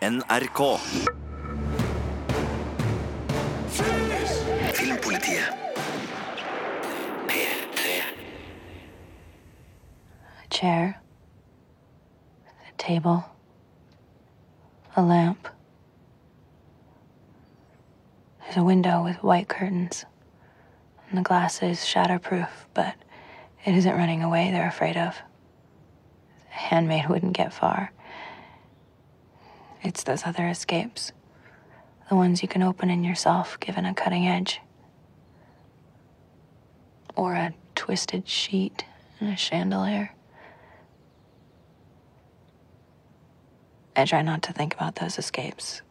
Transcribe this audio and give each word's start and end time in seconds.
NRK. 0.00 0.78
Filmpolitiet. 4.72 5.52
P3. 7.26 8.02
A 10.42 10.48
chair, 10.48 11.02
a 12.46 12.72
table, 12.78 13.26
a 14.96 15.02
lamp. 15.02 15.46
There's 18.40 18.56
a 18.56 18.64
window 18.64 19.04
with 19.04 19.22
white 19.22 19.48
curtains, 19.48 20.06
and 21.10 21.18
the 21.18 21.22
glass 21.22 21.62
is 21.62 21.80
shatterproof, 21.80 22.48
but 22.72 22.94
it 23.66 23.74
isn't 23.74 23.94
running 23.98 24.22
away 24.22 24.50
they're 24.50 24.66
afraid 24.66 24.96
of. 24.96 25.14
A 26.48 26.54
handmaid 26.54 27.06
wouldn't 27.10 27.34
get 27.34 27.52
far. 27.52 27.92
It's 29.82 30.02
those 30.02 30.26
other 30.26 30.46
escapes, 30.48 31.12
the 32.08 32.16
ones 32.16 32.42
you 32.42 32.48
can 32.48 32.62
open 32.62 32.90
in 32.90 33.02
yourself 33.02 33.58
given 33.60 33.84
a 33.86 33.94
cutting 33.94 34.26
edge. 34.26 34.60
Or 37.16 37.34
a 37.34 37.54
twisted 37.74 38.28
sheet 38.28 38.84
and 39.18 39.32
a 39.32 39.36
chandelier. 39.36 40.14
I 43.96 44.04
try 44.04 44.22
not 44.22 44.42
to 44.42 44.52
think 44.52 44.74
about 44.74 44.96
those 44.96 45.18
escapes. 45.18 45.82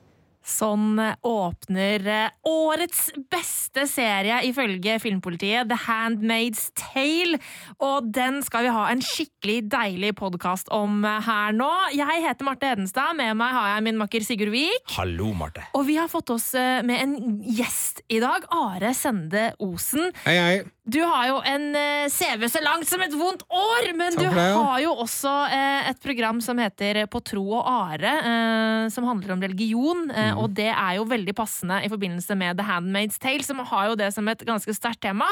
Sånn 0.49 0.97
åpner 1.25 2.05
eh, 2.09 2.31
årets 2.49 3.09
beste 3.29 3.85
serie 3.89 4.39
ifølge 4.47 4.97
Filmpolitiet, 5.03 5.69
The 5.69 5.77
Handmaid's 5.85 6.69
Tale. 6.79 7.37
Og 7.85 8.09
den 8.15 8.41
skal 8.45 8.65
vi 8.65 8.73
ha 8.73 8.87
en 8.89 9.03
skikkelig 9.05 9.59
deilig 9.69 10.15
podkast 10.19 10.71
om 10.73 11.03
eh, 11.05 11.19
her 11.27 11.53
nå. 11.55 11.69
Jeg 11.95 12.25
heter 12.25 12.47
Marte 12.47 12.71
Hedenstad, 12.71 13.13
med 13.19 13.37
meg 13.39 13.53
har 13.55 13.75
jeg 13.75 13.85
min 13.89 14.01
makker 14.01 14.25
Sigurd 14.25 14.53
Vik. 14.55 14.89
Hallo, 14.97 15.31
Marte. 15.37 15.67
Og 15.77 15.85
vi 15.89 15.99
har 15.99 16.09
fått 16.11 16.33
oss 16.33 16.51
med 16.57 16.97
en 16.97 17.15
gjest 17.45 18.03
i 18.09 18.19
dag. 18.23 18.47
Are 18.55 18.93
Sende 18.97 19.51
Osen. 19.61 20.09
Hei, 20.25 20.37
hei. 20.39 20.59
Du 20.89 20.99
har 21.05 21.27
jo 21.29 21.37
en 21.45 21.65
eh, 21.77 22.07
CV 22.09 22.47
så 22.49 22.61
langt 22.63 22.87
som 22.89 23.01
et 23.03 23.13
vondt 23.13 23.43
år, 23.53 23.89
men 23.97 24.15
du 24.17 24.25
har 24.31 24.79
jo 24.81 24.93
også 25.03 25.31
eh, 25.53 25.89
et 25.91 25.99
program 26.01 26.39
som 26.41 26.57
heter 26.61 27.03
På 27.11 27.21
tro 27.25 27.43
og 27.59 27.67
are, 27.69 28.13
eh, 28.31 28.85
som 28.93 29.05
handler 29.05 29.35
om 29.35 29.43
religion. 29.43 30.07
Mm. 30.09 30.15
Eh, 30.15 30.39
Og 30.39 30.55
det 30.57 30.69
er 30.71 30.97
jo 30.97 31.05
veldig 31.09 31.35
passende 31.37 31.81
i 31.85 31.91
forbindelse 31.91 32.37
med 32.39 32.57
The 32.57 32.65
Handmaid's 32.65 33.19
Tale, 33.21 33.45
som 33.45 33.61
har 33.61 33.91
jo 33.91 33.99
det 33.99 34.09
som 34.15 34.27
et 34.31 34.41
ganske 34.47 34.73
sterkt 34.73 35.03
tema. 35.05 35.27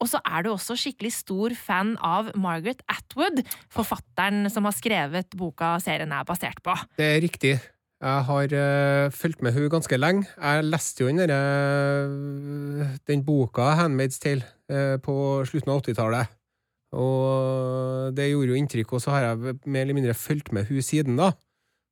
Og 0.00 0.08
så 0.12 0.22
er 0.24 0.46
du 0.46 0.52
også 0.54 0.78
skikkelig 0.80 1.12
stor 1.18 1.56
fan 1.58 1.96
av 2.00 2.32
Margaret 2.38 2.80
Atwood, 2.88 3.44
forfatteren 3.72 4.48
som 4.52 4.68
har 4.68 4.76
skrevet 4.78 5.36
boka 5.36 5.76
serien 5.82 6.12
er 6.14 6.24
basert 6.28 6.62
på. 6.64 6.76
Det 6.96 7.10
er 7.16 7.22
riktig. 7.24 7.56
Jeg 8.02 8.24
har 8.26 8.52
uh, 8.58 9.12
fulgt 9.14 9.44
med 9.46 9.54
hun 9.54 9.68
ganske 9.70 9.96
lenge. 9.96 10.26
Jeg 10.34 10.64
leste 10.66 11.04
jo 11.04 11.08
den 11.08 11.30
uh, 11.30 12.88
Den 13.06 13.24
boka, 13.24 13.62
'Handmaid's 13.78 14.18
Tale', 14.18 14.42
uh, 14.72 14.98
på 14.98 15.44
slutten 15.46 15.70
av 15.70 15.82
80-tallet. 15.84 16.32
Og 16.92 18.16
det 18.16 18.26
gjorde 18.30 18.48
jo 18.50 18.58
inntrykk, 18.58 18.92
og 18.92 19.00
så 19.00 19.14
har 19.14 19.20
jeg 19.22 19.54
mer 19.64 19.80
eller 19.86 19.94
mindre 19.94 20.14
fulgt 20.14 20.52
med 20.52 20.66
hun 20.66 20.82
siden, 20.82 21.16
da. 21.16 21.30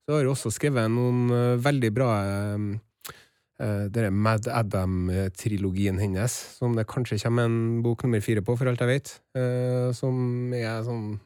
Så 0.04 0.16
har 0.16 0.26
hun 0.26 0.32
også 0.34 0.50
skrevet 0.50 0.90
noen 0.90 1.30
øh, 1.30 1.64
veldig 1.64 1.90
bra 1.94 2.08
uh, 2.58 3.86
denne 3.94 4.10
Mad 4.10 4.48
Adam-trilogien 4.48 5.98
hennes, 6.00 6.32
som 6.58 6.74
det 6.76 6.88
kanskje 6.90 7.20
kommer 7.22 7.46
en 7.46 7.82
bok 7.82 8.02
nummer 8.02 8.20
fire 8.20 8.42
på, 8.42 8.56
for 8.56 8.68
alt 8.68 8.80
jeg 8.80 8.88
vet. 8.88 9.14
som 9.94 10.52
er 10.52 10.82
sånn 10.84 11.18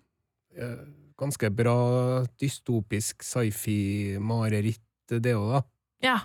ganske 1.24 1.50
bra 1.56 1.78
dystopisk 2.40 3.24
sci-fi-mareritt, 3.26 4.84
det 5.10 5.34
òg, 5.36 5.58
da. 5.58 5.64
Ja. 6.04 6.18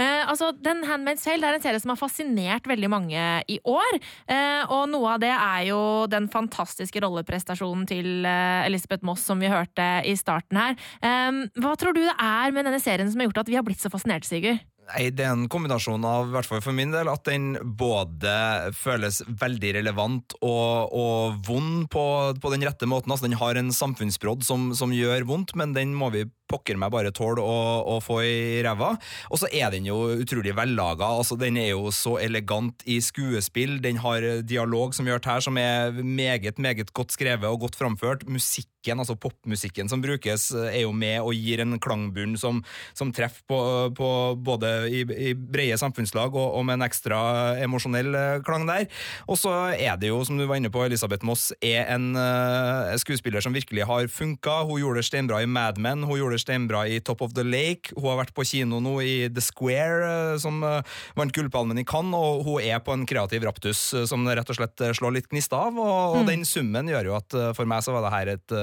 Eh, 0.00 0.24
altså, 0.24 0.50
Den 0.56 0.82
Handmaid's 0.88 1.24
Tale 1.26 1.46
er 1.46 1.58
en 1.58 1.64
serie 1.64 1.80
som 1.82 1.92
har 1.92 2.00
fascinert 2.00 2.68
veldig 2.68 2.88
mange 2.92 3.24
i 3.52 3.58
år. 3.68 3.98
Eh, 4.30 4.62
og 4.72 4.88
noe 4.92 5.16
av 5.16 5.20
det 5.22 5.32
er 5.34 5.66
jo 5.68 5.80
den 6.10 6.30
fantastiske 6.32 7.02
rolleprestasjonen 7.04 7.84
til 7.90 8.24
eh, 8.28 8.64
Elisabeth 8.68 9.04
Moss 9.06 9.26
som 9.28 9.42
vi 9.42 9.52
hørte 9.52 9.90
i 10.08 10.16
starten 10.16 10.60
her. 10.60 10.78
Eh, 11.04 11.44
hva 11.60 11.76
tror 11.76 11.96
du 11.96 12.02
det 12.04 12.16
er 12.16 12.56
med 12.56 12.68
denne 12.68 12.80
serien 12.80 13.12
som 13.12 13.20
har 13.20 13.28
gjort 13.28 13.44
at 13.44 13.52
vi 13.52 13.60
har 13.60 13.66
blitt 13.66 13.82
så 13.82 13.92
fascinert, 13.92 14.28
Sigurd? 14.28 14.64
Nei, 14.90 15.10
Det 15.14 15.24
er 15.24 15.34
en 15.34 15.48
kombinasjon 15.50 16.04
av, 16.06 16.28
i 16.28 16.34
hvert 16.34 16.48
fall 16.48 16.62
for 16.64 16.74
min 16.76 16.90
del, 16.90 17.08
at 17.10 17.22
den 17.28 17.52
både 17.78 18.32
føles 18.74 19.20
veldig 19.28 19.74
relevant 19.78 20.34
og, 20.40 20.90
og 20.96 21.38
vond 21.46 21.86
på, 21.92 22.04
på 22.42 22.52
den 22.54 22.66
rette 22.66 22.88
måten. 22.90 23.12
Altså, 23.12 23.28
Den 23.28 23.38
har 23.38 23.58
en 23.60 23.70
samfunnsbrodd 23.74 24.42
som, 24.46 24.70
som 24.74 24.94
gjør 24.94 25.28
vondt, 25.30 25.54
men 25.58 25.76
den 25.76 25.94
må 25.94 26.10
vi 26.14 26.26
pokker 26.50 26.78
meg 26.80 26.92
bare 26.92 27.14
tåle 27.14 27.44
å, 27.44 27.58
å 27.94 27.98
få 28.04 28.20
i 28.26 28.60
ræva. 28.66 28.94
Og 29.30 29.40
så 29.42 29.50
er 29.52 29.70
den 29.74 29.88
jo 29.88 30.02
utrolig 30.20 30.54
vellaga. 30.58 31.12
Altså, 31.20 31.38
den 31.40 31.58
er 31.60 31.72
jo 31.72 31.90
så 31.94 32.16
elegant 32.22 32.84
i 32.90 33.00
skuespill. 33.04 33.78
Den 33.84 34.00
har 34.02 34.26
dialog 34.46 34.96
som 34.96 35.06
vi 35.06 35.12
har 35.12 35.20
hørt 35.20 35.30
her, 35.30 35.44
som 35.44 35.58
er 35.60 35.94
meget, 36.02 36.58
meget 36.58 36.92
godt 36.96 37.14
skrevet 37.14 37.48
og 37.48 37.66
godt 37.66 37.78
framført. 37.78 38.26
Musikken, 38.28 39.00
altså 39.00 39.16
popmusikken 39.20 39.90
som 39.90 40.02
brukes, 40.02 40.50
er 40.56 40.82
jo 40.84 40.92
med 40.96 41.20
og 41.20 41.34
gir 41.36 41.62
en 41.62 41.78
klangbunn 41.82 42.36
som, 42.40 42.62
som 42.96 43.12
treffer 43.14 43.44
på, 43.50 43.60
på 43.96 44.10
både 44.40 44.72
i, 44.90 45.04
i 45.30 45.34
brede 45.34 45.78
samfunnslag 45.80 46.34
og, 46.34 46.56
og 46.58 46.66
med 46.66 46.80
en 46.80 46.86
ekstra 46.86 47.20
emosjonell 47.62 48.14
eh, 48.16 48.40
klang 48.46 48.66
der. 48.68 48.86
Og 49.30 49.38
så 49.40 49.52
er 49.74 49.98
det 50.00 50.10
jo, 50.10 50.20
som 50.26 50.38
du 50.38 50.46
var 50.48 50.60
inne 50.60 50.72
på, 50.72 50.82
Elisabeth 50.86 51.26
Moss 51.26 51.50
er 51.64 51.88
en 51.94 52.12
uh, 52.16 52.96
skuespiller 53.00 53.44
som 53.44 53.54
virkelig 53.56 53.86
har 53.88 54.08
funka. 54.12 54.62
Hun 54.68 54.80
gjorde 54.82 55.00
det 55.00 55.08
steinbra 55.08 55.42
i 55.44 55.48
Mad 55.50 55.80
Men, 55.80 56.04
hun 56.06 56.18
gjorde 56.18 56.38
det 56.38 56.39
steinbra 56.42 56.86
i 56.88 57.00
Top 57.04 57.22
of 57.24 57.34
the 57.36 57.44
Lake. 57.46 57.94
Hun 57.96 58.08
har 58.08 58.20
vært 58.22 58.34
på 58.36 58.46
kino 58.48 58.80
nå 58.82 58.96
i 59.04 59.14
The 59.32 59.44
Square, 59.44 60.10
eh, 60.10 60.34
som 60.42 60.62
eh, 60.66 60.98
vant 61.18 61.34
Gullpalmen 61.36 61.80
i 61.80 61.86
Cannes, 61.88 62.16
og 62.16 62.44
hun 62.48 62.64
er 62.64 62.82
på 62.84 62.94
en 62.96 63.06
kreativ 63.08 63.46
raptus 63.46 63.82
eh, 63.94 64.06
som 64.10 64.26
rett 64.28 64.52
og 64.52 64.58
slett 64.58 64.86
slår 64.96 65.18
litt 65.18 65.30
gnist 65.30 65.54
av. 65.56 65.76
Og, 65.78 66.20
og 66.20 66.28
den 66.28 66.46
summen 66.48 66.90
gjør 66.90 67.12
jo 67.12 67.18
at 67.20 67.40
for 67.56 67.68
meg 67.68 67.84
så 67.84 67.94
var 67.94 68.06
det 68.06 68.14
her 68.14 68.34
et 68.34 68.54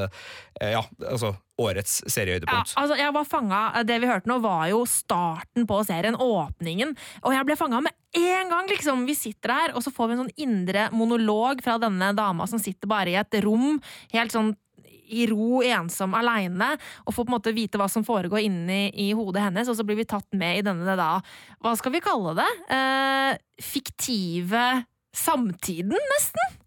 ja, 0.57 0.81
altså 1.05 1.35
årets 1.57 2.03
Ja, 2.05 2.61
altså, 2.77 2.95
jeg 2.97 3.13
var 3.13 3.25
fanget, 3.25 3.87
Det 3.87 3.97
vi 4.01 4.09
hørte 4.09 4.29
nå, 4.29 4.37
var 4.43 4.67
jo 4.69 4.83
starten 4.85 5.65
på 5.69 5.79
serien, 5.87 6.15
åpningen. 6.15 6.93
Og 7.23 7.33
jeg 7.33 7.47
ble 7.47 7.57
fanga 7.57 7.81
med 7.81 7.93
en 8.17 8.51
gang! 8.51 8.69
liksom. 8.69 9.05
Vi 9.07 9.15
sitter 9.17 9.53
her, 9.53 9.75
og 9.75 9.83
så 9.83 9.93
får 9.93 10.07
vi 10.07 10.15
en 10.15 10.23
sånn 10.25 10.35
indre 10.37 10.87
monolog 10.93 11.63
fra 11.65 11.77
denne 11.81 12.11
dama 12.17 12.47
som 12.49 12.61
sitter 12.61 12.89
bare 12.89 13.13
i 13.13 13.17
et 13.19 13.39
rom, 13.45 13.81
helt 14.13 14.35
sånn 14.35 14.53
i 15.07 15.27
ro, 15.31 15.61
ensom, 15.65 16.15
aleine, 16.17 16.73
og 17.05 17.15
får 17.15 17.25
på 17.25 17.31
en 17.31 17.37
måte 17.37 17.55
vite 17.55 17.79
hva 17.79 17.89
som 17.91 18.05
foregår 18.07 18.43
inni 18.45 18.87
i 18.91 19.09
hodet 19.17 19.47
hennes, 19.47 19.69
og 19.71 19.77
så 19.77 19.85
blir 19.87 19.99
vi 20.01 20.07
tatt 20.09 20.27
med 20.37 20.59
i 20.59 20.65
denne 20.65 20.97
da 20.97 21.17
Hva 21.63 21.73
skal 21.79 21.93
vi 21.95 22.03
kalle 22.03 22.35
det? 22.37 22.49
Eh, 22.73 23.33
fiktive 23.63 24.67
samtiden, 25.15 25.97
nesten? 26.13 26.57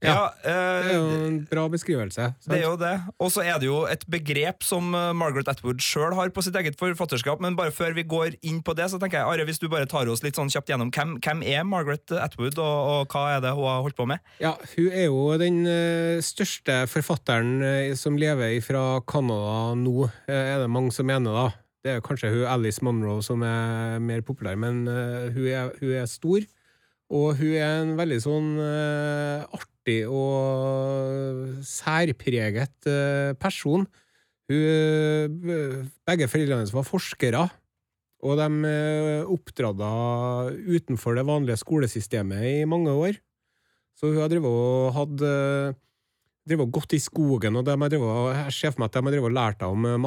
Ja, 0.00 0.30
Det 0.40 0.52
er 0.54 0.94
jo 0.94 1.06
eh, 1.12 1.24
en 1.26 1.34
bra 1.50 1.66
beskrivelse. 1.68 2.28
sant? 2.32 2.46
Det 2.48 2.58
er 2.60 2.64
jo 2.64 2.76
det. 2.80 2.92
Og 3.20 3.28
så 3.34 3.42
er 3.44 3.58
det 3.60 3.66
jo 3.68 3.82
et 3.90 4.04
begrep 4.08 4.64
som 4.64 4.94
eh, 4.96 5.10
Margaret 5.12 5.48
Atwood 5.52 5.82
sjøl 5.84 6.14
har 6.16 6.30
på 6.32 6.44
sitt 6.46 6.56
eget 6.56 6.78
forfatterskap. 6.80 7.40
Men 7.44 7.56
bare 7.58 7.72
før 7.74 7.92
vi 7.98 8.06
går 8.08 8.38
inn 8.40 8.62
på 8.64 8.72
det, 8.78 8.88
så 8.92 9.00
tenker 9.02 9.20
jeg, 9.20 9.28
Are, 9.28 9.44
hvis 9.44 9.60
du 9.60 9.68
bare 9.68 9.88
tar 9.90 10.08
oss 10.08 10.22
litt 10.24 10.40
sånn 10.40 10.48
kjapt 10.52 10.72
gjennom 10.72 10.88
hvem, 10.94 11.18
hvem 11.20 11.42
er 11.44 11.66
Margaret 11.68 12.14
Atwood, 12.16 12.56
og, 12.56 12.78
og 12.94 13.12
hva 13.12 13.26
er 13.36 13.42
det 13.44 13.52
hun 13.58 13.68
har 13.68 13.82
holdt 13.84 13.98
på 13.98 14.06
med? 14.08 14.24
Ja, 14.40 14.54
hun 14.76 14.88
er 14.88 15.08
jo 15.10 15.24
den 15.40 15.60
eh, 15.68 16.20
største 16.24 16.86
forfatteren 16.88 17.58
eh, 17.60 17.92
som 18.00 18.16
lever 18.20 18.56
fra 18.64 18.86
Canada 19.04 19.74
nå, 19.76 20.06
eh, 20.30 20.54
er 20.54 20.62
det 20.64 20.70
mange 20.72 20.94
som 20.96 21.08
mener, 21.10 21.36
da. 21.36 21.50
Det 21.80 21.92
er 21.94 22.02
kanskje 22.04 22.28
hun 22.32 22.42
Alice 22.44 22.82
Monroe 22.84 23.22
som 23.24 23.40
er 23.44 24.00
mer 24.04 24.20
populær, 24.24 24.56
men 24.60 24.82
eh, 24.88 25.28
hun, 25.32 25.46
er, 25.48 25.70
hun 25.80 25.94
er 25.96 26.08
stor. 26.08 26.44
Og 27.10 27.32
hun 27.40 27.54
er 27.58 27.80
en 27.80 27.94
veldig 27.98 28.18
sånn 28.22 28.50
eh, 28.62 29.46
artig 29.80 30.04
og 30.08 31.64
særpreget 31.64 32.86
eh, 32.86 33.32
person. 33.40 33.86
Hun, 34.50 34.58
eh, 34.58 35.86
begge 36.06 36.28
foreldrene 36.28 36.60
hennes 36.60 36.74
var 36.74 36.84
forskere, 36.84 37.48
og 38.22 38.36
de 38.36 38.48
eh, 38.68 39.24
utenfor 40.68 41.14
det 41.16 41.26
vanlige 41.26 41.56
skolesystemet 41.56 42.62
i 42.62 42.64
mange 42.64 42.90
år. 42.90 43.14
Så 43.96 44.12
hun 44.12 44.20
har 44.20 44.28
drevet 44.28 44.46
og 44.48 44.92
hatt 44.94 45.76
drevet 46.48 46.72
gått 46.72 46.96
i 46.96 47.00
skogen, 47.02 47.56
og 47.56 47.64
de 47.66 47.76
har 47.76 47.92
drevet, 47.92 48.36
jeg 48.46 48.56
ser 48.56 48.72
for 48.72 48.82
meg 48.82 48.90
at 48.90 48.96
de 48.96 49.04
har 49.04 49.14
drevet 49.14 49.30
og 49.30 49.36
lært 49.36 49.60
deg 49.60 49.74
om 49.74 49.86
eh, 49.86 50.00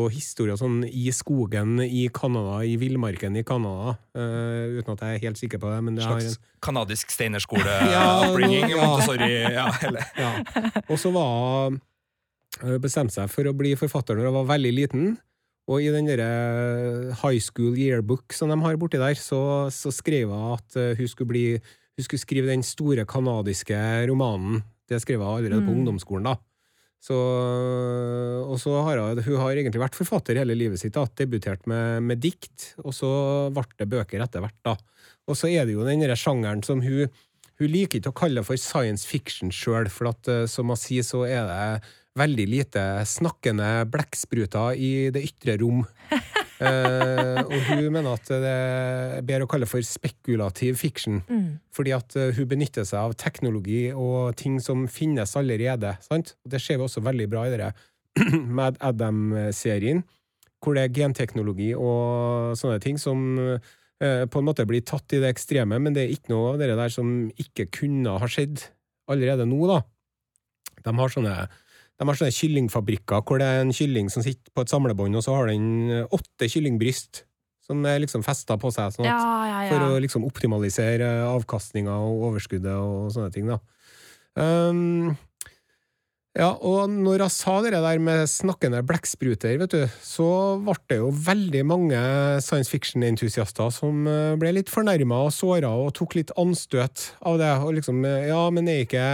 og 0.00 0.10
historie 0.12 0.52
og 0.54 0.58
sånn 0.60 0.80
i 0.88 1.06
skogen 1.14 1.78
i 1.84 2.08
Canada, 2.14 2.60
i 2.66 2.74
villmarken 2.80 3.36
i 3.40 3.44
Canada, 3.46 3.96
Uh, 4.14 4.78
uten 4.78 4.92
at 4.94 5.00
jeg 5.02 5.16
er 5.18 5.22
helt 5.26 5.38
sikker 5.40 5.58
på 5.58 5.70
det. 5.72 5.78
Men 5.82 5.96
det 5.98 6.04
Slags 6.06 6.36
en, 6.36 6.42
kanadisk 6.62 7.10
steinerskole-upbringing? 7.16 8.68
ja. 8.70 8.78
Montessori, 8.78 9.28
ja, 9.54 9.66
eller 9.82 10.04
ja. 10.24 10.30
Og 10.88 10.98
så 11.00 11.10
var 11.14 11.74
hun 12.62 12.80
bestemte 12.84 13.16
seg 13.16 13.30
for 13.32 13.50
å 13.50 13.54
bli 13.58 13.72
forfatter 13.78 14.14
når 14.18 14.28
hun 14.30 14.36
var 14.42 14.50
veldig 14.54 14.72
liten. 14.76 15.08
Og 15.66 15.80
i 15.82 15.88
den 15.90 16.06
derre 16.06 17.14
high 17.22 17.40
school 17.40 17.74
yearbook 17.80 18.34
som 18.36 18.50
de 18.52 18.58
har 18.62 18.76
borti 18.78 18.98
der, 19.00 19.16
så, 19.18 19.70
så 19.72 19.90
skrev 19.94 20.28
hun 20.30 20.52
at 20.58 20.76
eh, 20.76 20.92
hun 20.98 21.08
skulle, 21.08 21.30
bli, 21.30 21.44
hun 21.96 22.04
skulle 22.06 22.20
skrive 22.22 22.50
den 22.52 22.62
store 22.66 23.06
kanadiske 23.08 23.78
romanen. 24.10 24.60
Det 24.90 25.00
skrev 25.02 25.22
hun 25.24 25.30
allerede 25.38 25.64
på 25.64 25.72
Mm. 25.72 25.78
ungdomsskolen, 25.80 26.28
da. 26.28 26.36
Så, 27.04 27.16
og 28.48 28.56
så 28.62 28.78
har 28.86 29.02
hun, 29.02 29.20
hun 29.26 29.40
har 29.42 29.52
egentlig 29.52 29.82
vært 29.82 29.98
forfatter 29.98 30.38
hele 30.40 30.56
livet 30.56 30.80
sitt. 30.80 30.94
da, 30.96 31.04
Debutert 31.20 31.66
med, 31.68 32.00
med 32.08 32.22
dikt, 32.22 32.72
og 32.80 32.96
så 32.96 33.10
ble 33.52 33.66
det 33.76 33.90
bøker 33.92 34.24
etter 34.24 34.44
hvert. 34.44 34.56
da. 34.64 34.76
Og 35.28 35.36
så 35.36 35.50
er 35.52 35.66
det 35.68 35.76
jo 35.76 35.84
den 35.84 36.04
sjangeren 36.16 36.64
som 36.64 36.82
hun 36.84 37.12
Hun 37.54 37.70
liker 37.70 38.00
ikke 38.00 38.10
å 38.10 38.16
kalle 38.18 38.40
det 38.40 38.48
for 38.48 38.58
science 38.58 39.06
fiction 39.06 39.52
sjøl, 39.54 39.86
for 39.86 40.08
at, 40.10 40.26
eh, 40.26 40.46
som 40.50 40.72
hun 40.72 40.78
sier, 40.80 41.04
så 41.06 41.20
er 41.22 41.44
det 41.46 41.92
veldig 42.18 42.46
lite 42.50 42.82
snakkende 43.06 43.68
blekkspruter 43.94 44.74
i 44.74 44.90
det 45.14 45.22
ytre 45.28 45.54
rom. 45.60 45.84
Eh, 46.62 47.40
og 47.42 47.54
hun 47.68 47.88
mener 47.90 48.14
at 48.14 48.28
det 48.30 48.50
er 48.50 49.24
bedre 49.26 49.46
å 49.46 49.50
kalle 49.50 49.66
for 49.66 49.82
spekulativ 49.84 50.78
fiction. 50.78 51.22
Fordi 51.74 51.94
at 51.96 52.16
eh, 52.20 52.34
hun 52.36 52.50
benytter 52.50 52.86
seg 52.86 53.00
av 53.00 53.16
teknologi 53.18 53.88
og 53.92 54.36
ting 54.40 54.60
som 54.62 54.86
finnes 54.88 55.34
allerede. 55.40 55.96
sant? 56.04 56.36
Og 56.44 56.54
Det 56.54 56.62
ser 56.62 56.78
vi 56.78 56.86
også 56.86 57.04
veldig 57.04 57.28
bra 57.32 57.46
i 57.46 57.54
det 57.54 57.72
Mad 58.58 58.78
Adam-serien, 58.80 60.04
hvor 60.62 60.76
det 60.76 60.84
er 60.84 60.94
genteknologi 60.94 61.72
og 61.74 62.54
sånne 62.56 62.78
ting 62.80 63.00
som 63.00 63.18
eh, 63.42 64.22
på 64.30 64.38
en 64.38 64.46
måte 64.46 64.66
blir 64.68 64.84
tatt 64.86 65.12
i 65.16 65.20
det 65.22 65.32
ekstreme, 65.34 65.80
men 65.82 65.96
det 65.96 66.04
er 66.04 66.14
ikke 66.14 66.30
noe 66.30 66.52
av 66.52 66.62
det 66.62 66.70
der 66.70 66.92
som 66.94 67.10
ikke 67.34 67.66
kunne 67.74 68.14
ha 68.20 68.30
skjedd 68.30 68.62
allerede 69.10 69.48
nå, 69.50 69.58
da. 69.66 69.82
De 70.84 70.94
har 70.94 71.12
sånne 71.12 71.34
de 72.00 72.08
har 72.08 72.18
sånne 72.18 72.34
kyllingfabrikker 72.34 73.22
hvor 73.26 73.38
det 73.40 73.46
er 73.46 73.62
en 73.62 73.74
kylling 73.74 74.10
som 74.12 74.24
sitter 74.24 74.50
på 74.54 74.64
et 74.64 74.72
samlebånd, 74.72 75.14
og 75.18 75.24
så 75.26 75.36
har 75.36 75.52
den 75.52 75.68
eh, 75.92 76.08
åtte 76.14 76.50
kyllingbryst 76.50 77.24
som 77.64 77.84
er 77.88 78.02
liksom 78.02 78.24
festa 78.26 78.58
på 78.60 78.68
seg, 78.74 78.92
sånn 78.92 79.06
at, 79.08 79.12
Ja, 79.14 79.36
ja, 79.48 79.60
for 79.70 79.94
å 79.94 80.00
liksom 80.02 80.26
optimalisere 80.28 81.06
avkastninga 81.30 81.94
og 81.96 82.26
overskuddet 82.28 82.74
og 82.74 83.14
sånne 83.14 83.30
ting, 83.32 83.48
da. 83.48 83.60
Um, 84.34 85.14
ja, 86.34 86.48
og 86.66 86.90
når 86.90 87.22
jeg 87.22 87.30
sa 87.30 87.52
det 87.62 87.70
der 87.76 88.00
med 88.02 88.26
snakkende 88.26 88.80
blekkspruter, 88.82 89.54
vet 89.60 89.70
du, 89.70 89.84
så 90.02 90.26
ble 90.66 90.74
det 90.90 90.98
jo 90.98 91.12
veldig 91.28 91.62
mange 91.70 92.00
science 92.42 92.72
fiction-entusiaster 92.72 93.70
som 93.70 94.02
eh, 94.10 94.34
ble 94.40 94.50
litt 94.56 94.72
fornærma 94.72 95.20
og 95.28 95.30
såra 95.36 95.70
og 95.78 95.92
tok 95.94 96.16
litt 96.18 96.34
anstøt 96.34 97.12
av 97.22 97.38
det. 97.38 97.52
Og 97.62 97.76
liksom, 97.78 98.02
eh, 98.08 98.26
ja, 98.32 98.42
men 98.50 98.66
er 98.66 98.82
ikke, 98.82 99.06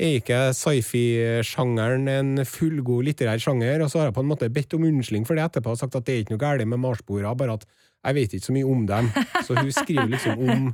er 0.00 0.18
ikke 0.18 0.38
sci-fi-sjangeren 0.56 2.08
en 2.10 2.44
fullgod 2.48 3.04
litterær 3.06 3.40
sjanger? 3.42 3.84
Og 3.84 3.90
så 3.92 4.00
har 4.00 4.10
jeg 4.10 4.16
på 4.16 4.24
en 4.24 4.30
måte 4.30 4.50
bedt 4.52 4.76
om 4.76 4.86
unnskyldning 4.88 5.26
for 5.28 5.38
det 5.38 5.44
etterpå 5.44 5.74
og 5.74 5.80
sagt 5.80 5.96
at 5.98 6.06
det 6.06 6.14
er 6.14 6.22
ikke 6.24 6.34
noe 6.36 6.42
galt 6.42 6.68
med 6.68 6.80
marsboere, 6.82 7.34
bare 7.38 7.58
at 7.60 7.66
jeg 8.02 8.18
vet 8.18 8.36
ikke 8.36 8.48
så 8.48 8.54
mye 8.56 8.66
om 8.66 8.86
dem. 8.88 9.10
Så 9.46 9.56
hun 9.58 9.72
skriver 9.74 10.08
liksom 10.10 10.40
om 10.42 10.70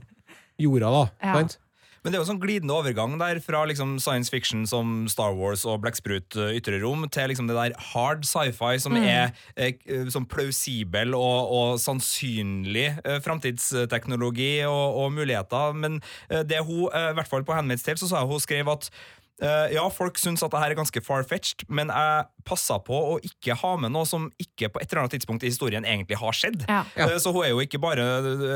jorda, 0.59 0.93
da. 0.95 1.03
Ja. 1.29 1.35
sant? 1.41 1.59
Men 2.03 2.13
det 2.13 2.19
er 2.19 2.23
jo 2.23 2.27
en 2.27 2.33
sånn 2.33 2.43
glidende 2.43 2.77
overgang 2.77 3.17
der 3.21 3.41
fra 3.45 3.65
liksom 3.69 3.97
science 4.03 4.33
fiction 4.33 4.67
som 4.69 5.07
Star 5.11 5.35
Wars 5.37 5.65
og 5.69 5.83
Blekksprut 5.85 6.39
uh, 6.39 6.51
ytre 6.57 6.81
rom, 6.83 7.07
til 7.13 7.31
liksom 7.33 7.51
det 7.51 7.59
der 7.59 7.77
hard 7.93 8.27
sci-fi 8.29 8.77
som 8.83 8.97
er 8.99 9.33
er 9.59 10.09
sånn 10.13 10.27
plausibel 10.31 11.15
og, 11.17 11.53
og 11.55 11.81
sannsynlig 11.83 12.87
eh, 13.03 13.19
framtidsteknologi 13.25 14.65
og, 14.69 14.99
og 15.03 15.13
muligheter. 15.17 15.77
Men 15.79 16.01
eh, 16.29 16.45
det 16.47 16.63
hun, 16.65 16.89
eh, 16.93 17.11
i 17.13 17.17
hvert 17.19 17.31
fall 17.31 17.47
på 17.47 17.57
Handmaid's 17.57 17.85
Tale, 17.87 18.01
så 18.01 18.11
sa 18.11 18.25
hun 18.27 18.43
skrev 18.43 18.71
at 18.73 18.89
eh, 18.91 19.18
ja, 19.41 19.85
folk 19.95 20.19
syns 20.19 20.43
at 20.43 20.51
det 20.51 20.61
her 20.63 20.73
er 20.75 20.79
ganske 20.79 21.03
far-fetched, 21.05 21.67
men 21.71 21.93
jeg 21.93 22.27
passer 22.49 22.81
på 22.83 22.97
å 23.13 23.17
ikke 23.23 23.55
ha 23.61 23.75
med 23.81 23.93
noe 23.93 24.09
som 24.09 24.27
ikke 24.41 24.71
på 24.73 24.81
et 24.81 24.89
eller 24.89 25.03
annet 25.05 25.15
tidspunkt 25.19 25.45
i 25.45 25.51
historien 25.53 25.85
egentlig 25.87 26.17
har 26.19 26.35
skjedd. 26.35 26.65
Ja. 26.69 26.81
Eh, 26.97 27.17
Så 27.21 27.31
hun 27.35 27.45
er 27.45 27.53
jo 27.53 27.61
ikke 27.63 27.81
bare 27.83 28.05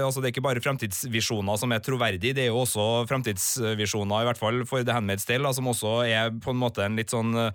altså 0.03 0.23
det 0.23 0.31
er 0.31 0.35
ikke 0.35 0.45
bare 0.47 0.63
fremtidsvisjoner 0.65 1.61
som 1.61 1.73
er 1.75 1.83
troverdige, 1.85 2.35
det 2.35 2.47
er 2.47 2.51
jo 2.51 2.63
også 2.65 2.87
fremtidsvisjoner, 3.11 4.23
i 4.25 4.29
hvert 4.31 4.41
fall 4.41 4.63
for 4.69 4.85
The 4.87 4.97
Handmaid's 4.97 5.27
Tale, 5.29 5.45
da, 5.45 5.53
som 5.57 5.69
også 5.71 5.93
er 6.09 6.33
på 6.43 6.55
en 6.55 6.61
måte 6.63 6.85
en 6.87 6.97
litt 6.99 7.13
sånn 7.13 7.35
uh, 7.37 7.51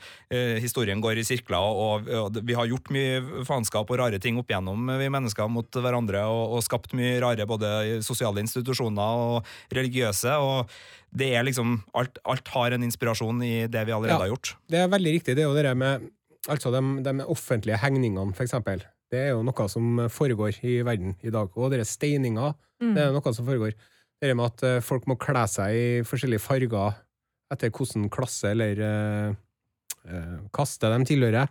Historien 0.62 1.02
går 1.04 1.20
i 1.22 1.26
sirkler, 1.28 1.58
og, 1.58 2.08
og 2.08 2.38
vi 2.46 2.56
har 2.58 2.70
gjort 2.70 2.92
mye 2.94 3.44
faenskap 3.48 3.90
og 3.92 4.00
rare 4.00 4.20
ting 4.24 4.38
opp 4.40 4.52
igjennom, 4.52 4.88
vi 5.00 5.10
mennesker, 5.14 5.50
mot 5.52 5.80
hverandre, 5.82 6.24
og, 6.30 6.58
og 6.58 6.64
skapt 6.66 6.96
mye 6.98 7.18
rare 7.24 7.48
både 7.50 8.00
sosiale 8.06 8.44
institusjoner 8.44 9.26
og 9.28 9.52
religiøse. 9.74 10.38
og 10.38 10.72
det 11.16 11.30
er 11.36 11.44
liksom, 11.48 11.78
alt, 11.96 12.18
alt 12.28 12.48
har 12.54 12.72
en 12.76 12.84
inspirasjon 12.84 13.40
i 13.46 13.68
det 13.72 13.86
vi 13.88 13.94
allerede 13.96 14.18
Ja. 14.18 14.20
har 14.26 14.32
gjort. 14.34 14.56
Det 14.70 14.80
er 14.84 14.88
veldig 14.92 15.14
riktig. 15.20 15.36
Det 15.36 15.44
er 15.46 15.48
jo 15.50 15.56
det 15.56 15.64
der 15.66 15.76
med 15.76 16.10
altså 16.50 16.72
de, 16.72 16.82
de 17.04 17.26
offentlige 17.26 17.78
hengningene, 17.80 18.34
for 18.36 18.44
eksempel. 18.44 18.84
Det 19.12 19.20
er 19.20 19.30
jo 19.32 19.44
noe 19.44 19.68
som 19.72 19.98
foregår 20.12 20.60
i 20.68 20.82
verden 20.84 21.16
i 21.24 21.30
dag. 21.32 21.50
Og 21.56 21.72
dere 21.72 21.86
steininga, 21.88 22.54
det 22.80 22.98
er 23.06 23.12
noe 23.16 23.34
som 23.34 23.46
foregår. 23.48 23.74
Det 24.22 24.34
med 24.36 24.46
at 24.52 24.64
eh, 24.64 24.80
folk 24.82 25.06
må 25.08 25.16
kle 25.22 25.44
seg 25.48 25.76
i 25.78 25.88
forskjellige 26.08 26.42
farger 26.42 26.96
etter 27.54 27.70
hvilken 27.72 28.10
klasse 28.12 28.50
eller 28.52 28.80
eh, 28.84 29.36
eh, 30.10 30.38
kaste 30.52 30.90
de 30.92 31.06
tilhører. 31.08 31.48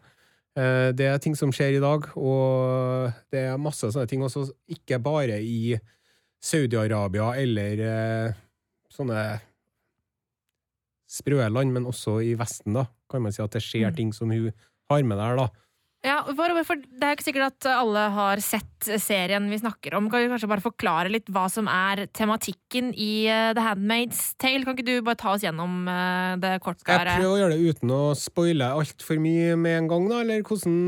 Eh, 0.57 0.91
det 0.93 1.07
er 1.07 1.19
ting 1.23 1.37
som 1.39 1.53
skjer 1.55 1.77
i 1.79 1.81
dag, 1.83 2.09
og 2.17 3.13
det 3.33 3.47
er 3.53 3.57
masse 3.61 3.89
sånne 3.89 4.09
ting 4.11 4.21
også, 4.27 4.49
ikke 4.69 4.99
bare 5.01 5.39
i 5.41 5.79
Saudi-Arabia 6.43 7.33
eller 7.41 7.81
eh, 7.87 8.35
sånne 8.97 9.21
sprø 11.07 11.45
land, 11.49 11.71
men 11.75 11.87
også 11.87 12.19
i 12.25 12.35
Vesten, 12.39 12.75
da, 12.77 12.89
kan 13.11 13.23
man 13.23 13.35
si 13.35 13.45
at 13.45 13.55
det 13.55 13.63
skjer 13.65 13.95
ting 13.95 14.11
som 14.17 14.33
hun 14.33 14.51
har 14.91 15.07
med 15.07 15.21
der, 15.21 15.39
da. 15.39 15.49
Ja, 16.07 16.21
for, 16.39 16.53
for 16.69 16.79
Det 16.79 17.03
er 17.03 17.17
ikke 17.17 17.25
sikkert 17.27 17.57
at 17.57 17.67
alle 17.73 18.03
har 18.15 18.41
sett 18.45 18.89
serien 19.03 19.49
vi 19.51 19.59
snakker 19.59 19.97
om. 19.99 20.11
Kan 20.13 20.23
vi 20.23 20.29
kanskje 20.31 20.51
bare 20.51 20.63
forklare 20.63 21.11
litt 21.11 21.31
hva 21.35 21.47
som 21.51 21.67
er 21.73 22.05
tematikken 22.15 22.93
i 22.93 23.27
uh, 23.27 23.51
The 23.57 23.65
Handmaid's 23.65 24.21
Tale? 24.39 24.63
Kan 24.63 24.77
ikke 24.77 24.87
du 24.87 25.07
bare 25.07 25.19
ta 25.19 25.33
oss 25.35 25.43
gjennom 25.43 25.89
uh, 25.91 26.37
det 26.43 26.59
kort? 26.63 26.79
Skal 26.83 27.01
jeg 27.01 27.09
prøver 27.09 27.25
prøve 27.25 27.33
å 27.33 27.41
gjøre 27.41 27.57
det 27.57 27.73
uten 27.75 27.95
å 27.97 28.03
spoile 28.19 28.71
altfor 28.77 29.23
mye 29.25 29.57
med 29.59 29.81
en 29.81 29.91
gang, 29.91 30.07
da, 30.13 30.23
eller 30.23 30.47
hvordan 30.47 30.79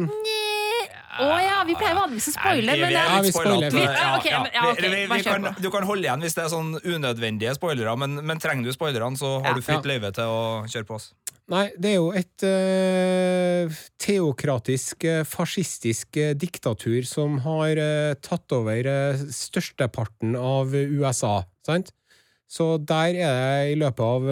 Å 1.18 1.38
ja, 1.42 1.62
vi 1.66 1.74
pleier 1.78 1.96
vanligvis 1.98 2.28
å 2.30 2.34
spoile, 2.36 2.74
men 2.78 2.92
vi 2.92 2.94
er 2.94 3.08
Ja, 3.08 3.16
litt 3.18 3.26
vi 3.26 3.32
spoiler. 3.34 3.72
spoilete. 3.72 5.62
Du 5.62 5.70
kan 5.74 5.86
holde 5.88 6.06
igjen 6.06 6.22
hvis 6.22 6.36
det 6.36 6.44
er 6.44 6.52
sånn 6.52 6.76
unødvendige 6.78 7.54
spoilere, 7.58 7.94
men, 7.98 8.20
men 8.26 8.42
trenger 8.42 8.68
du 8.68 8.74
spoilerne, 8.74 9.18
så 9.18 9.38
har 9.42 9.58
du 9.58 9.64
fritt 9.64 9.88
løyve 9.88 10.12
til 10.14 10.30
å 10.30 10.42
kjøre 10.70 10.86
på 10.88 10.98
oss. 10.98 11.10
Nei, 11.48 11.70
det 11.80 11.94
er 11.94 11.96
jo 11.96 12.08
et 12.12 12.44
uh, 12.44 13.76
teokratisk, 14.04 15.06
uh, 15.08 15.22
fascistisk 15.24 16.18
uh, 16.20 16.34
diktatur 16.36 17.06
som 17.08 17.38
har 17.46 17.80
tatt 18.20 18.52
over 18.52 18.90
størsteparten 19.32 20.36
av 20.36 20.76
USA, 20.76 21.40
sant? 21.66 21.94
Så 22.48 22.76
der 22.80 23.16
er 23.16 23.32
det 23.32 23.72
i 23.74 23.80
løpet 23.80 24.00
av 24.00 24.28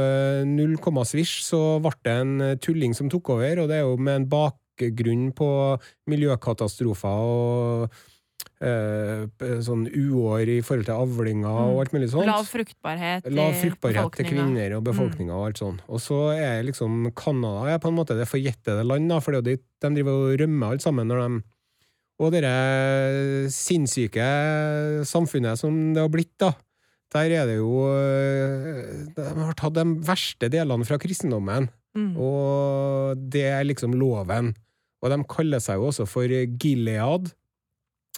null 0.48 0.78
komma 0.80 1.02
svisj 1.04 1.42
så 1.44 1.58
ble 1.84 1.92
det 2.06 2.14
en 2.22 2.36
tulling 2.64 2.94
som 2.96 3.10
tok 3.12 3.34
over, 3.34 3.60
og 3.60 3.68
det 3.68 3.76
er 3.76 3.84
jo 3.84 3.98
med 4.00 4.22
en 4.22 4.28
bakgrunn 4.76 5.30
på 5.36 5.48
miljøkatastrofer 6.10 7.22
og 7.26 7.88
eh, 8.60 9.24
sånn 9.64 9.86
uår 9.88 10.52
i 10.56 10.60
forhold 10.64 10.86
til 10.88 10.96
avlinger 10.96 11.48
og 11.50 11.80
alt 11.84 11.94
mulig 11.96 12.10
sånt. 12.12 12.28
lav 12.28 12.46
fruktbarhet 12.48 13.26
Lav 13.32 13.56
fruktbarhet 13.60 14.12
til 14.16 14.28
kvinner 14.30 14.76
og 14.78 14.84
befolkninga 14.84 15.34
og 15.34 15.46
alt 15.50 15.58
sånt. 15.62 15.82
Og 15.88 16.00
så 16.00 16.20
er 16.36 16.62
liksom 16.68 17.10
Canada 17.16 17.74
er 17.74 17.78
på 17.82 17.88
en 17.92 17.98
måte 17.98 18.16
det 18.18 18.28
forjettede 18.28 18.84
land, 18.86 19.08
da, 19.10 19.20
for 19.20 19.40
dit 19.40 19.62
de 19.82 19.92
driver 19.98 20.12
og 20.30 20.40
rømmer 20.40 20.76
alt 20.76 20.82
sammen 20.82 21.08
når 21.08 21.22
de 21.26 21.42
Og 22.18 22.32
det 22.32 22.48
sinnssyke 23.52 24.24
samfunnet 25.04 25.58
som 25.60 25.92
det 25.92 26.00
har 26.00 26.08
blitt, 26.08 26.32
da. 26.40 26.54
Der 27.12 27.30
er 27.30 27.46
det 27.46 27.58
jo 27.60 27.86
øh, 27.86 29.04
De 29.14 29.22
har 29.44 29.54
tatt 29.54 29.76
de 29.76 29.84
verste 30.04 30.48
delene 30.52 30.84
fra 30.84 30.98
kristendommen, 30.98 31.68
Mm. 31.96 32.10
og 32.20 33.16
det 33.32 33.46
er 33.48 33.62
liksom 33.64 33.94
loven. 33.96 34.50
Og 35.06 35.12
de 35.14 35.20
kaller 35.30 35.62
seg 35.62 35.80
jo 35.80 35.90
også 35.90 36.06
for 36.10 36.30
Gilead. 36.62 37.32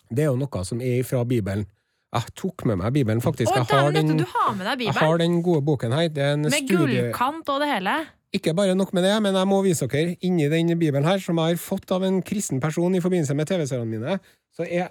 Det 0.08 0.24
er 0.24 0.30
jo 0.30 0.38
noe 0.40 0.64
som 0.64 0.80
er 0.80 1.02
fra 1.06 1.24
Bibelen. 1.28 1.66
Jeg 2.08 2.32
tok 2.40 2.64
med 2.64 2.78
meg 2.80 2.94
Bibelen, 2.96 3.20
faktisk. 3.20 3.52
Å, 3.52 3.60
Jeg 3.60 3.68
har 3.68 3.90
den, 3.92 4.14
du 4.16 4.24
har 4.24 4.54
med 4.56 4.64
deg 4.64 4.86
jeg 4.86 4.96
har 4.96 5.18
den 5.20 5.42
gode 5.44 5.60
boken 5.66 5.92
her. 5.92 6.06
Det 6.08 6.22
er 6.24 6.38
en 6.38 6.46
Med 6.46 6.54
studie... 6.56 7.02
gullkant 7.10 7.50
og 7.52 7.60
det 7.60 7.68
hele. 7.68 7.98
Ikke 8.32 8.54
bare 8.56 8.76
nok 8.76 8.94
med 8.96 9.04
det, 9.04 9.12
men 9.24 9.36
jeg 9.36 9.48
må 9.48 9.58
vise 9.64 9.88
dere 9.88 10.16
inni 10.24 10.48
den 10.52 10.72
Bibelen 10.80 11.04
her, 11.04 11.20
som 11.20 11.36
jeg 11.40 11.56
har 11.56 11.60
fått 11.60 11.92
av 11.92 12.04
en 12.08 12.22
kristen 12.24 12.60
person 12.64 12.96
i 12.96 13.00
forbindelse 13.04 13.36
med 13.36 13.48
TV-seriene 13.48 13.88
mine, 13.92 14.16
så 14.56 14.64
er 14.64 14.90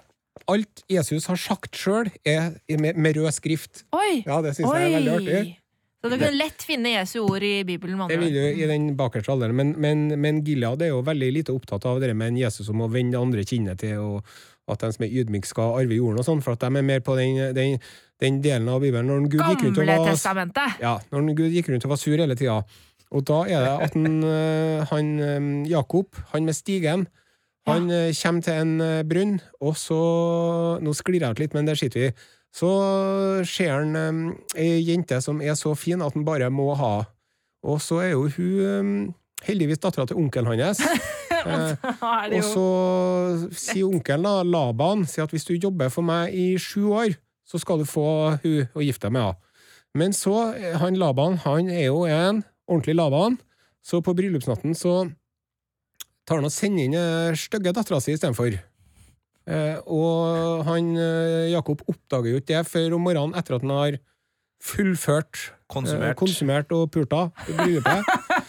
alt 0.50 0.82
Jesus 0.90 1.26
har 1.30 1.38
sagt 1.42 1.74
sjøl, 1.78 2.10
med, 2.24 2.94
med 2.94 3.18
rød 3.18 3.30
skrift. 3.34 3.82
Oi! 3.94 4.22
Ja, 4.26 4.38
det 4.42 4.54
syns 4.56 4.70
jeg 4.70 4.86
er 4.86 4.96
veldig 5.00 5.14
artig. 5.16 5.42
Så 5.98 6.10
du 6.12 6.14
kan 6.20 6.36
lett 6.38 6.62
finne 6.62 6.92
Jesu 6.92 7.16
ord 7.24 7.42
i 7.42 7.64
Bibelen. 7.66 7.98
Jeg 8.06 8.20
vil 8.20 8.36
jo 8.36 8.42
i 8.54 8.66
den 8.70 8.92
bakerste 8.98 9.32
alderen, 9.34 9.56
men, 9.58 9.72
men, 9.82 10.04
men 10.20 10.44
Gilead 10.46 10.84
er 10.86 10.92
jo 10.92 11.00
veldig 11.02 11.30
lite 11.34 11.54
opptatt 11.54 11.88
av 11.90 11.98
det 12.02 12.12
med 12.14 12.32
en 12.32 12.38
Jesus 12.38 12.68
som 12.68 12.78
må 12.78 12.86
vende 12.92 13.18
andre 13.18 13.42
kinnet 13.46 13.82
til, 13.82 13.98
og 13.98 14.70
at 14.70 14.84
de 14.84 14.92
som 14.94 15.06
er 15.06 15.16
ydmyke, 15.22 15.48
skal 15.48 15.74
arve 15.80 15.98
jorden 15.98 16.22
og 16.22 16.28
sånn, 16.28 16.42
for 16.44 16.54
at 16.54 16.62
de 16.62 16.70
er 16.70 16.86
mer 16.86 17.02
på 17.02 17.16
den, 17.18 17.40
den, 17.56 17.78
den 18.22 18.38
delen 18.44 18.70
av 18.70 18.84
Bibelen 18.84 19.10
når 19.10 19.26
Gud 19.26 19.42
gikk 19.42 19.64
rundt 19.66 19.80
Gamle 19.80 19.98
testamentet! 20.12 20.78
Ja, 20.84 20.98
når 21.10 21.32
Gud 21.40 21.56
gikk 21.56 21.72
rundt 21.72 21.88
og 21.88 21.94
var 21.96 22.02
sur 22.02 22.14
hele 22.14 22.38
tida. 22.38 22.60
Og 23.08 23.24
da 23.26 23.42
er 23.48 23.64
det 23.64 23.76
at 23.88 23.96
han, 23.96 24.18
eh, 24.28 24.88
han 24.90 25.12
eh, 25.24 25.52
Jakob, 25.72 26.18
han 26.34 26.46
med 26.46 26.54
stigen, 26.54 27.08
han 27.68 27.88
ja. 27.90 28.08
kommer 28.22 28.44
til 28.44 28.62
en 28.62 28.74
eh, 28.84 29.04
brunn, 29.08 29.38
og 29.60 29.74
så 29.76 30.00
Nå 30.84 30.92
sklir 30.96 31.24
jeg 31.24 31.34
ut 31.34 31.40
litt, 31.42 31.56
men 31.56 31.66
det 31.68 31.78
skiter 31.80 32.04
vi 32.04 32.10
i. 32.12 32.18
Så 32.54 32.70
ser 33.46 33.74
han 33.74 33.96
eh, 34.56 34.64
ei 34.64 34.82
jente 34.86 35.20
som 35.24 35.42
er 35.44 35.56
så 35.58 35.74
fin 35.78 36.02
at 36.02 36.16
han 36.16 36.26
bare 36.26 36.50
må 36.50 36.72
ha. 36.78 36.94
Og 37.66 37.80
så 37.82 38.00
er 38.04 38.12
jo 38.14 38.28
hun 38.36 39.14
heldigvis 39.46 39.80
dattera 39.82 40.06
til 40.08 40.18
onkelen 40.18 40.50
hans. 40.50 40.82
og, 41.48 41.76
Da 41.82 42.12
er 42.26 42.38
og 42.38 42.46
så 42.46 42.68
sier 43.54 43.86
onkelen, 43.86 44.26
da, 44.26 44.42
Laban, 44.46 45.04
sier 45.06 45.26
at 45.28 45.34
hvis 45.34 45.46
du 45.46 45.54
jobber 45.54 45.92
for 45.92 46.06
meg 46.06 46.34
i 46.34 46.54
sju 46.60 46.90
år, 46.90 47.18
så 47.48 47.60
skal 47.60 47.80
du 47.80 47.88
få 47.88 48.38
hun 48.42 48.66
å 48.76 48.84
gifte 48.84 49.08
deg 49.08 49.16
med 49.16 49.28
henne. 49.28 49.44
Men 49.96 50.12
så, 50.12 50.52
eh, 50.54 50.76
han 50.78 50.98
Laban, 51.00 51.38
han 51.44 51.70
er 51.72 51.88
jo 51.88 52.04
en 52.06 52.42
ordentlig 52.68 52.96
Laban, 52.98 53.38
så 53.82 54.02
på 54.04 54.14
bryllupsnatten 54.14 54.76
så 54.76 55.08
tar 56.28 56.42
han 56.42 56.48
og 56.48 56.52
sender 56.52 56.84
inn 56.84 56.96
eh, 56.98 57.38
stygge 57.38 57.72
dattera 57.72 58.00
si 58.04 58.12
istedenfor. 58.12 58.58
Eh, 59.48 59.78
og 59.88 60.64
han 60.68 60.92
eh, 61.00 61.50
Jakob 61.54 61.80
oppdager 61.88 62.34
jo 62.34 62.40
ikke 62.42 62.52
det 62.52 62.66
før 62.68 62.98
om 62.98 63.06
morgenen 63.08 63.36
etter 63.38 63.56
at 63.56 63.64
han 63.64 63.76
har 63.76 64.00
fullført 64.60 65.52
Konsumert. 65.68 66.14
Eh, 66.14 66.16
konsumert 66.16 66.70
og 66.72 66.86
pulta 66.92 67.26
bryllupet. 67.44 68.06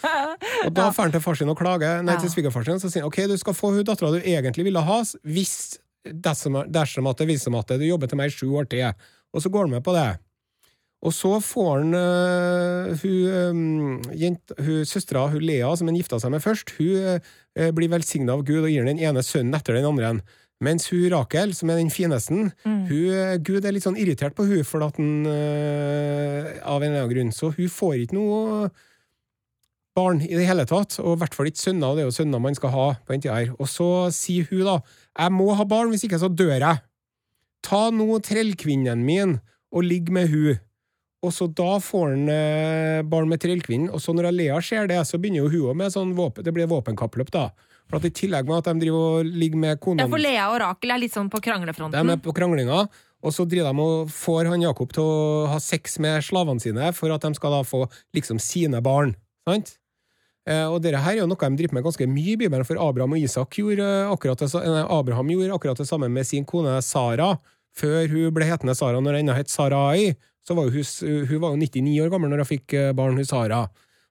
og 0.66 0.72
da 0.72 0.86
drar 0.88 0.96
han 0.96 1.12
til 1.12 1.24
far 1.24 1.36
sin 1.36 1.52
og 1.52 1.58
klager, 1.60 2.00
nei, 2.06 2.16
til 2.22 2.32
svigerfar 2.32 2.64
sin, 2.64 2.80
så 2.80 2.88
sier 2.88 3.04
han 3.04 3.12
ok, 3.12 3.26
du 3.28 3.36
skal 3.42 3.58
få 3.58 3.74
hun 3.76 3.84
dattera 3.84 4.14
du 4.16 4.22
egentlig 4.22 4.64
ville 4.70 4.84
ha, 4.88 5.02
hvis 5.28 5.58
dersom, 6.08 6.62
dersom 6.72 7.10
at 7.12 7.20
det 7.20 7.28
viser 7.28 7.52
seg 7.52 7.60
at 7.60 7.76
du 7.76 7.84
jobber 7.84 8.08
til 8.08 8.22
meg 8.22 8.32
i 8.32 8.36
sju 8.38 8.48
år 8.56 8.70
til. 8.72 8.88
Og 9.36 9.44
så 9.44 9.52
går 9.52 9.68
han 9.68 9.76
med 9.76 9.84
på 9.84 9.96
det. 9.98 10.08
Og 11.04 11.16
så 11.16 11.34
får 11.44 11.70
han 11.74 11.96
uh, 11.96 13.04
hun, 13.04 14.00
hun 14.08 14.88
søstera, 14.88 15.28
hun 15.32 15.44
Lea, 15.44 15.70
som 15.76 15.92
han 15.92 16.00
gifta 16.00 16.20
seg 16.24 16.32
med 16.34 16.44
først, 16.44 16.74
hun 16.80 17.20
uh, 17.20 17.70
blir 17.76 17.92
velsigna 17.92 18.36
av 18.36 18.44
Gud 18.48 18.66
og 18.66 18.72
gir 18.72 18.88
den 18.88 19.00
ene 19.00 19.24
sønnen 19.24 19.56
etter 19.60 19.76
den 19.76 19.88
andre. 19.92 20.16
Mens 20.62 20.90
hun 20.92 21.06
Rakel, 21.14 21.54
som 21.56 21.70
er 21.72 21.78
den 21.80 21.90
fineste, 21.90 22.34
Mm. 22.66 22.86
hun, 22.90 23.44
Gud 23.48 23.64
er 23.66 23.72
litt 23.72 23.84
sånn 23.86 23.96
irritert 23.98 24.36
på 24.36 24.44
hun 24.46 24.64
for 24.68 24.84
at 24.84 24.98
den, 24.98 25.26
øh, 25.26 26.60
av 26.66 26.84
en 26.84 26.92
eller 26.92 27.06
annen 27.06 27.14
grunn. 27.16 27.32
Så 27.32 27.54
hun 27.56 27.70
får 27.72 27.96
ikke 28.08 28.18
noe 28.18 28.70
barn 29.96 30.22
i 30.22 30.36
det 30.36 30.46
hele 30.48 30.66
tatt, 30.68 31.00
og 31.00 31.16
i 31.16 31.20
hvert 31.24 31.34
fall 31.36 31.50
ikke 31.50 31.64
sønner. 31.64 31.88
og 31.90 31.96
Det 31.98 32.04
er 32.04 32.10
jo 32.10 32.18
sønner 32.24 32.42
man 32.44 32.56
skal 32.56 32.70
ha 32.76 32.88
på 33.06 33.16
den 33.16 33.22
tida 33.22 33.36
her. 33.40 33.54
Og 33.60 33.68
så 33.68 33.88
sier 34.16 34.48
hun 34.52 34.66
da 34.68 34.78
jeg 35.20 35.32
må 35.36 35.50
ha 35.56 35.64
barn, 35.64 35.90
hvis 35.92 36.04
ikke 36.08 36.20
så 36.22 36.30
dør 36.34 36.60
jeg. 36.60 36.82
Ta 37.64 37.90
nå 37.92 38.20
trellkvinnen 38.24 39.04
min 39.04 39.40
og 39.72 39.84
ligg 39.84 40.10
med 40.12 40.30
hun. 40.32 40.60
Og 41.22 41.34
så 41.36 41.50
da 41.54 41.80
får 41.84 42.14
han 42.14 42.30
eh, 42.32 43.02
barn 43.04 43.28
med 43.28 43.42
trellkvinnen, 43.44 43.90
og 43.92 44.00
så 44.00 44.14
når 44.16 44.32
Lea 44.32 44.62
ser 44.64 44.88
det, 44.88 45.02
så 45.06 45.20
begynner 45.20 45.44
jo 45.44 45.50
hun 45.50 45.72
òg 45.74 45.76
med 45.82 45.92
sånn 45.92 46.14
våpen, 46.16 46.46
det 46.46 46.54
blir 46.56 46.70
våpenkappløp, 46.72 47.32
da. 47.36 47.50
For 47.90 47.98
at 47.98 48.06
i 48.06 48.12
tillegg 48.14 48.46
med 48.46 48.60
at 48.62 48.70
de 48.70 48.86
driver 48.86 49.20
og 49.20 49.30
ligger 49.42 49.58
med 49.58 49.88
Ja, 49.98 50.06
for 50.12 50.22
Lea 50.22 50.46
og 50.54 50.60
Rakel 50.62 50.94
er 50.94 51.02
litt 51.02 51.16
sånn 51.16 51.30
på 51.34 51.42
kranglefronten? 51.42 51.98
de 51.98 52.14
er 52.14 52.22
på 52.22 52.34
kranglinga, 52.38 52.84
og 53.20 53.34
så 53.34 53.48
driver 53.50 53.74
de 53.74 53.84
og 53.84 54.12
får 54.14 54.52
han 54.52 54.62
Jakob 54.62 54.94
til 54.94 55.04
å 55.04 55.48
ha 55.50 55.58
sex 55.64 55.98
med 56.00 56.22
slavene 56.24 56.62
sine 56.62 56.92
for 56.94 57.12
at 57.16 57.26
de 57.26 57.34
skal 57.36 57.58
da 57.58 57.64
få 57.66 57.88
liksom 58.16 58.38
sine 58.40 58.82
barn. 58.86 59.16
Sant? 59.50 59.74
Eh, 60.50 60.66
og 60.70 60.80
dette 60.86 61.02
her 61.02 61.18
er 61.18 61.24
jo 61.24 61.30
noe 61.30 61.50
de 61.50 61.60
driver 61.60 61.78
med 61.80 61.86
ganske 61.90 62.08
mye 62.10 62.36
i 62.36 62.40
Bibelen, 62.40 62.66
for 62.66 62.80
Abraham 62.82 63.18
og 63.18 63.26
Isak 63.26 63.58
gjorde 63.60 63.90
akkurat 64.14 64.40
det, 64.40 64.54
Abraham 64.86 65.34
gjorde 65.34 65.58
akkurat 65.58 65.82
det 65.82 65.90
samme 65.90 66.10
med 66.14 66.30
sin 66.30 66.46
kone 66.46 66.78
Sara, 66.86 67.34
før 67.76 68.08
hun 68.10 68.34
ble 68.34 68.48
hetende 68.50 68.78
Sara 68.78 69.02
når 69.02 69.18
hun 69.18 69.24
ennå 69.26 69.36
het 69.38 69.50
Sarai. 69.50 70.14
Så 70.46 70.56
var 70.58 70.70
hun, 70.72 70.86
hun 71.30 71.42
var 71.42 71.54
jo 71.54 71.60
99 71.60 72.00
år 72.06 72.10
gammel 72.14 72.32
når 72.32 72.46
hun 72.46 72.54
fikk 72.54 72.74
eh, 72.78 72.92
barn, 72.98 73.18
hun 73.18 73.28
Sara. 73.28 73.66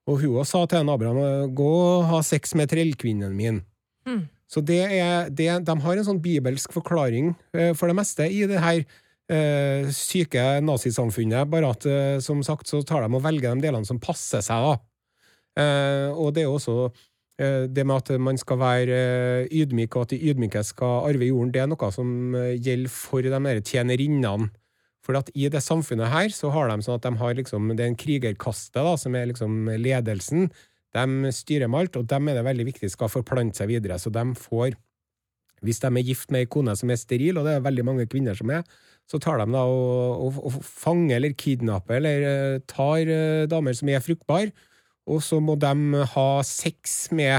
Og 0.09 0.23
hun 0.23 0.47
sa 0.49 0.65
til 0.65 0.81
en 0.81 0.93
Abraham 0.93 1.53
gå 1.57 1.69
og 1.69 2.09
ha 2.09 2.23
sex 2.25 2.55
med 2.57 2.71
trellkvinnen 2.73 3.35
min. 3.37 3.61
Mm. 4.09 4.25
Så 4.49 4.63
det 4.65 4.81
er, 4.81 5.29
det, 5.29 5.51
de 5.69 5.75
har 5.85 5.99
en 6.01 6.07
sånn 6.07 6.23
bibelsk 6.25 6.73
forklaring 6.73 7.35
eh, 7.53 7.75
for 7.77 7.91
det 7.91 7.99
meste 7.99 8.25
i 8.33 8.47
det 8.49 8.63
her 8.63 8.81
eh, 8.81 9.91
syke 9.93 10.45
nazisamfunnet, 10.65 11.51
bare 11.53 11.75
at 11.75 11.85
eh, 11.89 12.17
som 12.25 12.41
sagt 12.47 12.71
så 12.71 12.81
tar 12.87 13.05
de 13.05 13.13
og 13.13 13.25
velger 13.27 13.53
de 13.53 13.67
delene 13.67 13.89
som 13.89 14.01
passer 14.01 14.41
seg. 14.45 14.81
Eh, 15.61 16.09
og 16.15 16.33
det 16.37 16.47
er 16.47 16.55
også 16.55 16.79
eh, 17.43 17.67
det 17.69 17.85
med 17.85 18.01
at 18.01 18.15
man 18.25 18.41
skal 18.41 18.61
være 18.63 19.03
eh, 19.45 19.61
ydmyk, 19.61 19.97
og 19.97 20.07
at 20.07 20.15
de 20.15 20.23
ydmyke 20.33 20.65
skal 20.65 21.11
arve 21.11 21.29
jorden, 21.29 21.53
det 21.53 21.67
er 21.67 21.69
noe 21.69 21.93
som 21.93 22.39
gjelder 22.57 22.95
for 22.95 23.29
de 23.29 23.59
tjenerinnene. 23.61 24.49
For 25.09 25.17
at 25.17 25.31
i 25.33 25.47
det 25.49 25.63
samfunnet 25.65 26.11
her 26.13 26.29
så 26.37 26.51
har 26.53 26.69
de 26.69 26.85
sånn 26.85 26.99
at 26.99 27.07
de 27.07 27.15
har 27.17 27.39
liksom, 27.39 27.71
det 27.73 27.81
er 27.81 27.95
en 27.95 27.97
krigerkaste 27.97 28.83
da, 28.85 28.93
som 29.01 29.15
er 29.17 29.31
liksom 29.31 29.71
ledelsen. 29.81 30.51
De 30.93 31.33
styrer 31.33 31.71
med 31.71 31.81
alt, 31.81 31.97
og 31.97 32.11
dem 32.11 32.29
er 32.29 32.37
det 32.37 32.45
veldig 32.45 32.67
viktig 32.69 32.91
skal 32.93 33.09
forplante 33.09 33.57
seg 33.57 33.71
videre. 33.73 33.97
Så 33.97 34.13
de 34.13 34.27
får, 34.37 34.77
hvis 35.65 35.81
de 35.81 35.89
er 35.89 36.11
gift 36.11 36.29
med 36.35 36.45
ei 36.45 36.51
kone 36.53 36.77
som 36.77 36.93
er 36.93 37.01
steril, 37.01 37.41
og 37.41 37.49
det 37.49 37.57
er 37.57 37.65
veldig 37.65 37.87
mange 37.89 38.05
kvinner 38.13 38.37
som 38.37 38.53
er, 38.53 38.69
så 39.09 39.17
tar 39.25 39.41
de 39.41 39.49
da 39.55 39.65
og, 39.65 40.27
og, 40.27 40.43
og 40.45 40.61
fanger 40.61 41.17
eller 41.17 41.37
kidnapper 41.41 41.97
eller 41.97 42.29
eh, 42.29 42.61
tar 42.69 43.09
eh, 43.09 43.47
damer 43.49 43.77
som 43.79 43.89
er 43.89 44.05
fruktbare, 44.05 44.53
og 45.09 45.25
så 45.25 45.41
må 45.41 45.57
de 45.57 46.05
ha 46.13 46.29
sex 46.45 47.07
med 47.17 47.39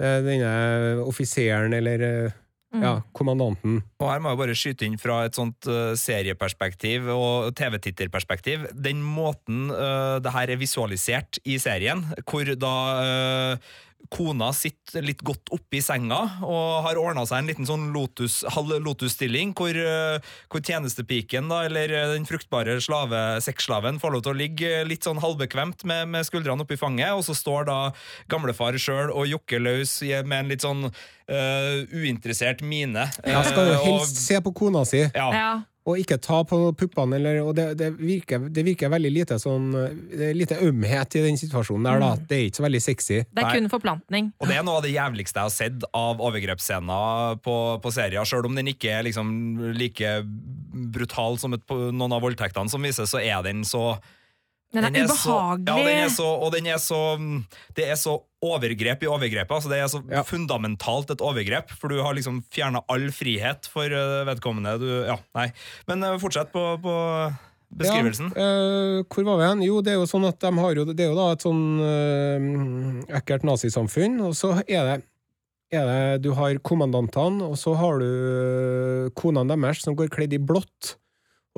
eh, 0.00 0.20
denne 0.24 1.04
offiseren 1.04 1.76
eller 1.76 2.32
Mm. 2.68 2.82
ja, 2.84 2.90
kommandanten. 3.16 3.78
Og 3.96 4.10
her 4.10 4.20
må 4.20 4.32
jeg 4.32 4.38
bare 4.42 4.56
skyte 4.58 4.84
inn 4.84 4.98
fra 5.00 5.22
et 5.24 5.36
sånt 5.38 5.68
eh, 5.72 5.94
serieperspektiv 5.96 7.06
og 7.14 7.54
TV-titterperspektiv. 7.56 8.66
Den 8.76 9.00
måten 9.00 9.70
uh, 9.72 10.18
det 10.20 10.34
her 10.34 10.52
er 10.52 10.60
visualisert 10.60 11.40
i 11.48 11.56
serien, 11.62 12.04
hvor 12.28 12.52
da 12.60 12.74
eh, 13.00 13.70
kona 14.08 14.52
sitter 14.56 15.04
litt 15.04 15.20
godt 15.26 15.50
oppi 15.52 15.82
senga 15.84 16.16
og 16.46 16.84
har 16.86 16.96
ordna 17.00 17.26
seg 17.28 17.42
en 17.42 17.50
liten 17.50 17.66
sånn 17.68 17.88
lotus, 17.92 18.38
halv 18.54 18.70
lotus-stilling, 18.80 19.52
hvor, 19.58 19.76
eh, 19.76 20.16
hvor 20.48 20.62
tjenestepiken, 20.64 21.50
da, 21.50 21.64
eller 21.68 21.92
eh, 21.92 22.12
den 22.14 22.24
fruktbare 22.28 22.78
slave, 22.80 23.20
sexslaven, 23.44 24.00
får 24.00 24.14
lov 24.14 24.24
til 24.24 24.32
å 24.32 24.38
ligge 24.38 24.72
litt 24.88 25.04
sånn 25.04 25.20
halvbekvemt 25.20 25.84
med, 25.88 26.08
med 26.14 26.24
skuldrene 26.28 26.64
oppi 26.64 26.78
fanget, 26.80 27.12
og 27.12 27.26
så 27.26 27.36
står 27.36 27.68
da 27.68 27.78
gamlefar 28.32 28.78
sjøl 28.80 29.12
og 29.12 29.28
jokker 29.28 29.60
løs 29.66 29.98
med 30.24 30.38
en 30.38 30.52
litt 30.54 30.64
sånn 30.64 30.86
uh, 30.88 31.76
uinteressert 31.92 32.62
mine. 32.64 33.10
Ja, 33.26 33.42
skal 33.44 33.74
jo 33.74 33.80
helst 33.84 34.16
og- 34.16 34.22
se 34.24 34.40
på 34.40 34.54
kona 34.56 34.86
si. 34.88 35.04
ja. 35.04 35.28
Ja. 35.34 35.50
Og 35.88 36.00
ikke 36.02 36.18
ta 36.20 36.42
på 36.48 36.58
puppene, 36.76 37.16
eller, 37.16 37.40
og 37.46 37.54
det, 37.56 37.70
det, 37.80 37.88
virker, 37.96 38.48
det 38.52 38.64
virker 38.66 38.92
veldig 38.92 39.12
lite 39.14 39.38
sånn 39.40 39.70
Det 39.72 40.30
er 40.30 40.36
lite 40.36 40.58
ømhet 40.64 41.16
i 41.16 41.24
den 41.24 41.40
situasjonen 41.40 41.88
der, 41.88 42.02
da. 42.02 42.10
Det 42.28 42.36
er 42.36 42.44
ikke 42.48 42.60
så 42.60 42.66
veldig 42.66 42.82
sexy. 42.84 43.20
Det 43.24 43.44
er 43.44 43.56
kun 43.56 43.70
forplantning. 43.72 44.30
Og 44.42 44.50
det 44.50 44.58
er 44.58 44.66
noe 44.66 44.82
av 44.82 44.84
det 44.84 44.92
jævligste 44.92 45.40
jeg 45.40 45.48
har 45.48 45.54
sett 45.54 45.88
av 45.96 46.20
overgrepsscener 46.28 47.40
på, 47.44 47.56
på 47.84 47.94
serier. 47.94 48.28
Selv 48.28 48.50
om 48.50 48.58
den 48.58 48.68
ikke 48.74 48.92
er 48.98 49.08
liksom 49.08 49.32
like 49.78 50.12
brutal 50.94 51.40
som 51.40 51.56
et, 51.56 51.64
noen 51.72 52.14
av 52.14 52.24
voldtektene 52.24 52.70
som 52.70 52.84
vises, 52.84 53.08
så 53.08 53.22
er 53.22 53.40
den 53.46 53.64
så 53.66 53.96
Den 54.74 54.84
er 54.84 54.90
ubehagelig. 54.92 55.16
Så, 55.16 55.34
ja, 55.64 55.76
den 55.80 55.88
er 56.04 56.08
så, 56.12 56.26
og 56.44 56.52
den 56.52 56.66
er 56.68 56.76
så 56.82 56.98
Det 57.74 57.86
er 57.88 57.96
så 57.96 58.18
overgrep 58.44 59.02
i 59.02 59.08
overgrepet. 59.08 59.50
Altså 59.56 59.70
det 59.72 59.78
er 59.80 59.88
så 59.88 60.02
Ja. 60.10 60.22
fundamentalt 60.22 61.10
et 61.10 61.20
overgrep, 61.24 61.70
for 61.70 61.88
du 61.88 62.02
har 62.04 62.14
liksom 62.14 62.42
fjerna 62.52 62.82
all 62.88 63.08
frihet 63.10 63.66
for 63.66 63.84
eh, 63.88 64.24
vedkommende. 64.28 64.76
Du, 64.78 64.88
ja, 65.08 65.16
nei. 65.34 65.48
Men 65.88 66.04
eh, 66.04 66.18
fortsett 66.20 66.52
på, 66.52 66.66
på 66.84 66.94
beskrivelsen. 67.80 68.30
Ja, 68.36 68.44
øh, 68.44 69.04
hvor 69.08 69.24
var 69.24 69.40
vi 69.40 69.48
hen? 69.48 69.62
Jo, 69.66 69.80
det 69.82 69.92
er 69.94 69.98
jo 70.02 70.06
sånn 70.08 70.28
at 70.28 70.38
de 70.40 70.52
har 70.60 70.74
jo 70.76 70.84
Det 70.92 71.00
er 71.00 71.10
jo 71.10 71.18
da 71.18 71.32
et 71.32 71.42
sånn 71.48 71.64
øh, 71.80 73.18
ekkelt 73.18 73.44
nazisamfunn, 73.48 74.20
og 74.28 74.36
så 74.36 74.52
er 74.68 74.84
det 74.92 74.98
er 75.72 75.84
det, 75.84 76.22
Du 76.24 76.30
har 76.32 76.54
kommandantene, 76.64 77.44
og 77.44 77.58
så 77.60 77.74
har 77.76 77.98
du 78.00 79.10
konene 79.18 79.56
deres 79.56 79.82
som 79.84 79.96
går 79.96 80.08
kledd 80.12 80.32
i 80.32 80.38
blått. 80.40 80.94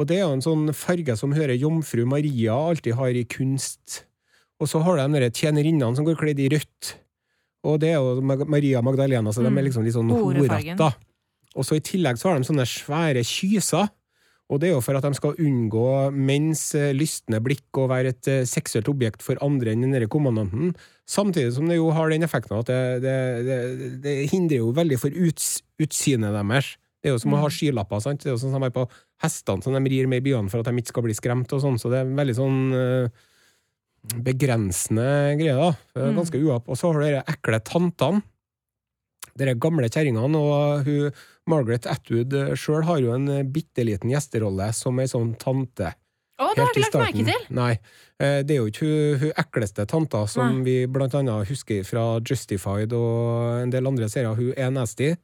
Og 0.01 0.09
det 0.09 0.17
er 0.17 0.25
jo 0.25 0.33
en 0.39 0.45
sånn 0.45 0.71
farge 0.73 1.13
som 1.21 1.35
hører 1.37 1.59
jomfru 1.61 2.07
Maria 2.09 2.55
alltid 2.57 2.97
har 2.97 3.13
i 3.21 3.27
kunst. 3.29 4.05
Og 4.61 4.69
så 4.71 4.81
har 4.85 4.97
du 4.97 5.19
de 5.21 5.29
tjenerinnene 5.31 5.93
som 5.97 6.07
går 6.09 6.17
kledd 6.21 6.41
i 6.41 6.49
rødt. 6.53 6.95
Og 7.69 7.79
det 7.83 7.91
er 7.93 7.99
jo 8.01 8.23
Maria 8.25 8.81
Magdalena, 8.81 9.33
så 9.33 9.43
de 9.45 9.51
Mm. 9.51 9.59
er 9.59 9.63
liksom 9.69 9.85
litt 9.85 9.95
sånn 9.95 10.09
horete. 10.11 10.95
Og 11.57 11.65
så 11.67 11.77
i 11.77 11.81
tillegg 11.85 12.17
så 12.17 12.31
har 12.31 12.39
de 12.39 12.45
sånne 12.49 12.65
svære 12.65 13.21
kyser. 13.25 13.91
Og 14.51 14.59
det 14.59 14.69
er 14.71 14.73
jo 14.75 14.81
for 14.81 14.97
at 14.97 15.05
de 15.05 15.15
skal 15.15 15.37
unngå 15.39 16.11
menns 16.13 16.75
eh, 16.75 16.93
lystne 16.93 17.39
blikk 17.41 17.71
og 17.79 17.91
være 17.91 18.09
et 18.09 18.27
eh, 18.29 18.43
seksuelt 18.43 18.89
objekt 18.89 19.23
for 19.23 19.37
andre 19.41 19.71
enn 19.77 19.83
denne 19.85 20.09
kommandanten. 20.11 20.75
Samtidig 21.07 21.53
som 21.55 21.69
det 21.69 21.77
jo 21.77 21.91
har 21.93 22.09
den 22.11 22.23
effekten 22.27 22.59
at 22.59 22.67
det, 22.67 23.03
det, 23.03 23.45
det, 23.47 24.03
det 24.03 24.31
hindrer 24.33 24.59
jo 24.59 24.73
veldig 24.73 24.99
for 24.99 25.11
uts, 25.11 25.63
utsynet 25.79 26.35
deres. 26.35 26.73
Det 27.01 27.09
er 27.09 27.15
jo 27.17 27.21
som 27.23 27.33
å 27.33 27.41
ha 27.41 27.49
skylapper. 27.49 28.01
sant? 28.05 28.21
Det 28.23 28.29
er 28.29 28.35
jo 28.37 28.41
sånn 28.43 28.53
som 28.53 28.63
er 28.67 28.71
på 28.75 28.85
hestene 29.23 29.63
som 29.65 29.73
de 29.73 29.91
rir 29.91 30.07
med 30.07 30.21
i 30.21 30.27
byene 30.31 30.51
for 30.53 30.61
at 30.61 30.67
de 30.69 30.77
ikke 30.83 30.93
skal 30.93 31.03
bli 31.07 31.15
skremt. 31.17 31.53
og 31.53 31.61
sånn, 31.63 31.79
Så 31.81 31.89
det 31.91 32.01
er 32.03 32.11
veldig 32.19 32.37
sånn 32.37 32.59
uh, 32.77 33.09
begrensende 34.25 35.37
greier. 35.41 35.57
da. 35.57 35.71
Eh, 36.01 36.11
Mm. 36.11 36.17
Ganske 36.17 36.39
uapp. 36.45 36.69
Og 36.69 36.77
så 36.77 36.93
har 36.93 37.01
du 37.01 37.07
de 37.07 37.23
ekle 37.35 37.61
tantene. 37.61 38.23
De 39.37 39.55
gamle 39.55 39.89
kjerringene. 39.89 40.37
Og 40.37 40.85
hun, 40.85 41.13
Margaret 41.47 41.87
Atwood 41.87 42.33
sjøl 42.57 42.85
har 42.85 42.99
jo 43.01 43.13
en 43.15 43.29
eh, 43.29 43.43
bitte 43.45 43.85
liten 43.85 44.11
gjesterolle 44.11 44.73
som 44.75 44.99
ei 45.01 45.07
sånn 45.07 45.37
tante. 45.39 45.95
Å, 46.41 46.55
det 46.57 46.63
har 46.65 46.73
jeg 46.75 46.85
ikke 46.85 47.01
lagt 47.01 47.15
merke 47.17 47.25
til! 47.29 47.47
Nei. 47.55 47.73
Eh, 48.19 48.43
Det 48.43 48.55
er 48.57 48.61
jo 48.61 48.67
ikke 48.71 48.87
hun, 48.87 49.19
hun 49.21 49.33
ekleste 49.37 49.87
tanta 49.87 50.27
som 50.27 50.63
vi 50.65 50.87
blant 50.87 51.15
annet 51.15 51.49
husker 51.49 51.85
fra 51.85 52.19
Justified 52.21 52.93
og 52.93 53.63
en 53.63 53.71
del 53.71 53.87
andre 53.87 54.09
serier. 54.09 54.35
Hun 54.37 54.53
er 54.57 54.71
nasty. 54.71 55.17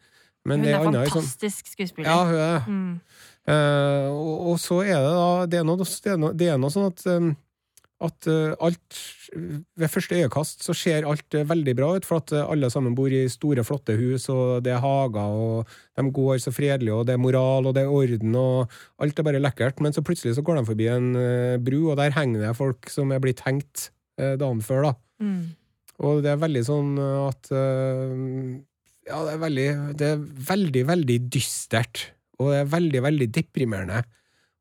Men 0.46 0.62
Hun 0.62 0.68
er 0.68 0.76
er 0.76 0.84
annet 0.84 1.10
sånn 1.10 1.24
fantastisk 1.24 1.72
skuespiller. 1.72 2.10
Ja, 2.10 2.20
hun 2.24 2.36
er 2.36 2.52
det. 2.52 2.76
Mm. 2.76 2.92
uh, 3.50 4.06
og, 4.12 4.36
og 4.52 4.60
så 4.62 4.82
er 4.84 5.02
det 5.02 5.16
da 5.16 5.26
Det 5.50 5.58
er 5.58 5.66
noe, 5.66 5.86
det 5.86 6.12
er 6.12 6.22
noe, 6.22 6.36
det 6.42 6.52
er 6.52 6.62
noe 6.62 6.74
sånn 6.74 6.88
at 6.92 7.04
um, 7.10 7.34
at 8.04 8.26
uh, 8.28 8.52
alt 8.60 8.98
Ved 9.76 9.88
første 9.88 10.18
øyekast 10.18 10.64
så 10.64 10.74
ser 10.76 11.06
alt 11.08 11.34
uh, 11.34 11.46
veldig 11.48 11.74
bra 11.78 11.94
ut, 11.96 12.04
for 12.04 12.20
at 12.20 12.32
uh, 12.36 12.44
alle 12.52 12.68
sammen 12.72 12.94
bor 12.96 13.12
i 13.12 13.24
store, 13.32 13.64
flotte 13.64 13.96
hus, 13.96 14.28
og 14.32 14.64
det 14.66 14.74
er 14.74 14.82
hager, 14.84 15.32
og 15.32 15.76
de 15.96 16.04
går 16.18 16.38
så 16.44 16.52
fredelig, 16.52 16.92
og 16.92 17.06
det 17.08 17.16
er 17.16 17.22
moral, 17.22 17.66
og 17.66 17.74
det 17.76 17.86
er 17.86 17.92
orden, 17.92 18.36
og 18.36 18.76
alt 19.00 19.18
er 19.18 19.26
bare 19.26 19.40
lekkert. 19.40 19.80
Men 19.80 19.96
så 19.96 20.04
plutselig 20.04 20.36
så 20.36 20.44
går 20.44 20.60
de 20.60 20.66
forbi 20.68 20.90
en 20.92 21.10
bru, 21.64 21.90
og 21.90 21.96
der 22.00 22.14
henger 22.16 22.44
det 22.44 22.56
folk 22.58 22.90
som 22.92 23.12
er 23.12 23.22
blitt 23.24 23.40
hengt 23.48 23.90
dagen 24.16 24.62
før, 24.64 24.90
da. 24.90 24.92
Mm. 25.24 25.42
Og 26.04 26.22
det 26.24 26.32
er 26.32 26.40
veldig 26.40 26.64
sånn 26.64 26.96
at 27.00 27.48
Ja, 29.06 29.22
det 29.22 29.36
er 29.36 29.42
veldig, 29.42 29.66
det 30.00 30.06
er 30.10 30.22
veldig, 30.50 30.84
veldig 30.88 31.16
dystert. 31.30 32.08
Og 32.42 32.52
det 32.52 32.60
er 32.60 32.70
veldig, 32.72 33.02
veldig 33.04 33.28
deprimerende. 33.36 34.02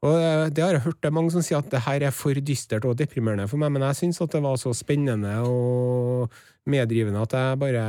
Og 0.05 0.19
eh, 0.21 0.49
det 0.53 0.63
har 0.63 0.75
jeg 0.75 0.85
hørt 0.85 0.99
det 1.01 1.09
er 1.09 1.15
mange 1.17 1.33
som 1.33 1.43
sier 1.45 1.61
at 1.61 1.71
det 1.71 1.81
her 1.87 2.05
er 2.05 2.13
for 2.13 2.37
dystert 2.37 2.85
og 2.85 2.97
deprimerende 2.99 3.47
for 3.49 3.61
meg, 3.61 3.73
men 3.73 3.85
jeg 3.87 4.01
syns 4.03 4.21
at 4.21 4.35
det 4.35 4.43
var 4.45 4.59
så 4.61 4.73
spennende 4.77 5.33
og 5.49 6.35
meddrivende 6.65 7.22
at 7.25 7.34
jeg 7.38 7.60
bare 7.62 7.86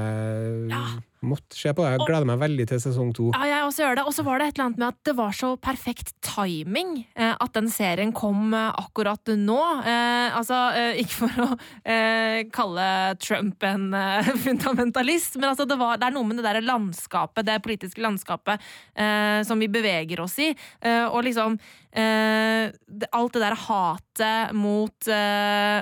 Ja. 0.71 0.85
måtte 1.26 1.56
se 1.59 1.73
på 1.75 1.83
det. 1.83 1.97
Jeg 1.97 2.06
gleder 2.06 2.26
meg 2.28 2.38
veldig 2.38 2.66
til 2.68 2.78
sesong 2.78 3.09
to. 3.16 3.30
Ja, 3.35 3.47
jeg 3.49 3.62
også 3.66 3.83
gjør 3.83 3.95
det. 3.99 4.04
Og 4.06 4.12
så 4.14 4.23
var 4.23 4.38
det 4.38 4.47
et 4.47 4.59
eller 4.59 4.66
annet 4.68 4.78
med 4.78 4.88
at 4.92 4.99
det 5.09 5.14
var 5.16 5.33
så 5.35 5.49
perfekt 5.59 6.12
timing 6.23 6.90
eh, 7.16 7.33
at 7.40 7.52
den 7.56 7.66
serien 7.73 8.12
kom 8.14 8.52
eh, 8.54 8.68
akkurat 8.78 9.33
nå. 9.35 9.56
Eh, 9.83 10.37
altså, 10.37 10.59
eh, 10.76 11.00
ikke 11.02 11.16
for 11.25 11.40
å 11.42 11.49
eh, 11.88 12.45
kalle 12.54 13.16
Trump 13.18 13.64
en 13.66 13.88
eh, 13.97 14.30
fundamentalist, 14.45 15.40
men 15.40 15.50
altså 15.50 15.66
det, 15.66 15.78
var, 15.80 15.97
det 15.99 16.06
er 16.11 16.14
noe 16.18 16.28
med 16.28 16.38
det 16.38 16.47
der 16.47 16.61
landskapet, 16.68 17.47
det 17.49 17.59
politiske 17.64 18.04
landskapet, 18.04 18.62
eh, 18.95 19.40
som 19.49 19.59
vi 19.59 19.66
beveger 19.73 20.21
oss 20.23 20.38
i. 20.38 20.52
Eh, 20.85 21.06
og 21.09 21.25
liksom 21.26 21.56
eh, 21.97 22.71
Alt 23.16 23.33
det 23.35 23.40
der 23.42 23.56
hatet 23.56 24.52
mot, 24.56 25.09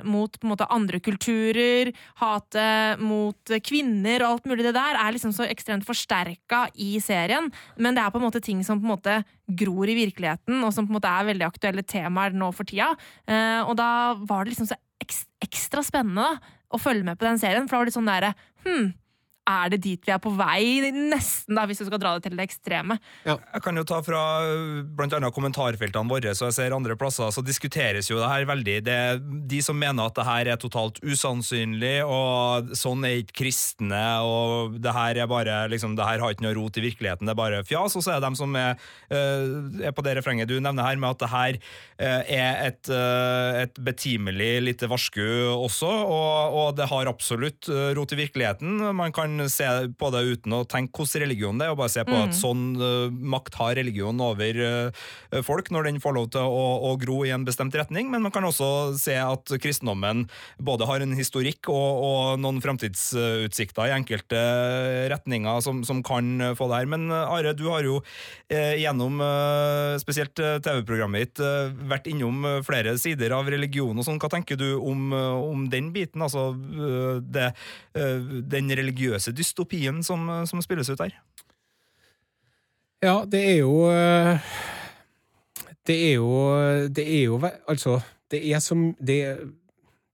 mot 0.04 0.36
på 0.38 0.46
en 0.46 0.50
måte 0.50 0.66
andre 0.72 0.98
kulturer, 1.02 1.90
hatet 2.20 2.83
mot 3.00 3.54
kvinner 3.64 4.24
og 4.24 4.30
alt 4.34 4.48
mulig 4.50 4.66
det 4.66 4.74
der, 4.76 4.98
er 5.00 5.14
liksom 5.14 5.34
så 5.36 5.46
ekstremt 5.48 5.86
forsterka 5.86 6.66
i 6.80 6.96
serien. 7.02 7.50
Men 7.76 7.96
det 7.96 8.04
er 8.04 8.14
på 8.14 8.20
en 8.20 8.26
måte 8.26 8.42
ting 8.44 8.62
som 8.66 8.80
på 8.80 8.88
en 8.88 8.94
måte 8.94 9.18
gror 9.46 9.90
i 9.90 9.98
virkeligheten, 9.98 10.62
og 10.64 10.72
som 10.74 10.86
på 10.86 10.94
en 10.94 10.98
måte 10.98 11.12
er 11.12 11.28
veldig 11.30 11.48
aktuelle 11.48 11.84
temaer 11.86 12.36
nå 12.36 12.50
for 12.56 12.68
tida. 12.68 12.92
Eh, 13.28 13.60
og 13.64 13.76
da 13.80 13.88
var 14.24 14.44
det 14.44 14.54
liksom 14.54 14.70
så 14.70 14.78
ekstra 15.44 15.84
spennende 15.84 16.24
da, 16.24 16.52
å 16.74 16.80
følge 16.80 17.06
med 17.06 17.20
på 17.20 17.26
den 17.28 17.38
serien, 17.38 17.68
for 17.68 17.76
da 17.76 17.82
var 17.82 17.90
det 17.90 17.96
sånn 17.98 18.10
derre 18.10 18.34
Hm, 18.64 18.94
er 19.44 19.72
det 19.74 19.80
dit 19.84 20.06
vi 20.06 20.12
er 20.14 20.20
på 20.22 20.32
vei? 20.34 20.80
Nesten, 20.94 21.56
da, 21.56 21.66
hvis 21.68 21.82
du 21.82 21.86
skal 21.88 22.00
dra 22.00 22.14
det 22.16 22.26
til 22.26 22.36
det 22.38 22.46
ekstreme. 22.46 22.96
Jeg 23.26 23.62
kan 23.64 23.76
jo 23.76 23.84
ta 23.88 24.00
fra 24.04 24.22
bl.a. 24.40 24.94
blant 24.96 25.16
annet 25.18 25.34
kommentarfeltene 25.36 26.10
våre, 26.10 26.32
så 26.36 26.48
jeg 26.48 26.56
ser 26.56 26.76
andre 26.76 26.96
plasser, 27.00 27.28
så 27.34 27.44
diskuteres 27.44 28.08
jo 28.10 28.20
det 28.20 28.30
her 28.30 28.48
veldig. 28.48 28.76
Det 28.86 28.94
er 28.94 29.20
de 29.20 29.60
som 29.64 29.78
mener 29.78 30.08
at 30.08 30.16
det 30.16 30.26
her 30.28 30.52
er 30.54 30.60
totalt 30.60 31.00
usannsynlig, 31.04 31.98
og 32.08 32.72
sånn 32.78 33.04
er 33.04 33.20
ikke 33.20 33.38
kristne, 33.44 34.04
og 34.24 34.78
det 34.82 34.94
her 34.96 35.20
er 35.24 35.30
bare 35.30 35.58
liksom, 35.72 35.96
det 35.98 36.08
her 36.08 36.24
har 36.24 36.34
ikke 36.34 36.46
noe 36.46 36.56
rot 36.56 36.80
i 36.80 36.86
virkeligheten, 36.86 37.28
det 37.28 37.34
er 37.34 37.42
bare 37.42 37.62
fjas. 37.68 37.98
Og 37.98 38.04
så 38.06 38.14
er 38.14 38.20
det 38.20 38.28
dem 38.30 38.38
som 38.40 38.56
er, 38.58 38.80
øh, 39.12 39.84
er 39.90 39.94
på 39.96 40.04
det 40.06 40.16
refrenget 40.18 40.48
du 40.48 40.56
nevner 40.56 40.88
her, 40.88 41.00
med 41.00 41.12
at 41.12 41.24
det 41.24 41.32
her 41.34 41.60
øh, 41.60 42.22
er 42.38 42.64
et, 42.70 42.92
et 43.64 43.84
betimelig 43.84 44.52
lite 44.64 44.88
varsku 44.90 45.22
også, 45.54 45.90
og, 45.90 46.58
og 46.62 46.74
det 46.78 46.88
har 46.88 47.12
absolutt 47.12 47.68
rot 47.68 48.16
i 48.16 48.20
virkeligheten. 48.24 48.80
Man 48.96 49.12
kan 49.12 49.33
se 49.52 49.66
på 49.98 50.10
det 50.14 50.22
uten 50.34 50.56
å 50.56 50.64
tenke 50.68 50.94
hvordan 50.94 51.24
religion 51.24 51.60
det 51.60 51.68
er, 51.68 51.74
og 51.74 51.80
bare 51.82 51.92
se 51.94 52.04
på 52.06 52.16
at 52.18 52.36
sånn 52.36 52.64
uh, 52.80 53.10
makt 53.10 53.58
har 53.60 53.76
religion 53.78 54.20
over 54.22 54.60
uh, 54.60 55.04
folk 55.46 55.70
når 55.74 55.90
den 55.90 56.00
får 56.02 56.16
lov 56.16 56.30
til 56.34 56.44
å, 56.44 56.64
å 56.90 56.94
gro 57.00 57.20
i 57.26 57.32
en 57.34 57.46
bestemt 57.46 57.74
retning, 57.78 58.10
men 58.12 58.24
man 58.24 58.34
kan 58.34 58.46
også 58.46 58.94
se 59.00 59.16
at 59.20 59.54
kristendommen 59.62 60.26
både 60.62 60.88
har 60.88 61.04
en 61.04 61.14
historikk 61.16 61.70
og, 61.72 62.04
og 62.04 62.42
noen 62.42 62.62
framtidsutsikter 62.64 63.90
i 63.90 63.96
enkelte 63.96 64.40
retninger 65.12 65.62
som, 65.64 65.82
som 65.86 66.02
kan 66.04 66.54
få 66.58 66.68
det 66.70 66.80
her. 66.80 66.90
Men 66.90 67.08
øh, 67.10 67.32
Are, 67.34 67.54
du 67.56 67.66
har 67.70 67.86
jo 67.86 68.00
eh, 68.48 68.76
gjennom 68.82 69.20
øh, 69.24 69.96
spesielt 70.02 70.34
TV-programmet 70.36 71.24
ditt 71.24 71.42
øh, 71.44 71.72
vært 71.90 72.08
innom 72.10 72.44
flere 72.66 72.96
sider 73.00 73.35
av 73.37 73.48
religion 73.50 73.96
og 73.96 74.06
sånn. 74.06 74.20
Hva 74.22 74.30
tenker 74.32 74.59
du 74.61 74.74
om, 74.78 75.12
om 75.14 75.66
den 75.70 75.90
biten? 75.94 76.22
Altså 76.24 76.52
det, 77.24 77.50
den 77.94 78.70
religiøse 78.76 79.23
dystopien 79.32 80.02
som, 80.02 80.28
øh, 80.28 80.46
som 80.46 80.62
spilles 80.62 80.90
ut 80.90 81.00
her? 81.00 81.16
Ja, 83.04 83.24
det 83.28 83.40
er 83.50 83.58
jo 83.60 83.90
eh, 83.92 84.38
Det 85.87 85.96
er 86.10 86.14
jo 86.14 86.30
Det 86.88 87.04
er 87.04 87.24
jo 87.24 87.40
Altså, 87.68 88.00
det 88.30 88.40
er 88.52 88.58
som 88.58 88.94
Det 89.00 89.52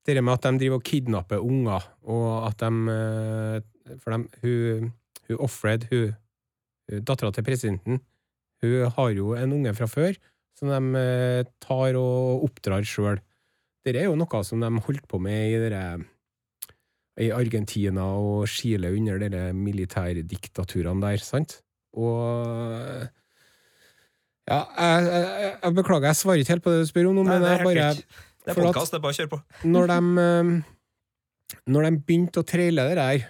det 0.07 0.25
med 0.25 0.33
at 0.33 0.43
de 0.43 0.59
driver 0.59 0.81
og 0.81 0.83
kidnapper 0.83 1.39
unger, 1.39 1.85
og 2.03 2.47
at 2.49 2.61
de 2.61 2.71
eh, 2.95 3.97
For 4.01 4.11
de, 4.11 4.27
hun, 4.43 4.93
hun 5.29 5.39
Offred, 5.39 5.87
hun, 5.91 6.15
hun 6.91 7.05
dattera 7.05 7.31
til 7.31 7.45
presidenten, 7.45 8.01
hun 8.63 8.91
har 8.91 9.09
jo 9.11 9.35
en 9.35 9.53
unge 9.53 9.75
fra 9.75 9.87
før 9.87 10.17
som 10.59 10.69
de 10.69 11.01
eh, 11.01 11.49
tar 11.63 11.97
og 11.97 12.45
oppdrar 12.45 12.85
sjøl. 12.85 13.21
Det 13.85 13.97
er 13.97 14.11
jo 14.11 14.17
noe 14.19 14.43
som 14.45 14.61
de 14.61 14.69
holdt 14.85 15.07
på 15.09 15.21
med 15.23 15.55
i 15.55 15.61
dere 15.63 16.01
i 17.21 17.31
Argentina 17.37 18.07
og 18.17 18.49
Chile 18.49 18.91
under 18.97 19.21
de 19.29 19.43
militærdiktaturene 19.57 21.03
der, 21.05 21.25
sant? 21.25 21.61
Og 21.97 23.09
Ja, 24.51 24.65
jeg, 24.75 25.07
jeg, 25.07 25.51
jeg 25.63 25.75
beklager, 25.77 26.09
jeg 26.11 26.19
svarer 26.19 26.43
ikke 26.43 26.55
helt 26.57 26.65
på 26.65 26.73
det 26.75 26.83
du 26.83 26.89
spør 26.89 27.11
om 27.11 27.19
nå, 27.21 27.27
men 27.29 27.45
jeg 27.45 27.67
bare. 27.67 27.91
Det 28.41 28.55
er 28.55 28.57
podkast, 28.57 28.95
det 28.95 28.99
er 28.99 29.05
bare 29.05 29.15
å 29.15 29.19
kjøre 29.19 29.31
på. 29.35 29.39
når 29.69 29.91
de, 29.93 29.99
eh, 30.25 31.61
når 31.71 31.87
de 31.87 31.91
begynte 32.09 32.43
å 32.43 32.47
traile 32.49 32.87
det 32.89 32.97
der, 32.99 33.29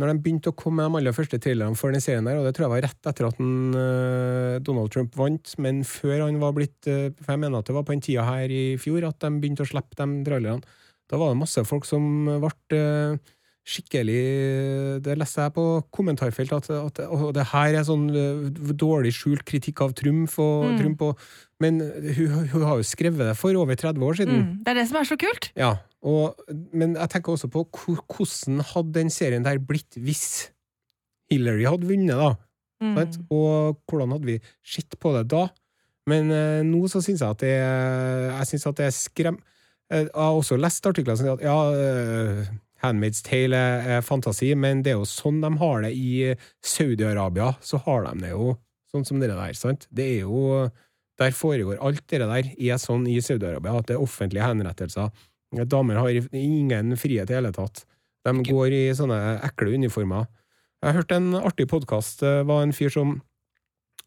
når 0.00 0.12
de 0.12 0.22
begynte 0.24 0.52
å 0.52 0.56
komme 0.56 0.84
med 0.84 1.00
de 1.00 1.00
aller 1.02 1.16
første 1.16 1.40
trailerne 1.42 1.76
for 1.76 1.92
den 1.92 2.04
serien 2.04 2.28
der, 2.28 2.38
og 2.40 2.46
det 2.46 2.54
tror 2.56 2.68
jeg 2.68 2.74
var 2.74 2.84
rett 2.86 3.08
etter 3.10 3.28
at 3.28 3.40
den, 3.40 3.56
eh, 3.76 4.58
Donald 4.64 4.92
Trump 4.94 5.16
vant, 5.18 5.54
men 5.58 5.82
før 5.88 6.26
han 6.26 6.38
var 6.40 6.54
blitt 6.56 6.88
eh, 6.88 7.10
For 7.18 7.34
jeg 7.34 7.42
mener 7.42 7.60
at 7.60 7.68
det 7.68 7.76
var 7.76 7.84
på 7.88 7.96
den 7.96 8.04
tida 8.04 8.24
her 8.28 8.52
i 8.52 8.76
fjor 8.80 9.08
at 9.08 9.18
de 9.24 9.32
begynte 9.42 9.66
å 9.66 9.70
slippe 9.72 9.98
de 9.98 10.24
trailerne. 10.28 10.78
Da 11.10 11.18
var 11.18 11.32
det 11.32 11.40
masse 11.42 11.62
folk 11.66 11.86
som 11.88 12.04
ble 12.40 12.78
eh, 12.78 13.36
skikkelig 13.70 14.20
Det 15.04 15.14
leste 15.20 15.44
jeg 15.44 15.52
på 15.54 15.64
kommentarfeltet, 15.94 16.70
at, 16.70 17.00
at 17.00 17.00
og 17.10 17.32
det 17.36 17.44
her 17.52 17.76
er 17.76 17.86
sånn 17.86 18.08
eh, 18.14 18.48
dårlig 18.78 19.12
skjult 19.18 19.44
kritikk 19.48 19.82
av 19.84 19.94
Trump 19.98 20.38
og 20.38 20.68
Mm. 20.70 20.78
Trump 20.80 21.02
og 21.08 21.24
Men 21.60 21.80
hun, 22.16 22.48
hun 22.54 22.62
har 22.64 22.78
jo 22.80 22.86
skrevet 22.86 23.20
det 23.20 23.36
for 23.36 23.52
over 23.58 23.76
30 23.76 24.00
år 24.00 24.14
siden. 24.16 24.38
Mm. 24.40 24.52
Det 24.64 24.72
er 24.72 24.78
det 24.78 24.86
som 24.88 24.96
er 24.96 25.08
så 25.10 25.16
kult. 25.20 25.50
Ja, 25.58 25.74
og, 26.00 26.38
men 26.72 26.94
jeg 26.96 27.10
tenker 27.12 27.34
også 27.34 27.50
på 27.52 27.66
hvordan 27.68 28.62
hadde 28.64 28.94
den 28.96 29.10
serien 29.12 29.44
der 29.44 29.60
blitt 29.60 29.98
hvis 30.00 30.48
Hillary 31.30 31.66
hadde 31.68 31.86
vunnet, 31.86 32.16
da? 32.16 32.30
Mm. 32.80 32.96
Og 33.28 33.76
hvordan 33.84 34.14
hadde 34.16 34.30
vi 34.30 34.38
sett 34.64 34.96
på 34.98 35.12
det 35.18 35.26
da? 35.28 35.50
Men 36.08 36.32
eh, 36.32 36.62
nå 36.64 36.86
så 36.88 37.02
syns 37.04 37.20
jeg 37.20 37.28
at 37.28 37.44
det 37.44 37.52
Jeg 37.52 38.46
synes 38.54 38.66
at 38.70 38.80
det 38.80 38.86
er 38.88 38.96
skrem... 38.96 39.40
Eh, 39.90 40.06
Jeg 40.06 40.14
har 40.14 40.36
også 40.38 40.58
lest 40.60 40.86
artikler 40.86 41.16
som 41.18 41.26
sier 41.26 41.38
at 41.38 41.44
ja, 41.44 41.56
eh, 41.74 42.50
Handmaid's 42.82 43.22
Tale 43.26 43.56
er, 43.56 44.00
fantasi, 44.06 44.54
men 44.56 44.82
det 44.82 44.94
er 44.94 45.00
jo 45.00 45.08
sånn 45.08 45.40
de 45.42 45.50
har 45.60 45.82
det 45.84 45.92
i 45.92 46.34
Saudi-Arabia. 46.64 47.54
Så 47.60 47.80
har 47.84 48.06
de 48.06 48.20
det 48.24 48.30
jo 48.30 48.54
sånn 48.92 49.04
som 49.06 49.20
det 49.20 49.28
der, 49.28 49.52
sant? 49.54 49.86
Det 49.92 50.06
er 50.18 50.20
jo 50.24 50.70
Der 51.20 51.34
foregår 51.36 51.76
alt 51.84 52.00
det 52.08 52.18
der 52.22 52.30
er 52.32 52.78
sånn 52.80 53.02
i 53.06 53.18
Saudi-Arabia, 53.20 53.74
at 53.76 53.90
det 53.90 53.94
er 53.98 54.00
offentlige 54.00 54.40
henrettelser. 54.40 55.10
Damer 55.68 55.98
har 56.00 56.08
ingen 56.32 56.96
frihet 56.96 57.28
i 57.28 57.34
hele 57.36 57.50
tatt. 57.52 57.84
De 58.24 58.32
går 58.40 58.72
i 58.72 58.94
sånne 58.96 59.36
ekle 59.44 59.74
uniformer. 59.76 60.24
Jeg 60.82 60.94
hørte 60.96 61.18
en 61.20 61.34
artig 61.34 61.66
podkast. 61.68 62.20
Det 62.24 62.46
var 62.48 62.62
en 62.62 62.72
fyr 62.72 62.88
som 62.88 63.20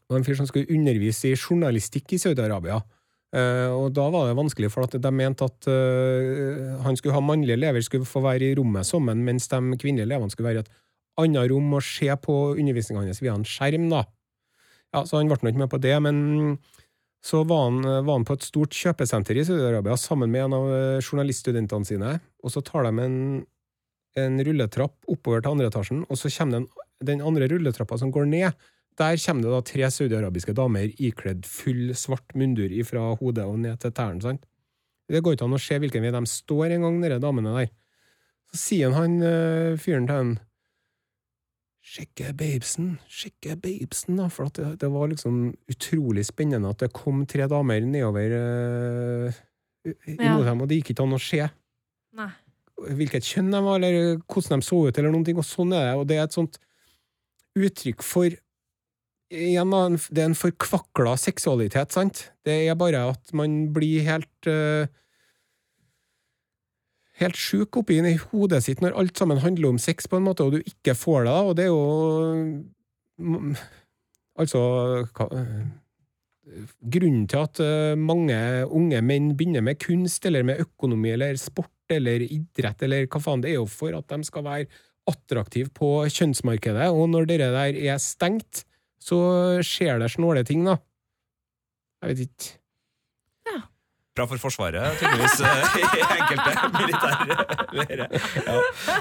var 0.09 0.17
en 0.17 0.25
fyr 0.25 0.39
som 0.39 0.47
skulle 0.49 0.65
undervise 0.73 1.29
i 1.29 1.37
journalistikk 1.37 2.15
i 2.17 2.17
Saudi-Arabia. 2.17 2.81
Eh, 3.33 3.69
og 3.73 3.89
da 3.97 4.05
var 4.13 4.29
det 4.29 4.37
vanskelig, 4.37 4.69
for 4.73 4.85
at 4.85 4.93
de 5.01 5.11
mente 5.15 5.45
at 5.47 5.67
eh, 5.71 6.73
han 6.85 6.97
skulle 6.99 7.15
ha 7.15 7.23
mannlige 7.23 7.57
elever 7.57 7.81
skulle 7.81 8.05
få 8.05 8.21
være 8.21 8.51
i 8.51 8.55
rommet 8.59 8.85
sammen, 8.85 9.23
mens 9.25 9.49
de 9.49 9.59
kvinnelige 9.81 10.05
elevene 10.05 10.33
skulle 10.33 10.51
være 10.51 10.61
i 10.61 10.65
et 10.67 10.73
annet 11.23 11.49
rom 11.49 11.73
og 11.77 11.85
se 11.85 12.09
på 12.21 12.35
undervisninga 12.53 13.01
hans 13.05 13.21
via 13.23 13.33
en 13.33 13.47
skjerm. 13.47 13.89
da. 13.89 14.03
Ja, 14.93 15.03
Så 15.05 15.17
han 15.17 15.31
ble 15.31 15.39
nå 15.41 15.53
ikke 15.53 15.63
med 15.63 15.73
på 15.73 15.81
det, 15.81 15.95
men 16.05 16.59
så 17.23 17.41
var 17.47 17.69
han, 17.69 17.81
var 18.05 18.19
han 18.19 18.27
på 18.27 18.35
et 18.37 18.45
stort 18.45 18.75
kjøpesenter 18.75 19.37
i 19.39 19.45
Saudi-Arabia 19.47 19.95
sammen 19.97 20.29
med 20.29 20.45
en 20.45 20.55
av 20.57 20.69
eh, 20.75 21.01
journaliststudentene 21.01 21.87
sine, 21.87 22.17
og 22.43 22.53
så 22.53 22.61
tar 22.65 22.85
de 22.85 22.93
en, 23.01 23.17
en 24.19 24.41
rulletrapp 24.45 25.09
oppover 25.09 25.41
til 25.41 25.55
andre 25.55 25.71
etasjen, 25.71 26.03
og 26.05 26.19
så 26.19 26.29
kommer 26.35 26.59
den, 26.59 26.67
den 27.01 27.23
andre 27.25 27.47
rulletrappa 27.49 27.97
som 27.97 28.11
går 28.13 28.27
ned. 28.29 28.67
Der 28.99 29.17
kommer 29.17 29.41
det 29.45 29.51
da 29.53 29.61
tre 29.65 29.89
saudiarabiske 29.89 30.53
damer 30.53 30.91
ikledd 31.01 31.47
full 31.49 31.93
svart 31.97 32.35
mundur 32.37 32.73
fra 32.85 33.15
hodet 33.17 33.45
og 33.45 33.59
ned 33.63 33.79
til 33.81 33.91
tærne. 33.91 34.21
sant? 34.21 34.43
Det 35.09 35.21
går 35.23 35.35
ikke 35.35 35.47
an 35.47 35.57
å 35.57 35.61
se 35.61 35.77
hvilken 35.81 36.03
vei 36.05 36.11
de 36.13 36.23
står 36.29 36.75
engang, 36.77 37.01
de 37.01 37.19
damene 37.19 37.55
der. 37.57 37.71
Så 38.53 38.59
sier 38.61 38.93
han 38.95 39.21
eh, 39.25 39.77
fyren 39.81 40.07
til 40.07 40.15
han 40.19 40.33
Sjekke 41.83 42.29
babesen, 42.39 42.93
sjekke 43.11 43.57
babesen, 43.59 44.15
da, 44.15 44.29
for 44.31 44.47
at 44.47 44.55
det, 44.55 44.69
det 44.79 44.87
var 44.93 45.09
liksom 45.11 45.49
utrolig 45.67 46.23
spennende 46.23 46.69
at 46.71 46.79
det 46.79 46.93
kom 46.95 47.25
tre 47.27 47.43
damer 47.51 47.83
nedover 47.83 48.35
eh, 48.37 49.41
i 50.07 50.15
Ja. 50.15 50.37
mot 50.37 50.47
dem, 50.47 50.61
og 50.63 50.69
det 50.71 50.77
gikk 50.79 50.93
ikke 50.93 51.03
an 51.03 51.17
å 51.17 51.19
se 51.19 51.41
Nei. 52.15 52.29
hvilket 52.87 53.27
kjønn 53.27 53.51
de 53.51 53.61
var, 53.65 53.83
eller 53.83 54.15
hvordan 54.23 54.63
de 54.63 54.69
så 54.69 54.79
ut, 54.87 54.95
eller 54.97 55.11
noen 55.11 55.27
ting, 55.27 55.35
og 55.35 55.43
sånn 55.43 55.75
er 55.75 55.89
det, 55.89 55.97
og 55.99 56.07
det 56.07 56.21
er 56.21 56.23
et 56.23 56.37
sånt 56.39 56.55
uttrykk 57.59 58.07
for 58.07 58.31
igjen 59.33 59.73
det 60.09 60.21
er 60.21 60.29
en 60.29 60.37
forkvakla 60.37 61.15
seksualitet, 61.19 61.93
sant? 61.95 62.27
Det 62.45 62.55
er 62.67 62.77
bare 62.79 63.07
at 63.13 63.33
man 63.35 63.73
blir 63.75 64.05
helt 64.07 64.49
uh, 64.49 64.89
Helt 67.21 67.37
sjuk 67.37 67.77
oppi 67.77 67.99
i 68.01 68.15
hodet 68.31 68.63
sitt 68.65 68.79
når 68.81 68.95
alt 68.97 69.19
sammen 69.21 69.37
handler 69.43 69.69
om 69.69 69.77
sex, 69.77 70.07
på 70.09 70.17
en 70.17 70.25
måte, 70.25 70.47
og 70.47 70.55
du 70.55 70.63
ikke 70.65 70.95
får 70.97 71.27
det, 71.27 71.29
da, 71.29 71.41
og 71.45 71.55
det 71.59 71.67
er 71.67 71.69
jo 71.69 71.83
mm, 73.21 73.51
Altså 74.41 74.61
hva, 75.13 75.27
Grunnen 76.93 77.27
til 77.29 77.39
at 77.39 77.61
eh, 77.63 77.93
mange 77.95 78.35
unge 78.65 78.99
menn 79.05 79.29
begynner 79.37 79.63
med 79.63 79.77
kunst, 79.79 80.25
eller 80.25 80.43
med 80.43 80.59
økonomi, 80.65 81.13
eller 81.13 81.37
sport, 81.39 81.69
eller 81.93 82.25
idrett, 82.25 82.81
eller 82.83 83.05
hva 83.07 83.21
faen, 83.23 83.45
det 83.45 83.53
er 83.53 83.59
jo 83.61 83.69
for 83.69 83.95
at 83.95 84.09
de 84.09 84.27
skal 84.27 84.43
være 84.49 84.81
attraktive 85.07 85.71
på 85.77 85.93
kjønnsmarkedet, 86.11 86.89
og 86.91 87.07
når 87.13 87.29
det 87.29 87.39
der 87.43 87.55
er 87.77 88.01
stengt, 88.01 88.65
så 89.03 89.19
skjer 89.65 89.99
det 89.99 90.11
snåle 90.13 90.45
ting, 90.47 90.63
da. 90.67 90.77
Jeg 92.03 92.13
vet 92.13 92.27
ikke. 92.27 92.51
Bra 94.13 94.27
for 94.29 94.37
Forsvaret, 94.37 94.99
tydeligvis, 94.99 95.39
eh, 95.41 95.77
i 95.81 96.01
enkelte 96.05 96.67
militære 96.75 97.37
leirer. 97.73 98.03
Ja. 98.45 98.57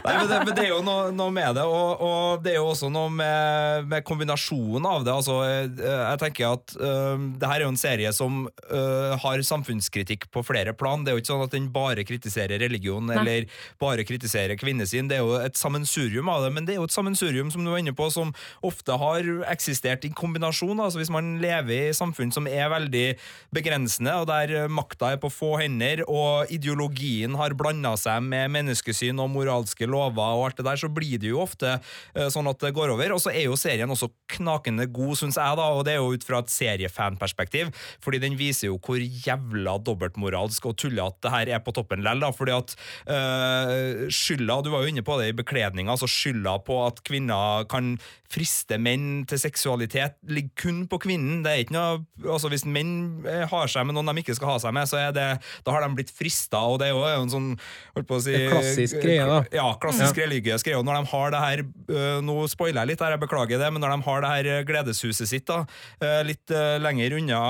Nei, 0.07 0.14
men 0.16 0.31
det, 0.31 0.38
men 0.46 0.55
det 0.57 0.62
er 0.64 0.70
jo 0.70 0.79
noe, 0.87 1.11
noe 1.12 1.35
med 1.37 1.59
det, 1.59 1.66
og, 1.68 2.01
og 2.01 2.44
det 2.44 2.55
er 2.55 2.57
jo 2.57 2.70
også 2.70 2.88
noe 2.92 3.11
med, 3.12 3.90
med 3.90 4.07
kombinasjonen 4.09 4.88
av 4.88 5.05
det. 5.05 5.12
Altså, 5.12 5.37
eh, 5.44 5.83
jeg 5.85 6.20
tenker 6.22 6.55
at 6.57 6.72
uh, 6.81 7.20
det 7.37 7.51
her 7.51 7.61
er 7.61 7.66
jo 7.66 7.75
en 7.75 7.81
serie 7.83 8.12
som 8.16 8.46
uh, 8.48 9.12
har 9.20 9.44
samfunnskritikk 9.44 10.31
på 10.33 10.44
flere 10.48 10.72
plan. 10.72 11.05
Det 11.05 11.12
er 11.12 11.18
jo 11.18 11.25
ikke 11.27 11.33
sånn 11.35 11.44
at 11.44 11.59
den 11.59 11.68
bare 11.75 12.07
kritiserer 12.09 12.57
religion 12.64 13.05
Nei. 13.11 13.20
eller 13.20 13.61
bare 13.85 14.09
kritiserer 14.09 14.57
kvinnesyn. 14.57 15.12
Det 15.12 15.20
er 15.20 15.27
jo 15.27 15.37
et 15.42 15.61
sammensurium 15.61 16.33
av 16.33 16.46
det, 16.46 16.55
men 16.57 16.64
det 16.64 16.79
er 16.79 16.81
jo 16.81 16.88
et 16.88 16.96
sammensurium 16.96 17.53
som 17.53 17.61
du 17.61 17.72
var 17.75 17.85
inne 17.85 17.92
på, 17.96 18.09
som 18.16 18.33
ofte 18.64 18.96
har 18.96 19.29
eksistert 19.53 20.09
i 20.09 20.14
kombinasjon. 20.16 20.81
Altså 20.81 21.03
Hvis 21.03 21.12
man 21.12 21.35
lever 21.44 21.90
i 21.90 21.96
samfunn 22.01 22.33
som 22.33 22.48
er 22.48 22.72
veldig 22.72 23.07
begrensende, 23.53 24.16
og 24.22 24.33
der 24.33 24.57
eh, 24.62 24.72
makta 25.02 25.16
er 25.16 25.20
på 25.20 25.30
få 25.30 25.58
hender, 25.60 26.02
og 26.08 26.50
ideologien 26.52 27.34
har 27.36 27.54
blanda 27.58 27.94
seg 27.98 28.22
med 28.22 28.50
menneskesyn 28.54 29.18
og 29.18 29.30
moralske 29.32 29.86
lover 29.86 30.38
og 30.38 30.46
alt 30.46 30.60
det 30.60 30.66
der, 30.66 30.78
så 30.78 30.88
blir 30.88 31.18
det 31.18 31.32
jo 31.32 31.42
ofte 31.42 31.78
eh, 32.14 32.28
sånn 32.30 32.48
at 32.48 32.60
det 32.62 32.74
går 32.74 32.94
over. 32.94 33.14
Og 33.14 33.20
så 33.20 33.32
er 33.32 33.48
jo 33.48 33.58
serien 33.58 33.90
også 33.90 34.10
knakende 34.32 34.86
god, 34.86 35.16
syns 35.18 35.38
jeg, 35.38 35.58
da, 35.58 35.68
og 35.74 35.84
det 35.86 35.96
er 35.96 36.00
jo 36.00 36.14
ut 36.14 36.26
fra 36.26 36.42
et 36.42 36.52
seriefanperspektiv, 36.52 37.72
fordi 38.02 38.22
den 38.22 38.38
viser 38.38 38.70
jo 38.70 38.78
hvor 38.82 39.00
jævla 39.00 39.78
dobbeltmoralsk 39.82 40.70
og 40.70 40.78
tullete 40.78 41.22
det 41.22 41.30
her 41.32 41.50
er 41.56 41.62
på 41.62 41.74
toppen 41.74 42.02
lell, 42.04 42.22
da, 42.22 42.32
fordi 42.34 42.54
at 42.54 42.74
øh, 43.10 44.08
skylda, 44.12 44.60
du 44.62 44.72
var 44.72 44.84
jo 44.84 44.92
inne 44.92 45.04
på 45.06 45.18
det 45.20 45.30
i 45.30 45.36
bekledninga, 45.36 45.92
altså 45.94 46.08
skylda 46.10 46.58
på 46.66 46.78
at 46.86 47.02
kvinner 47.06 47.66
kan 47.70 47.96
friste 48.32 48.78
menn 48.80 49.24
til 49.28 49.40
seksualitet 49.40 50.16
ligger 50.28 50.54
kun 50.62 50.80
på 50.90 50.98
kvinnen. 51.04 51.42
Det 51.44 51.52
er 51.52 51.64
ikke 51.64 51.76
noe, 51.76 52.02
altså 52.24 52.50
Hvis 52.52 52.64
menn 52.68 53.24
eh, 53.28 53.44
har 53.48 53.70
seg 53.70 53.86
med 53.88 53.96
noen 53.96 54.12
de 54.12 54.22
ikke 54.24 54.36
skal 54.36 54.54
ha 54.54 54.58
seg 54.62 54.74
med, 54.76 54.88
det, 54.92 55.26
da 55.66 55.74
har 55.74 55.85
de 55.85 55.96
blitt 55.98 56.12
frista, 56.14 56.62
og 56.68 56.81
det 56.83 56.90
er 56.90 56.94
jo 56.94 57.02
en 57.09 57.33
sånn 57.33 57.48
holdt 57.96 58.09
på 58.09 58.18
å 58.18 58.24
si, 58.24 58.37
klassisk 58.52 59.00
greie, 59.02 59.24
da. 59.28 59.40
Ja, 59.55 59.66
klassisk 59.83 60.20
religiøs 60.22 60.64
greie. 60.66 60.78
Og 60.78 60.87
når 60.88 61.00
de 61.00 61.12
har 61.12 61.35
det 61.35 61.42
her 61.42 61.64
øh, 61.64 62.20
Nå 62.22 62.37
spoiler 62.50 62.83
jeg 62.83 62.92
litt, 62.92 63.05
her, 63.05 63.16
jeg 63.16 63.22
beklager 63.24 63.61
det, 63.62 63.72
men 63.72 63.83
når 63.83 63.96
de 63.96 64.07
har 64.09 64.24
det 64.24 64.33
her 64.33 64.68
gledeshuset 64.68 65.31
sitt 65.31 65.46
da, 65.50 65.62
øh, 66.02 66.20
litt 66.28 66.55
øh, 66.55 66.76
lenger 66.83 67.18
unna 67.18 67.42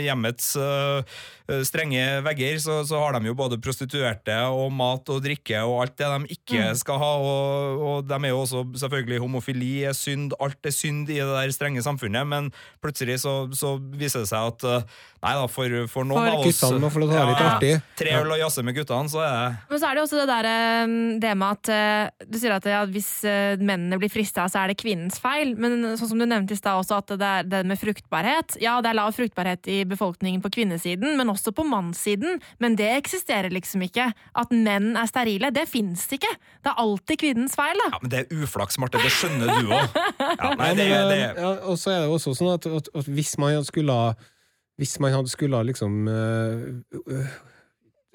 hjemmets 0.00 0.54
strenge 1.66 2.04
vegger, 2.26 2.58
så, 2.62 2.80
så 2.86 3.00
har 3.02 3.16
de 3.16 3.30
jo 3.30 3.36
både 3.38 3.58
prostituerte 3.62 4.36
og 4.50 4.70
mat 4.74 5.08
og 5.12 5.22
drikke 5.24 5.62
og 5.66 5.82
alt 5.84 5.96
det 6.00 6.10
de 6.10 6.36
ikke 6.36 6.70
skal 6.78 7.00
ha. 7.02 7.10
Og, 7.20 7.84
og 7.90 8.08
de 8.08 8.18
er 8.18 8.32
jo 8.32 8.42
også 8.44 8.64
selvfølgelig 8.84 9.20
homofili 9.22 9.72
er 9.88 9.96
synd, 9.96 10.34
alt 10.40 10.66
er 10.66 10.74
synd 10.74 11.10
i 11.10 11.20
det 11.20 11.28
der 11.28 11.54
strenge 11.54 11.82
samfunnet, 11.84 12.26
men 12.28 12.50
plutselig 12.82 13.20
så, 13.24 13.34
så 13.56 13.76
viser 13.78 14.24
det 14.24 14.30
seg 14.30 14.52
at 14.52 14.66
øh, 14.68 14.98
nei 15.20 15.34
da, 15.36 15.46
for, 15.50 15.76
for 15.92 16.08
noen 16.08 16.20
For 16.20 16.32
av 16.32 16.44
oss 16.46 16.60
Guttene 16.60 16.90
for 16.92 17.04
litt 17.04 17.42
artig. 17.44 17.72
Tre 17.98 18.14
øl 18.20 18.34
og 18.34 18.40
jazze 18.40 18.64
med 18.66 18.76
guttene, 18.76 19.12
så 19.12 19.22
er 19.24 19.34
det 19.36 19.72
Men 19.72 19.82
så 19.82 19.90
er 19.90 19.98
det 19.98 20.04
også 20.04 20.20
det 20.20 20.28
der, 20.30 20.50
eh, 20.50 20.94
det 21.24 21.34
med 21.40 21.58
at 21.58 21.72
eh, 21.74 22.26
Du 22.30 22.38
sier 22.40 22.56
at 22.56 22.68
ja, 22.68 22.82
hvis 22.88 23.10
eh, 23.28 23.60
mennene 23.60 23.98
blir 24.00 24.12
frista, 24.12 24.46
så 24.50 24.62
er 24.62 24.72
det 24.72 24.80
kvinnens 24.80 25.20
feil. 25.22 25.54
Men 25.60 25.96
sånn 25.98 26.12
som 26.12 26.20
du 26.20 26.26
nevnte 26.28 26.56
i 26.56 26.60
stad 26.60 26.80
også, 26.80 27.00
at 27.02 27.14
det 27.20 27.30
er 27.40 27.50
det 27.50 27.62
med 27.68 27.80
fruktbarhet. 27.80 28.56
Ja, 28.62 28.78
det 28.84 28.92
er 28.92 28.98
lav 29.00 29.12
fruktbarhet 29.16 29.68
i 29.70 29.82
befolkningen 29.88 30.42
på 30.44 30.52
kvinnesiden, 30.60 31.16
men 31.18 31.32
også 31.32 31.39
på 31.48 31.64
mannssiden. 31.64 32.36
Men 32.60 32.76
det 32.76 32.90
eksisterer 32.98 33.48
liksom 33.50 33.80
ikke. 33.88 34.10
At 34.36 34.52
menn 34.52 34.92
er 35.00 35.08
sterile, 35.08 35.48
det 35.56 35.64
fins 35.72 36.04
ikke. 36.12 36.28
Det 36.60 36.68
er 36.74 36.82
alltid 36.84 37.22
kvinnens 37.24 37.56
feil, 37.56 37.80
da. 37.80 37.88
Ja, 37.96 38.02
men 38.04 38.12
det 38.12 38.20
er 38.26 38.44
uflaks, 38.44 38.76
Marte. 38.78 39.00
Det 39.00 39.12
skjønner 39.16 39.48
du 39.56 39.72
òg. 39.72 39.96
Ja, 40.20 40.52
nei, 40.60 40.70
det, 40.76 40.88
det, 40.92 41.18
ja, 41.40 41.54
og 41.64 41.80
så 41.80 41.94
er 41.96 42.04
det 42.04 42.12
også 42.12 42.36
sånn 42.36 42.52
at, 42.52 42.68
at, 42.68 42.92
at 43.00 43.08
hvis 43.16 43.32
man 43.40 43.64
skulle 43.64 43.96
ha- 43.96 44.14
Hvis 44.80 44.94
man 45.00 45.12
hadde 45.16 45.28
skulle 45.32 45.56
ha 45.56 45.64
liksom 45.66 46.06
øh, 46.08 46.60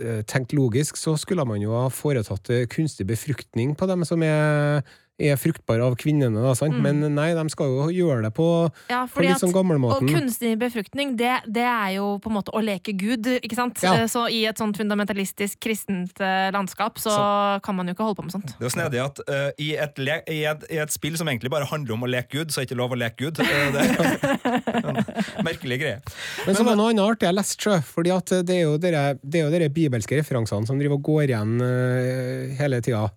øh, 0.02 0.22
tenkt 0.28 0.54
logisk, 0.54 0.98
så 0.98 1.16
skulle 1.18 1.46
man 1.46 1.62
jo 1.62 1.76
ha 1.78 1.88
foretatt 1.94 2.50
øh, 2.50 2.64
kunstig 2.72 3.06
befruktning 3.08 3.76
på 3.78 3.86
dem 3.90 4.04
som 4.08 4.24
er, 4.26 4.82
er 5.16 5.38
fruktbare 5.40 5.84
av 5.86 5.96
kvinnene, 6.00 6.42
da, 6.44 6.52
sant? 6.58 6.76
Mm. 6.76 6.84
Men 6.84 7.16
nei, 7.16 7.30
de 7.38 7.44
skal 7.54 7.72
jo 7.72 7.88
gjøre 7.94 8.26
det 8.26 8.32
på, 8.36 8.48
Ja, 8.92 9.06
på 9.08 9.24
litt 9.24 9.40
sånn 9.40 9.54
og 9.54 9.60
gammelmåten. 9.62 10.10
kunstig 10.12 10.56
befruktning, 10.60 11.16
det, 11.20 11.32
det 11.48 11.64
er 11.64 11.96
jo 11.96 12.16
på 12.20 12.32
en 12.32 12.36
måte 12.36 12.52
å 12.56 12.64
leke 12.64 12.92
Gud, 13.00 13.30
ikke 13.40 13.56
sant? 13.56 13.80
Ja. 13.86 13.96
Så 14.12 14.26
i 14.28 14.44
et 14.50 14.60
sånt 14.60 14.76
fundamentalistisk 14.80 15.62
kristent 15.64 16.20
eh, 16.20 16.50
landskap, 16.56 17.00
så, 17.00 17.16
kan 17.64 17.78
man 17.78 17.88
jo 17.88 17.96
ikke 17.96 18.10
holde 18.10 18.20
på 18.20 18.26
med 18.28 18.36
sånt. 18.36 18.56
det 18.60 18.68
er 18.68 18.74
snedig 18.74 19.02
at 19.04 19.22
uh, 19.30 19.50
i, 19.62 19.72
et 19.80 20.02
le, 20.04 20.20
i, 20.32 20.42
et, 20.50 20.66
i 20.76 20.80
et 20.84 20.92
spill 20.94 21.16
som 21.20 21.30
egentlig 21.32 21.52
bare 21.54 21.68
handler 21.70 21.96
om 21.96 22.04
å 22.04 22.12
leke 22.12 22.36
Gud, 22.36 22.52
så 22.52 22.60
er 22.60 22.66
det 22.66 22.74
ikke 22.74 22.80
lov 22.82 22.96
å 22.96 23.00
leke 23.00 23.30
Gud. 23.30 23.40
Eh, 23.40 23.68
det 23.72 23.86
er 23.86 24.90
en 24.92 25.46
merkelig 25.48 25.80
greie. 25.80 26.02
Men 26.44 26.58
så 26.58 26.66
var 26.66 26.76
det 26.76 26.82
noe 26.82 26.92
annet 26.92 27.06
artig 27.06 27.30
jeg 27.30 27.38
leste, 27.38 27.62
sjø, 27.64 27.80
fordi 27.88 28.12
at 28.16 28.36
det 28.48 28.58
er 28.58 28.66
jo 28.66 28.76
dere, 28.82 29.06
det 29.24 29.40
er 29.40 29.48
jo 29.48 29.54
dere 29.54 29.72
bibelske 29.72 30.20
referansene 30.20 30.68
som 30.68 30.82
driver 30.82 31.00
og 31.00 31.08
går 31.08 31.30
igjen 31.30 31.56
uh, 31.64 32.58
hele 32.60 32.84
tida. 32.84 33.08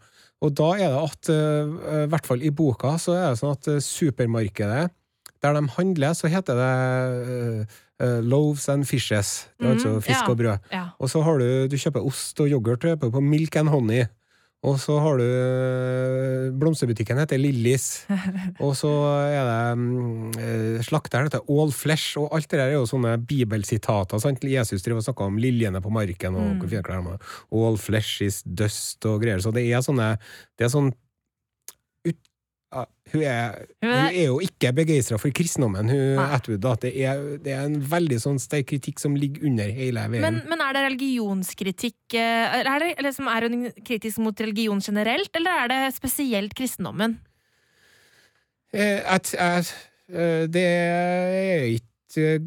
Og 0.45 0.55
da 0.55 0.69
er 0.79 0.93
det 0.93 1.03
at, 1.03 1.31
øh, 1.35 2.05
i 2.05 2.11
hvert 2.13 2.27
fall 2.27 2.43
i 2.47 2.51
boka, 2.55 2.95
så 3.03 3.17
er 3.17 3.29
det 3.33 3.41
sånn 3.41 3.57
at 3.57 3.69
øh, 3.73 3.81
supermarkedet, 3.83 4.89
der 5.43 5.55
de 5.55 5.63
handler, 5.77 6.15
så 6.19 6.31
heter 6.31 6.59
det 6.59 7.67
uh, 8.03 8.19
loaves 8.27 8.69
and 8.69 8.87
fishes. 8.87 9.47
Det 9.55 9.67
er 9.67 9.69
mm, 9.69 9.75
altså 9.77 9.93
fisk 10.03 10.25
ja. 10.25 10.31
og 10.31 10.37
brød. 10.37 10.65
Ja. 10.73 10.85
Og 10.99 11.11
så 11.11 11.23
har 11.23 11.39
du, 11.39 11.47
du 11.71 11.77
kjøper 11.79 12.07
ost 12.07 12.41
og 12.43 12.51
yoghurt, 12.51 12.87
på 12.99 13.21
milk 13.23 13.57
and 13.57 13.71
honey. 13.71 14.09
Og 14.67 14.75
så 14.83 14.97
har 14.99 15.21
du 15.21 15.23
øh, 15.23 16.47
Blomsterbutikken 16.59 17.21
heter 17.21 17.39
Lillis. 17.39 18.07
Og 18.65 18.75
så 18.75 18.91
er 19.31 19.45
det 19.47 19.79
mm, 19.79 20.33
eh, 20.35 20.81
slakteren 20.83 21.29
heter 21.29 21.45
All 21.47 21.71
Flesh, 21.75 22.19
og 22.19 22.33
alt 22.35 22.49
det 22.51 22.59
der 22.59 22.73
er 22.73 22.75
jo 22.75 22.89
sånne 22.91 23.15
bibelsitater. 23.23 24.19
Sant? 24.19 24.43
Jesus 24.43 24.83
driver 24.83 24.99
og 24.99 25.07
snakker 25.07 25.31
om 25.31 25.39
liljene 25.39 25.83
på 25.85 25.93
marken, 25.95 26.35
og 26.35 26.57
Mm. 26.59 26.63
All 27.55 27.79
flesh 27.79 28.23
is 28.25 28.43
dust 28.43 29.05
og 29.07 29.23
greier. 29.23 29.39
Så 29.45 29.53
det 29.55 29.63
er 29.71 29.85
sånne 29.85 30.17
Det 30.59 30.67
er 30.67 30.73
sånn 30.73 30.91
ja, 32.69 32.85
hun, 33.13 33.23
er, 33.23 33.55
Hun 33.81 33.91
er- 33.91 34.17
jo 34.27 34.39
ikke 34.45 34.73
begeistra 34.77 35.17
for 35.19 35.33
kristendommen, 35.33 35.89
hun 35.89 36.19
Atwood. 36.21 36.67
Det 36.83 36.93
det 37.45 37.53
er 37.55 37.65
en 37.65 37.81
veldig 37.81 38.19
sånn 38.21 38.39
sterk 38.39 38.69
kritikk 38.69 39.01
som 39.01 39.17
ligger 39.17 39.47
under 39.49 39.71
hele 39.73 40.05
veien. 40.13 40.21
Men, 40.21 40.43
men 40.51 40.61
er 40.61 40.77
det 40.77 40.85
religionskritikk 40.91 42.15
eh, 42.15 42.61
Er, 42.61 42.79
det, 42.79 42.91
liksom, 43.01 43.25
som 43.25 43.33
er 43.33 43.49
hun 43.49 43.71
kritisk 43.85 44.19
mot 44.19 44.41
religion 44.41 44.81
generelt, 44.85 45.31
eller 45.35 45.65
er 45.65 45.69
det 45.73 45.95
spesielt 45.97 46.55
kristendommen? 46.55 47.19
Eh, 48.73 49.01
at, 49.07 49.33
at, 49.35 49.73
eh, 50.13 50.45
det 50.47 50.65
er 50.65 51.69
ikke 51.79 51.88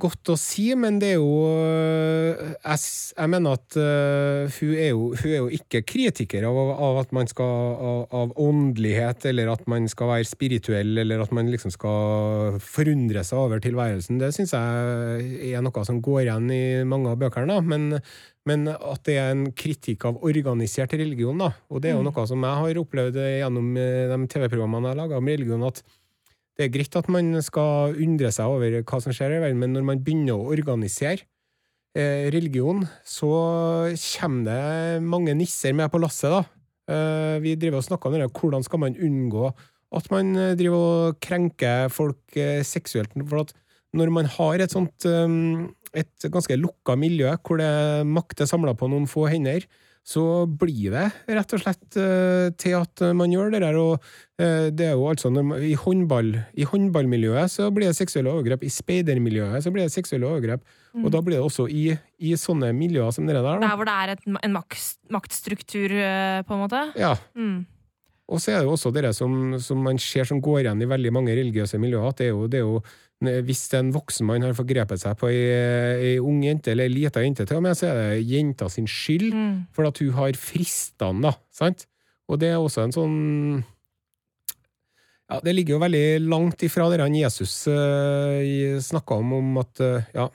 godt 0.01 0.31
å 0.33 0.35
si, 0.39 0.71
men 0.73 0.97
det 0.97 1.11
er 1.13 1.19
jo 1.19 1.43
eh, 1.61 2.53
Jeg, 2.65 2.79
jeg 3.13 3.29
mener 3.29 3.59
at 3.59 3.77
uh, 3.77 4.49
hun, 4.57 4.71
er 4.73 4.89
jo, 4.89 5.11
hun 5.13 5.29
er 5.29 5.37
jo 5.37 5.51
ikke 5.53 5.83
kritiker 5.85 6.47
av, 6.49 6.57
av 6.73 6.97
at 7.03 7.13
man 7.13 7.29
skal 7.29 7.77
av, 7.77 8.01
av 8.09 8.33
åndelighet, 8.41 9.27
eller 9.29 9.51
at 9.53 9.67
man 9.69 9.85
skal 9.91 10.09
være 10.15 10.25
spirituell, 10.25 10.97
eller 11.03 11.21
at 11.21 11.31
man 11.35 11.51
liksom 11.53 11.73
skal 11.73 12.57
forundre 12.57 13.21
seg 13.27 13.37
over 13.37 13.61
tilværelsen. 13.61 14.17
Det 14.21 14.33
syns 14.33 14.55
jeg 14.57 15.53
er 15.53 15.61
noe 15.61 15.85
som 15.85 16.01
går 16.01 16.23
igjen 16.25 16.49
i 16.49 16.63
mange 16.87 17.13
av 17.13 17.21
bøkene, 17.21 17.53
da. 17.53 17.61
men 17.61 18.01
men 18.49 18.65
at 18.73 19.03
det 19.05 19.19
er 19.21 19.27
en 19.35 19.43
kritikk 19.53 20.07
av 20.09 20.23
organisert 20.25 20.95
religion, 20.97 21.37
da. 21.37 21.51
Og 21.69 21.81
det 21.83 21.91
er 21.91 21.93
jo 21.93 22.01
Mm. 22.01 22.07
noe 22.09 22.23
som 22.25 22.41
jeg 22.41 22.57
har 22.57 22.79
opplevd 22.81 23.19
gjennom 23.21 23.77
eh, 23.77 24.09
de 24.09 24.27
TV-programmene 24.33 24.89
jeg 24.89 24.95
har 24.95 25.01
laga 25.03 25.19
om 25.21 25.29
religion, 25.29 25.63
at 25.67 25.83
det 26.61 26.67
er 26.67 26.73
greit 26.75 26.95
at 26.99 27.09
man 27.09 27.33
skal 27.41 27.97
undre 27.97 28.29
seg 28.33 28.53
over 28.53 28.77
hva 28.85 29.01
som 29.01 29.13
skjer 29.15 29.39
i 29.39 29.41
verden, 29.41 29.59
men 29.63 29.73
når 29.73 29.85
man 29.87 30.01
begynner 30.05 30.37
å 30.37 30.51
organisere 30.53 31.25
eh, 31.97 32.29
religion, 32.33 32.85
så 33.01 33.31
kommer 33.97 34.45
det 34.45 35.03
mange 35.09 35.33
nisser 35.37 35.73
med 35.73 35.89
på 35.89 36.01
lasset, 36.03 36.29
da. 36.29 36.43
Eh, 36.91 37.35
vi 37.41 37.57
driver 37.57 37.81
og 37.81 37.87
snakker 37.89 38.11
om 38.11 38.17
det, 38.19 38.31
hvordan 38.37 38.65
skal 38.67 38.85
man 38.85 38.97
unngå 39.01 39.49
at 39.97 40.07
man 40.13 40.31
eh, 40.37 40.55
driver 40.59 40.87
og 40.87 41.19
krenker 41.23 41.91
folk 41.91 42.37
eh, 42.39 42.61
seksuelt. 42.67 43.15
For 43.27 43.43
at 43.43 43.53
når 43.97 44.11
man 44.13 44.29
har 44.37 44.63
et 44.63 44.71
sånt, 44.71 45.03
um, 45.03 45.71
et 45.91 46.29
ganske 46.31 46.55
lukka 46.55 46.95
miljø, 46.95 47.33
hvor 47.43 47.59
det 47.59 47.71
makt 48.07 48.45
er 48.45 48.47
samla 48.47 48.75
på 48.77 48.87
noen 48.91 49.09
få 49.11 49.25
hender, 49.31 49.65
så 50.01 50.45
blir 50.45 50.93
det 50.95 51.07
rett 51.29 51.53
og 51.53 51.61
slett 51.61 51.97
eh, 52.01 52.49
til 52.59 52.77
at 52.79 53.03
man 53.15 53.31
gjør 53.31 53.51
det 53.53 53.61
der. 53.61 53.77
Og 53.77 53.99
eh, 54.41 54.69
det 54.73 54.87
er 54.89 54.95
jo 54.97 55.09
altså 55.11 55.29
man, 55.33 55.53
i, 55.61 55.75
håndball, 55.77 56.33
I 56.57 56.65
håndballmiljøet 56.67 57.53
så 57.53 57.69
blir 57.73 57.91
det 57.91 57.97
seksuelle 57.99 58.33
overgrep, 58.33 58.65
i 58.65 58.71
speidermiljøet 58.73 59.61
så 59.63 59.73
blir 59.73 59.85
det 59.85 59.93
seksuelle 59.93 60.29
overgrep. 60.29 60.65
Mm. 60.95 61.05
Og 61.05 61.13
da 61.13 61.21
blir 61.25 61.37
det 61.37 61.45
også 61.45 61.67
i, 61.69 61.91
i 62.17 62.33
sånne 62.39 62.71
miljøer 62.77 63.13
som 63.15 63.29
det 63.29 63.37
der. 63.37 63.45
Da. 63.45 63.59
Der 63.61 63.77
hvor 63.77 63.87
det 63.87 63.99
er 63.99 64.15
et, 64.15 64.25
en 64.31 64.57
makt, 64.57 64.89
maktstruktur, 65.13 65.93
eh, 65.93 66.41
på 66.47 66.57
en 66.57 66.65
måte. 66.65 66.81
Ja. 66.99 67.13
Mm. 67.37 67.61
Og 68.31 68.39
så 68.39 68.53
er 68.53 68.61
det 68.61 68.69
jo 68.69 68.75
også 68.77 68.93
det 68.95 69.13
som, 69.15 69.57
som 69.59 69.81
man 69.83 69.99
ser 70.01 70.27
som 70.27 70.41
går 70.41 70.63
igjen 70.63 70.81
i 70.81 70.89
veldig 70.89 71.11
mange 71.13 71.35
religiøse 71.35 71.79
miljøer, 71.81 72.09
at 72.09 72.21
det 72.21 72.29
er 72.29 72.33
jo, 72.33 72.45
det 72.47 72.61
er 72.61 72.67
jo 72.67 72.81
hvis 73.21 73.67
en 73.77 73.91
voksen 73.93 74.25
mann 74.25 74.41
har 74.41 74.55
forgrepet 74.57 75.01
seg 75.03 75.17
på 75.19 75.29
ei, 75.29 75.41
ei 76.11 76.13
ung 76.19 76.39
jente, 76.43 76.71
eller 76.73 76.89
ei 76.89 76.93
lita 76.95 77.21
jente 77.21 77.45
til 77.45 77.59
og 77.59 77.63
med, 77.67 77.77
så 77.77 77.91
er 77.91 77.99
det 77.99 78.25
jenta 78.31 78.69
sin 78.69 78.87
skyld 78.89 79.29
Mm. 79.33 79.67
for 79.71 79.85
at 79.85 79.99
hun 80.01 80.11
har 80.17 80.33
frista 80.39 81.11
han, 81.11 81.21
da. 81.21 81.35
Sant? 81.53 81.85
Og 82.27 82.39
det 82.39 82.49
er 82.49 82.57
også 82.57 82.83
en 82.87 82.95
sånn 82.95 83.17
Ja, 85.31 85.39
det 85.39 85.53
ligger 85.55 85.77
jo 85.77 85.83
veldig 85.85 86.05
langt 86.27 86.63
ifra 86.65 86.89
det 86.91 86.99
han 86.99 87.15
Jesus 87.15 87.53
uh, 87.71 88.41
snakka 88.83 89.15
om, 89.21 89.33
om 89.37 89.61
at 89.61 89.79
uh, 89.79 90.03
ja, 90.13 90.25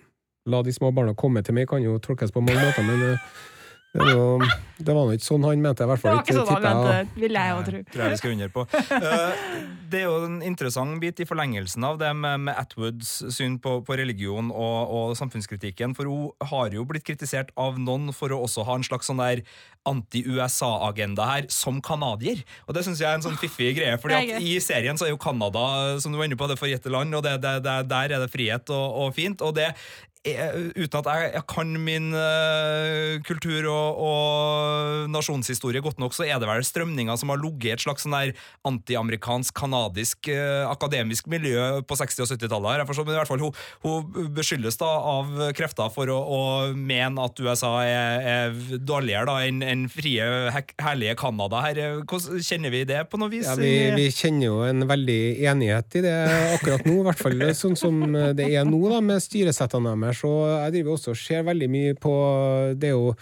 la 0.47 0.63
de 0.63 0.73
små 0.73 0.89
barna 0.97 1.13
komme 1.19 1.43
til 1.45 1.53
meg, 1.59 1.69
kan 1.69 1.83
jo 1.85 1.99
tolkes 2.01 2.33
på 2.33 2.41
mange 2.41 2.63
måter, 2.63 2.87
men 2.87 3.03
eh, 3.11 3.19
det, 3.97 4.49
det 4.77 4.93
var 4.93 5.07
nå 5.09 5.17
ikke 5.17 5.25
sånn 5.27 5.47
han 5.47 5.63
mente, 5.65 5.87
i 5.87 5.89
hvert 5.89 6.03
Det 6.03 6.13
var 6.13 6.23
ikke 6.23 6.37
sånn 6.37 6.51
han 6.53 6.65
mente, 6.67 6.97
det 7.15 7.23
vil 7.23 7.39
jeg 7.39 7.53
jo 7.53 7.61
tro. 7.69 7.81
tror 7.93 8.05
jeg 8.05 8.13
vi 8.13 8.21
skal 8.21 8.35
under 8.37 8.53
på. 8.53 8.65
Eh, 8.97 9.45
det 9.93 10.01
er 10.01 10.07
jo 10.09 10.17
en 10.27 10.41
interessant 10.45 10.99
bit 11.03 11.21
i 11.23 11.27
forlengelsen 11.29 11.85
av 11.87 11.99
det 12.01 12.11
med, 12.19 12.51
Atwoods 12.57 13.13
syn 13.35 13.59
på, 13.63 13.79
på 13.87 13.97
religion 13.99 14.51
og, 14.51 14.93
og 14.99 15.15
samfunnskritikken. 15.19 15.95
For 15.97 16.11
hun 16.11 16.51
har 16.51 16.75
jo 16.75 16.85
blitt 16.89 17.07
kritisert 17.07 17.53
av 17.61 17.79
noen 17.81 18.11
for 18.17 18.35
å 18.35 18.43
også 18.47 18.67
ha 18.67 18.79
en 18.79 18.87
slags 18.87 19.11
sånn 19.11 19.23
der 19.23 19.45
anti-USA-agenda 19.87 21.29
her, 21.31 21.47
som 21.53 21.79
canadier. 21.85 22.43
Og 22.67 22.75
det 22.77 22.83
syns 22.87 23.03
jeg 23.03 23.09
er 23.09 23.21
en 23.21 23.25
sånn 23.25 23.39
fiffig 23.41 23.77
greie. 23.79 23.97
fordi 24.03 24.19
at 24.19 24.43
i 24.43 24.57
serien 24.65 24.99
så 24.99 25.07
er 25.07 25.15
jo 25.15 25.23
Canada, 25.23 25.97
som 26.03 26.13
du 26.13 26.19
var 26.19 26.27
inne 26.29 26.39
på, 26.39 26.51
det 26.51 26.59
forjette 26.61 26.93
land, 26.93 27.15
og 27.15 27.23
det, 27.27 27.39
det, 27.45 27.61
det, 27.67 27.79
der 27.93 28.17
er 28.17 28.25
det 28.25 28.33
frihet 28.33 28.75
og, 28.75 28.87
og 29.07 29.15
fint. 29.17 29.45
og 29.45 29.55
det 29.57 29.71
er, 30.27 30.57
uten 30.75 30.99
at 31.01 31.09
jeg, 31.11 31.31
jeg 31.37 31.45
kan 31.51 31.73
min 31.87 32.11
uh, 32.15 33.17
kultur 33.27 33.69
og, 33.71 34.01
og 34.07 35.11
nasjonshistorie 35.13 35.83
godt 35.85 36.01
nok, 36.03 36.15
så 36.17 36.27
er 36.27 36.41
det 36.43 36.49
vel 36.49 36.65
strømninger 36.67 37.19
som 37.21 37.33
har 37.33 37.41
ligget 37.43 37.69
i 37.69 37.75
et 37.77 37.85
slags 37.85 38.07
sånn 38.07 38.17
antiamerikansk, 38.67 39.55
kanadisk 39.57 40.31
uh, 40.33 40.67
akademisk 40.71 41.29
miljø 41.31 41.83
på 41.87 41.99
60- 41.99 42.25
og 42.25 42.31
70-tallet. 42.33 42.71
her. 42.73 42.83
Jeg 42.83 42.91
forstår, 42.91 43.07
Men 43.07 43.17
i 43.17 43.21
hvert 43.21 43.31
fall, 43.31 43.45
hun, 43.45 43.63
hun 43.85 44.33
beskyldes 44.37 44.79
da 44.81 44.91
av 45.17 45.31
krefter 45.57 45.93
for 45.95 46.11
å, 46.13 46.19
å 46.19 46.43
mene 46.75 47.27
at 47.27 47.43
USA 47.43 47.73
er, 47.85 48.27
er 48.27 48.79
dårligere 48.79 49.39
enn 49.47 49.63
en 49.67 49.87
frie, 49.93 50.27
herlige 50.83 51.17
Canada. 51.21 51.63
her. 51.69 51.83
Hvordan 52.03 52.45
Kjenner 52.47 52.73
vi 52.73 52.85
det 52.89 53.01
på 53.11 53.19
noe 53.21 53.31
vis? 53.33 53.47
Ja, 53.47 53.57
vi, 53.59 53.73
vi 53.97 54.09
kjenner 54.15 54.47
jo 54.49 54.61
en 54.67 54.87
veldig 54.89 55.21
enighet 55.51 55.99
i 55.99 56.05
det 56.05 56.15
akkurat 56.57 56.87
nå, 56.87 57.01
i 57.01 57.07
hvert 57.07 57.21
fall 57.21 57.47
sånn 57.57 57.77
som 57.79 58.01
det 58.37 58.47
er 58.53 58.67
nå, 58.69 58.81
da, 58.91 59.01
med 59.05 59.23
styresettene 59.23 59.95
deres. 59.97 60.16
Så 60.17 60.31
jeg 60.51 60.79
driver 60.79 60.97
også 60.97 61.13
og 61.15 61.21
ser 61.21 61.45
veldig 61.47 61.69
mye 61.73 61.97
på 62.01 62.15
Det 62.81 62.91
er 62.91 62.97
jo 62.97 63.13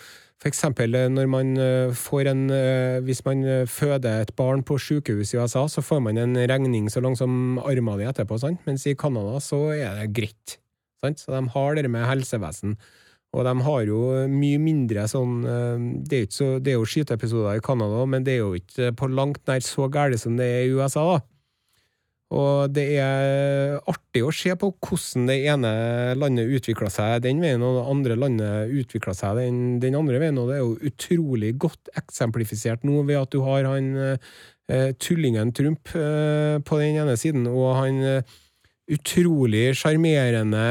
for 0.44 0.50
eksempel 0.50 0.92
når 1.08 1.28
man 1.30 1.52
eh, 1.56 1.92
får 1.96 2.28
en 2.28 2.42
eh, 2.52 2.98
Hvis 3.06 3.22
man 3.24 3.44
eh, 3.48 3.62
føder 3.70 4.24
et 4.24 4.34
barn 4.36 4.64
på 4.66 4.76
sykehus 4.76 5.32
i 5.32 5.38
USA, 5.38 5.64
så 5.68 5.80
får 5.80 6.02
man 6.04 6.20
en 6.20 6.36
regning 6.36 6.90
så 6.92 7.00
lang 7.00 7.16
som 7.16 7.56
armen 7.64 8.00
din 8.00 8.10
etterpå, 8.10 8.38
sant? 8.42 8.60
mens 8.66 8.84
i 8.86 8.96
Canada 8.98 9.40
så 9.40 9.70
er 9.72 10.02
det 10.02 10.12
greit. 10.16 10.58
Sant? 11.00 11.22
Så 11.22 11.32
de 11.32 11.40
har 11.54 11.74
det 11.78 11.88
med 11.88 12.06
helsevesen. 12.08 12.76
Og 13.34 13.42
de 13.42 13.54
har 13.66 13.86
jo 13.88 14.00
mye 14.30 14.60
mindre 14.62 15.08
sånn 15.10 15.38
eh, 15.48 15.86
Det 16.06 16.20
er, 16.20 16.26
så, 16.30 16.50
det 16.62 16.74
er 16.74 16.78
jo 16.78 16.88
skyteepisoder 16.88 17.58
i 17.58 17.64
Canada, 17.64 18.04
men 18.06 18.26
det 18.26 18.36
er 18.36 18.44
jo 18.44 18.58
ikke 18.58 18.92
på 19.00 19.10
langt 19.10 19.42
nær 19.50 19.64
så 19.64 19.88
gærent 19.88 20.22
som 20.22 20.36
det 20.38 20.50
er 20.50 20.66
i 20.68 20.74
USA, 20.76 21.06
da. 21.14 21.22
Og 22.34 22.72
det 22.74 22.84
er 22.98 23.76
artig 23.90 24.24
å 24.26 24.32
se 24.34 24.54
på 24.58 24.72
hvordan 24.82 25.28
det 25.30 25.36
ene 25.52 25.70
landet 26.18 26.50
utvikler 26.58 26.90
seg 26.92 27.22
den 27.26 27.42
veien, 27.42 27.62
og 27.62 27.78
det 27.78 27.84
andre 27.92 28.16
landet 28.18 28.72
utvikler 28.82 29.14
seg 29.16 29.38
den, 29.38 29.60
den 29.82 29.98
andre 29.98 30.20
veien. 30.22 30.40
Og 30.40 30.50
det 30.50 30.56
er 30.58 30.64
jo 30.64 30.90
utrolig 30.90 31.52
godt 31.62 31.92
eksemplifisert 32.00 32.86
nå 32.86 33.04
ved 33.06 33.20
at 33.20 33.34
du 33.34 33.42
har 33.46 33.68
han 33.70 33.92
eh, 34.04 34.90
tullingen 34.98 35.54
Trump 35.54 35.94
eh, 35.94 36.58
på 36.64 36.80
den 36.82 36.98
ene 37.04 37.14
siden, 37.20 37.46
og 37.50 37.76
han 37.78 38.02
eh, 38.02 38.34
utrolig 38.92 39.70
sjarmerende 39.80 40.64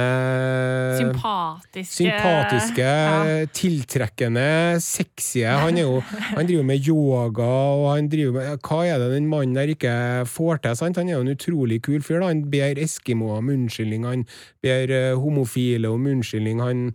Sympatiske 0.99 1.95
Sympatiske, 1.97 2.83
Ja. 2.85 3.45
tiltrekkende, 3.57 4.77
sexy. 4.83 5.41
Han, 5.63 5.77
jo, 5.81 5.99
han 6.35 6.45
driver 6.45 6.63
med 6.67 6.85
yoga, 6.87 7.47
og 7.73 7.87
han 7.95 8.09
driver 8.11 8.35
med 8.37 8.61
Hva 8.67 8.83
er 8.85 9.01
det 9.01 9.09
den 9.15 9.27
mannen 9.31 9.55
der 9.57 9.73
ikke 9.73 9.95
får 10.29 10.61
til? 10.61 10.75
Sant? 10.77 10.97
Han 11.01 11.09
er 11.09 11.17
jo 11.17 11.25
en 11.25 11.33
utrolig 11.33 11.81
kul 11.81 12.01
fyr. 12.05 12.19
da. 12.21 12.29
Han 12.29 12.45
ber 12.53 12.77
eskimoer 12.85 13.41
om 13.41 13.49
unnskyldning, 13.49 14.05
han 14.05 14.25
ber 14.63 14.93
eh, 14.93 15.17
homofile 15.17 15.89
om 15.89 16.05
unnskyldning. 16.13 16.61
han 16.61 16.85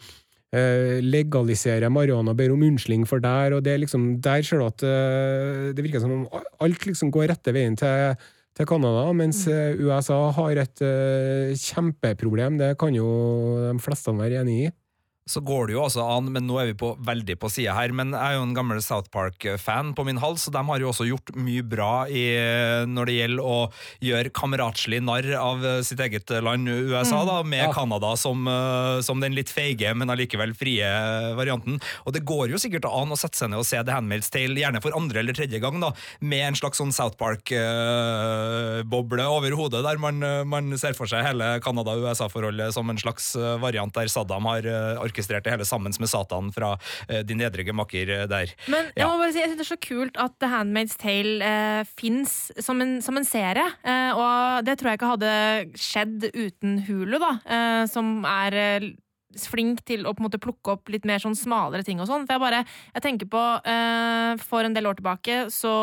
eh, 0.55 1.03
legaliserer 1.03 1.91
marihuana 1.93 2.35
ber 2.39 2.55
om 2.55 2.63
unnskyldning 2.63 3.07
for 3.11 3.19
der, 3.21 3.59
og 3.59 3.65
det 3.67 3.75
er 3.75 3.83
liksom, 3.83 4.21
der 4.23 4.43
ser 4.47 4.63
du 4.63 4.67
at 4.71 4.87
eh, 4.87 5.73
det 5.75 5.83
virker 5.85 6.01
som 6.01 6.15
om 6.23 6.27
alt 6.63 6.87
liksom 6.87 7.11
går 7.11 7.29
rette 7.35 7.53
veien 7.53 7.77
til 7.77 8.15
til 8.59 8.67
Canada, 8.67 9.07
mens 9.15 9.45
eh, 9.47 9.79
USA 9.79 10.19
har 10.35 10.59
et 10.65 10.83
eh, 10.83 11.55
kjempeproblem. 11.55 12.59
Det 12.59 12.75
kan 12.81 12.97
jo 12.97 13.09
de 13.69 13.79
fleste 13.83 14.15
være 14.19 14.43
enig 14.43 14.59
i. 14.67 14.71
så 15.29 15.41
går 15.45 15.67
det 15.69 15.75
jo 15.77 15.83
også 15.85 16.01
an, 16.17 16.31
men 16.33 16.47
nå 16.49 16.57
er 16.63 16.67
vi 16.71 16.77
på, 16.81 16.89
veldig 17.05 17.37
på 17.41 17.51
sida 17.53 17.75
her. 17.77 17.93
Men 17.97 18.13
jeg 18.17 18.25
er 18.25 18.35
jo 18.39 18.45
en 18.47 18.55
gammel 18.57 18.81
South 18.85 19.11
Park-fan 19.15 19.93
på 19.97 20.05
min 20.09 20.21
hals, 20.23 20.47
og 20.49 20.53
de 20.57 20.63
har 20.71 20.79
jo 20.83 20.89
også 20.91 21.07
gjort 21.09 21.29
mye 21.37 21.65
bra 21.69 21.93
i, 22.09 22.25
når 22.89 23.05
det 23.11 23.17
gjelder 23.19 23.43
å 23.45 23.59
gjøre 24.05 24.33
kameratslig 24.35 25.01
narr 25.05 25.29
av 25.39 25.57
sitt 25.87 26.01
eget 26.05 26.29
land, 26.45 26.69
USA, 26.69 27.23
da, 27.29 27.43
med 27.45 27.67
Ja. 27.67 27.73
Canada 27.75 28.15
som, 28.17 28.47
eh, 28.49 29.01
som 29.05 29.21
den 29.21 29.35
litt 29.37 29.51
feige, 29.53 29.93
men 29.95 30.09
allikevel 30.11 30.55
frie 30.57 30.89
varianten. 31.37 31.81
Og 32.07 32.13
det 32.17 32.25
går 32.25 32.49
jo 32.55 32.59
sikkert 32.61 32.85
an 32.89 33.13
å 33.13 33.17
sette 33.19 33.37
seg 33.37 33.51
ned 33.53 33.59
og 33.61 33.67
se 33.69 33.83
The 33.85 33.93
Handmaid's 33.93 34.31
Tale, 34.33 34.55
gjerne 34.57 34.81
for 34.83 34.93
andre 34.97 35.19
eller 35.21 35.33
tredje 35.37 35.61
gang, 35.61 35.81
da, 35.83 35.93
med 36.21 36.47
en 36.49 36.55
slags 36.59 36.79
sånn 36.81 36.93
South 36.95 37.17
Park-boble 37.19 39.25
over 39.29 39.55
hodet, 39.59 39.83
der 39.85 39.99
man, 40.01 40.23
eh, 40.23 40.45
man 40.49 40.71
ser 40.81 40.95
for 40.97 41.07
seg 41.11 41.25
hele 41.27 41.59
Canada-USA-forholdet 41.65 42.73
som 42.75 42.89
en 42.91 42.99
slags 43.01 43.31
eh, 43.37 43.57
variant 43.63 43.93
der 43.95 44.09
Saddam 44.13 44.47
har 44.49 44.67
eh, 44.67 44.99
orkestrert 45.19 45.45
det 45.45 45.53
hele 45.57 45.67
sammen 45.69 45.93
med 45.99 46.09
Satan 46.11 46.53
fra 46.55 46.77
uh, 46.79 47.21
de 47.27 47.35
nedre 47.35 47.65
gemakker 47.67 48.15
eh, 48.23 48.27
der. 48.31 48.55
Men 48.71 48.87
jeg 48.95 49.03
Ja. 49.03 49.09
må 49.11 49.19
bare 49.19 49.33
si, 49.35 49.41
jeg 49.43 49.51
synes 49.51 49.59
det 49.59 49.67
er 49.67 49.75
så 49.75 49.81
kult 49.89 50.17
at 50.23 50.39
The 50.39 50.49
Handmaid's 50.53 50.97
Tale 50.99 51.43
uh, 51.43 51.83
fins 51.99 52.53
som, 52.63 52.81
en- 52.81 53.01
som 53.03 53.17
en 53.19 53.27
serie. 53.27 53.67
Uh, 53.83 54.13
og 54.15 54.65
det 54.65 54.79
tror 54.79 54.93
jeg 54.93 55.01
ikke 55.01 55.13
hadde 55.17 55.35
skjedd 55.79 56.31
uten 56.35 56.79
Hulu, 56.87 57.19
da, 57.19 57.35
uh, 57.51 57.85
som 57.91 58.23
er 58.29 58.55
eh, 58.55 58.89
flink 59.39 59.83
til 59.87 60.07
å 60.09 60.15
på 60.17 60.23
en 60.23 60.27
måte 60.27 60.39
plukke 60.41 60.73
opp 60.73 60.89
litt 60.91 61.05
mer 61.07 61.21
sånn 61.23 61.37
smalere 61.37 61.85
ting 61.87 62.01
og 62.01 62.09
sånn. 62.09 62.25
For 62.27 62.35
jeg 62.39 62.43
bare, 62.43 62.63
jeg 62.97 63.05
tenker 63.05 63.29
på 63.31 63.43
eh, 63.71 64.41
For 64.41 64.65
en 64.65 64.75
del 64.75 64.89
år 64.89 64.97
tilbake 64.99 65.37
så 65.53 65.75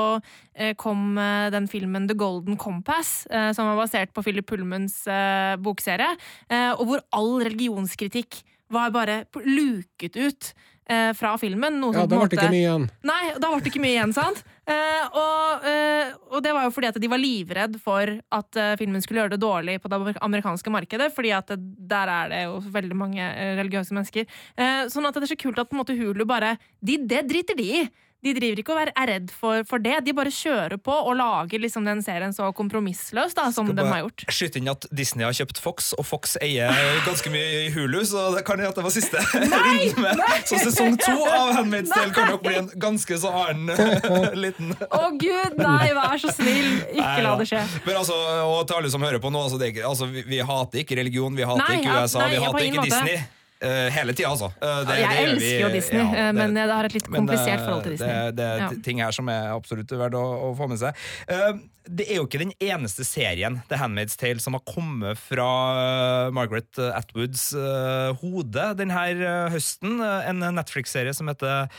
eh, 0.57 0.73
kom 0.81 1.13
eh, 1.21 1.51
den 1.53 1.67
filmen 1.71 2.07
The 2.09 2.17
Golden 2.17 2.57
Compass, 2.59 3.27
eh, 3.29 3.51
som 3.55 3.69
var 3.69 3.77
basert 3.83 4.11
på 4.17 4.23
Philip 4.25 4.47
Pullmans 4.49 4.97
eh, 5.07 5.55
bokserie, 5.61 6.09
eh, 6.49 6.71
og 6.73 6.83
hvor 6.89 7.05
all 7.15 7.35
religionskritikk 7.45 8.41
var 8.71 8.93
bare 8.95 9.23
luket 9.45 10.15
ut 10.15 10.54
eh, 10.89 11.13
fra 11.13 11.38
filmen. 11.38 11.80
Ja, 11.84 11.91
som 11.93 12.10
da 12.10 12.19
ble 12.19 12.28
det 12.30 12.39
ikke 12.39 12.51
mye 12.54 12.63
igjen. 12.63 12.86
Nei, 13.06 13.23
da 13.38 13.49
ble 13.51 13.62
det 13.63 13.71
ikke 13.71 13.84
mye 13.86 13.97
igjen, 13.97 14.15
sant? 14.17 14.43
Eh, 14.65 15.12
og, 15.13 15.65
eh, 15.69 16.08
og 16.34 16.39
det 16.41 16.49
var 16.56 16.63
jo 16.65 16.71
fordi 16.73 16.88
at 16.89 16.95
de 16.97 17.10
var 17.12 17.19
livredd 17.21 17.75
for 17.78 18.10
at 18.34 18.58
eh, 18.58 18.71
filmen 18.80 19.04
skulle 19.04 19.19
gjøre 19.21 19.36
det 19.36 19.43
dårlig 19.43 19.75
på 19.84 19.91
det 19.93 20.15
amerikanske 20.25 20.73
markedet, 20.73 21.12
fordi 21.13 21.36
at 21.38 21.51
det, 21.51 21.60
der 21.91 22.10
er 22.10 22.32
det 22.32 22.39
jo 22.47 22.56
veldig 22.73 22.97
mange 22.97 23.21
eh, 23.21 23.51
religiøse 23.60 23.93
mennesker. 23.93 24.25
Eh, 24.58 24.88
sånn 24.89 25.06
at 25.06 25.19
det 25.19 25.28
er 25.28 25.34
så 25.36 25.38
kult 25.43 25.62
at 25.62 25.69
på 25.69 25.78
en 25.78 25.84
måte 25.84 25.93
Hulu 25.93 26.25
bare 26.25 26.56
de, 26.82 26.97
Det 26.97 27.21
driter 27.30 27.62
de 27.62 27.67
i! 27.84 27.84
De 28.25 28.33
driver 28.33 28.61
ikke 28.61 28.73
og 28.73 28.81
er 28.81 29.09
redd 29.11 29.29
for, 29.29 29.61
for 29.69 29.81
det, 29.83 29.99
de 30.05 30.13
bare 30.17 30.31
kjører 30.33 30.79
på 30.81 30.93
og 30.95 31.13
lager 31.19 31.61
liksom 31.61 31.85
den 31.85 32.01
serien 32.05 32.33
så 32.33 32.47
kompromissløs 32.57 33.35
da, 33.38 33.51
som 33.53 33.69
de 33.69 33.85
har 33.85 34.01
gjort. 34.01 34.25
Skyt 34.33 34.57
inn 34.57 34.71
at 34.71 34.88
Disney 34.89 35.27
har 35.27 35.35
kjøpt 35.38 35.61
Fox, 35.61 35.91
og 35.93 36.07
Fox 36.09 36.33
eier 36.41 36.73
ganske 37.05 37.29
mye 37.33 37.67
i 37.67 37.69
Hulu, 37.75 37.99
så 38.09 38.31
det 38.33 38.41
kan 38.47 38.57
hende 38.57 38.71
at 38.73 38.79
det 38.79 38.85
var 38.88 38.95
siste 38.95 39.21
runde 39.35 40.01
med 40.01 40.23
Så 40.49 40.59
sesong 40.63 40.97
to 41.01 41.13
av 41.29 41.53
Handmaid's 41.59 41.93
Tale 41.93 42.13
kan 42.15 42.33
nok 42.33 42.43
bli 42.47 42.57
en 42.63 42.71
ganske 42.81 43.19
så 43.21 43.33
annen 43.45 44.01
liten 44.43 44.73
Å 44.89 45.03
gud, 45.21 45.61
nei, 45.61 45.93
vær 45.97 46.17
så 46.21 46.33
snill! 46.33 46.81
Ikke 46.95 47.21
la 47.25 47.38
det 47.39 47.49
skje. 47.51 47.61
Men 47.85 48.01
altså, 48.01 48.17
og 48.49 48.65
til 48.65 48.79
alle 48.79 48.93
som 48.93 49.05
hører 49.05 49.21
på 49.21 49.29
nå, 49.33 49.45
altså, 49.47 49.61
det 49.61 49.71
er 49.75 49.85
altså, 49.88 50.09
vi, 50.09 50.25
vi 50.27 50.41
hater 50.41 50.81
ikke 50.81 50.97
religion, 50.99 51.38
vi 51.38 51.45
hater 51.45 51.61
Nei, 51.61 51.81
ikke 51.83 52.01
USA, 52.01 52.25
nei, 52.25 52.33
vi 52.33 52.43
hater 52.43 52.69
ikke. 52.71 52.85
Disney. 52.89 53.17
Eh, 53.21 53.31
hele 53.61 54.13
tida, 54.13 54.29
altså. 54.29 54.51
Eh, 54.61 54.83
det- 54.85 54.97
jeg 54.99 55.09
det 55.09 55.27
elsker 55.29 55.59
jo 55.61 55.69
Disney, 55.69 55.99
ja, 56.01 56.09
eh, 56.11 56.25
det- 56.31 56.33
men 56.35 56.53
det 56.53 56.69
har 56.69 56.83
et 56.85 56.93
litt 56.93 57.09
men, 57.09 57.21
komplisert 57.25 57.59
eh, 57.59 57.65
forhold 57.65 57.83
til 57.83 57.91
Disney. 57.93 58.09
Det, 58.09 58.35
det 58.35 58.45
er 58.45 58.57
Ja. 58.57 58.69
ting 58.83 58.99
her 58.99 59.11
som 59.11 59.29
er 59.29 59.47
absolutt 59.55 59.87
verdt 59.87 60.13
å, 60.13 60.25
å 60.51 60.57
få 60.57 60.67
med 60.69 60.77
seg. 60.77 60.93
Eh, 61.27 61.53
det 61.87 62.09
er 62.09 62.15
jo 62.15 62.25
ikke 62.25 62.39
den 62.39 62.51
eneste 62.59 63.05
serien 63.05 63.61
The 63.69 63.75
Handmaid's 63.77 64.17
Tale 64.17 64.39
som 64.39 64.53
har 64.53 64.61
kommet 64.67 65.17
fra 65.17 66.27
eh, 66.27 66.31
Margaret 66.31 66.67
Atwoods 66.77 67.53
eh, 67.53 68.13
hode 68.21 68.75
denne 68.75 68.91
eh, 68.91 69.49
høsten. 69.53 70.01
Eh, 70.01 70.29
En 70.29 70.39
Netflix-serie 70.39 71.13
som 71.15 71.27
heter 71.27 71.69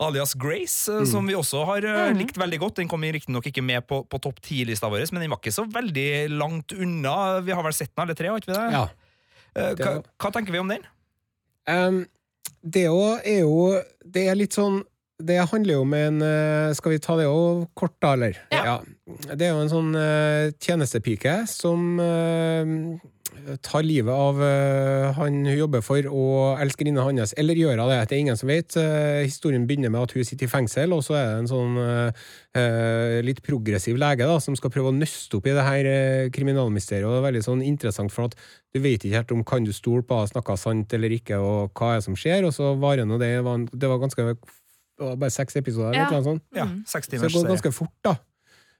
Alias 0.00 0.34
Grace, 0.34 0.88
Mm. 0.88 1.02
eh, 1.02 1.04
som 1.04 1.26
vi 1.26 1.34
også 1.34 1.64
har 1.66 1.78
eh, 1.84 2.12
likt 2.14 2.36
veldig 2.38 2.58
godt. 2.60 2.74
Den 2.76 2.88
kom 2.88 3.02
riktignok 3.02 3.44
ikke 3.46 3.62
med 3.62 3.86
på, 3.86 4.06
på 4.08 4.20
topp 4.20 4.40
ti-lista 4.40 4.88
vår, 4.88 5.10
men 5.12 5.20
den 5.22 5.30
var 5.30 5.38
ikke 5.38 5.52
så 5.52 5.66
veldig 5.70 6.30
langt 6.30 6.72
unna. 6.72 7.40
Vi 7.44 7.52
har 7.52 7.62
vel 7.62 7.72
sett 7.72 7.90
den 7.94 8.06
alle 8.06 8.14
tre, 8.14 8.28
har 8.28 8.38
ikke 8.38 8.52
vi 8.54 8.54
det? 8.54 8.72
Ja. 8.72 8.88
Eh, 9.56 9.74
hva, 9.74 10.02
hva 10.20 10.30
tenker 10.32 10.52
vi 10.52 10.58
om 10.58 10.68
den? 10.68 10.82
Det 11.66 12.84
er 12.84 13.40
jo 13.42 13.80
Det 14.02 14.26
er 14.28 14.38
litt 14.38 14.56
sånn 14.56 14.80
Det 15.22 15.38
handler 15.50 15.78
jo 15.78 15.82
om 15.84 15.94
en 15.98 16.22
eh, 16.22 16.74
Skal 16.78 16.96
vi 16.96 17.02
ta 17.02 17.16
det 17.18 17.26
òg 17.30 17.66
kort, 17.78 17.96
da, 18.02 18.14
eller? 18.14 18.38
Ja. 18.52 18.78
Det 19.06 19.46
er 19.46 19.54
jo 19.54 19.62
en 19.64 19.72
sånn 19.72 19.92
eh, 19.98 20.52
tjenestepike 20.62 21.38
som 21.50 22.00
eh, 22.02 22.74
tar 23.62 23.84
livet 23.86 24.12
av 24.12 24.40
eh, 24.42 25.12
han 25.16 25.38
hun 25.46 25.58
jobber 25.58 25.82
for, 25.84 26.08
og 26.10 26.60
elskerinna 26.62 27.04
hans. 27.06 27.34
Eller 27.38 27.58
gjør 27.58 27.80
hun 27.80 27.90
det? 27.90 27.98
Det 28.08 28.16
er 28.16 28.22
ingen 28.24 28.38
som 28.38 28.50
vet. 28.50 28.76
Eh, 28.80 29.22
historien 29.26 29.66
begynner 29.68 29.92
med 29.92 30.06
at 30.06 30.14
hun 30.16 30.26
sitter 30.26 30.48
i 30.48 30.50
fengsel, 30.50 30.94
og 30.96 31.04
så 31.06 31.16
er 31.18 31.26
det 31.28 31.38
en 31.44 31.50
sånn 31.50 31.80
eh, 31.82 32.26
eh, 32.58 33.16
litt 33.26 33.42
progressiv 33.46 33.98
lege 34.00 34.28
da, 34.28 34.38
som 34.42 34.58
skal 34.58 34.72
prøve 34.74 34.92
å 34.92 34.96
nøste 34.96 35.38
opp 35.38 35.48
i 35.48 35.56
det 35.56 35.66
her 35.66 35.90
kriminalmysteriet. 36.34 37.06
Og 37.06 37.16
det 37.16 37.22
er 37.22 37.28
veldig 37.30 37.44
sånn 37.46 37.64
interessant, 37.66 38.14
for 38.14 38.30
at 38.30 38.38
du 38.74 38.82
vet 38.84 39.00
ikke 39.02 39.20
helt 39.20 39.34
om 39.36 39.46
kan 39.46 39.66
du 39.66 39.72
stole 39.76 40.04
på 40.06 40.20
henne, 40.20 40.32
snakka 40.34 40.58
sant 40.60 40.94
eller 40.96 41.16
ikke, 41.16 41.40
og 41.40 41.74
hva 41.76 41.94
er 41.94 42.00
det 42.00 42.08
som 42.08 42.18
skjer. 42.18 42.46
Og 42.48 42.54
så 42.56 42.74
varer 42.80 43.08
nå 43.08 43.20
det. 43.22 43.34
Det 43.38 43.44
var, 43.46 43.66
det 43.72 43.92
var 43.92 44.02
ganske 44.02 44.30
det 44.96 45.04
var 45.04 45.18
bare 45.20 45.32
seks 45.34 45.58
episoder, 45.60 45.92
eller 45.92 46.14
noe 46.14 46.24
sånt. 46.24 46.44
Ja, 46.56 46.70
seks 46.88 47.10
seks 47.10 47.20
Så 47.20 47.28
det 47.28 47.36
går 47.36 47.52
ganske 47.52 47.72
fort, 47.76 47.92
da. 48.06 48.16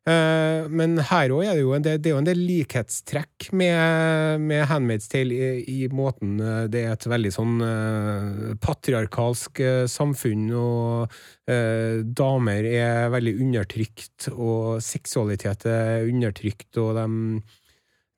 Eh, 0.06 0.66
men 0.70 1.00
her 1.02 1.32
òg 1.34 1.48
er 1.48 1.56
det 1.58 1.62
jo 1.64 1.72
en 1.74 1.82
del, 1.82 1.96
det 1.98 2.12
jo 2.12 2.18
en 2.20 2.28
del 2.28 2.38
likhetstrekk 2.46 3.48
med, 3.58 4.38
med 4.38 4.62
Handmaid's 4.70 5.08
Tale 5.10 5.34
i, 5.34 5.62
i 5.66 5.88
måten 5.90 6.36
eh, 6.38 6.68
Det 6.70 6.84
er 6.84 6.92
et 6.94 7.06
veldig 7.10 7.32
sånn 7.34 7.56
eh, 7.66 8.52
patriarkalsk 8.62 9.58
eh, 9.66 9.82
samfunn, 9.90 10.44
og 10.54 11.16
eh, 11.50 12.04
damer 12.06 12.68
er 12.70 13.10
veldig 13.16 13.34
undertrykt, 13.48 14.28
og 14.36 14.78
seksualitet 14.84 15.66
er 15.72 16.06
undertrykt, 16.06 16.70
og 16.78 17.00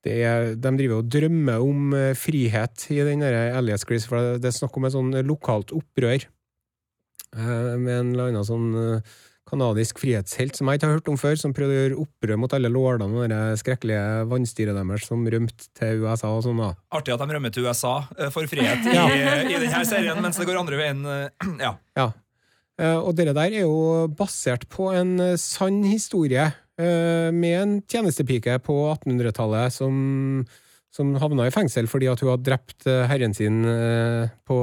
de 0.05 0.13
er, 0.13 0.53
de 0.61 0.73
driver 0.83 1.01
og 1.01 1.09
drømmer 1.09 1.65
om 1.71 1.95
eh, 1.97 2.11
frihet 2.13 2.85
i 2.93 2.99
den 3.07 3.25
der 3.25 3.55
Alias 3.57 3.87
Grease, 3.89 4.05
for 4.11 4.37
det, 4.37 4.45
er 4.45 4.59
snakk 4.59 4.77
om 4.77 4.85
et 4.85 4.93
sånn 4.93 5.09
lokalt 5.25 5.73
opprør 5.73 6.29
med 7.29 7.91
en 7.93 8.07
eller 8.15 8.31
annen 8.31 8.45
sånn 8.45 8.69
kanadisk 9.49 9.99
frihetshelt 10.01 10.55
som 10.55 10.67
jeg 10.69 10.79
ikke 10.79 10.87
har 10.89 10.95
hørt 10.99 11.09
om 11.11 11.17
før, 11.19 11.35
som 11.41 11.53
prøvde 11.57 11.73
å 11.75 11.79
gjøre 11.81 11.99
opprør 12.03 12.37
mot 12.39 12.53
alle 12.55 12.69
lordene 12.71 13.19
og 13.23 13.27
det 13.31 13.41
skrekkelige 13.61 14.05
vannstyret 14.31 14.77
deres 14.77 15.07
som 15.09 15.25
rømte 15.25 15.67
til 15.77 16.05
USA 16.05 16.31
og 16.37 16.43
sånn. 16.45 16.61
da. 16.63 16.69
Artig 16.95 17.13
at 17.15 17.19
de 17.25 17.33
rømmer 17.35 17.51
til 17.55 17.65
USA 17.67 17.93
eh, 18.17 18.29
for 18.33 18.47
frihet 18.51 18.85
i, 18.87 18.95
Ja. 18.95 19.05
i 19.09 19.59
denne 19.59 19.83
serien, 19.85 20.21
mens 20.23 20.37
det 20.39 20.47
går 20.49 20.59
andre 20.61 20.77
veien. 20.79 21.05
eh, 21.05 21.29
Ja. 21.65 21.73
Ja. 21.97 22.07
Eh, 22.79 22.95
Og 22.95 23.13
dere 23.17 23.33
der 23.35 23.51
er 23.51 23.65
jo 23.67 24.07
basert 24.07 24.67
på 24.71 24.91
en 24.95 25.17
sann 25.37 25.81
historie 25.83 26.45
eh, 26.79 27.29
med 27.35 27.55
en 27.61 27.77
tjenestepike 27.83 28.59
på 28.63 28.77
1800-tallet 28.95 29.73
som, 29.75 30.45
som 30.95 31.11
havna 31.19 31.47
i 31.49 31.51
fengsel 31.51 31.89
fordi 31.91 32.07
at 32.07 32.21
hun 32.23 32.31
hadde 32.31 32.47
drept 32.47 32.87
herren 32.87 33.33
sin 33.35 33.59
på 34.47 34.59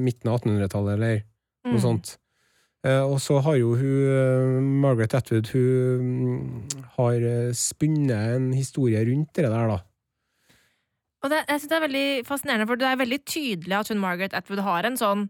midten 0.00 0.30
av 0.32 0.40
1800-tallet, 0.40 0.94
eller 0.96 1.20
noe 1.68 1.76
Mm. 1.76 1.82
sånt. 1.82 2.14
Eh, 2.86 3.02
Og 3.02 3.20
så 3.20 3.40
har 3.42 3.56
jo 3.58 3.74
hun, 3.74 4.02
eh, 4.06 4.62
Margaret 4.62 5.14
Atwood, 5.14 5.50
hun 5.52 6.02
mm, 6.02 6.84
har 6.98 7.14
eh, 7.14 7.52
spunnet 7.52 8.36
en 8.36 8.52
historie 8.52 9.02
rundt 9.02 9.34
det 9.34 9.44
der, 9.50 9.68
da. 9.68 9.78
Og 11.22 11.30
det, 11.30 11.42
jeg 11.48 11.60
synes 11.60 11.70
det 11.70 11.76
er 11.76 11.88
veldig 11.88 12.26
fascinerende, 12.26 12.66
for 12.66 12.78
det 12.78 12.86
er 12.86 13.00
veldig 13.00 13.24
tydelig 13.26 13.74
at 13.74 13.88
hun 13.88 13.98
Margaret 13.98 14.34
Atwood 14.34 14.62
har 14.62 14.86
en 14.86 14.96
sånn 14.96 15.28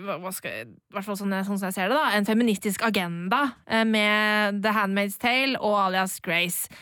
hva 0.00 0.30
skal 0.32 0.62
i 0.62 0.94
hvert 0.94 1.04
fall 1.04 1.16
sånn, 1.18 1.32
sånn 1.44 1.58
som 1.60 1.66
jeg 1.68 1.74
ser 1.76 1.90
det, 1.92 1.96
da, 1.98 2.14
en 2.16 2.24
feministisk 2.24 2.80
agenda 2.86 3.42
med 3.84 4.62
The 4.64 4.72
Handmaid's 4.72 5.18
Tale 5.20 5.58
og 5.60 5.76
alias 5.76 6.14
Grace. 6.24 6.72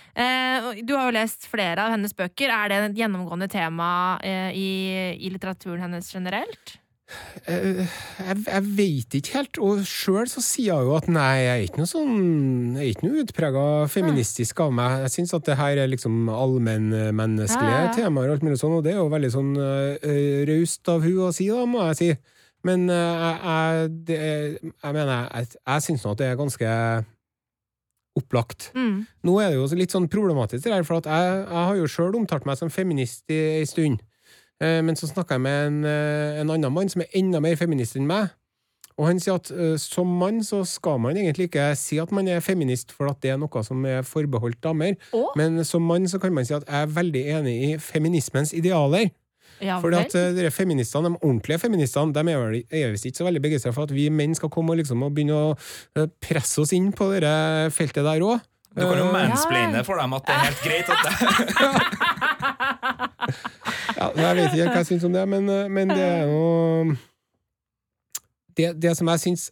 Du 0.86 0.92
har 0.94 1.08
jo 1.08 1.16
lest 1.16 1.48
flere 1.50 1.82
av 1.82 1.96
hennes 1.96 2.14
bøker. 2.14 2.52
Er 2.54 2.70
det 2.70 2.78
et 2.78 3.00
gjennomgående 3.00 3.50
tema 3.50 3.90
i, 4.54 4.68
i 5.18 5.32
litteraturen 5.34 5.82
hennes 5.82 6.12
generelt? 6.14 6.76
Eh, 7.50 7.82
Jeg, 8.22 8.36
jeg 8.46 8.64
veit 8.78 9.14
ikke 9.18 9.34
helt, 9.36 9.58
og 9.60 9.80
sjøl 9.88 10.28
så 10.30 10.40
sier 10.44 10.70
jeg 10.70 10.86
jo 10.86 10.94
at 10.96 11.08
nei, 11.12 11.42
jeg 11.42 11.52
er 11.52 11.64
ikke 11.66 11.80
noe 11.82 11.90
sånn 11.90 12.76
Jeg 12.78 12.82
er 12.84 12.90
ikke 12.94 13.08
noe 13.08 13.24
utprega 13.24 13.64
feministisk 13.92 14.62
av 14.64 14.70
meg. 14.76 15.02
Jeg 15.06 15.14
syns 15.16 15.34
at 15.36 15.48
det 15.48 15.58
her 15.58 15.80
er 15.82 15.90
liksom 15.92 16.28
allmennmenneskelige 16.32 17.72
Ja, 17.74 17.88
ja. 17.88 17.94
temaer 17.96 18.30
og 18.30 18.36
alt 18.38 18.46
mulig 18.46 18.60
sånn, 18.62 18.76
og 18.78 18.84
det 18.86 18.94
er 18.94 19.00
jo 19.02 19.08
veldig 19.12 19.32
sånn 19.34 19.50
uh, 19.58 20.12
raust 20.48 20.92
av 20.92 21.02
hun 21.04 21.18
å 21.26 21.32
si, 21.36 21.48
da, 21.52 21.64
må 21.68 21.82
jeg 21.90 21.98
si. 22.00 22.10
Men 22.62 22.86
uh, 22.88 23.32
jeg, 23.42 23.90
det, 24.08 24.20
jeg 24.70 24.94
mener, 24.94 25.26
jeg, 25.34 25.50
jeg 25.58 25.86
syns 25.88 26.06
nå 26.06 26.14
at 26.14 26.22
det 26.22 26.30
er 26.30 26.38
ganske 26.38 26.70
opplagt. 28.18 28.70
Mm. 28.76 29.02
Nå 29.24 29.34
er 29.40 29.50
det 29.52 29.58
jo 29.58 29.66
litt 29.78 29.94
sånn 29.94 30.08
problematisk, 30.12 30.62
det 30.66 30.72
der, 30.74 30.84
for 30.86 31.00
at 31.00 31.08
jeg, 31.08 31.36
jeg 31.48 31.66
har 31.68 31.78
jo 31.80 31.88
sjøl 31.90 32.18
omtalt 32.18 32.44
meg 32.48 32.58
som 32.60 32.70
feminist 32.72 33.24
i 33.32 33.38
ei 33.58 33.68
stund. 33.68 34.02
Eh, 34.62 34.78
Men 34.86 34.94
så 34.98 35.08
snakka 35.10 35.34
jeg 35.34 35.42
med 35.42 35.66
en, 35.66 35.84
eh, 35.84 36.40
en 36.42 36.50
annen 36.54 36.72
mann 36.72 36.88
som 36.92 37.02
er 37.02 37.10
enda 37.18 37.40
mer 37.42 37.56
feminist 37.58 37.96
enn 37.98 38.06
meg. 38.06 38.30
Og 39.00 39.06
han 39.08 39.18
sier 39.18 39.34
at 39.40 39.48
eh, 39.50 39.76
som 39.80 40.06
mann 40.20 40.42
så 40.44 40.60
skal 40.68 40.98
man 41.02 41.16
egentlig 41.16 41.48
ikke 41.50 41.70
si 41.80 41.98
at 41.98 42.12
man 42.12 42.28
er 42.28 42.40
feminist, 42.44 42.92
for 42.92 43.08
at 43.10 43.20
det 43.24 43.30
er 43.32 43.38
noe 43.40 43.62
som 43.64 43.82
er 43.88 44.02
forbeholdt 44.06 44.60
damer. 44.62 44.94
Oh. 45.16 45.30
Men 45.36 45.64
som 45.64 45.82
mann 45.82 46.04
så 46.06 46.20
kan 46.22 46.32
man 46.36 46.44
si 46.46 46.54
at 46.54 46.66
jeg 46.68 46.82
er 46.82 46.92
veldig 46.92 47.24
enig 47.38 47.56
i 47.72 47.76
feminismens 47.80 48.52
idealer. 48.54 49.10
Ja 49.62 49.76
Fordi 49.80 49.94
at 49.96 50.12
dere 50.36 50.50
feministene, 50.50 51.08
de 51.12 51.18
ordentlige 51.22 51.58
feministene 51.62 52.12
de 52.12 52.18
er 52.20 52.38
vel- 52.38 52.66
er 52.70 52.90
visst 52.90 53.06
ikke 53.06 53.20
så 53.22 53.26
veldig 53.28 53.42
begeistra 53.44 53.72
for 53.72 53.82
at 53.86 53.92
vi 53.94 54.08
menn 54.10 54.34
skal 54.34 54.48
komme 54.50 54.70
og, 54.74 54.78
liksom, 54.80 55.02
og 55.06 55.14
begynne 55.14 55.36
å 55.54 55.56
presse 56.20 56.58
oss 56.60 56.72
inn 56.74 56.90
på 56.92 57.12
det 57.14 57.70
feltet 57.72 58.02
der 58.02 58.20
òg. 58.26 58.40
Du 58.74 58.80
kan 58.88 58.98
jo 58.98 59.12
mansplaine 59.12 59.84
for 59.84 59.96
dem 60.00 60.12
at 60.16 60.26
det 60.26 60.34
er 60.34 60.44
helt 60.48 60.62
greit 60.64 60.88
at 60.90 60.98
det 61.06 61.12
Ja, 64.02 64.28
jeg 64.28 64.36
vet 64.38 64.54
ikke 64.56 64.68
hva 64.68 64.82
jeg 64.82 64.88
syns 64.90 65.04
om 65.06 65.14
det, 65.14 65.24
men, 65.30 65.48
eh, 65.52 65.68
men 65.70 65.92
det 65.92 66.02
er 66.02 66.30
noe 66.30 66.96
det, 68.56 68.72
det 68.82 68.96
som 68.98 69.08
jeg 69.08 69.22
syns 69.22 69.50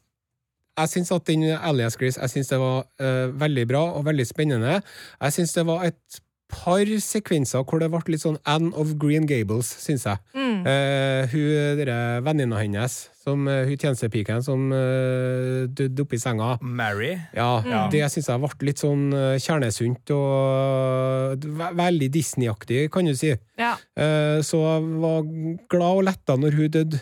Jeg 0.81 0.89
syns 0.93 1.13
at 1.15 1.27
den 1.29 1.45
Alias 1.55 1.97
Grease 1.97 2.21
Jeg 2.21 2.31
synes 2.31 2.51
det 2.51 2.59
var 2.61 2.83
uh, 3.01 3.41
veldig 3.41 3.67
bra 3.69 3.81
og 3.99 4.05
veldig 4.07 4.27
spennende. 4.27 4.81
Jeg 5.21 5.33
syns 5.33 5.53
det 5.53 5.65
var 5.67 5.85
et 5.89 6.21
par 6.53 6.91
sekvenser 7.05 7.65
hvor 7.65 7.81
det 7.83 7.91
ble 7.93 8.03
litt 8.15 8.25
sånn 8.25 8.39
Anne 8.49 8.73
of 8.79 8.97
Green 9.01 9.27
Gables, 9.31 9.71
syns 9.83 10.07
jeg. 10.09 10.21
Mm. 10.35 10.67
Eh, 10.67 11.33
hun 11.33 11.81
venninna 12.27 12.61
hennes, 12.61 12.97
som, 13.21 13.47
eh, 13.49 13.65
hun 13.69 13.77
tjenestepiken 13.81 14.43
som 14.45 14.71
uh, 14.73 15.67
døde 15.69 16.05
oppi 16.05 16.19
senga. 16.21 16.57
Mary 16.63 17.13
Ja, 17.37 17.61
mm. 17.65 17.91
det 17.93 18.03
syns 18.13 18.31
jeg 18.33 18.43
ble 18.43 18.69
litt 18.71 18.83
sånn 18.83 19.07
eh, 19.17 19.37
kjernesunt 19.43 20.15
og 20.17 21.47
ve 21.47 21.71
veldig 21.81 22.11
Disney-aktig, 22.13 22.89
kan 22.93 23.09
du 23.09 23.15
si. 23.17 23.35
Ja. 23.61 23.77
Eh, 23.97 24.41
Så 24.47 24.61
jeg 24.65 25.01
var 25.03 25.25
glad 25.71 26.01
og 26.01 26.05
letta 26.09 26.37
når 26.41 26.57
hun 26.59 26.71
døde. 26.77 27.01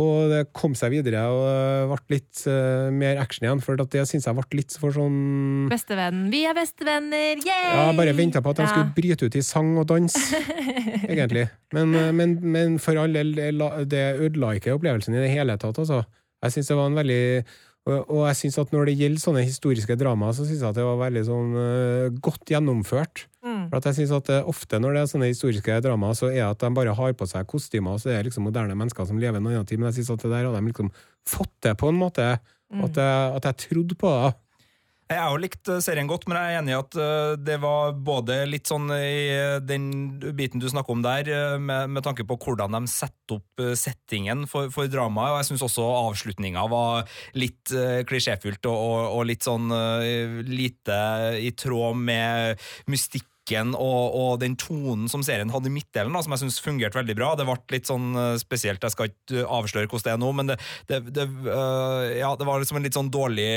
Og 0.00 0.30
det 0.32 0.40
kom 0.56 0.72
seg 0.78 0.94
videre, 0.94 1.20
og 1.28 1.42
det 1.44 1.98
ble 2.08 2.16
litt 2.16 2.42
uh, 2.48 2.88
mer 2.94 3.18
action 3.20 3.44
igjen. 3.44 3.60
For 3.64 3.76
det 3.80 4.04
syns 4.08 4.28
jeg 4.28 4.38
ble 4.38 4.60
litt 4.60 4.76
for 4.80 4.94
sånn 4.96 5.68
Bestevenn. 5.70 6.22
Vi 6.32 6.44
er 6.48 6.56
bestevenner! 6.56 7.42
Yay! 7.44 7.72
Ja, 7.76 7.88
bare 7.98 8.14
venta 8.16 8.40
på 8.44 8.54
at 8.54 8.62
de 8.62 8.68
Ja. 8.68 8.70
skulle 8.72 8.94
bryte 8.96 9.28
ut 9.28 9.36
i 9.36 9.44
sang 9.44 9.74
og 9.82 9.88
dans, 9.90 10.16
egentlig. 11.12 11.48
Men, 11.76 11.94
eh, 11.94 12.12
men, 12.16 12.38
men 12.40 12.78
for 12.82 12.96
all 13.00 13.12
del, 13.12 13.34
det 13.90 14.04
ødela 14.24 14.54
ikke 14.56 14.76
opplevelsen 14.78 15.18
i 15.18 15.24
det 15.24 15.34
hele 15.34 15.58
tatt, 15.60 15.78
altså. 15.82 16.04
Jeg 16.40 16.56
syns 16.56 16.70
det 16.72 16.78
var 16.78 16.88
en 16.88 16.96
veldig 16.96 17.20
og, 17.88 18.10
og 18.12 18.22
jeg 18.28 18.36
synes 18.36 18.58
at 18.60 18.72
når 18.74 18.90
det 18.90 18.96
gjelder 19.00 19.22
sånne 19.22 19.42
historiske 19.46 19.96
dramaer, 20.00 20.34
så 20.36 20.44
syns 20.44 20.60
jeg 20.60 20.68
at 20.68 20.76
det 20.76 20.84
var 20.84 20.98
veldig 21.00 21.22
sånn 21.26 21.52
uh, 21.56 22.18
godt 22.22 22.52
gjennomført. 22.52 23.26
For 23.70 23.78
at 23.78 23.88
jeg 23.90 24.00
synes 24.00 24.16
at 24.18 24.32
eh, 24.34 24.50
Ofte 24.50 24.80
når 24.82 24.96
det 24.96 25.02
er 25.02 25.10
sånne 25.14 25.30
historiske 25.30 25.80
dramaer, 25.84 26.18
så 26.18 26.30
er 26.30 26.40
det 26.40 26.46
at 26.48 26.64
de 26.66 26.72
bare 26.76 26.96
har 26.98 27.16
på 27.16 27.28
seg 27.30 27.48
kostymer, 27.50 27.96
og 27.96 28.02
så 28.02 28.12
er 28.12 28.20
det 28.20 28.30
liksom 28.30 28.48
moderne 28.50 28.76
mennesker 28.78 29.08
som 29.08 29.20
lever 29.22 29.40
en 29.40 29.50
annen 29.52 29.68
tid. 29.68 29.80
Men 29.80 29.90
jeg 29.90 30.00
synes 30.00 30.14
at 30.16 30.26
det 30.26 30.34
der 30.34 30.48
har 30.48 30.56
de 30.56 30.66
liksom 30.66 30.92
fått 31.28 31.54
til 31.62 31.76
på 31.78 31.92
en 31.92 32.00
måte. 32.00 32.30
Mm. 32.70 32.84
At, 32.86 32.98
jeg, 33.02 33.34
at 33.38 33.50
jeg 33.50 33.62
trodde 33.66 33.98
på 33.98 34.14
det. 34.14 34.30
Jeg 35.10 35.18
har 35.18 35.32
jo 35.34 35.40
likt 35.42 35.66
eh, 35.66 35.80
serien 35.82 36.06
godt, 36.06 36.28
men 36.30 36.38
jeg 36.38 36.52
er 36.52 36.60
enig 36.60 36.70
i 36.70 36.78
at 36.78 36.96
eh, 37.02 37.32
det 37.42 37.56
var 37.62 37.96
både 37.98 38.36
litt 38.46 38.70
sånn 38.70 38.92
i 38.94 39.24
eh, 39.34 39.56
den 39.58 39.88
biten 40.38 40.62
du 40.62 40.68
snakker 40.70 40.94
om 40.94 41.02
der, 41.02 41.26
eh, 41.26 41.56
med, 41.58 41.90
med 41.96 42.04
tanke 42.06 42.22
på 42.28 42.36
hvordan 42.38 42.76
de 42.76 42.92
setter 42.92 43.40
opp 43.40 43.64
eh, 43.64 43.74
settingen 43.78 44.46
for, 44.50 44.70
for 44.70 44.90
dramaet, 44.90 45.34
og 45.34 45.40
jeg 45.40 45.50
syns 45.50 45.66
også 45.66 45.88
avslutninga 46.04 46.62
var 46.70 47.10
litt 47.34 47.74
klisjéfylt 48.06 48.70
og, 48.70 48.78
og, 48.78 49.00
og 49.18 49.26
litt 49.32 49.50
sånn 49.50 49.74
eh, 49.74 50.38
lite 50.46 51.00
i 51.42 51.50
tråd 51.58 51.98
med 51.98 52.70
mystikk 52.90 53.26
musikken 53.50 53.74
og, 53.74 54.14
og 54.14 54.40
den 54.40 54.56
tonen 54.56 55.08
som 55.08 55.22
serien 55.22 55.50
hadde 55.50 55.68
i 55.68 55.74
midtdelen, 55.74 56.12
da, 56.12 56.22
som 56.22 56.32
jeg 56.34 56.44
syns 56.44 56.60
fungerte 56.62 56.98
veldig 56.98 57.16
bra. 57.16 57.34
Det 57.36 57.46
ble 57.46 57.56
litt 57.74 57.88
sånn 57.88 58.14
eh, 58.14 58.36
spesielt, 58.38 58.82
jeg 58.82 58.94
skal 58.94 59.10
ikke 59.10 59.46
avsløre 59.46 59.88
hvordan 59.90 60.06
det 60.06 60.12
er 60.14 60.20
nå, 60.20 60.30
men 60.32 60.50
det, 60.50 60.56
det, 60.88 61.00
det, 61.14 61.26
uh, 61.46 62.06
ja, 62.14 62.30
det 62.38 62.46
var 62.46 62.60
liksom 62.60 62.78
en 62.78 62.86
litt 62.86 62.96
sånn 62.96 63.10
dårlig, 63.12 63.48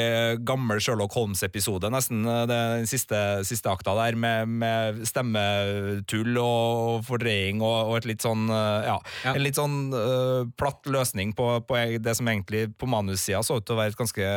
gammel 0.45 0.81
Sherlock 0.81 1.13
Holmes-episode, 1.15 1.89
nesten, 1.93 2.23
den 2.49 2.87
siste, 2.89 3.43
siste 3.47 3.71
akta 3.71 3.93
der, 3.97 4.17
med, 4.19 4.49
med 4.49 5.03
stemmetull 5.07 6.37
og 6.41 7.03
fordreying 7.07 7.61
og, 7.63 7.77
og, 7.89 7.97
et 7.99 8.09
litt 8.13 8.25
sånn 8.25 8.47
uh, 8.51 8.83
ja, 8.83 8.97
Ja. 9.23 9.33
en 9.35 9.43
litt 9.43 9.57
sånn 9.57 9.77
uh, 9.93 10.43
platt 10.59 10.87
løsning 10.89 11.33
på, 11.37 11.47
på 11.67 11.79
det 12.03 12.15
som 12.17 12.27
egentlig 12.29 12.65
på 12.79 12.89
manussida 12.89 13.41
så 13.45 13.59
ut 13.59 13.67
til 13.67 13.75
å 13.75 13.79
være 13.79 13.93
et 13.93 13.99
ganske 13.99 14.29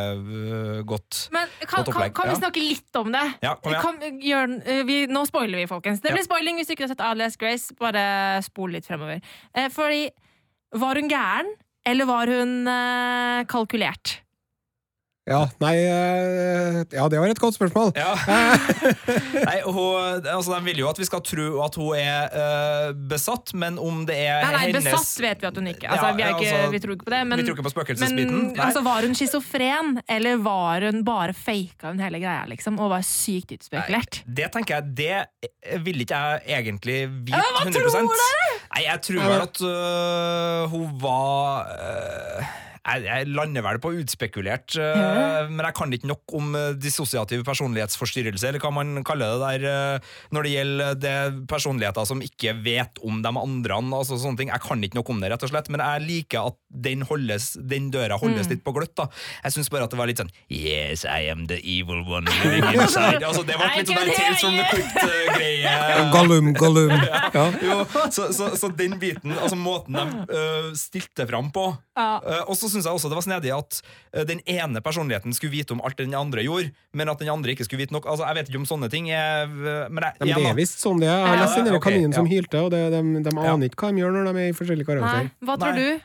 godt 0.87 1.27
Men 1.35 1.51
kan, 1.63 1.81
Godt 1.81 1.93
opplegg, 1.93 2.15
kan 2.17 2.31
vi 2.31 2.37
snakke 2.39 2.63
litt 2.63 2.99
om 3.01 3.11
det? 3.15 3.25
Ja, 3.45 3.55
kom 3.61 3.73
igjen. 3.73 3.83
Kan, 3.85 4.21
gjør, 4.27 4.55
eh, 4.67 4.83
vi, 4.87 4.99
nå 5.11 5.23
spoiler 5.29 5.46
vi, 5.55 5.67
folkens. 5.67 6.01
Det 6.03 6.11
Ja. 6.11 6.15
blir 6.17 6.25
spoiling 6.25 6.57
hvis 6.57 6.67
du 6.67 6.73
ikke 6.75 6.83
har 6.89 6.89
sett 6.95 7.01
Alias 7.01 7.37
Grace. 7.37 7.73
Bare 7.79 8.43
spol 8.43 8.71
litt 8.73 8.85
fremover. 8.87 9.21
Eh, 9.55 9.69
fordi 9.69 10.11
Var 10.75 10.95
hun 10.97 11.09
gæren, 11.09 11.47
eller 11.87 12.05
var 12.05 12.27
hun 12.27 12.67
eh, 12.67 13.45
kalkulert? 13.47 14.21
Ja, 15.27 15.41
nei 15.59 15.75
eh, 15.83 16.77
Ja, 16.95 17.09
det 17.11 17.19
var 17.19 17.33
et 17.33 17.41
godt 17.43 17.57
spørsmål. 17.57 17.91
Ja. 17.99 18.13
Nei, 19.49 19.57
hun, 19.67 20.23
altså, 20.23 20.53
De 20.55 20.61
vil 20.69 20.83
jo 20.85 20.87
at 20.87 21.01
vi 21.01 21.07
skal 21.09 21.23
tro 21.27 21.47
at 21.65 21.79
hun 21.81 21.97
er 21.99 22.29
uh, 22.31 22.93
besatt, 23.11 23.51
men 23.59 23.81
om 23.83 24.05
det 24.07 24.21
er 24.23 24.45
Nei, 24.45 24.53
nei, 24.55 24.61
hennes 24.69 24.87
besatt 24.87 25.25
vet 25.25 25.43
vi 25.43 25.49
at 25.49 25.59
hun 25.59 25.71
ikke. 25.73 25.89
Altså, 25.91 26.13
Ja, 26.13 26.15
vi, 26.15 26.23
er 26.23 26.37
ikke 26.37 26.53
altså, 26.53 26.71
vi 26.71 26.81
tror 26.85 26.95
ikke 26.95 27.09
på 27.09 27.15
det. 27.17 27.23
Men, 27.27 27.43
vi 27.43 27.47
tror 27.49 27.59
ikke 27.59 27.67
på 27.67 27.73
spøkelsesbiten. 27.75 28.37
Men, 28.37 28.61
altså, 28.69 28.83
var 28.87 29.09
hun 29.09 29.19
schizofren, 29.19 29.97
eller 30.17 30.39
var 30.45 30.87
hun 30.87 31.03
bare 31.07 31.35
faka 31.35 31.91
hun 31.91 32.05
hele 32.05 32.21
greia, 32.23 32.45
liksom? 32.53 32.79
Og 32.79 32.93
var 32.95 33.03
sykt 33.07 33.57
utspekulert? 33.57 34.21
Det 34.31 34.47
tenker 34.55 34.79
jeg, 34.79 34.95
det 35.03 35.81
vil 35.83 36.07
ikke 36.07 36.21
jeg 36.23 36.61
egentlig 36.61 37.01
vite 37.27 37.41
Ja, 37.41 37.51
hva 37.57 37.65
100 37.67 37.91
tror 37.91 38.15
dere? 38.15 38.47
Nei, 38.77 38.85
jeg 38.87 39.03
tror 39.09 39.27
vel 39.27 39.45
at 39.49 39.65
uh, 39.67 40.71
hun 40.71 40.95
var 41.03 41.75
øh, 41.75 42.55
jeg, 42.87 43.03
jeg 43.07 43.27
lander 43.35 43.63
vel 43.67 43.79
på 43.83 43.91
utspekulert, 43.99 44.77
øh, 44.79 44.97
Ja. 44.97 45.47
men 45.51 45.65
jeg 45.67 45.75
kan 45.75 45.93
ikke 45.93 46.07
nok 46.07 46.35
om 46.39 46.55
øh, 46.55 46.75
dissosiativ 46.81 47.43
personlighetsforstyrrelse, 47.45 48.47
eller 48.49 48.63
hva 48.63 48.71
man 48.73 49.03
kaller 49.05 49.35
det 49.35 49.63
der, 49.63 49.95
øh, 49.97 50.01
når 50.33 50.43
det 50.47 50.53
gjelder 50.53 50.95
det 51.03 51.17
personligheter 51.51 52.05
som 52.07 52.23
ikke 52.23 52.55
vet 52.65 53.01
om 53.05 53.23
de 53.23 53.29
andre. 53.29 53.75
Altså 53.99 54.19
sånne 54.23 54.37
ting. 54.39 54.51
Jeg 54.55 54.61
kan 54.63 54.83
ikke 54.85 54.95
nok 55.01 55.11
om 55.11 55.21
det, 55.21 55.31
rett 55.33 55.43
og 55.43 55.51
slett, 55.51 55.69
men 55.75 55.81
jeg 55.83 56.07
liker 56.07 56.47
at 56.53 56.57
den, 56.87 57.03
holdes, 57.09 57.53
den 57.61 57.91
døra 57.91 58.19
holdes 58.21 58.47
Mm. 58.47 58.51
litt 58.55 58.65
på 58.65 58.73
gløtt. 58.77 58.95
da. 58.97 59.07
Jeg 59.45 59.53
syns 59.53 59.69
bare 59.71 59.85
at 59.85 59.91
det 59.91 59.99
var 59.99 60.07
litt 60.07 60.19
sånn 60.19 60.31
Yes, 60.51 61.05
I 61.05 61.29
am 61.31 61.47
the 61.47 61.57
evil 61.65 62.05
one 62.07 62.27
living 62.45 62.65
inside. 62.75 63.23
Altså, 63.25 63.43
det 63.47 63.57
ble 63.57 63.71
litt 63.79 63.89
sånn 63.89 64.13
Tales 64.15 64.41
from 64.41 64.57
the. 64.57 64.65
Crypt-greie. 64.71 66.11
Gollum, 66.13 66.53
Gollum. 66.55 66.93
Ja. 67.37 67.51
Jo, 67.63 67.83
så, 68.11 68.31
så, 68.33 68.53
så 68.57 68.69
den 68.77 68.99
biten, 69.01 69.33
altså 69.37 69.57
måten 69.59 69.97
de 69.99 70.05
uh, 70.31 70.71
stilte 70.79 71.27
fram 71.29 71.51
på 71.53 71.67
Ja. 71.97 72.19
øh, 72.21 72.43
Og 72.51 72.57
så 72.61 72.69
syns 72.69 72.85
jeg 72.85 72.93
også 72.93 73.09
det 73.09 73.17
var 73.17 73.25
snedig 73.25 73.53
at 73.57 73.81
øh, 74.15 74.27
den 74.29 74.41
ene 74.47 74.81
personligheten 74.85 75.33
skulle 75.33 75.51
vite 75.55 75.73
om 75.73 75.81
alt 75.85 75.97
den 75.99 76.15
andre 76.15 76.43
gjorde, 76.45 76.71
men 76.93 77.09
at 77.09 77.19
den 77.19 77.29
andre 77.33 77.51
ikke 77.55 77.65
skulle 77.65 77.81
vite 77.85 77.93
nok. 77.97 78.05
Altså, 78.09 78.27
Jeg 78.29 78.35
vet 78.37 78.49
ikke 78.51 78.59
om 78.61 78.67
sånne 78.69 78.91
ting 78.93 79.09
er 79.11 79.47
øh, 79.49 79.87
Men, 79.91 80.05
jeg, 80.05 80.13
Ja, 80.21 80.35
men 80.37 80.45
det 80.45 80.51
er 80.51 80.59
visst 80.61 80.81
sånn 80.85 81.01
det 81.01 81.09
er. 81.09 81.19
Jeg 81.25 81.33
har 81.33 81.41
lest 81.45 81.57
den 81.57 81.71
der 81.71 81.79
ok, 81.79 81.87
kaninen 81.89 82.13
som 82.13 82.27
hylte, 82.29 82.61
og 82.61 82.71
det, 82.75 82.83
de, 82.93 83.01
de 83.17 83.25
de 83.31 83.39
aner 83.41 83.71
ikke 83.71 83.81
hva 83.87 83.93
de 83.97 84.05
gjør 84.05 84.13
når 84.19 84.29
de 84.33 84.45
er 84.45 84.53
i 84.53 84.57
forskjellige 84.61 84.87
karakterer. 84.93 85.33
hva 85.41 85.57
tror 85.57 85.73
Nei. 85.73 85.89
du? 85.97 86.05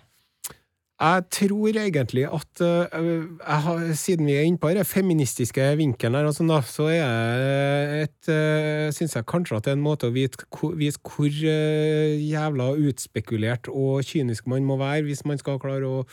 Jeg 1.01 1.23
tror 1.33 1.77
egentlig 1.81 2.27
at 2.29 2.61
jeg 2.61 3.61
har, 3.65 3.79
Siden 3.97 4.27
vi 4.29 4.35
er 4.37 4.45
inne 4.45 4.61
på 4.61 4.69
den 4.69 4.85
feministiske 4.85 5.63
vinkelen 5.79 6.19
her, 6.19 6.29
sånn 6.35 6.51
da, 6.51 6.59
så 6.61 6.85
er 6.93 8.03
et 8.03 8.29
øh, 8.29 8.91
Syns 8.93 9.15
jeg 9.17 9.25
kanskje 9.29 9.57
at 9.57 9.65
det 9.65 9.73
er 9.73 9.79
en 9.79 9.87
måte 9.87 10.11
å 10.11 10.13
vite, 10.13 10.45
vise 10.77 11.01
hvor 11.01 11.25
øh, 11.25 12.21
jævla 12.21 12.69
utspekulert 12.85 13.71
og 13.71 14.05
kynisk 14.05 14.45
man 14.51 14.67
må 14.67 14.77
være 14.81 15.07
hvis 15.07 15.25
man 15.25 15.41
skal 15.41 15.61
klare 15.61 15.89
å 15.89 16.05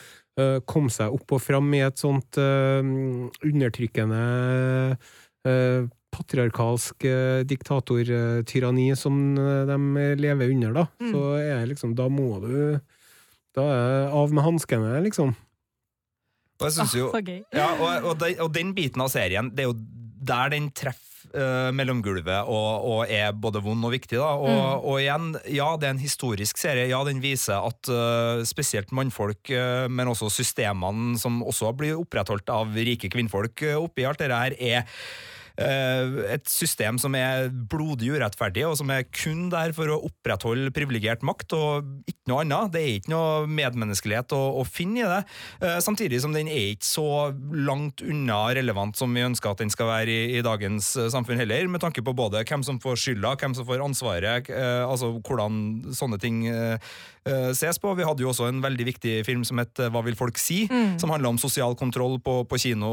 komme 0.69 0.87
seg 0.87 1.11
opp 1.11 1.33
og 1.35 1.41
fram 1.43 1.67
i 1.75 1.81
et 1.83 1.99
sånt 1.99 2.37
undertrykkende 2.39 4.21
patriarkalsk 6.15 7.03
diktatortyranni 7.49 8.85
som 8.95 9.35
de 9.35 9.77
lever 10.15 10.53
under, 10.53 10.71
da. 10.77 10.85
Mm. 11.03 11.11
Så 11.11 11.25
er 11.41 11.67
liksom 11.67 11.91
Da 11.99 12.07
må 12.07 12.39
du 12.39 12.79
Da 13.57 13.65
er 13.73 14.09
av 14.13 14.33
med 14.33 14.45
hanskene, 14.45 14.99
liksom. 15.05 15.35
og 16.59 16.65
jeg 16.67 16.75
synes 16.75 16.95
jo 16.97 17.07
Ah, 17.15 17.29
ja, 17.55 17.69
og, 17.79 18.09
og, 18.11 18.17
den, 18.19 18.39
og 18.43 18.51
den 18.53 18.73
biten 18.77 19.01
av 19.01 19.09
serien, 19.13 19.49
det 19.55 19.65
er 19.65 19.71
jo 19.71 19.77
der 20.29 20.51
den 20.53 20.69
treffer 20.75 21.09
mellom 21.29 21.75
mellomgulvet 21.75 22.47
og, 22.47 22.85
og 22.89 23.11
er 23.11 23.33
både 23.35 23.61
vond 23.61 23.83
og 23.85 23.91
viktig. 23.91 24.17
da, 24.17 24.31
og, 24.39 24.49
Mm. 24.49 24.85
og 24.89 24.99
igjen, 24.99 25.27
ja, 25.53 25.77
det 25.77 25.87
er 25.87 25.93
en 25.93 26.01
historisk 26.01 26.57
serie. 26.57 26.87
Ja, 26.89 27.03
den 27.03 27.21
viser 27.21 27.59
at 27.59 27.89
uh, 27.91 28.43
spesielt 28.43 28.91
mannfolk, 28.91 29.51
uh, 29.51 29.87
men 29.91 30.07
også 30.07 30.29
systemene 30.31 31.19
som 31.19 31.43
også 31.43 31.73
blir 31.77 31.99
opprettholdt 31.99 32.49
av 32.49 32.73
rike 32.73 33.11
kvinnfolk 33.11 33.61
øh, 33.61 33.77
oppi 33.83 34.05
alt 34.07 34.19
det 34.19 34.31
her, 34.31 34.55
er 34.57 34.87
et 35.59 36.45
system 36.49 36.97
som 37.01 37.15
er 37.17 37.49
blodig 37.51 38.13
urettferdig, 38.15 38.63
og 38.67 38.77
som 38.79 38.91
er 38.93 39.07
kun 39.11 39.47
der 39.51 39.73
for 39.75 39.91
å 39.91 39.99
opprettholde 40.07 40.71
privilegert 40.75 41.23
makt, 41.25 41.55
og 41.57 41.89
ikke 42.09 42.31
noe 42.31 42.43
annet. 42.45 42.71
Det 42.73 42.81
er 42.81 42.97
ikke 42.99 43.13
noe 43.13 43.49
medmenneskelighet 43.49 44.35
å, 44.37 44.41
å 44.61 44.63
finne 44.67 45.03
i 45.03 45.09
det. 45.09 45.19
Eh, 45.65 45.77
Samtidig 45.83 46.21
som 46.23 46.33
den 46.35 46.49
er 46.51 46.73
ikke 46.73 46.87
så 46.87 47.07
langt 47.55 48.03
unna 48.05 48.41
relevant 48.55 48.97
som 48.99 49.13
vi 49.15 49.25
ønsker 49.25 49.51
at 49.51 49.63
den 49.63 49.73
skal 49.73 49.89
være 49.89 50.13
i, 50.13 50.37
i 50.39 50.45
dagens 50.45 50.93
eh, 50.99 51.09
samfunn 51.11 51.41
heller, 51.41 51.67
med 51.71 51.83
tanke 51.83 52.03
på 52.05 52.15
både 52.15 52.43
hvem 52.45 52.65
som 52.65 52.79
får 52.81 52.99
skylda, 53.03 53.35
hvem 53.39 53.57
som 53.57 53.67
får 53.67 53.83
ansvaret, 53.85 54.51
eh, 54.53 54.83
altså 54.85 55.15
hvordan 55.17 55.93
sånne 55.95 56.19
ting 56.21 56.43
eh, 56.49 56.77
eh, 56.77 57.18
ses 57.55 57.79
på. 57.81 57.91
Vi 57.97 58.05
hadde 58.07 58.23
jo 58.23 58.29
også 58.31 58.47
en 58.49 58.61
veldig 58.63 58.85
viktig 58.87 59.13
film 59.27 59.43
som 59.47 59.57
het 59.61 59.79
eh, 59.79 59.89
Hva 59.93 60.01
vil 60.05 60.15
folk 60.19 60.37
si?, 60.41 60.67
Mm. 60.69 60.97
som 60.99 61.09
handla 61.09 61.29
om 61.29 61.37
sosial 61.41 61.73
kontroll 61.79 62.19
på, 62.21 62.43
på 62.49 62.57
kino, 62.59 62.89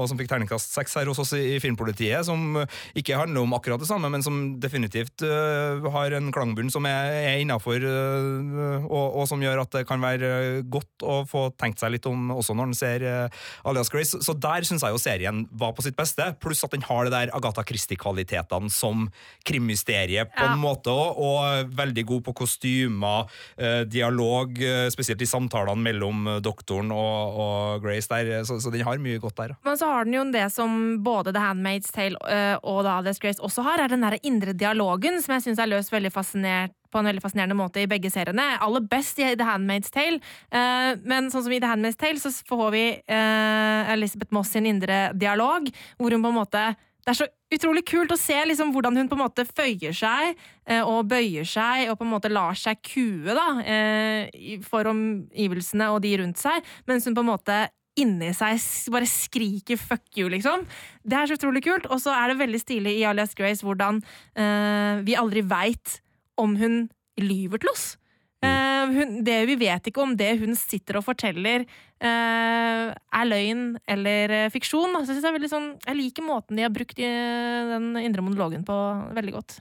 og 0.00 0.08
som 0.10 0.18
fikk 0.18 0.28
terningkast 0.28 0.72
seks 0.74 0.94
her 0.98 1.06
hos 1.08 1.18
oss 1.22 1.32
i, 1.38 1.58
Filmpolitiet, 1.62 2.24
som 2.26 2.56
eh, 2.60 2.66
ikke 2.98 3.16
handler 3.18 3.42
om 3.46 3.54
akkurat 3.56 3.80
det 3.80 3.88
samme, 3.88 4.10
men 4.12 4.22
som 4.24 4.58
definitivt 4.60 5.22
eh, 5.24 5.86
har 5.94 6.16
en 6.18 6.32
klangbunn 6.34 6.70
som 6.72 6.84
er, 6.88 7.12
er 7.32 7.40
innafor, 7.44 7.80
og, 7.86 9.06
og 9.20 9.24
som 9.30 9.40
gjør 9.42 9.62
at 9.64 9.72
det 9.78 9.84
kan 9.88 10.02
være 10.02 10.62
godt 10.72 11.04
å 11.06 11.20
få 11.28 11.46
tenkt 11.58 11.80
seg 11.82 11.94
litt 11.94 12.06
om 12.10 12.30
også 12.34 12.54
når 12.56 12.70
en 12.70 12.76
ser 12.78 13.04
eh, 13.06 13.40
Alias 13.68 13.90
Grace. 13.92 14.18
Så 14.24 14.34
der 14.38 14.66
syns 14.66 14.84
jeg 14.84 14.94
jo 14.94 15.00
serien 15.02 15.44
var 15.56 15.72
på 15.76 15.84
sitt 15.86 15.96
beste, 15.98 16.28
pluss 16.42 16.64
at 16.66 16.74
den 16.74 16.84
har 16.88 17.06
det 17.08 17.14
der 17.14 17.32
Agatha 17.36 17.64
Christie-kvalitetene 17.66 18.70
som 18.72 19.08
krimmysteriet 19.46 20.32
på 20.36 20.42
Ja. 20.46 20.52
en 20.52 20.60
måte 20.62 20.90
òg, 20.92 21.16
og 21.18 21.70
veldig 21.76 22.04
god 22.06 22.22
på 22.26 22.34
kostymer, 22.42 23.26
eh, 23.58 23.65
dialog, 23.90 24.56
eh, 24.62 24.86
spesielt 24.92 25.22
i 25.22 25.28
samtalene 25.28 25.82
mellom 25.82 26.26
eh, 26.30 26.40
doktoren 26.44 26.92
og, 26.94 27.40
og 27.42 27.84
Grace 27.84 28.10
der, 28.10 28.44
så, 28.48 28.58
så 28.62 28.72
den 28.72 28.86
har 28.86 29.00
mye 29.02 29.20
godt 29.22 29.38
der. 29.40 29.56
Men 29.66 29.78
så 29.80 29.90
har 29.90 30.08
den 30.08 30.16
jo 30.18 30.24
det 30.34 30.46
som 30.54 30.98
både 31.04 31.34
The 31.34 31.42
Handmaid's 31.42 31.92
Tale 31.94 32.18
og 32.62 32.82
The 32.86 32.96
Alice 33.00 33.22
Grace 33.22 33.42
også 33.42 33.64
har, 33.66 33.82
er 33.82 33.92
den 33.92 34.04
der 34.04 34.18
indre 34.22 34.54
dialogen, 34.56 35.20
som 35.22 35.36
jeg 35.36 35.48
syns 35.48 35.62
er 35.62 35.70
løst 35.70 35.94
veldig 35.94 36.12
fascinert 36.14 36.74
på 36.92 37.00
en 37.02 37.08
veldig 37.10 37.20
fascinerende 37.20 37.56
måte 37.58 37.82
i 37.82 37.88
begge 37.90 38.08
seriene. 38.12 38.44
Aller 38.62 38.84
best 38.88 39.18
i 39.20 39.32
The 39.36 39.46
Handmaid's 39.48 39.92
Tale, 39.92 40.20
eh, 40.54 40.92
men 41.04 41.30
sånn 41.32 41.44
som 41.44 41.52
i 41.54 41.60
The 41.60 41.74
Handmaid's 41.74 42.00
Tale 42.00 42.22
så 42.22 42.32
får 42.46 42.66
vi 42.74 42.84
Elisabeth 43.06 44.34
Moss 44.34 44.54
sin 44.54 44.68
indre 44.68 45.10
dialog, 45.18 45.68
hvor 45.98 46.14
hun 46.14 46.24
på 46.24 46.32
en 46.32 46.40
måte 46.40 46.66
det 47.06 47.12
er 47.12 47.18
så 47.20 47.26
utrolig 47.54 47.84
kult 47.86 48.10
å 48.10 48.18
se 48.18 48.34
liksom, 48.50 48.72
hvordan 48.74 48.96
hun 48.98 49.06
på 49.06 49.14
en 49.14 49.22
måte 49.22 49.44
føyer 49.46 49.94
seg 49.94 50.32
eh, 50.66 50.82
og 50.82 51.06
bøyer 51.06 51.46
seg 51.46 51.92
og 51.92 52.00
på 52.00 52.02
en 52.02 52.10
måte 52.16 52.32
lar 52.32 52.58
seg 52.58 52.80
kue 52.82 53.36
da, 53.36 53.44
eh, 53.62 54.56
for 54.66 54.90
omgivelsene 54.90 55.86
og 55.94 56.00
de 56.02 56.16
rundt 56.18 56.42
seg, 56.42 56.66
mens 56.90 57.06
hun 57.06 57.14
på 57.14 57.22
en 57.22 57.30
måte 57.30 57.60
inni 57.96 58.32
seg 58.36 58.58
bare 58.92 59.06
skriker 59.08 59.78
'fuck 59.78 60.18
you', 60.18 60.28
liksom. 60.28 60.66
Det 61.06 61.16
er 61.16 61.30
så 61.30 61.38
utrolig 61.38 61.62
kult. 61.64 61.86
Og 61.86 62.02
så 62.02 62.12
er 62.12 62.28
det 62.28 62.42
veldig 62.42 62.60
stilig 62.60 62.98
i 62.98 63.06
Alias 63.08 63.34
Grace 63.38 63.64
hvordan 63.64 64.02
eh, 64.36 65.00
vi 65.06 65.14
aldri 65.14 65.46
veit 65.46 66.00
om 66.36 66.56
hun 66.56 66.90
lyver 67.16 67.62
til 67.62 67.70
oss. 67.70 67.96
Eh, 68.44 68.94
hun, 68.96 69.20
det 69.26 69.38
vi 69.48 69.56
vet 69.60 69.88
ikke 69.88 70.02
om 70.04 70.16
det 70.18 70.32
hun 70.40 70.56
sitter 70.58 71.00
og 71.00 71.06
forteller, 71.06 71.64
uh, 72.04 72.90
er 72.92 73.28
løgn 73.28 73.78
eller 73.88 74.34
uh, 74.46 74.50
fiksjon. 74.52 74.98
Altså, 74.98 75.16
Så 75.16 75.32
jeg, 75.32 75.52
sånn, 75.52 75.72
jeg 75.86 75.98
liker 76.00 76.26
måten 76.26 76.58
de 76.58 76.66
har 76.66 76.74
brukt 76.74 77.00
eh, 77.00 77.72
den 77.72 77.94
indre 78.02 78.24
monologen 78.24 78.66
på 78.66 78.76
veldig 79.16 79.38
godt. 79.38 79.58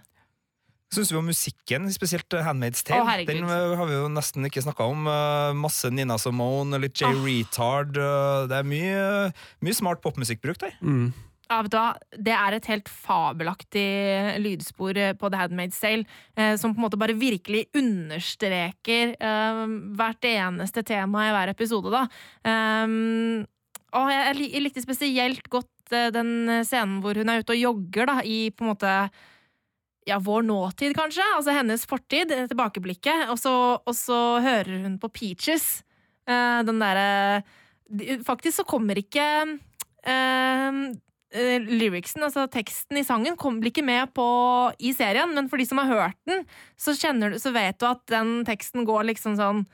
Syns 0.94 1.10
vi 1.12 1.18
om 1.18 1.26
musikken, 1.28 1.88
spesielt 1.92 2.32
Handmaid's 2.46 2.86
Tale? 2.86 3.04
herregud. 3.10 3.42
den 3.42 3.50
har 3.50 3.88
vi 3.90 3.96
jo 3.98 4.06
nesten 4.14 4.46
ikke 4.48 4.64
snakka 4.64 4.86
om. 4.88 5.10
Masse 5.60 5.90
Nina 5.92 6.16
Simone, 6.22 6.78
litt 6.80 7.02
Jay 7.02 7.12
oh. 7.12 7.26
Retard. 7.26 7.98
Det 8.48 8.60
er 8.62 8.70
mye, 8.70 9.02
mye 9.66 9.76
smart 9.76 10.04
popmusikk 10.06 10.44
brukt 10.46 10.64
der. 10.64 10.78
Mm. 10.86 11.10
Ja, 11.46 11.60
vet 11.62 11.72
du 11.72 11.78
hva? 11.78 11.92
Det 12.26 12.34
er 12.34 12.56
et 12.58 12.68
helt 12.72 12.88
fabelaktig 12.90 13.86
lydspor 14.42 14.98
eh, 14.98 15.12
på 15.14 15.30
The 15.30 15.44
Handmaid's 15.44 15.78
Tale, 15.82 16.08
eh, 16.42 16.56
som 16.58 16.74
på 16.74 16.80
en 16.82 16.86
måte 16.88 16.98
bare 16.98 17.14
virkelig 17.20 17.68
understreker 17.78 19.14
eh, 19.14 19.60
hvert 20.00 20.26
eneste 20.26 20.82
tema 20.90 21.28
i 21.28 21.36
hver 21.36 21.52
episode, 21.54 21.92
da. 21.94 22.02
Um, 22.50 23.44
og 23.96 24.10
jeg, 24.10 24.24
jeg 24.26 24.38
lik- 24.40 24.56
jeg 24.58 24.66
likte 24.66 24.84
spesielt 24.88 25.46
godt 25.54 25.94
eh, 25.94 26.10
den 26.16 26.34
scenen 26.66 26.98
hvor 27.06 27.22
hun 27.22 27.30
er 27.30 27.46
ute 27.46 27.54
og 27.54 27.62
jogger, 27.62 28.10
da, 28.10 28.18
i 28.26 28.40
på 28.50 28.66
en 28.66 28.72
måte 28.74 28.96
ja, 30.10 30.18
vår 30.22 30.44
nåtid, 30.50 30.98
kanskje. 30.98 31.30
Altså 31.38 31.54
hennes 31.56 31.86
fortid, 31.90 32.34
eh, 32.34 32.50
tilbakeblikket. 32.50 33.30
Og 33.34 33.38
så, 33.42 33.54
og 33.86 33.96
så 33.98 34.20
hører 34.42 34.82
hun 34.90 34.98
på 35.02 35.14
Peaches. 35.14 35.84
eh, 36.26 36.60
den 36.66 36.82
derre 36.82 37.44
de- 37.86 38.18
Faktisk 38.26 38.64
så 38.64 38.66
kommer 38.66 38.98
ikke 38.98 39.22
eh, 39.46 39.56
eh, 40.10 40.84
lyricsen, 41.66 42.24
altså 42.26 42.46
teksten 42.52 43.00
i 43.02 43.06
sangen, 43.08 43.36
kom, 43.40 43.60
blir 43.62 43.74
ikke 43.74 43.86
med 43.86 44.14
på 44.16 44.28
i 44.80 44.94
serien, 44.96 45.34
men 45.36 45.50
for 45.52 45.62
de 45.62 45.68
som 45.68 45.82
har 45.82 45.92
hørt 45.92 46.22
den, 46.30 46.46
så, 46.80 46.96
du, 46.96 47.36
så 47.42 47.52
vet 47.56 47.80
du 47.82 47.90
at 47.90 48.06
den 48.12 48.38
teksten 48.48 48.88
går 48.88 49.12
liksom 49.12 49.38
sånn 49.40 49.66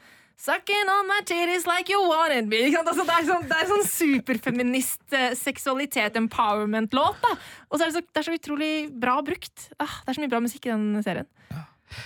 Sucking 0.42 0.90
on 0.90 1.06
my 1.06 1.20
titties 1.22 1.68
like 1.68 1.88
you 1.88 2.02
wanted 2.10 2.48
me. 2.50 2.64
Altså, 2.82 3.04
det 3.06 3.14
er 3.14 3.26
sånn, 3.28 3.44
det 3.46 3.58
er 3.60 3.68
sånn 3.70 3.84
superfeminist 3.86 5.14
eh, 5.14 5.36
seksualitet, 5.38 6.18
empowerment-låt. 6.18 7.20
da 7.22 7.36
Og 7.70 7.78
så 7.78 7.84
er 7.84 7.92
det, 7.92 7.94
så, 7.94 8.02
det 8.02 8.24
er 8.24 8.26
så 8.26 8.38
utrolig 8.40 8.72
bra 9.04 9.20
brukt. 9.22 9.68
Ah, 9.78 10.00
det 10.02 10.10
er 10.10 10.18
så 10.18 10.24
mye 10.24 10.32
bra 10.34 10.42
musikk 10.42 10.66
i 10.66 10.74
den 10.74 11.06
serien. 11.06 11.30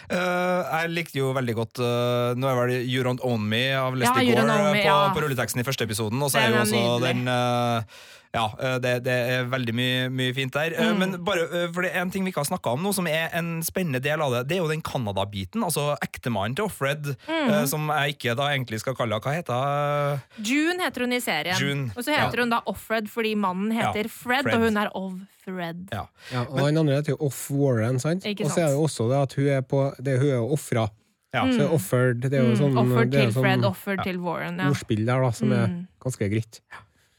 Uh, 0.09 0.65
jeg 0.65 0.91
likte 0.95 1.19
jo 1.19 1.29
veldig 1.35 1.53
godt 1.53 1.79
uh, 1.83 2.33
Nå 2.39 2.47
er 2.49 2.55
vel 2.57 2.71
You 2.89 3.03
Don't 3.05 3.21
Own 3.25 3.43
Me 3.45 3.67
av 3.77 3.93
Leslie 3.93 4.31
Ja, 4.31 4.41
Gore 4.41 4.55
eh, 4.55 4.63
Me, 4.73 4.79
på, 4.79 4.87
ja. 4.87 4.95
på 5.13 5.21
rulleteksten 5.21 5.61
i 5.61 5.65
første 5.67 5.85
episoden. 5.87 6.21
Og 6.25 6.33
så 6.33 6.41
er 6.41 6.51
jo 6.51 6.61
også 6.63 6.81
nydelig. 6.81 7.11
den 7.13 7.31
eh, 7.31 8.03
Ja, 8.35 8.49
eh, 8.59 8.77
det, 8.83 8.91
det 9.05 9.13
er 9.31 9.45
veldig 9.47 9.73
mye, 9.77 10.09
mye 10.11 10.33
fint 10.35 10.51
der. 10.53 10.73
Eh, 10.75 10.91
Mm. 10.91 10.99
Men 10.99 11.13
bare, 11.23 11.45
eh, 11.47 11.67
for 11.71 11.81
det 11.85 11.93
er 11.95 12.01
en 12.03 12.11
ting 12.11 12.25
vi 12.27 12.31
ikke 12.33 12.43
har 12.43 12.49
snakka 12.51 12.73
om 12.75 12.83
nå, 12.83 12.91
som 12.93 13.07
er 13.07 13.29
en 13.33 13.61
spennende 13.63 14.01
del 14.03 14.19
av 14.21 14.33
det. 14.35 14.41
Det 14.49 14.57
er 14.57 14.61
jo 14.63 14.67
den 14.69 14.81
Canada-biten. 14.83 15.63
Altså 15.63 15.95
ektemannen 16.03 16.55
til 16.59 16.65
Offred, 16.67 17.15
Mm. 17.29 17.65
som 17.71 17.87
jeg 17.95 18.17
ikke 18.17 18.35
da 18.35 18.49
egentlig 18.51 18.79
skal 18.83 18.93
kalle 18.95 19.15
henne 19.15 19.23
Hva 19.23 19.33
heter 19.39 19.53
hun? 19.55 20.21
June 20.43 20.79
heter 20.83 21.01
hun 21.07 21.13
i 21.13 21.19
serien. 21.23 21.57
June, 21.59 21.91
Og 21.95 22.03
så 22.03 22.11
heter 22.11 22.35
ja. 22.37 22.43
hun 22.43 22.49
da 22.49 22.61
Offred 22.67 23.07
fordi 23.09 23.35
mannen 23.35 23.71
heter 23.71 24.03
Ja, 24.03 24.11
Fred, 24.11 24.43
Fred. 24.43 24.53
og 24.53 24.61
hun 24.67 24.77
er 24.77 24.89
Offred. 24.93 25.87
Ja. 25.93 26.05
Ja, 26.33 26.41
og 26.49 26.59
den 26.67 26.77
andre 26.77 26.95
heter 26.99 27.15
jo 27.15 27.17
Off 27.29 27.49
Warren, 27.51 27.99
sant? 27.99 28.25
Ikke 28.25 28.45
Og 28.45 28.51
så 28.51 28.61
er 28.65 28.67
det 28.67 28.75
sant. 28.75 28.85
også 28.89 29.09
det 29.09 29.17
at 29.23 29.33
hun 29.39 29.47
er 29.47 29.61
på 29.61 29.81
det, 30.03 30.19
Hun 30.19 30.29
er 30.29 30.53
ofra. 30.59 30.89
Ja. 31.35 31.43
Så 31.51 31.65
offered, 31.75 32.21
det 32.21 32.33
er 32.33 32.43
jo 32.45 32.53
Mm, 32.53 32.57
sånn 32.61 32.77
offered 32.79 33.11
det 33.11 33.19
er 33.19 33.25
til 33.25 33.33
jo 33.33 33.41
Fred, 33.41 33.59
sånn 33.59 33.69
offered 33.69 34.03
til 34.03 34.17
Warren. 34.23 34.57
Ja. 34.57 34.69
ordspill 34.69 35.05
der, 35.05 35.21
da, 35.21 35.31
som 35.31 35.51
er 35.51 35.67
Mm. 35.67 35.87
ganske 35.99 36.29
greit. 36.31 36.61
Ja, 36.71 36.77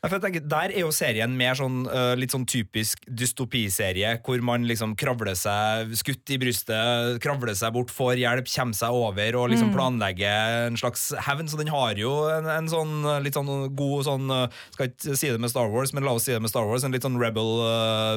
for 0.08 0.16
jeg 0.18 0.24
tenker, 0.26 0.44
Der 0.48 0.72
er 0.74 0.80
jo 0.84 0.92
serien 0.94 1.36
mer 1.36 1.54
sånn 1.58 1.84
litt 2.18 2.32
sånn 2.34 2.46
typisk 2.48 3.02
dystopiserie, 3.08 4.16
hvor 4.24 4.40
man 4.44 4.64
liksom 4.68 4.94
kravler 4.98 5.36
seg 5.38 5.92
skutt 5.98 6.32
i 6.34 6.38
brystet, 6.40 7.20
kravler 7.22 7.54
seg 7.58 7.72
bort, 7.76 7.92
får 7.94 8.16
hjelp, 8.20 8.48
kommer 8.50 8.76
seg 8.76 8.94
over 8.96 9.38
og 9.40 9.50
liksom 9.52 9.72
planlegger 9.74 10.66
en 10.68 10.78
slags 10.80 11.08
hevn. 11.26 11.48
Så 11.50 11.58
den 11.60 11.70
har 11.72 11.98
jo 12.00 12.12
en, 12.32 12.48
en 12.50 12.70
sånn 12.70 12.94
litt 13.24 13.36
sånn 13.36 13.50
god 13.76 14.06
sånn 14.06 14.26
Skal 14.74 14.90
ikke 14.90 15.16
si 15.18 15.30
det 15.30 15.40
med 15.42 15.50
Star 15.52 15.70
Wars, 15.72 15.92
men 15.96 16.04
la 16.06 16.14
oss 16.16 16.26
si 16.26 16.32
det 16.34 16.40
med 16.42 16.50
Star 16.52 16.66
Wars. 16.68 16.84
En 16.86 16.94
litt 16.94 17.04
sånn 17.06 17.18
rebel 17.20 17.50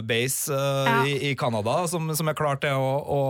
base 0.07 0.53
Ja. 0.53 1.03
i, 1.05 1.35
Canada 1.39 1.87
som, 1.87 2.09
som 2.15 2.27
er 2.29 2.35
klar 2.37 2.57
til 2.61 2.73
å, 2.75 2.89
å 3.05 3.21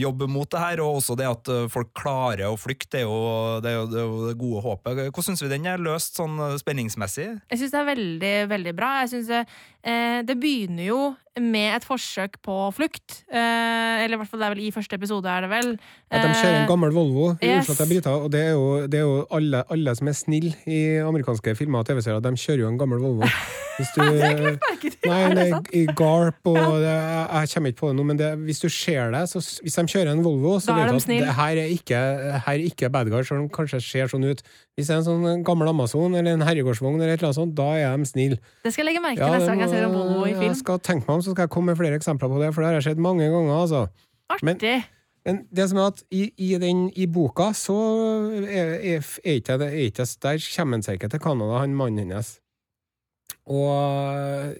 jobbe 0.00 0.28
mot 0.30 0.48
det 0.50 0.60
her. 0.62 0.82
Og 0.84 1.00
også 1.00 1.16
det 1.18 1.26
at 1.30 1.50
folk 1.72 1.92
klarer 1.96 2.46
å 2.50 2.58
flykte, 2.60 2.94
det 2.94 3.02
er 3.02 3.08
jo 3.08 3.60
det, 3.64 3.70
er 3.70 3.78
jo, 3.78 3.86
det, 3.90 3.98
er 4.00 4.04
jo 4.06 4.26
det 4.28 4.34
gode 4.38 4.62
håpet. 4.64 5.00
Hvordan 5.08 5.26
syns 5.30 5.42
vi 5.42 5.50
den 5.50 5.66
er 5.70 5.82
løst 5.82 6.18
sånn 6.20 6.36
spenningsmessig? 6.60 7.26
Jeg 7.50 7.60
syns 7.74 7.80
det 7.80 7.80
er 7.82 7.88
veldig, 7.90 8.34
veldig 8.50 8.74
bra. 8.76 8.90
Jeg 9.02 9.08
synes 9.08 9.30
det, 9.84 9.92
eh, 9.92 10.22
det 10.24 10.36
begynner 10.40 10.86
jo 10.88 11.00
med 11.40 11.74
et 11.76 11.84
forsøk 11.84 12.36
på 12.46 12.54
flukt. 12.76 13.24
Eh, 13.26 14.04
eller 14.04 14.14
i 14.14 14.18
hvert 14.20 14.30
fall 14.30 14.40
det 14.40 14.46
er 14.46 14.54
vel 14.54 14.62
i 14.68 14.70
første 14.70 14.94
episode, 14.94 15.26
er 15.26 15.40
det 15.44 15.50
vel. 15.50 15.72
At 16.10 16.22
de 16.22 16.28
kjører 16.38 16.54
en 16.60 16.62
Eh, 16.62 16.68
gammel 16.70 16.94
Volvo, 16.94 17.32
yes. 17.42 17.64
Oslo 17.68 17.74
til 17.80 17.90
Brita. 17.90 18.10
og 18.14 18.30
det 18.30 18.40
er 18.40 18.52
jo, 18.54 18.86
det 18.86 19.00
er 19.00 19.02
jo 19.02 19.26
alle, 19.34 19.64
alle 19.68 19.96
som 19.98 20.08
er 20.08 20.12
snille 20.14 20.54
i 20.70 20.80
amerikanske 21.02 21.56
filmer 21.58 21.82
og 21.82 21.86
TV-serier, 21.90 22.22
de 22.22 22.34
kjører 22.38 22.62
jo 22.64 22.68
en 22.70 22.78
gammel 22.78 23.02
Volvo. 23.02 23.26
Hvis 23.74 23.88
du, 23.96 24.02
Er 24.06 25.32
det 25.34 25.48
er 25.50 25.60
i 25.74 25.80
Garp 25.98 26.46
og 26.46 26.54
det, 26.84 26.86
jeg, 26.86 27.26
jeg 27.34 27.48
kommer 27.54 27.72
ikke 27.72 27.80
på 27.80 27.88
det 27.90 27.96
nå, 27.98 28.04
men 28.06 28.20
det, 28.20 28.28
hvis 28.46 28.60
du 28.62 28.68
ser 28.70 29.10
det, 29.10 29.24
så 29.28 29.42
hvis 29.42 29.74
de 29.74 29.82
kjører 29.90 30.12
en 30.12 30.22
Volvo, 30.22 30.60
så 30.62 30.76
vet 30.76 30.92
du 30.92 31.00
at 31.00 31.08
det 31.10 31.34
her 31.34 31.58
er 31.64 31.72
ikke, 31.74 32.02
her 32.46 32.52
er 32.54 32.62
ikke 32.68 32.90
bad 32.94 33.10
guy, 33.10 33.24
selv 33.26 33.40
om 33.42 33.48
kanskje 33.50 33.80
ser 33.82 34.06
sånn 34.12 34.22
ut. 34.30 34.44
Hvis 34.78 34.86
det 34.86 34.94
er 34.94 35.00
en 35.02 35.06
sånn 35.08 35.42
gammel 35.46 35.72
Amazon 35.72 36.14
eller 36.14 36.36
en 36.38 36.46
herregårdsvogn, 36.46 37.00
eller 37.02 37.16
et 37.16 37.18
eller 37.18 37.32
annet 37.32 37.40
sånt, 37.40 37.56
da 37.58 37.66
er 37.74 37.98
de 37.98 38.06
snille. 38.06 38.38
Det 38.62 38.72
skal 38.74 38.84
jeg 38.86 38.92
legge 38.92 39.02
merke 39.02 39.18
Ja, 39.18 39.32
til 39.32 39.34
neste 39.40 39.50
det 39.50 39.58
gang 39.58 39.64
jeg 39.66 39.73
ser 39.74 39.86
en 39.88 39.94
Volvo 39.94 40.24
i 40.28 40.34
Jeg 40.38 40.56
skal 40.62 40.80
tenke 40.84 41.06
meg 41.08 41.18
om, 41.18 41.22
så 41.24 41.34
skal 41.34 41.46
jeg 41.48 41.52
komme 41.54 41.72
med 41.72 41.78
flere 41.80 41.98
eksempler 41.98 42.30
på 42.32 42.40
det, 42.42 42.50
for 42.54 42.62
det 42.64 42.70
har 42.70 42.78
jeg 42.80 42.86
sett 42.92 43.02
mange 43.02 43.26
ganger, 43.30 43.54
altså. 43.58 43.84
men- 44.42 44.56
Artig. 44.58 44.76
Men 45.24 45.38
det 45.56 45.64
som 45.70 45.78
er 45.80 45.86
at 45.88 46.02
i, 46.12 46.26
i, 46.36 46.50
den, 46.60 46.90
i 47.00 47.06
boka 47.08 47.46
så 47.56 47.74
er, 48.44 48.74
er, 48.76 48.98
er 49.24 49.38
ikke 49.38 49.54
det 49.56 49.68
er 49.70 49.78
ikke, 49.86 50.04
Der 50.20 50.42
kommer 50.52 50.76
han 50.76 50.82
seg 50.84 50.98
ikke 50.98 51.08
til 51.14 51.22
Canada, 51.24 51.60
han 51.62 51.72
mannen 51.78 52.02
hennes. 52.04 52.34
Og 53.48 54.52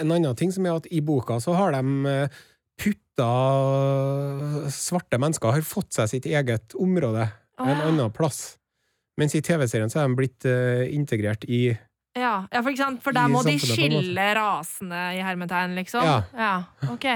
en 0.00 0.12
annen 0.12 0.36
ting 0.36 0.52
som 0.52 0.66
er 0.68 0.76
at 0.76 0.86
i 0.92 1.00
boka 1.00 1.38
så 1.40 1.54
har 1.56 1.72
de 1.72 2.28
putta 2.80 3.30
Svarte 4.72 5.18
mennesker 5.20 5.52
har 5.56 5.64
fått 5.66 5.96
seg 5.96 6.08
sitt 6.12 6.28
eget 6.28 6.76
område 6.76 7.26
en 7.60 7.82
annen 7.88 8.12
plass. 8.12 8.58
Mens 9.20 9.34
i 9.36 9.42
TV-serien 9.44 9.90
så 9.92 10.00
er 10.02 10.08
de 10.08 10.16
blitt 10.20 10.46
eh, 10.48 10.86
integrert 10.96 11.44
i 11.48 11.70
Ja, 12.18 12.46
ja, 12.50 12.62
for, 12.62 12.74
for 13.04 13.14
der 13.14 13.28
må 13.30 13.42
de 13.46 13.52
en 13.54 13.60
skille 13.62 14.30
rasene 14.34 15.02
i 15.14 15.20
hermetegn, 15.22 15.76
liksom. 15.78 16.02
Ja. 16.34 16.54
ok. 16.90 17.06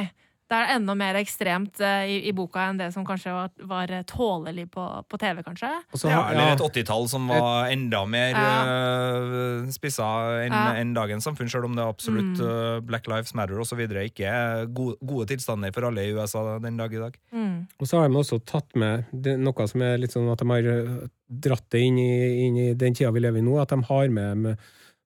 Det 0.44 0.58
er 0.60 0.74
enda 0.76 0.92
mer 0.94 1.16
ekstremt 1.16 1.80
uh, 1.80 2.02
i, 2.04 2.18
i 2.28 2.32
boka 2.36 2.66
enn 2.68 2.76
det 2.78 2.90
som 2.92 3.02
kanskje 3.08 3.32
var, 3.32 3.48
var 3.64 3.90
eh, 3.90 4.02
tålelig 4.06 4.66
på, 4.70 4.82
på 5.08 5.18
TV, 5.18 5.40
kanskje. 5.42 5.70
Også, 5.96 6.10
Ja, 6.12 6.18
eller 6.30 6.52
et 6.52 6.60
80-tall 6.62 7.08
som 7.10 7.24
var 7.32 7.70
enda 7.72 8.02
mer 8.06 8.36
Ja. 8.36 8.50
uh, 8.68 9.72
spissa 9.72 10.04
enn 10.44 10.52
Ja. 10.54 10.74
enn 10.82 10.92
dagens 10.94 11.24
samfunn, 11.26 11.48
selv 11.50 11.64
om 11.70 11.74
det 11.74 11.82
absolutt 11.88 12.36
Mm. 12.38 12.44
eh, 12.44 12.76
Black 12.86 13.08
Lives 13.10 13.32
Matter 13.34 13.58
osv. 13.64 13.80
ikke 14.04 14.28
er 14.28 14.66
gode, 14.66 14.98
gode 15.02 15.26
tilstander 15.32 15.72
for 15.74 15.88
alle 15.88 16.04
i 16.04 16.12
USA 16.14 16.58
den 16.62 16.76
dag 16.76 16.92
i 16.92 17.02
dag. 17.02 17.18
Mm. 17.32 17.66
Og 17.80 17.88
så 17.88 17.98
har 18.04 18.08
de 18.12 18.20
også 18.20 18.38
tatt 18.44 18.76
med 18.76 19.06
det, 19.16 19.38
noe 19.40 19.66
som 19.66 19.82
er 19.82 19.96
litt 19.98 20.12
sånn 20.12 20.30
at 20.30 20.38
de 20.44 20.48
har 20.52 21.08
dratt 21.48 21.66
det 21.72 21.80
inn 21.88 21.98
i, 21.98 22.46
inn 22.46 22.56
i 22.68 22.74
den 22.78 22.94
tida 22.94 23.10
vi 23.16 23.24
lever 23.24 23.40
i 23.40 23.42
nå, 23.48 23.56
at 23.64 23.72
de 23.72 23.80
har 23.82 24.08
med, 24.12 24.36
med 24.44 24.58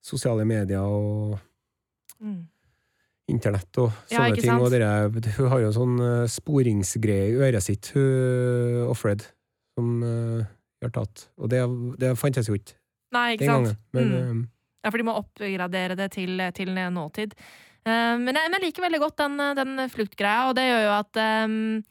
sosiale 0.05 0.45
medier 0.49 0.81
og 0.85 1.39
Mm. 2.19 2.49
internett 3.31 3.79
og 3.79 3.93
sånne 4.11 4.29
ja, 4.33 4.35
ting. 4.41 4.57
Og 4.59 4.71
dere, 4.73 4.89
hun 5.37 5.49
har 5.53 5.61
jo 5.63 5.69
sånn 5.77 5.99
øh, 6.03 6.25
sporingsgreie 6.27 7.29
i 7.31 7.37
øret 7.47 7.63
sitt, 7.63 7.93
hun 7.95 8.89
Offred, 8.91 9.23
som 9.79 10.03
øh, 10.03 10.41
har 10.83 10.91
tatt. 10.97 11.29
Og 11.39 11.51
det, 11.53 11.61
det 12.01 12.15
fantes 12.19 12.49
jo 12.51 12.57
ikke 12.59 12.75
Nei, 13.15 13.37
ikke 13.37 13.45
den 13.47 13.53
sant? 13.53 13.67
gangen. 13.67 13.79
Men 13.93 14.09
Mm. 14.09 14.41
øh, 14.43 14.47
Ja, 14.85 14.91
for 14.91 14.99
de 14.99 15.05
må 15.05 15.15
oppgradere 15.19 15.97
det 15.99 16.11
til, 16.15 16.39
til 16.55 16.69
nåtid. 16.75 17.33
Eh, 17.87 18.17
men, 18.19 18.35
jeg, 18.35 18.47
men 18.51 18.59
jeg 18.59 18.63
liker 18.69 18.83
veldig 18.87 19.01
godt 19.03 19.17
den, 19.19 19.39
den 19.59 19.89
fluktgreia, 19.91 20.49
og 20.49 20.55
det 20.57 20.67
gjør 20.69 20.85
jo 20.87 20.93
at 20.99 21.17
eh, 21.23 21.83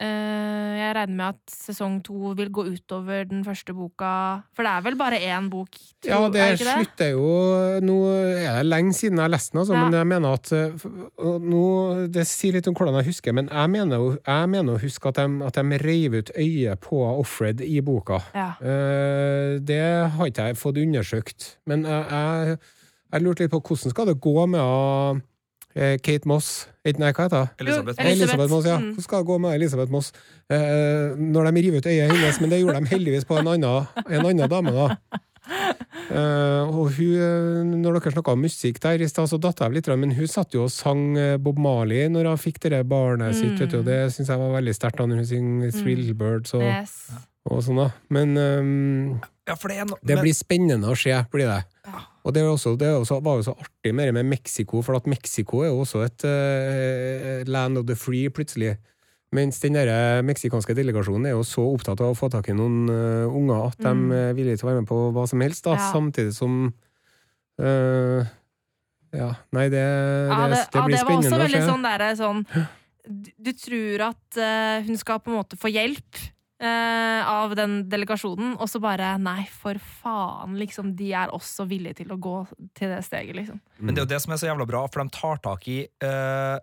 Jeg 0.00 0.94
regner 0.96 1.14
med 1.14 1.26
at 1.34 1.52
sesong 1.52 1.98
to 2.04 2.32
vil 2.36 2.48
gå 2.52 2.64
utover 2.72 3.26
den 3.28 3.42
første 3.44 3.74
boka. 3.76 4.42
For 4.56 4.64
det 4.66 4.72
er 4.72 4.84
vel 4.86 4.96
bare 4.98 5.18
én 5.20 5.48
bok? 5.52 5.70
tro- 6.02 6.08
Ja, 6.10 6.28
det 6.32 6.40
er 6.40 6.56
det? 6.56 6.66
slutter 6.66 7.10
jo 7.12 7.80
Nå 7.84 7.96
er 8.10 8.62
det 8.62 8.66
lenge 8.66 8.92
siden 8.96 9.18
jeg 9.20 9.22
har 9.26 9.28
lest 9.32 9.52
den, 9.52 9.60
altså, 9.60 9.74
Ja. 9.74 9.84
men 9.84 9.92
jeg 9.98 10.06
mener 10.06 10.32
at 10.32 10.52
og 11.18 11.40
nå, 11.42 12.08
Det 12.10 12.26
sier 12.26 12.52
litt 12.52 12.66
om 12.68 12.74
hvordan 12.74 12.94
jeg 13.02 13.06
husker, 13.12 13.32
men 13.32 13.48
jeg 13.52 13.70
mener, 13.70 14.18
jeg 14.26 14.48
mener 14.48 14.74
å 14.74 14.80
huske 14.82 15.08
at 15.08 15.14
de, 15.16 15.44
at 15.44 15.54
de 15.54 15.78
reiv 15.84 16.14
ut 16.18 16.30
øyet 16.36 16.80
på 16.80 17.02
Offred 17.20 17.60
i 17.60 17.80
boka. 17.80 18.20
Ja. 18.34 18.52
Eh, 18.60 19.58
det 19.60 20.10
har 20.12 20.26
ikke 20.26 20.46
jeg 20.48 20.56
fått 20.56 20.76
undersøkt, 20.82 21.56
men 21.66 21.84
jeg, 21.84 22.06
jeg, 22.10 22.58
jeg 23.12 23.22
lurte 23.22 23.40
litt 23.44 23.50
på 23.52 23.60
hvordan 23.60 23.90
skal 23.90 24.06
det 24.06 24.20
gå 24.20 24.46
med 24.48 24.60
eh, 24.60 25.20
Kate 25.74 26.28
Moss 26.28 26.68
Eh, 26.82 26.96
Nei, 26.98 27.12
hva 27.14 27.28
heter 27.28 27.44
hun? 27.44 27.50
Elisabeth. 27.62 28.00
Elisabeth. 28.02 28.50
Moss, 28.50 28.64
ja. 28.66 28.76
Mm. 28.80 28.88
Hvordan 28.96 29.04
skal 29.06 29.20
det 29.22 29.26
gå 29.28 29.34
med 29.38 29.52
Elisabeth 29.54 29.92
Moss 29.94 30.08
eh, 30.50 31.12
når 31.14 31.46
de 31.46 31.60
river 31.62 31.78
ut 31.78 31.86
øyet 31.86 32.10
hennes? 32.10 32.40
Men 32.42 32.50
det 32.50 32.58
gjorde 32.58 32.80
de 32.80 32.90
heldigvis 32.90 33.26
på 33.28 33.36
en 33.38 33.50
annen, 33.52 33.86
en 34.08 34.26
annen 34.26 34.50
dame, 34.50 34.72
da. 34.74 34.88
Eh, 36.12 36.68
og 36.74 36.90
hun, 36.96 37.14
eh, 37.22 37.62
når 37.84 38.00
dere 38.00 38.12
snakka 38.16 38.34
om 38.34 38.42
musikk 38.42 38.80
der 38.82 39.00
i 39.02 39.08
stad, 39.10 39.30
så 39.30 39.38
datt 39.40 39.62
jeg 39.62 39.68
av 39.70 39.76
litt, 39.76 39.88
men 40.02 40.10
hun 40.18 40.26
satt 40.30 40.54
jo 40.58 40.64
og 40.66 40.72
sang 40.74 41.16
eh, 41.18 41.36
Bob 41.38 41.58
Marley 41.62 42.08
når 42.10 42.32
hun 42.32 42.42
fikk 42.42 42.58
det 42.66 42.82
barnet 42.90 43.38
sitt, 43.38 43.54
vet 43.62 43.70
du, 43.72 43.78
og 43.80 43.86
det 43.86 44.00
syns 44.14 44.28
jeg 44.34 44.42
var 44.42 44.56
veldig 44.58 44.74
sterkt 44.76 44.98
da 44.98 45.06
når 45.06 45.22
hun 45.22 45.30
synger 45.30 45.70
Thrillbirds 45.78 46.54
og, 46.58 46.66
Yes. 46.66 46.96
og 47.46 47.62
sånn, 47.62 47.78
da. 47.84 47.88
Men 48.10 48.34
eh, 48.36 49.30
Ja, 49.48 49.56
det 49.58 49.84
no, 49.90 49.96
det 50.06 50.16
blir 50.22 50.34
spennende 50.38 50.92
å 50.92 50.94
se, 50.98 51.14
blir 51.32 51.48
det. 51.50 51.62
Ja. 51.88 52.00
Og 52.22 52.34
det, 52.34 52.44
er 52.44 52.50
også, 52.52 52.76
det 52.78 52.86
er 52.86 53.00
også, 53.00 53.16
var 53.26 53.40
jo 53.40 53.46
så 53.48 53.54
artig 53.58 53.90
med 53.98 54.06
det 54.06 54.14
med 54.20 54.28
Mexico, 54.30 54.82
for 54.86 54.94
at 54.94 55.08
Mexico 55.10 55.64
er 55.64 55.72
jo 55.72 55.80
også 55.82 56.04
et 56.06 56.22
uh, 56.28 57.40
land 57.50 57.80
of 57.80 57.88
the 57.88 57.96
free, 57.98 58.30
plutselig. 58.30 58.76
Mens 59.32 59.58
den 59.62 59.72
der 59.72 59.88
eh, 59.88 60.20
meksikanske 60.28 60.74
delegasjonen 60.76 61.24
er 61.30 61.32
jo 61.32 61.40
så 61.48 61.62
opptatt 61.64 62.02
av 62.04 62.10
å 62.12 62.16
få 62.18 62.28
tak 62.28 62.50
i 62.52 62.54
noen 62.54 62.82
uh, 62.92 63.32
unger 63.32 63.62
at 63.70 63.80
Mm. 63.80 64.02
de 64.12 64.18
er 64.18 64.34
villige 64.36 64.60
til 64.60 64.66
å 64.66 64.70
være 64.70 64.82
med 64.82 64.90
på 64.90 64.98
hva 65.16 65.24
som 65.26 65.40
helst, 65.40 65.64
da, 65.64 65.78
Ja. 65.78 65.86
samtidig 65.94 66.34
som 66.36 66.58
uh, 67.62 68.20
Ja, 69.12 69.30
nei, 69.56 69.66
det, 69.72 69.80
det, 69.80 70.36
det, 70.36 70.50
det 70.52 70.60
ja, 70.60 70.60
det 70.68 70.76
var 70.76 70.84
også 70.84 71.00
spennende 71.06 71.40
veldig 71.42 71.64
sånn 71.66 71.82
derre 71.88 72.10
sånn 72.16 72.44
du, 73.08 73.32
du 73.48 73.50
tror 73.58 74.04
at 74.06 74.38
hun 74.86 75.00
skal 75.00 75.18
på 75.20 75.32
en 75.32 75.40
måte 75.40 75.58
få 75.60 75.72
hjelp 75.72 76.20
eh, 76.62 77.28
av 77.28 77.54
den 77.58 77.80
delegasjonen, 77.90 78.56
og 78.56 78.70
så 78.70 78.80
bare 78.82 79.14
Nei, 79.22 79.44
for 79.50 79.78
faen, 80.02 80.56
liksom. 80.60 80.94
De 80.98 81.12
er 81.16 81.32
også 81.34 81.66
villige 81.70 82.02
til 82.02 82.12
å 82.14 82.20
gå 82.22 82.36
til 82.78 82.92
det 82.94 83.02
steget, 83.06 83.36
liksom. 83.38 83.62
Men 83.78 83.94
det 83.94 84.02
er 84.02 84.06
jo 84.06 84.12
det 84.14 84.22
som 84.24 84.34
er 84.34 84.42
så 84.42 84.50
jævla 84.50 84.68
bra, 84.68 84.84
for 84.88 85.02
de 85.02 85.16
tar 85.16 85.42
tak 85.44 85.68
i 85.72 85.80
eh, 85.84 86.58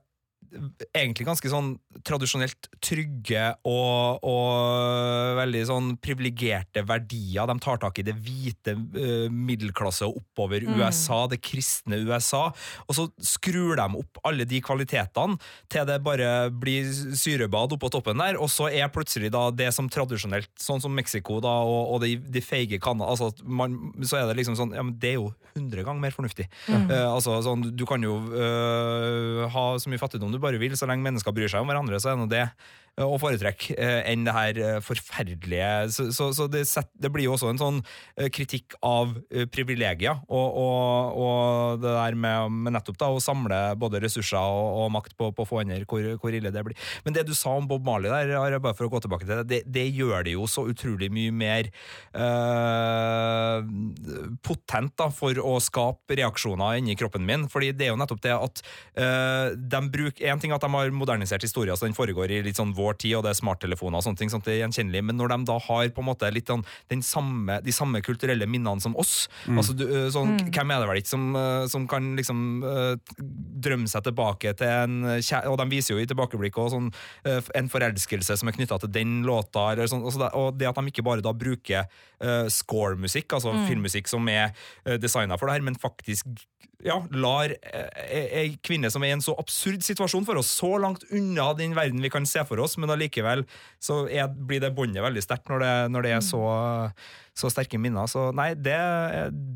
egentlig 0.95 1.27
ganske 1.27 1.51
sånn 1.51 1.73
tradisjonelt 2.05 2.69
trygge 2.85 3.49
og, 3.67 4.23
og 4.23 5.37
veldig 5.39 5.63
sånn 5.67 5.91
privilegerte 6.01 6.85
verdier. 6.87 7.49
De 7.49 7.57
tar 7.61 7.81
tak 7.81 7.99
i 7.99 8.07
det 8.07 8.15
hvite 8.15 8.77
uh, 8.77 9.27
middelklasse 9.27 10.07
og 10.07 10.21
oppover 10.23 10.69
Mm. 10.69 10.79
USA, 10.79 11.23
det 11.29 11.39
kristne 11.43 11.99
USA, 12.05 12.49
og 12.87 12.95
så 12.95 13.07
skrur 13.23 13.75
de 13.79 13.85
opp 13.99 14.19
alle 14.27 14.45
de 14.49 14.61
kvalitetene 14.63 15.39
til 15.71 15.87
det 15.89 15.99
bare 16.05 16.49
blir 16.51 16.87
syrebad 17.17 17.73
oppå 17.75 17.89
toppen 17.93 18.21
der, 18.21 18.37
og 18.39 18.51
så 18.53 18.69
er 18.69 18.91
plutselig 18.93 19.31
da 19.33 19.47
det 19.55 19.71
som 19.75 19.89
tradisjonelt, 19.91 20.51
sånn 20.59 20.81
som 20.83 20.93
Mexico 20.95 21.39
da, 21.43 21.55
og, 21.65 21.95
og 21.95 22.03
de, 22.05 22.15
de 22.19 22.43
feige 22.43 22.79
kanna, 22.81 23.07
altså 23.09 23.31
så 23.33 24.19
er 24.19 24.29
det 24.29 24.37
liksom 24.39 24.57
sånn, 24.59 24.75
ja, 24.77 24.85
men 24.85 24.95
det 25.01 25.15
er 25.15 25.19
jo 25.19 25.31
hundre 25.55 25.83
ganger 25.85 26.03
mer 26.03 26.13
fornuftig. 26.13 26.45
Mm. 26.69 26.85
Uh, 26.91 27.07
altså, 27.15 27.39
sånn, 27.45 27.65
du 27.75 27.85
kan 27.89 28.03
jo 28.05 28.19
uh, 28.29 29.47
ha 29.49 29.65
så 29.81 29.91
mye 29.91 30.01
fattigdom 30.01 30.33
du 30.33 30.39
bare 30.41 30.59
vil, 30.61 30.75
så 30.77 30.87
lenge 30.89 31.05
mennesker 31.05 31.33
bryr 31.35 31.49
seg 31.51 31.63
om 31.63 31.71
hverandre, 31.71 31.88
så 31.97 32.03
seg 32.03 32.19
nå 32.19 32.27
det 32.29 32.45
å 33.05 33.19
foretrekke 33.21 33.75
øh, 33.75 34.01
enn 34.11 34.25
det 34.27 34.35
her 34.35 34.59
øh, 34.63 34.79
forferdelige 34.83 35.69
Så, 35.95 36.09
så, 36.15 36.29
så 36.35 36.47
det, 36.51 36.65
set, 36.69 36.89
det 36.99 37.11
blir 37.13 37.27
jo 37.27 37.35
også 37.35 37.51
en 37.53 37.61
sånn 37.61 37.79
kritikk 38.33 38.75
av 38.85 39.13
privilegier, 39.53 40.19
og, 40.27 40.57
og, 40.59 41.19
og 41.19 41.83
det 41.83 41.93
der 41.93 42.17
med, 42.19 42.55
med 42.65 42.75
nettopp 42.75 42.97
da 42.99 43.09
å 43.13 43.21
samle 43.23 43.59
både 43.79 44.01
ressurser 44.03 44.39
og, 44.39 44.83
og 44.83 44.91
makt 44.93 45.15
på, 45.19 45.29
på 45.35 45.45
få 45.47 45.61
hender, 45.61 45.85
hvor, 45.89 46.03
hvor 46.21 46.35
ille 46.35 46.51
det 46.53 46.63
blir. 46.65 46.77
Men 47.05 47.15
det 47.15 47.25
du 47.27 47.33
sa 47.37 47.55
om 47.57 47.67
Bob 47.69 47.85
Marley 47.87 48.11
der, 48.11 48.35
Are, 48.39 48.59
bare 48.61 48.77
for 48.77 48.87
å 48.87 48.91
gå 48.91 49.01
tilbake 49.03 49.27
til 49.27 49.41
det, 49.41 49.47
det, 49.49 49.61
det 49.69 49.85
gjør 49.95 50.25
det 50.27 50.35
jo 50.35 50.47
så 50.49 50.65
utrolig 50.69 51.09
mye 51.13 51.33
mer 51.35 51.69
øh, 52.17 53.69
potent 54.45 54.95
da, 54.99 55.09
for 55.13 55.39
å 55.43 55.55
skape 55.63 56.17
reaksjoner 56.19 56.79
inni 56.79 56.97
kroppen 56.99 57.25
min. 57.27 57.47
Fordi 57.51 57.71
det 57.75 57.87
er 57.87 57.93
jo 57.93 57.99
nettopp 58.01 58.23
det 58.25 58.35
at 58.35 58.63
øh, 58.99 59.57
de 59.59 59.83
bruker 59.89 60.27
En 60.29 60.41
ting 60.41 60.51
at 60.53 60.63
de 60.63 60.69
har 60.71 60.91
modernisert 60.93 61.43
historien, 61.45 61.77
så 61.77 61.87
den 61.87 61.97
foregår 61.97 62.31
i 62.31 62.41
litt 62.45 62.59
sånn 62.59 62.73
vår 62.77 62.88
tid, 62.97 63.15
og 63.17 63.25
det 63.25 63.33
er 63.33 63.39
smarttelefoner 63.39 63.99
og 63.99 64.05
sånne 64.05 64.21
ting, 64.21 64.31
sånn 64.31 64.43
at 64.43 64.49
det 64.49 64.55
er 64.55 64.61
gjenkjennelig, 64.63 65.03
men 65.05 65.19
når 65.19 65.33
de 65.33 65.39
da 65.49 65.57
har 65.67 65.91
på 65.93 66.03
en 66.03 66.09
måte 66.09 66.31
litt 66.33 66.49
sånn 66.49 66.65
den 66.91 67.03
samme, 67.05 67.59
de 67.65 67.73
samme 67.75 68.01
kulturelle 68.05 68.47
minnene 68.49 68.81
som 68.83 68.95
oss 68.99 69.27
altså 69.47 69.75
du, 69.77 69.85
sånn, 70.13 70.35
mm. 70.37 70.51
Hvem 70.53 70.71
er 70.73 70.81
det 70.81 70.89
vel 70.89 70.99
ikke 71.01 71.11
som, 71.11 71.25
øh, 71.37 71.63
som 71.71 71.85
kan 71.89 72.11
liksom 72.17 72.39
øh, 72.65 73.15
drømme 73.63 73.89
seg 73.91 74.05
tilbake 74.07 74.53
til 74.59 74.69
en 74.69 74.97
Og 75.49 75.57
de 75.59 75.67
viser 75.71 75.93
jo 75.93 76.01
i 76.01 76.07
tilbakeblikk 76.09 76.57
også 76.57 76.77
sånn, 76.77 76.89
en 77.57 77.69
forelskelse 77.71 78.37
som 78.39 78.49
er 78.49 78.55
knytta 78.55 78.79
til 78.81 78.91
den 78.93 79.19
låta, 79.27 79.69
eller 79.73 79.89
sånn, 79.89 80.03
og 80.05 80.13
så 80.13 80.23
det, 80.23 80.29
og 80.37 80.59
det 80.59 80.69
at 80.69 80.77
de 80.79 80.91
ikke 80.91 81.05
bare 81.05 81.23
da 81.25 81.33
bruker 81.35 81.87
uh, 82.23 82.45
score-musikk, 82.51 83.33
altså 83.37 83.53
filmmusikk 83.67 84.09
som 84.11 84.27
er 84.31 84.51
uh, 84.87 84.95
designa 85.01 85.37
for 85.39 85.49
det 85.49 85.59
her, 85.59 85.65
men 85.65 85.79
faktisk 85.79 86.27
ja, 86.85 86.95
lar 87.11 87.51
ei 88.09 88.53
kvinne 88.63 88.91
som 88.91 89.03
er 89.03 89.11
i 89.11 89.15
en 89.17 89.23
så 89.23 89.35
absurd 89.39 89.83
situasjon 89.83 90.27
for 90.27 90.39
oss, 90.39 90.51
så 90.61 90.77
langt 90.81 91.03
unna 91.11 91.49
den 91.57 91.75
verden 91.77 92.03
vi 92.03 92.11
kan 92.13 92.27
se 92.29 92.43
for 92.47 92.61
oss, 92.63 92.77
men 92.79 92.91
allikevel 92.93 93.43
så 93.83 94.05
er, 94.07 94.29
blir 94.31 94.63
det 94.63 94.71
båndet 94.77 95.03
veldig 95.03 95.23
sterkt 95.25 95.51
når 95.51 95.65
når 95.91 96.05
det 96.05 96.15
er 96.15 96.23
så, 96.23 96.43
så 97.35 97.51
sterke 97.51 97.79
minner. 97.81 98.07
Så 98.11 98.29
nei, 98.35 98.53
det 98.55 98.79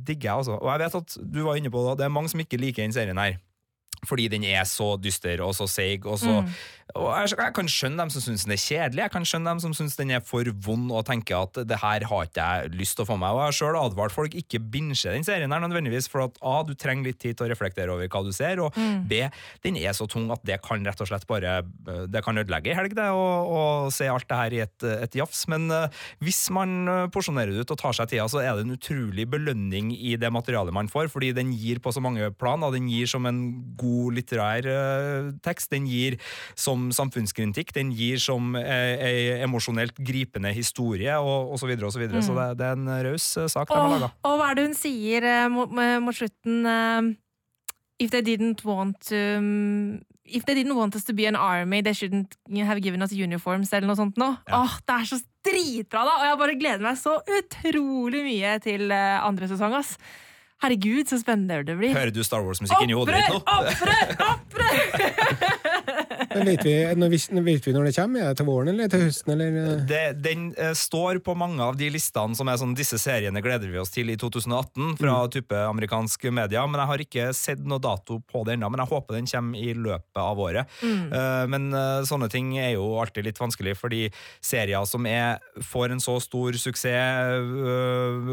digger 0.07 0.29
jeg, 0.29 0.37
altså. 0.43 0.59
Og 0.59 0.69
jeg 0.73 0.83
vet 0.83 0.99
at 0.99 1.17
du 1.23 1.41
var 1.47 1.59
inne 1.59 1.71
på 1.73 1.85
det, 1.87 1.97
det 2.01 2.07
er 2.07 2.15
mange 2.15 2.31
som 2.33 2.43
ikke 2.43 2.59
liker 2.59 2.83
den 2.83 2.95
serien 2.95 3.21
her. 3.21 3.39
Fordi 4.07 4.29
den 4.31 4.45
er 4.47 4.63
så 4.69 4.93
dyster 5.01 5.41
og 5.45 5.53
så 5.57 5.67
seig. 5.69 6.07
Og, 6.09 6.19
så, 6.21 6.41
og 6.93 7.09
jeg, 7.15 7.33
jeg 7.39 7.55
kan 7.55 7.69
skjønne 7.71 8.03
dem 8.03 8.11
som 8.13 8.23
syns 8.23 8.45
den 8.45 8.55
er 8.55 8.61
kjedelig, 8.61 9.03
jeg 9.05 9.13
kan 9.13 9.27
skjønne 9.27 9.53
dem 9.53 9.61
som 9.63 9.75
syns 9.77 9.97
den 9.99 10.13
er 10.13 10.23
for 10.25 10.47
vond 10.65 10.91
og 10.93 11.05
tenker 11.07 11.45
at 11.47 11.61
det 11.67 11.79
her 11.81 12.07
har 12.09 12.27
ikke 12.27 12.43
jeg 12.43 12.73
lyst 12.77 12.97
til 12.97 13.05
å 13.05 13.09
få 13.09 13.17
meg. 13.21 13.33
Og 13.33 13.41
jeg 13.41 13.49
har 13.49 13.57
sjøl 13.59 13.79
advart 13.79 14.15
folk 14.15 14.35
ikke 14.37 14.61
binge 14.61 14.97
den 15.03 15.25
serien 15.25 15.51
her 15.51 15.63
nødvendigvis, 15.63 16.09
for 16.11 16.27
at 16.27 16.37
A, 16.43 16.59
du 16.67 16.73
trenger 16.79 17.09
litt 17.09 17.21
tid 17.23 17.37
til 17.37 17.47
å 17.47 17.51
reflektere 17.51 17.93
over 17.93 18.09
hva 18.11 18.23
du 18.25 18.31
ser, 18.35 18.61
og 18.63 18.75
B, 19.09 19.23
den 19.65 19.79
er 19.81 19.95
så 19.95 20.07
tung 20.09 20.29
at 20.33 20.43
det 20.47 20.59
kan 20.63 20.83
rett 20.85 21.01
og 21.01 21.09
slett 21.09 21.25
bare 21.29 21.61
Det 22.11 22.21
kan 22.25 22.37
ødelegge 22.39 22.71
i 22.71 22.77
helg, 22.77 22.95
det, 22.97 23.09
å 23.13 23.89
se 23.93 24.07
alt 24.09 24.27
det 24.29 24.39
her 24.39 24.55
i 24.55 24.61
et, 24.65 24.87
et 25.07 25.17
jafs. 25.17 25.45
Men 25.51 25.69
uh, 25.71 26.03
hvis 26.23 26.45
man 26.53 26.75
uh, 26.89 27.07
porsjonerer 27.13 27.53
det 27.53 27.63
ut 27.63 27.73
og 27.75 27.79
tar 27.79 27.97
seg 27.97 28.11
tida, 28.11 28.27
så 28.31 28.41
er 28.43 28.53
det 28.55 28.65
en 28.65 28.75
utrolig 28.75 29.25
belønning 29.29 29.93
i 29.95 30.15
det 30.19 30.31
materialet 30.33 30.75
man 30.75 30.91
får, 30.91 31.09
fordi 31.13 31.33
den 31.35 31.53
gir 31.55 31.81
på 31.83 31.93
så 31.93 32.03
mange 32.03 32.29
plan, 32.37 32.63
og 32.65 32.75
den 32.75 32.89
gir 32.91 33.09
som 33.09 33.27
en 33.29 33.43
god 33.79 33.92
litterær 34.15 34.67
uh, 34.69 35.31
tekst. 35.45 35.71
Den 35.73 35.87
gir 35.89 36.19
som 36.59 36.89
samfunnskritikk, 36.95 37.73
den 37.75 37.93
gir 37.95 38.21
som 38.21 38.53
ei 38.59 39.41
emosjonelt 39.43 39.97
gripende 40.03 40.53
historie, 40.55 41.15
og, 41.19 41.53
osv. 41.55 41.73
så 41.77 41.89
og 41.89 41.95
så 41.95 42.03
videre. 42.03 42.23
Så 42.25 42.37
det, 42.37 42.47
det 42.61 42.69
er 42.69 42.79
en 42.79 42.93
raus 43.09 43.27
uh, 43.39 43.49
sak 43.51 43.71
de 43.71 43.79
har 43.79 43.93
laga. 43.97 44.11
og 44.27 44.39
hva 44.39 44.51
er 44.51 44.59
det 44.59 44.67
hun 44.69 44.77
sier 44.77 45.27
eh, 45.27 45.49
mot, 45.51 45.71
mot 45.73 46.15
slutten? 46.15 46.65
eh, 46.65 47.13
if 47.99 48.11
they 48.11 48.21
didn't 48.21 48.65
want 48.65 48.99
to 49.09 49.37
um, 49.37 50.01
If 50.25 50.45
they 50.45 50.55
didn't 50.55 50.77
want 50.77 50.95
us 50.95 51.03
to 51.03 51.13
be 51.13 51.25
an 51.25 51.35
army, 51.35 51.81
they 51.81 51.91
shouldn't 51.91 52.37
have 52.55 52.81
given 52.81 53.01
us 53.03 53.11
uniforms, 53.11 53.73
eller 53.73 53.89
noe 53.89 53.97
sånt 53.99 54.15
noe. 54.15 54.37
Ja. 54.47 54.61
Åh, 54.63 54.77
det 54.87 54.95
er 54.95 55.09
så 55.09 55.17
dritbra, 55.43 56.05
da! 56.07 56.13
Og 56.15 56.23
jeg 56.29 56.37
bare 56.39 56.55
gleder 56.61 56.85
meg 56.85 56.95
så 57.01 57.17
utrolig 57.27 58.21
mye 58.23 58.53
til 58.63 58.87
eh, 58.95 59.17
andre 59.19 59.49
sesong, 59.51 59.75
ass. 59.75 59.97
Herregud, 60.63 61.09
så 61.11 61.19
spennende 61.19 61.59
det 61.67 61.75
blir. 61.75 61.91
Hører 61.91 62.13
du 62.15 62.21
Star 62.23 62.39
Wars-musikken 62.45 62.89
i 62.89 62.95
hodet 62.95 63.19
ditt 63.19 63.33
nå? 63.33 63.39
Opprør! 63.43 64.13
Opprør! 64.31 66.09
Men 66.33 66.49
vet 66.51 66.65
vi, 66.65 66.75
når 66.97 67.45
vet 67.45 67.67
vi 67.67 67.73
når 67.75 67.89
det 67.89 67.95
kommer? 67.97 68.23
Er 68.23 68.33
det 68.33 68.39
til 68.41 68.47
våren 68.47 68.71
eller 68.73 68.91
til 68.91 69.05
høsten? 69.05 69.33
Eller? 69.35 69.57
eh? 69.63 69.83
det, 69.89 70.01
den 70.23 70.47
eh, 70.57 70.73
står 70.77 71.19
på 71.25 71.35
mange 71.37 71.63
av 71.63 71.77
de 71.79 71.89
listene 71.93 72.37
som 72.37 72.49
er 72.49 72.59
sånn 72.61 72.75
disse 72.77 72.99
seriene 73.01 73.43
gleder 73.43 73.71
vi 73.71 73.81
oss 73.81 73.93
til 73.93 74.11
i 74.13 74.17
2018 74.19 74.97
fra 74.99 75.17
type 75.33 75.63
amerikanske 75.69 76.33
media, 76.33 76.65
men 76.67 76.81
jeg 76.81 76.91
har 76.91 77.05
ikke 77.05 77.27
sett 77.37 77.63
noe 77.67 77.81
dato 77.83 78.19
på 78.29 78.43
det 78.47 78.57
ennå. 78.57 78.69
Men 78.73 78.83
jeg 78.83 78.91
håper 78.93 79.19
den 79.19 79.29
kommer 79.29 79.59
i 79.59 79.73
løpet 79.77 80.21
av 80.23 80.41
året. 80.41 80.77
Eh, 80.83 81.45
men 81.51 81.69
eh, 81.77 82.03
sånne 82.09 82.29
ting 82.33 82.53
er 82.61 82.73
jo 82.75 82.87
alltid 83.01 83.27
litt 83.27 83.41
vanskelig, 83.41 83.75
fordi 83.79 84.05
serier 84.43 84.87
som 84.89 85.05
er, 85.09 85.41
får 85.63 85.95
en 85.95 86.03
så 86.03 86.17
stor 86.23 86.57
suksess 86.59 86.83
eh, 86.93 88.31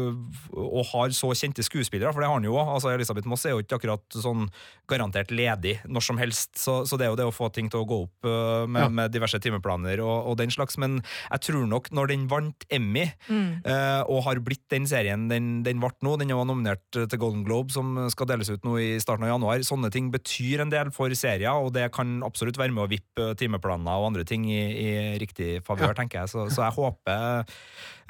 og 0.57 0.83
har 0.91 1.13
så 1.15 1.31
kjente 1.37 1.63
skuespillere, 1.65 2.11
for 2.13 2.23
det 2.23 2.29
har 2.29 2.39
han 2.39 2.47
jo 2.47 2.57
òg. 2.57 2.75
Altså, 2.77 2.91
Elisabeth 2.93 3.29
Moss 3.29 3.45
er 3.47 3.55
jo 3.55 3.63
ikke 3.63 3.79
akkurat 3.79 4.21
sånn 4.21 4.47
garantert 4.91 5.31
ledig 5.33 5.77
når 5.87 6.05
som 6.05 6.19
helst, 6.21 6.55
så, 6.59 6.81
så 6.87 6.99
det 6.99 7.07
er 7.07 7.13
jo 7.13 7.19
det 7.19 7.27
å 7.29 7.35
få 7.35 7.49
ting 7.53 7.69
til 7.71 7.83
å 7.83 7.87
gå 7.87 7.90
opp 7.95 8.25
eh, 8.27 8.65
med, 8.67 8.81
Ja. 8.81 8.89
med 8.89 9.11
diverse 9.13 9.39
timeplaner 9.43 9.99
og, 10.03 10.27
og 10.31 10.37
den 10.39 10.49
slags. 10.53 10.77
Men 10.81 10.91
jeg 11.31 11.39
tror 11.47 11.65
nok 11.69 11.85
når 11.91 12.05
den 12.13 12.23
vant 12.31 12.59
Emmy, 12.71 13.05
eh, 13.29 14.01
og 14.07 14.23
har 14.25 14.39
blitt 14.43 14.63
den 14.71 14.85
serien 14.89 15.27
den, 15.29 15.63
den 15.65 15.79
ble 15.81 15.89
nå, 16.01 16.11
den 16.21 16.29
var 16.33 16.45
nominert 16.47 16.81
til 16.93 17.19
Golden 17.19 17.43
Globe, 17.45 17.71
som 17.73 17.85
skal 18.13 18.27
deles 18.31 18.49
ut 18.49 18.63
nå 18.65 18.77
i 18.81 18.89
starten 19.03 19.23
av 19.27 19.31
januar, 19.35 19.59
sånne 19.67 19.89
ting 19.93 20.05
betyr 20.13 20.61
en 20.63 20.71
del 20.71 20.91
for 20.95 21.09
serier, 21.17 21.51
og 21.51 21.73
det 21.75 21.89
kan 21.95 22.07
absolutt 22.25 22.57
være 22.57 22.71
med 22.73 22.83
å 22.85 22.89
vippe 22.91 23.23
timeplaner 23.39 23.97
og 23.99 24.07
andre 24.11 24.23
ting 24.27 24.43
i, 24.49 24.61
i 24.61 25.17
riktig 25.21 25.61
favør, 25.67 25.93
tenker 25.97 26.19
jeg. 26.23 26.29
Så, 26.31 26.39
så 26.53 26.59
jeg 26.65 26.75
håper 26.77 27.17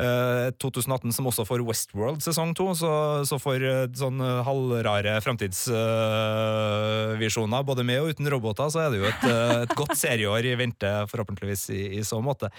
uh, 0.02 0.48
2018, 0.62 1.12
som 1.16 1.28
også 1.32 1.44
får 1.48 1.62
Westworld 1.68 2.20
sesong 2.26 2.52
to, 2.58 2.66
så, 2.78 2.92
så 3.28 3.36
får 3.42 3.60
uh, 3.66 3.88
sånn 3.98 4.20
eh, 4.22 4.42
halvrare 4.46 5.14
framtidsvisjoner, 5.26 7.62
både 7.68 7.84
med 7.88 7.98
og 8.02 8.08
uten 8.14 8.30
roboter, 8.32 8.68
så 8.74 8.80
er 8.86 8.90
det 8.94 9.00
jo 9.02 9.08
et, 9.10 9.24
eh, 9.30 9.64
et 9.72 9.80
godt 9.80 9.98
serieår 9.98 10.48
i 10.52 10.56
vente, 10.60 10.92
forhåpentligvis, 11.12 11.66
i, 11.76 11.82
i 12.00 12.04
så 12.08 12.22
måte. 12.24 12.52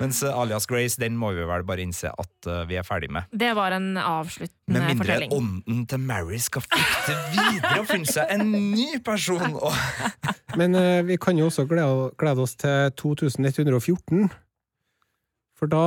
Mens 0.00 0.22
eh, 0.22 0.38
Alias 0.38 0.66
Grace, 0.70 1.00
den 1.00 1.18
må 1.18 1.32
vi 1.36 1.46
vel 1.48 1.66
bare 1.68 1.84
innse 1.84 2.12
at 2.12 2.48
eh, 2.50 2.64
vi 2.70 2.78
er 2.80 2.86
ferdig 2.86 3.10
med. 3.12 3.28
Det 3.30 3.52
var 3.58 3.76
en 3.76 3.94
avsluttende 3.98 4.52
fortelling. 4.52 4.72
Med 4.72 4.88
mindre 4.88 5.06
fortelling. 5.06 5.32
ånden 5.38 5.86
til 5.90 6.04
Mary 6.06 6.40
skal 6.42 6.66
flykte 6.66 7.18
videre 7.34 7.78
og 7.82 7.88
finne 7.90 8.10
seg 8.10 8.34
en 8.36 8.52
ny 8.52 8.88
person. 9.04 9.56
Og, 9.58 9.72
Men 10.60 10.76
uh, 10.76 11.00
vi 11.08 11.16
kan 11.20 11.38
jo 11.38 11.48
også 11.48 11.64
glede, 11.68 12.10
glede 12.20 12.44
oss 12.44 12.54
til 12.60 12.92
2114. 13.00 14.28
For 15.58 15.70
da 15.70 15.86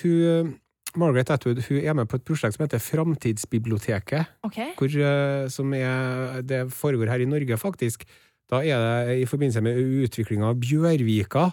hun 0.00 0.56
Margaret 0.98 1.30
Atwood 1.32 1.62
hun 1.68 1.78
er 1.80 1.94
med 1.96 2.08
på 2.10 2.18
et 2.18 2.24
prosjekt 2.28 2.56
som 2.56 2.66
heter 2.66 2.82
Framtidsbiblioteket. 2.82 4.28
Ok. 4.44 4.58
Hvor, 4.76 4.96
som 5.48 5.72
er, 5.76 6.42
det 6.44 6.66
foregår 6.74 7.08
her 7.08 7.24
i 7.24 7.28
Norge, 7.28 7.56
faktisk. 7.56 8.04
Da 8.52 8.60
er 8.60 8.86
det 9.08 9.18
i 9.22 9.28
forbindelse 9.28 9.64
med 9.64 9.80
utviklinga 10.04 10.52
av 10.52 10.60
Bjørvika. 10.60 11.50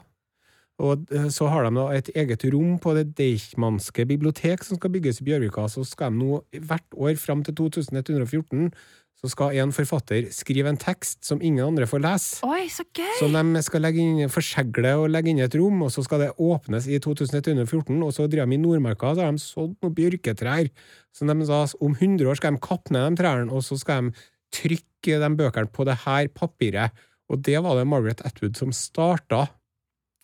Og 0.80 1.10
så 1.32 1.48
har 1.52 1.66
de 1.68 1.84
et 1.98 2.10
eget 2.16 2.46
rom 2.54 2.78
på 2.80 2.94
det 2.96 3.10
Deichmanske 3.18 4.06
bibliotek 4.08 4.64
som 4.64 4.80
skal 4.80 4.92
bygges 4.94 5.20
i 5.20 5.28
Bjørvika. 5.28 5.68
Så 5.72 5.84
skal 5.88 6.12
de 6.12 6.22
nå 6.22 6.42
hvert 6.60 6.96
år 6.96 7.20
fram 7.20 7.44
til 7.44 7.56
2114 7.56 8.72
så 9.20 9.28
skal 9.34 9.58
en 9.60 9.74
forfatter 9.76 10.30
skrive 10.32 10.72
en 10.72 10.80
tekst 10.80 11.26
som 11.28 11.42
ingen 11.44 11.66
andre 11.66 11.88
får 11.90 12.02
lese. 12.06 12.40
Oi, 12.48 12.70
så 12.72 12.86
gøy! 12.96 13.18
Som 13.20 13.36
de 13.36 13.64
skal 13.66 13.84
legge 13.84 14.00
inn, 14.00 14.32
forsegle 14.32 14.94
og 15.02 15.10
legge 15.12 15.34
inn 15.34 15.42
i 15.42 15.44
et 15.44 15.58
rom, 15.60 15.82
og 15.84 15.92
så 15.92 16.06
skal 16.06 16.24
det 16.24 16.30
åpnes 16.40 16.88
i 16.88 17.02
2114. 17.04 17.98
Og 17.98 18.14
så 18.16 18.30
driver 18.32 18.48
de 18.48 18.56
i 18.56 18.62
Nordmarka, 18.64 19.12
så 19.12 19.26
har 19.26 19.36
de 19.36 19.44
sådd 19.44 19.76
noen 19.84 19.98
bjørketrær. 19.98 20.72
Så 21.12 21.28
de 21.28 21.50
sa 21.50 21.66
om 21.84 21.98
100 21.98 22.32
år 22.32 22.40
skal 22.40 22.56
de 22.56 22.64
kappe 22.64 22.96
ned 22.96 23.10
de 23.10 23.20
trærne, 23.20 23.52
og 23.52 23.66
så 23.68 23.76
skal 23.82 24.08
de 24.08 24.28
trykke 24.56 25.20
de 25.22 25.30
bøkene 25.40 25.72
på 25.74 25.86
det 25.88 26.00
her 26.06 26.30
papiret. 26.36 27.06
Og 27.30 27.42
det 27.46 27.60
var 27.62 27.78
det 27.78 27.88
Margaret 27.88 28.22
Atwood 28.26 28.58
som 28.58 28.74
starta 28.74 29.46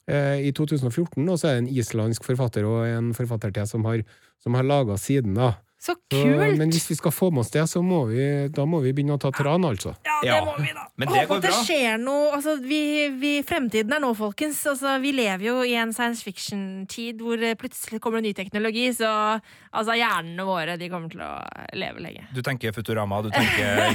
eh, 0.10 0.48
i 0.48 0.52
2014, 0.56 1.22
og 1.30 1.38
så 1.38 1.50
er 1.50 1.58
det 1.58 1.64
en 1.66 1.74
islandsk 1.82 2.26
forfatter 2.26 2.66
og 2.68 2.88
en 2.90 3.14
forfatter 3.18 3.54
til 3.54 3.70
som 3.70 3.86
har, 3.86 4.02
som 4.42 4.58
har 4.58 4.66
laga 4.66 4.98
siden, 5.00 5.38
da. 5.38 5.54
Så 5.86 5.94
Så, 5.94 6.00
kult! 6.10 6.56
men 6.58 6.72
hvis 6.74 6.88
vi 6.90 6.96
skal 6.98 7.14
få 7.14 7.28
med 7.30 7.44
oss 7.44 7.52
det, 7.54 7.62
så 7.70 7.82
må 7.86 8.00
vi, 8.10 8.24
da 8.50 8.64
må 8.66 8.80
vi 8.82 8.90
begynne 8.98 9.18
å 9.18 9.22
ta 9.22 9.30
tran, 9.36 9.62
altså. 9.70 9.92
Ja, 10.08 10.16
det 10.24 10.32
Ja, 10.32 10.40
må 10.48 10.56
vi 10.58 10.72
da. 10.74 10.88
men 10.98 11.12
det 11.12 11.20
Håper 11.20 11.28
går 11.30 11.38
at 11.38 11.44
det 11.46 11.52
bra. 11.54 11.60
skjer 11.68 12.00
noe. 12.02 12.32
Altså, 12.40 12.56
vi, 12.66 12.80
vi, 13.22 13.34
fremtiden 13.46 13.94
er 13.94 14.02
nå, 14.02 14.10
folkens. 14.18 14.64
Altså, 14.72 14.96
vi 15.04 15.12
lever 15.14 15.46
jo 15.46 15.60
i 15.68 15.76
en 15.78 15.94
science 15.94 16.26
fiction-tid 16.26 17.22
hvor 17.22 17.38
det 17.38 17.54
plutselig 17.62 18.00
kommer 18.02 18.18
det 18.24 18.32
ny 18.32 18.34
teknologi, 18.40 18.88
så 18.98 19.12
altså, 19.76 19.94
hjernene 20.00 20.48
våre 20.48 20.78
de 20.82 20.90
kommer 20.90 21.12
til 21.14 21.22
å 21.22 21.30
leve 21.78 22.02
lenge. 22.02 22.26
Du 22.34 22.42
tenker 22.46 22.74
Futurama, 22.74 23.22
du 23.22 23.30
tenker 23.36 23.94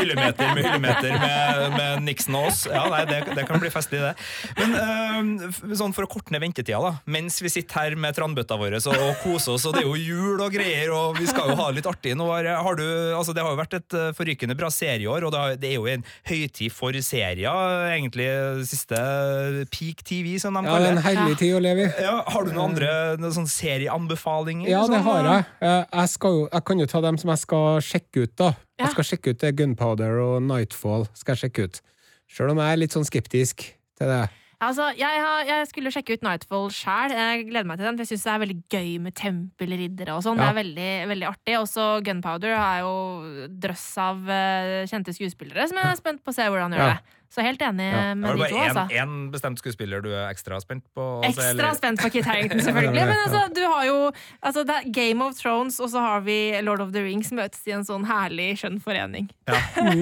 hyllemeter 0.00 0.50
med 0.56 0.64
hyllemeter 0.66 1.14
med, 1.22 1.62
med 1.78 2.02
Nixon 2.08 2.34
og 2.40 2.48
oss. 2.50 2.64
Ja, 2.66 2.82
nei, 2.90 3.04
det, 3.12 3.20
det 3.38 3.46
kan 3.48 3.62
bli 3.62 3.70
festlig, 3.70 4.02
det. 4.02 4.14
Men 4.58 4.74
øh, 4.82 5.74
sånn 5.78 5.94
for 5.94 6.08
å 6.08 6.10
korte 6.10 6.34
ned 6.34 6.42
ventetida, 6.42 6.82
da. 6.82 6.94
Mens 7.06 7.38
vi 7.44 7.52
sitter 7.52 7.78
her 7.84 7.96
med 8.00 8.18
tranbøtta 8.18 8.58
våre 8.58 8.82
og 8.88 9.22
koser 9.22 9.54
oss, 9.54 9.66
og 9.68 9.74
det 9.76 9.84
er 9.84 9.88
jo 9.88 9.96
jul 10.00 10.40
og 10.42 10.52
greier, 10.54 10.90
og 10.96 11.18
vi 11.20 11.27
skal 11.30 11.50
jo 11.52 11.56
ha 11.58 11.66
det 11.70 11.78
litt 11.80 11.88
artig. 11.90 12.14
Nå 12.18 12.26
har, 12.30 12.48
har 12.64 12.78
du, 12.78 12.84
altså, 13.16 13.34
det 13.36 13.42
har 13.44 13.52
jo 13.54 13.60
vært 13.60 13.76
et 13.78 13.96
eh, 13.98 14.08
forrykende 14.16 14.56
bra 14.58 14.70
serieår, 14.72 15.26
og 15.28 15.32
det, 15.34 15.40
har, 15.42 15.56
det 15.60 15.70
er 15.70 15.76
jo 15.78 15.86
en 15.92 16.04
høytid 16.28 16.72
for 16.74 16.96
serier, 17.04 17.48
egentlig 17.94 18.28
siste 18.68 18.98
peak 19.74 20.02
TV, 20.08 20.34
som 20.42 20.56
de 20.58 20.64
Ja, 20.66 20.78
det 20.78 20.88
Ja, 20.88 20.90
en 20.90 21.00
det. 21.00 21.04
herlig 21.06 21.38
tid 21.40 21.54
å 21.56 21.60
leve 21.64 21.86
i. 21.86 21.90
Ja, 22.04 22.16
har 22.26 22.44
du 22.48 22.52
noen 22.52 22.72
andre 22.72 22.90
noen 23.20 23.34
sånn 23.36 23.50
serieanbefalinger? 23.50 24.68
Ja, 24.70 24.82
det 24.90 25.02
har 25.04 25.24
eh, 25.24 25.30
jeg. 25.32 25.46
Eh, 25.60 25.84
Jeg, 25.98 26.08
skal 26.14 26.36
jo, 26.38 26.48
jeg 26.52 26.64
kan 26.70 26.78
jo 26.82 26.86
ta 26.90 27.00
dem 27.04 27.18
som 27.20 27.30
jeg 27.34 27.42
skal 27.44 27.80
sjekke 27.84 28.24
ut, 28.26 28.34
da. 28.38 28.50
Jeg 28.78 28.92
skal 28.94 29.08
sjekke 29.12 29.34
ut 29.34 29.46
Gunpowder 29.58 30.20
og 30.22 30.42
Nightfall. 30.46 31.08
skal 31.18 31.34
jeg 31.34 31.48
sjekke 31.48 31.68
ut. 31.68 31.80
Selv 32.30 32.52
om 32.52 32.60
jeg 32.62 32.72
er 32.72 32.80
litt 32.82 32.94
sånn 32.94 33.06
skeptisk 33.08 33.64
til 33.98 34.06
det. 34.12 34.28
Altså, 34.58 34.88
jeg, 34.98 35.20
har, 35.22 35.44
jeg 35.46 35.66
skulle 35.70 35.90
sjekke 35.94 36.16
ut 36.18 36.24
Nightfall 36.26 36.64
sjæl. 36.74 37.12
Jeg 37.14 37.44
gleder 37.46 37.68
meg 37.68 37.78
til 37.78 37.86
den, 37.86 37.98
for 37.98 38.02
jeg 38.02 38.10
syns 38.10 38.24
det 38.26 38.32
er 38.32 38.40
veldig 38.42 38.56
gøy 38.74 38.88
med 39.04 39.14
tempelriddere 39.20 40.16
og 40.16 40.24
sånn. 40.26 40.40
Ja. 40.40 40.48
Det 40.48 40.50
er 40.50 40.58
veldig, 40.58 40.88
veldig 41.12 41.28
artig. 41.28 41.54
Også 41.60 41.86
Gunpowder 42.06 42.56
har 42.58 42.80
jo 42.82 42.94
drøss 43.62 43.86
av 44.02 44.32
eh, 44.34 44.88
kjente 44.90 45.14
skuespillere 45.14 45.68
som 45.70 45.78
jeg 45.78 45.92
er 45.92 46.00
spent 46.00 46.24
på 46.26 46.34
å 46.34 46.38
se 46.40 46.48
hvordan 46.50 46.74
gjør 46.74 46.90
det. 46.90 47.17
Så 47.28 47.42
helt 47.44 47.60
enig 47.60 47.84
Ja. 47.92 48.14
med 48.14 48.28
Var 48.30 48.36
det 48.36 48.44
de 48.46 48.48
to, 48.48 48.56
bare 48.58 48.68
altså. 48.88 49.02
én 49.02 49.30
bestemt 49.30 49.58
skuespiller 49.60 50.00
du 50.02 50.08
er 50.14 50.30
ekstra 50.32 50.60
spent 50.64 50.84
på? 50.96 51.02
Også, 51.20 51.28
Ekstra 51.28 51.50
eller? 51.50 51.74
spent 51.76 52.00
på 52.00 52.10
Kit 52.14 52.24
Harington, 52.24 52.60
selvfølgelig. 52.66 53.04
Men 53.04 53.16
altså, 53.26 53.42
du 53.54 53.60
har 53.68 53.84
jo 53.84 53.98
altså, 54.42 54.64
det 54.64 54.74
er 54.78 54.88
Game 54.96 55.24
of 55.24 55.34
Thrones, 55.36 55.76
og 55.80 55.90
så 55.92 56.00
har 56.00 56.20
vi 56.24 56.38
Lord 56.64 56.80
of 56.80 56.92
the 56.92 57.02
Rings 57.04 57.30
møtes 57.36 57.60
i 57.68 57.74
en 57.76 57.84
sånn 57.84 58.06
herlig, 58.08 58.54
skjønn 58.62 58.80
forening. 58.80 59.28
Ja. 59.46 59.60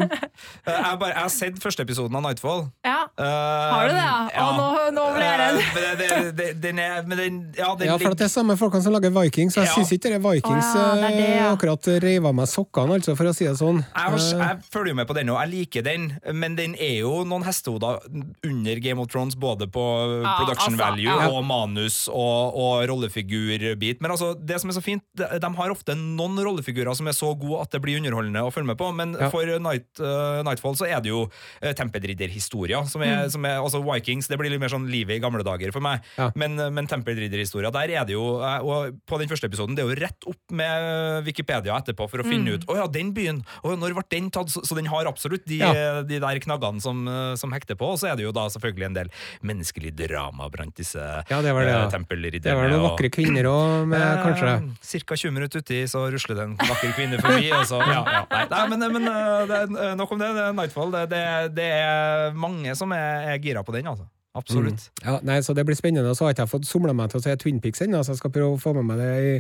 Jeg, 0.67 0.99
bare, 1.01 1.09
jeg 1.15 1.23
har 1.23 1.31
sett 1.33 1.59
første 1.63 1.83
episoden 1.87 2.17
av 2.19 2.23
Nightfall. 2.27 2.67
Ja, 2.85 2.97
Uh, 3.17 3.25
Har 3.25 3.87
du 3.89 3.95
det, 3.95 4.03
ja? 4.03 4.43
Å, 4.43 4.47
nå- 4.59 4.91
nå 4.93 5.05
ble 5.15 5.25
jeg 5.25 5.39
redd. 5.41 5.59
Eh, 5.59 5.93
det, 5.97 6.09
det, 6.11 6.33
det, 6.37 6.47
den 6.61 6.79
er, 6.83 6.99
men 7.09 7.17
den, 7.19 7.37
ja, 7.57 7.71
den 7.79 7.89
Ja, 7.89 7.95
for 8.01 8.13
det 8.19 8.27
er 8.27 8.33
samme 8.33 8.57
folkene 8.61 8.85
som 8.85 8.93
lager 8.93 9.13
Vikings, 9.15 9.55
så 9.57 9.63
jeg 9.63 9.71
Ja. 9.71 9.77
syns 9.79 9.93
ikke 9.97 10.11
det 10.13 10.19
Vikings 10.25 10.69
oh, 10.75 10.77
ja, 10.77 10.91
det 11.01 11.07
er 11.07 11.17
det, 11.17 11.29
eh, 11.31 11.37
ja. 11.39 11.47
akkurat 11.55 11.89
reiv 12.05 12.27
av 12.29 12.35
meg 12.37 12.51
sokkene, 12.51 12.99
altså, 12.99 13.15
for 13.17 13.31
å 13.31 13.35
si 13.37 13.47
det 13.49 13.55
sånn. 13.57 13.81
Jeg, 13.97 14.21
jeg 14.37 14.59
følger 14.75 14.93
jo 14.93 14.99
med 15.01 15.09
på 15.09 15.17
den, 15.17 15.31
og 15.33 15.41
jeg 15.41 15.53
liker 15.55 15.87
den, 15.87 16.09
men 16.35 16.59
den 16.61 16.77
er 16.77 16.99
jo 17.01 17.16
noen 17.25 17.45
hestehoder 17.47 18.01
under 18.45 18.81
Game 18.85 19.01
of 19.01 19.09
Thrones, 19.09 19.35
både 19.39 19.67
på 19.73 19.83
Ja, 20.23 20.37
production 20.43 20.75
altså, 20.75 20.85
value 20.85 21.07
ja. 21.09 21.29
og 21.31 21.45
manus 21.47 22.09
og, 22.13 22.53
og 22.59 22.85
rollefigurbit. 22.91 24.01
Men 24.03 24.11
altså, 24.13 24.35
det 24.39 24.61
som 24.61 24.71
er 24.71 24.77
så 24.77 24.83
fint, 24.85 25.03
de, 25.17 25.51
har 25.57 25.71
ofte 25.73 25.95
noen 25.97 26.37
rollefigurer 26.45 26.95
som 26.99 27.07
er 27.09 27.17
så 27.17 27.33
gode 27.39 27.63
at 27.63 27.73
det 27.73 27.81
blir 27.85 27.99
underholdende 28.01 28.43
å 28.45 28.53
følge 28.53 28.67
med 28.73 28.79
på, 28.81 28.91
men 28.95 29.15
Ja. 29.17 29.31
for 29.33 29.47
Night, 29.63 29.87
uh, 30.01 30.43
Nightfall 30.45 30.77
så 30.77 30.87
er 30.91 31.01
det 31.01 31.09
jo 31.13 31.25
uh, 31.31 31.73
tempelridderhistorier, 31.73 32.87
som 32.91 33.03
er, 33.03 33.25
Mm. 33.27 33.31
som 33.31 33.45
er 33.47 33.57
altså 33.63 33.81
Vikings, 33.83 34.29
det 34.29 34.39
blir 34.39 34.51
litt 34.51 34.61
mer 34.61 34.69
sånn 34.73 34.89
livet 34.91 35.17
i 35.17 35.21
gamle 35.23 35.43
dager 35.47 35.73
for 35.73 35.81
meg, 35.81 36.03
Ja. 36.19 36.31
men, 36.35 36.59
eh, 36.61 36.71
men 36.71 36.87
tempelridderhistoria, 36.87 37.71
der 37.73 37.89
er 37.91 38.05
det 38.05 38.13
jo, 38.13 38.37
og 38.43 38.99
på 39.07 39.19
den 39.19 39.29
første 39.29 39.47
episoden, 39.49 39.75
det 39.77 39.85
er 39.85 39.89
jo 39.95 40.01
rett 40.01 40.27
opp 40.27 40.51
med 40.51 41.25
Wikipedia 41.25 41.73
etterpå 41.81 42.09
for 42.11 42.19
å 42.19 42.25
finne 42.27 42.51
Mm. 42.51 42.55
ut, 42.55 42.67
å 42.67 42.77
ja, 42.77 42.87
den 42.87 43.13
byen, 43.15 43.45
og 43.65 43.79
når 43.79 43.95
ble 43.95 44.03
den 44.11 44.31
tatt, 44.31 44.49
så, 44.49 44.61
så 44.65 44.75
den 44.77 44.87
har 44.87 45.07
absolutt 45.07 45.45
de, 45.47 45.59
Ja. 45.59 46.03
de 46.03 46.19
der 46.19 46.39
knaggene 46.41 46.81
som, 46.81 47.06
eh, 47.11 47.35
som 47.41 47.53
hekter 47.55 47.79
på, 47.79 47.89
og 47.95 48.01
så 48.01 48.11
er 48.11 48.19
det 48.19 48.27
jo 48.27 48.33
da 48.35 48.47
selvfølgelig 48.53 48.89
en 48.89 48.99
del 48.99 49.11
menneskelig 49.47 49.93
drama 49.99 50.49
blant 50.53 50.77
disse 50.79 51.01
Ja, 51.01 51.41
det 51.45 51.55
var 51.57 51.67
det, 51.67 51.73
eh, 51.73 51.79
ja. 51.79 51.91
tempelridderne. 51.93 52.47
Det 52.47 52.57
var 52.59 52.73
noen 52.73 52.87
vakre 52.89 53.11
kvinner 53.13 53.51
òg, 53.51 53.95
Eh, 53.97 54.23
kanskje. 54.23 54.57
Cirka 54.85 55.17
20 55.17 55.35
minutter 55.37 55.63
uti, 55.65 55.79
så 55.91 56.05
rusler 56.13 56.39
det 56.39 56.45
en 56.49 56.57
vakker 56.59 56.93
kvinne 56.97 57.21
forbi. 57.23 57.49
Og 57.57 57.65
så, 57.69 57.81
ja, 57.87 58.03
ja. 58.03 58.25
Nei, 58.33 58.43
nei, 58.53 58.65
men, 58.73 58.85
men 58.99 59.09
eh, 59.13 59.47
det, 59.51 59.95
nok 59.99 60.13
om 60.13 60.21
det. 60.21 60.33
det 60.37 60.45
er 60.45 60.59
Nightfall. 60.59 60.93
Det, 60.93 61.23
det, 61.57 61.71
er 61.77 62.37
mange 62.37 62.75
som 62.79 62.93
er, 62.97 63.33
er 63.33 63.41
gira 63.43 63.65
på 63.67 63.75
den, 63.77 63.89
altså. 63.91 64.09
Absolutt. 64.37 64.91
Ja, 65.01 65.17
nei, 65.25 65.39
så 65.45 65.55
det 65.57 65.65
blir 65.65 65.79
spennende. 65.79 66.13
Så 66.17 66.27
har 66.27 66.35
ikke 66.35 66.45
jeg 66.45 66.53
fått 66.53 66.69
somla 66.69 66.93
meg 66.97 67.13
til 67.13 67.23
å 67.23 67.25
se 67.25 67.37
Twin 67.41 67.63
Peaks 67.65 67.81
ennå, 67.87 68.03
så 68.05 68.13
jeg 68.13 68.21
skal 68.21 68.35
prøve 68.35 68.59
å 68.59 68.61
få 68.61 68.75
med 68.77 68.91
meg 68.91 69.01
det 69.01 69.13
i, 69.17 69.33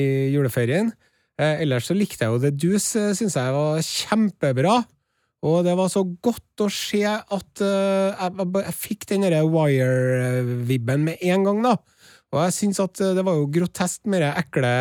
i 0.00 0.06
juleferien. 0.32 0.94
Eh, 1.38 1.62
ellers 1.62 1.86
så 1.90 1.94
likte 1.94 2.24
jeg 2.24 2.34
jo 2.34 2.40
The 2.42 2.50
Deuce, 2.54 3.10
syns 3.18 3.36
jeg 3.38 3.54
var 3.54 3.82
kjempebra. 3.84 4.78
Og 5.46 5.60
det 5.66 5.76
var 5.78 5.90
så 5.92 6.02
godt 6.02 6.64
å 6.64 6.70
se 6.72 7.04
at 7.06 7.62
uh, 7.62 8.10
jeg, 8.10 8.48
jeg, 8.58 8.74
fikk 8.74 9.06
den 9.12 9.26
derre 9.26 9.44
Wire-vibben 9.46 11.06
med 11.06 11.22
en 11.30 11.46
gang, 11.46 11.62
da. 11.66 11.76
Og 12.28 12.42
jeg 12.42 12.54
syns 12.58 12.78
at 12.82 13.00
eh, 13.00 13.14
det 13.16 13.22
var 13.24 13.38
jo 13.38 13.46
grotesk 13.48 14.02
med 14.12 14.20
de 14.20 14.28
ekle 14.36 14.72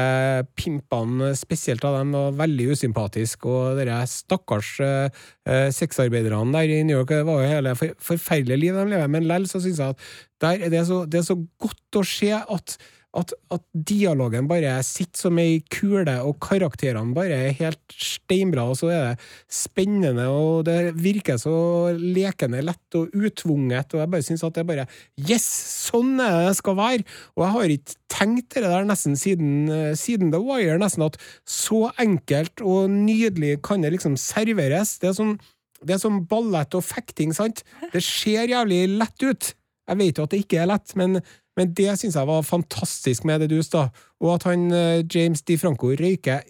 pimpene, 0.60 1.30
spesielt 1.40 1.86
av 1.88 1.96
dem, 1.96 2.12
var 2.12 2.36
veldig 2.42 2.66
usympatisk. 2.76 3.48
Og 3.48 3.80
de 3.80 4.00
stakkars 4.12 4.74
eh, 4.84 5.70
sexarbeiderne 5.72 6.52
der 6.58 6.74
i 6.76 6.82
New 6.84 6.98
York, 6.98 7.14
det 7.16 7.24
var 7.30 7.40
jo 7.40 7.54
hele 7.54 7.76
for, 7.80 7.96
forferdelige 8.10 8.60
liv 8.66 8.76
de 8.76 8.84
lever, 8.92 9.14
men 9.16 9.30
lell 9.32 9.48
så 9.48 9.64
syns 9.64 9.80
jeg 9.80 9.96
at 9.96 10.50
er 10.60 10.68
det, 10.74 10.84
så, 10.90 11.06
det 11.08 11.22
er 11.22 11.30
så 11.30 11.40
godt 11.64 12.02
å 12.02 12.04
se 12.06 12.34
at 12.36 12.76
at, 13.18 13.34
at 13.54 13.64
dialogen 13.74 14.48
bare 14.50 14.76
sitter 14.86 15.24
som 15.26 15.40
ei 15.42 15.60
kule, 15.74 16.14
og 16.22 16.38
karakterene 16.44 17.16
bare 17.16 17.40
er 17.48 17.58
helt 17.58 17.96
steinbra, 17.98 18.68
og 18.70 18.78
så 18.80 18.92
er 18.94 19.04
det 19.08 19.28
spennende, 19.60 20.28
og 20.30 20.68
det 20.68 20.94
virker 21.00 21.40
så 21.42 21.56
lekende 21.98 22.62
lett 22.66 23.00
og 23.00 23.14
utvunget, 23.18 23.96
og 23.96 24.04
jeg 24.04 24.14
bare 24.14 24.28
syns 24.28 24.46
at 24.46 24.60
det 24.60 24.68
bare 24.70 24.88
Yes! 25.18 25.48
Sånn 25.88 26.18
er 26.20 26.50
det 26.50 26.58
skal 26.60 26.78
være! 26.78 27.06
Og 27.38 27.46
jeg 27.46 27.56
har 27.56 27.74
ikke 27.74 27.98
tenkt 28.12 28.56
det 28.58 28.66
der 28.66 28.88
nesten 28.88 29.18
siden, 29.20 29.52
eh, 29.72 29.94
siden 29.98 30.34
The 30.34 30.42
Wire, 30.44 30.78
nesten 30.82 31.06
at 31.08 31.20
så 31.48 31.88
enkelt 32.02 32.64
og 32.66 32.92
nydelig 32.92 33.58
kan 33.66 33.86
det 33.86 33.94
liksom 33.96 34.18
serveres. 34.20 34.98
Det 35.02 35.12
er 35.12 35.18
sånn 35.18 35.38
det 35.86 35.94
er 35.94 36.02
som 36.02 36.24
ballett 36.26 36.74
og 36.74 36.82
fekting, 36.86 37.34
sant? 37.38 37.62
Det 37.94 38.02
ser 38.02 38.50
jævlig 38.50 38.88
lett 38.98 39.26
ut. 39.26 39.52
Jeg 39.88 40.00
vet 40.00 40.18
jo 40.18 40.26
at 40.26 40.34
det 40.34 40.40
ikke 40.44 40.62
er 40.64 40.72
lett, 40.72 40.94
men, 41.00 41.20
men 41.58 41.74
det 41.78 41.96
syns 41.98 42.16
jeg 42.16 42.30
var 42.30 42.46
fantastisk 42.46 43.26
med 43.26 43.42
det 43.44 43.50
dus, 43.56 43.72
da. 43.74 43.88
Og 44.22 44.36
at 44.38 44.48
han 44.50 44.70
James 44.70 45.38
James 45.38 45.42
DiFranco 45.42 45.92
røyker 45.98 46.46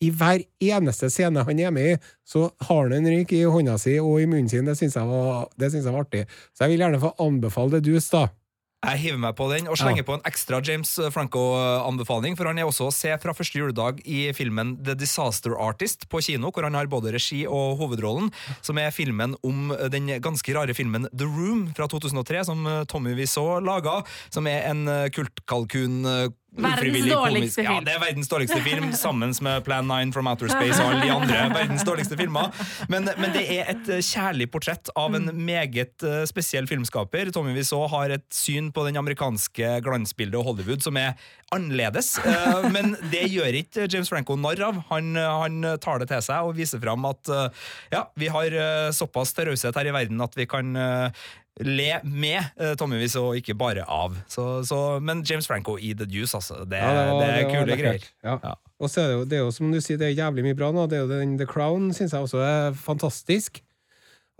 i 0.00 0.08
hver 0.16 0.40
eneste 0.64 1.10
scene 1.12 1.44
han 1.44 1.58
er 1.60 1.72
med 1.74 1.92
i, 1.92 1.96
så 2.24 2.46
har 2.64 2.86
han 2.86 2.94
en 2.96 3.08
røyk 3.12 3.34
i 3.36 3.42
hånda 3.44 3.76
si 3.80 3.98
og 4.00 4.22
i 4.22 4.28
munnen 4.28 4.48
sin. 4.48 4.68
Det 4.68 4.76
syns 4.78 4.96
jeg, 4.96 5.08
jeg 5.84 5.92
var 5.92 6.00
artig. 6.06 6.24
Så 6.54 6.64
jeg 6.64 6.72
vil 6.72 6.84
gjerne 6.84 7.02
få 7.02 7.12
anbefale 7.20 7.76
det 7.76 7.84
dus, 7.90 8.08
da. 8.12 8.28
Jeg 8.80 8.96
hiver 8.96 9.18
meg 9.20 9.34
på 9.36 9.44
den 9.50 9.66
og 9.68 9.76
slenger 9.76 10.06
på 10.08 10.14
en 10.16 10.22
ekstra 10.24 10.62
James 10.64 10.94
Franco-anbefaling, 11.12 12.32
for 12.38 12.48
han 12.48 12.56
er 12.56 12.64
også 12.64 12.86
å 12.88 12.94
se 12.94 13.12
fra 13.20 13.34
første 13.36 13.60
juledag 13.60 14.00
i 14.08 14.30
filmen 14.32 14.72
The 14.80 14.94
Disaster 14.96 15.52
Artist 15.60 16.06
på 16.08 16.22
kino, 16.24 16.48
hvor 16.48 16.64
han 16.64 16.78
har 16.78 16.88
både 16.88 17.12
regi 17.12 17.42
og 17.44 17.76
hovedrollen, 17.82 18.30
som 18.64 18.80
er 18.80 18.94
filmen 18.96 19.36
om 19.44 19.74
den 19.92 20.08
ganske 20.24 20.56
rare 20.56 20.72
filmen 20.76 21.04
The 21.12 21.28
Room 21.28 21.66
fra 21.76 21.90
2003, 21.92 22.46
som 22.48 22.64
Tommy 22.88 23.12
Wiseau 23.18 23.60
laga, 23.60 23.98
som 24.32 24.48
er 24.48 24.64
en 24.72 24.88
kultkalkun 25.12 26.00
Verdens 26.50 27.06
dårligste 27.06 27.62
film. 27.62 27.76
Ja, 27.76 27.80
det 27.86 27.92
er 27.94 28.00
verdens 28.02 28.28
dårligste 28.30 28.58
film, 28.64 28.88
sammen 28.98 29.34
med 29.46 29.64
Plan 29.64 29.86
9 29.86 30.10
from 30.12 30.26
Outer 30.26 30.50
Space 30.50 30.82
og 30.82 30.90
alle 30.90 31.04
de 31.06 31.12
andre 31.14 31.44
verdens 31.60 31.84
dårligste 31.86 32.16
filmer. 32.18 32.50
Men, 32.90 33.06
men 33.22 33.34
det 33.36 33.44
er 33.54 33.70
et 33.70 33.90
eh, 33.94 34.02
kjærlig 34.02 34.48
portrett 34.50 34.90
av 34.98 35.14
en 35.14 35.30
meget 35.46 36.02
eh, 36.02 36.24
spesiell 36.28 36.66
filmskaper. 36.70 37.30
Tommy 37.34 37.54
Wiseau 37.54 37.86
har 37.92 38.16
et 38.16 38.26
syn 38.34 38.72
på 38.74 38.82
den 38.88 38.98
amerikanske 38.98 39.76
glansbildet 39.86 40.40
og 40.40 40.48
Hollywood 40.50 40.82
som 40.82 40.98
er 40.98 41.14
annerledes. 41.54 42.16
eh, 42.18 42.66
Men 42.74 42.96
det 43.14 43.28
gjør 43.30 43.60
ikke 43.62 43.86
James 43.86 44.10
Franco 44.10 44.34
narr 44.40 44.64
av. 44.72 44.82
Han, 44.90 45.14
han 45.14 45.62
tar 45.82 46.02
det 46.02 46.10
til 46.10 46.26
seg 46.26 46.50
og 46.50 46.58
viser 46.58 46.82
fram 46.82 47.06
at 47.08 47.30
ja, 47.92 48.02
vi 48.18 48.28
har 48.32 48.56
såpass 48.94 49.32
til 49.36 49.48
raushet 49.50 49.76
her 49.78 49.88
i 49.90 49.94
verden 49.94 50.20
at 50.24 50.34
vi 50.38 50.46
kan 50.50 50.74
le 51.60 51.88
med 52.04 52.40
uh, 52.60 52.74
Tommy 52.78 52.96
Wiseau, 53.02 53.30
og 53.32 53.36
ikke 53.40 53.56
bare 53.58 53.82
av. 53.84 54.14
Så, 54.30 54.62
så, 54.64 54.78
men 55.04 55.22
James 55.26 55.46
Franco 55.50 55.74
i 55.78 55.90
The 55.94 56.06
Deuce, 56.08 56.34
altså. 56.38 56.62
Det, 56.68 56.78
Ja, 56.78 56.92
var- 57.10 57.20
det 57.20 57.30
er 57.30 57.44
var 57.44 57.50
kule 57.56 57.76
greier. 57.80 58.06
Ja. 58.24 58.38
Ja. 58.44 58.54
Og 58.80 58.88
så 58.88 59.02
er 59.02 59.08
det 59.10 59.16
jo, 59.18 59.24
det 59.28 59.36
er 59.36 59.42
jo 59.44 59.50
som 59.52 59.72
du 59.74 59.80
sier, 59.84 59.98
det 60.00 60.06
er 60.08 60.14
jævlig 60.22 60.44
mye 60.46 60.56
bra 60.56 60.70
nå. 60.72 60.86
Det 60.88 60.96
er 60.96 61.02
jo 61.04 61.10
den 61.10 61.34
The 61.36 61.44
Crown 61.50 61.90
syns 61.92 62.14
jeg 62.16 62.22
også 62.24 62.40
er 62.40 62.72
fantastisk. 62.80 63.60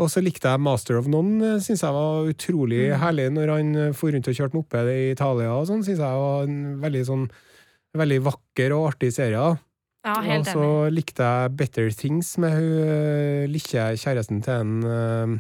Og 0.00 0.08
så 0.08 0.22
likte 0.24 0.48
jeg 0.48 0.62
Master 0.64 0.96
of 0.96 1.10
None, 1.12 1.58
syns 1.60 1.82
jeg 1.84 1.92
var 1.92 2.24
utrolig 2.30 2.86
herlig 3.02 3.26
når 3.36 3.50
han 3.52 3.74
eh, 3.76 3.90
for 3.92 4.14
rundt 4.14 4.30
og 4.32 4.38
kjørte 4.38 4.56
moped 4.56 4.88
i 4.88 5.10
Italia 5.12 5.50
og 5.58 5.66
sånn. 5.68 5.82
Syns 5.84 6.00
jeg 6.00 6.22
var 6.24 6.46
en 6.48 6.78
veldig 6.80 7.02
sånn 7.10 7.26
veldig 8.00 8.20
vakker 8.30 8.72
og 8.78 8.86
artig 8.94 9.10
serie. 9.12 9.58
Ja, 10.06 10.14
helt 10.24 10.48
Og 10.48 10.54
så 10.56 10.64
enig. 10.86 10.94
likte 11.02 11.26
jeg 11.28 11.52
Better 11.60 11.90
Things 11.92 12.32
med 12.40 12.54
hun 12.56 12.72
eh, 12.86 13.44
lille 13.52 13.90
kjæresten 14.00 14.40
til 14.46 14.54
en 14.56 14.72
eh, 14.88 15.34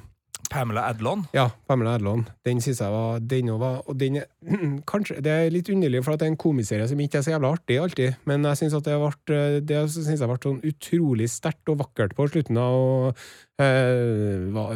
Pamela 0.50 0.84
Adlon. 0.90 1.22
Ja, 1.32 1.46
Pamela 1.70 1.94
Adlon. 1.94 2.24
Den 2.46 2.60
synes 2.60 2.80
jeg 2.82 2.90
var 2.90 3.20
Den 3.22 3.50
òg 3.54 3.60
var 3.62 3.82
Og 3.86 3.98
den 4.00 4.18
Kanskje 4.90 5.20
Det 5.22 5.30
er 5.30 5.52
litt 5.54 5.70
underlig, 5.70 6.02
for 6.04 6.14
at 6.14 6.22
det 6.22 6.26
er 6.26 6.32
en 6.34 6.40
komiserie 6.40 6.88
som 6.90 7.00
ikke 7.00 7.20
er 7.20 7.26
så 7.26 7.34
jævla 7.34 7.52
artig 7.54 7.78
alltid, 7.80 8.18
men 8.28 8.48
jeg 8.48 8.60
syns 8.60 8.78
det 8.86 8.96
ble 8.98 9.42
Det 9.68 9.84
synes 9.94 10.10
jeg 10.10 10.30
ble 10.30 10.40
sånn 10.42 10.64
utrolig 10.66 11.28
sterkt 11.30 11.70
og 11.70 11.78
vakkert 11.84 12.16
på 12.18 12.26
slutten 12.30 12.58
og, 12.60 13.20
eh, 13.60 14.48
var, 14.54 14.74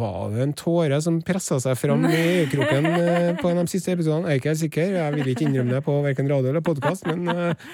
var 0.00 0.34
det 0.34 0.42
en 0.44 0.56
tåre 0.58 0.98
som 1.04 1.20
pressa 1.26 1.60
seg 1.62 1.78
fram 1.78 2.04
i 2.08 2.14
øyekroken 2.14 2.90
eh, 2.90 3.30
på 3.38 3.50
en 3.50 3.62
av 3.62 3.68
de 3.68 3.74
siste 3.74 3.94
episodene? 3.94 4.32
Jeg 4.32 4.40
er 4.40 4.42
ikke 4.42 4.52
helt 4.52 4.62
sikker. 4.64 4.96
Jeg 4.98 5.16
vil 5.18 5.32
ikke 5.34 5.46
innrømme 5.48 5.76
det 5.76 5.84
på 5.86 5.96
verken 6.08 6.30
radio 6.32 6.52
eller 6.52 6.64
podkast, 6.64 7.06
men 7.10 7.30
eh, 7.30 7.70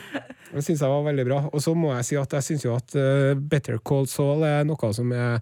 det 0.53 0.67
syns 0.67 0.83
jeg 0.83 0.93
var 0.93 1.09
veldig 1.09 1.27
bra. 1.31 1.41
Og 1.51 1.65
så 1.65 1.75
må 1.79 1.95
jeg 1.97 2.09
si 2.11 2.21
at 2.21 2.39
jeg 2.39 2.49
syns 2.51 2.67
jo 2.67 2.77
at 2.77 2.97
eh, 2.99 3.33
Better 3.39 3.81
Call 3.81 4.09
Saul 4.11 4.47
er 4.49 4.67
noe 4.69 4.95
som 4.97 5.13
er 5.17 5.41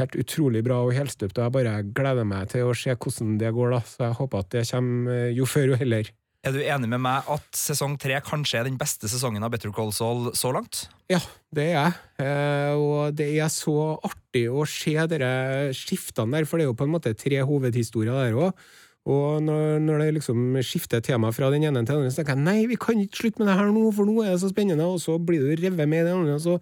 helt 0.00 0.20
utrolig 0.20 0.62
bra 0.66 0.82
og 0.84 0.94
helstøpt, 0.96 1.38
og 1.38 1.46
jeg 1.46 1.54
bare 1.56 1.74
gleder 1.96 2.28
meg 2.28 2.52
til 2.52 2.68
å 2.68 2.76
se 2.76 2.94
hvordan 2.94 3.36
det 3.40 3.52
går, 3.56 3.74
da. 3.76 3.82
Så 3.88 4.06
jeg 4.06 4.18
håper 4.20 4.44
at 4.44 4.54
det 4.54 4.64
kommer 4.70 5.16
eh, 5.16 5.34
jo 5.36 5.48
før 5.48 5.72
jo 5.72 5.80
heller. 5.80 6.12
Er 6.46 6.54
du 6.54 6.60
enig 6.62 6.86
med 6.92 7.02
meg 7.02 7.26
at 7.32 7.58
sesong 7.58 7.96
tre 7.98 8.20
kanskje 8.22 8.60
er 8.60 8.68
den 8.68 8.76
beste 8.78 9.08
sesongen 9.10 9.42
av 9.42 9.50
Better 9.50 9.72
Call 9.74 9.90
Saul 9.94 10.28
så 10.38 10.52
langt? 10.54 10.84
Ja, 11.10 11.18
det 11.50 11.64
er 11.72 11.74
jeg. 11.74 11.96
Eh, 12.22 12.72
og 12.78 13.16
det 13.18 13.32
er 13.34 13.50
så 13.50 13.96
artig 14.06 14.44
å 14.46 14.62
se 14.70 14.94
dere 15.10 15.72
skiftene 15.74 16.36
der, 16.36 16.46
for 16.46 16.60
det 16.60 16.66
er 16.66 16.70
jo 16.70 16.78
på 16.78 16.86
en 16.86 16.94
måte 16.94 17.16
tre 17.18 17.40
hovedhistorier 17.48 18.28
der 18.28 18.38
òg. 18.38 18.66
Og 19.06 19.42
når, 19.46 19.78
når 19.86 20.00
det 20.02 20.06
liksom 20.16 20.56
skifter 20.66 21.02
tema 21.04 21.30
fra 21.34 21.50
den 21.54 21.62
ene 21.68 21.84
til 21.84 21.92
den 21.92 22.00
andre, 22.02 22.10
så 22.10 22.20
tenker 22.20 22.34
jeg 22.34 22.42
nei, 22.42 22.66
vi 22.66 22.78
kan 22.80 22.98
ikke 22.98 23.20
slutte 23.20 23.42
med 23.42 23.52
det 23.52 23.58
her 23.60 23.68
nå, 23.70 23.84
for 23.94 24.08
nå 24.08 24.16
er 24.24 24.32
det 24.32 24.40
så 24.42 24.50
spennende, 24.50 24.88
og 24.90 24.98
så 25.02 25.14
blir 25.22 25.44
du 25.44 25.52
revet 25.62 25.86
med 25.86 26.02
i 26.02 26.08
det 26.08 26.14
andre, 26.16 26.38
og 26.38 26.42
så 26.42 26.56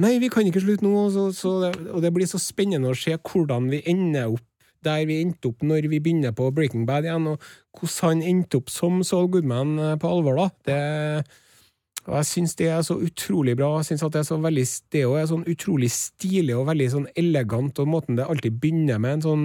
nei, 0.00 0.14
vi 0.22 0.30
kan 0.32 0.48
ikke 0.48 0.62
slutte 0.64 0.86
nå, 0.86 0.94
og, 1.02 1.10
så, 1.12 1.26
så 1.36 1.52
det, 1.66 1.74
og 1.92 2.00
det 2.00 2.14
blir 2.16 2.30
så 2.30 2.40
spennende 2.40 2.88
å 2.88 2.96
se 2.96 3.18
hvordan 3.18 3.68
vi 3.72 3.82
ender 3.92 4.32
opp 4.32 4.46
der 4.80 5.04
vi 5.04 5.18
endte 5.20 5.50
opp 5.50 5.60
når 5.60 5.90
vi 5.92 5.98
begynner 6.00 6.32
på 6.32 6.46
Breaking 6.56 6.86
Bad 6.88 7.04
igjen, 7.04 7.28
og 7.34 7.42
hvordan 7.76 8.22
han 8.22 8.26
endte 8.30 8.62
opp 8.62 8.72
som 8.72 9.02
Saul 9.04 9.28
Goodman 9.28 9.76
eh, 9.76 9.96
på 10.00 10.08
alvor, 10.08 10.40
da. 10.40 10.48
Det 10.64 10.80
og 12.08 12.14
jeg 12.16 12.28
syns 12.30 12.56
det 12.56 12.68
er 12.72 12.80
så 12.82 12.96
utrolig 12.96 13.52
bra. 13.58 13.74
Jeg 13.78 13.90
synes 13.90 14.02
at 14.06 14.14
Det 14.14 14.20
er 14.22 14.28
så 14.30 14.38
veldig, 14.40 14.64
det 14.92 15.02
er 15.04 15.26
sånn 15.28 15.44
utrolig 15.52 15.90
stilig 15.92 16.56
og 16.56 16.66
veldig 16.70 16.86
sånn 16.94 17.08
elegant, 17.12 17.78
og 17.78 17.90
måten 17.92 18.16
det 18.16 18.24
alltid 18.24 18.56
begynner 18.56 18.98
med 18.98 19.18
en 19.18 19.26
sånn 19.26 19.44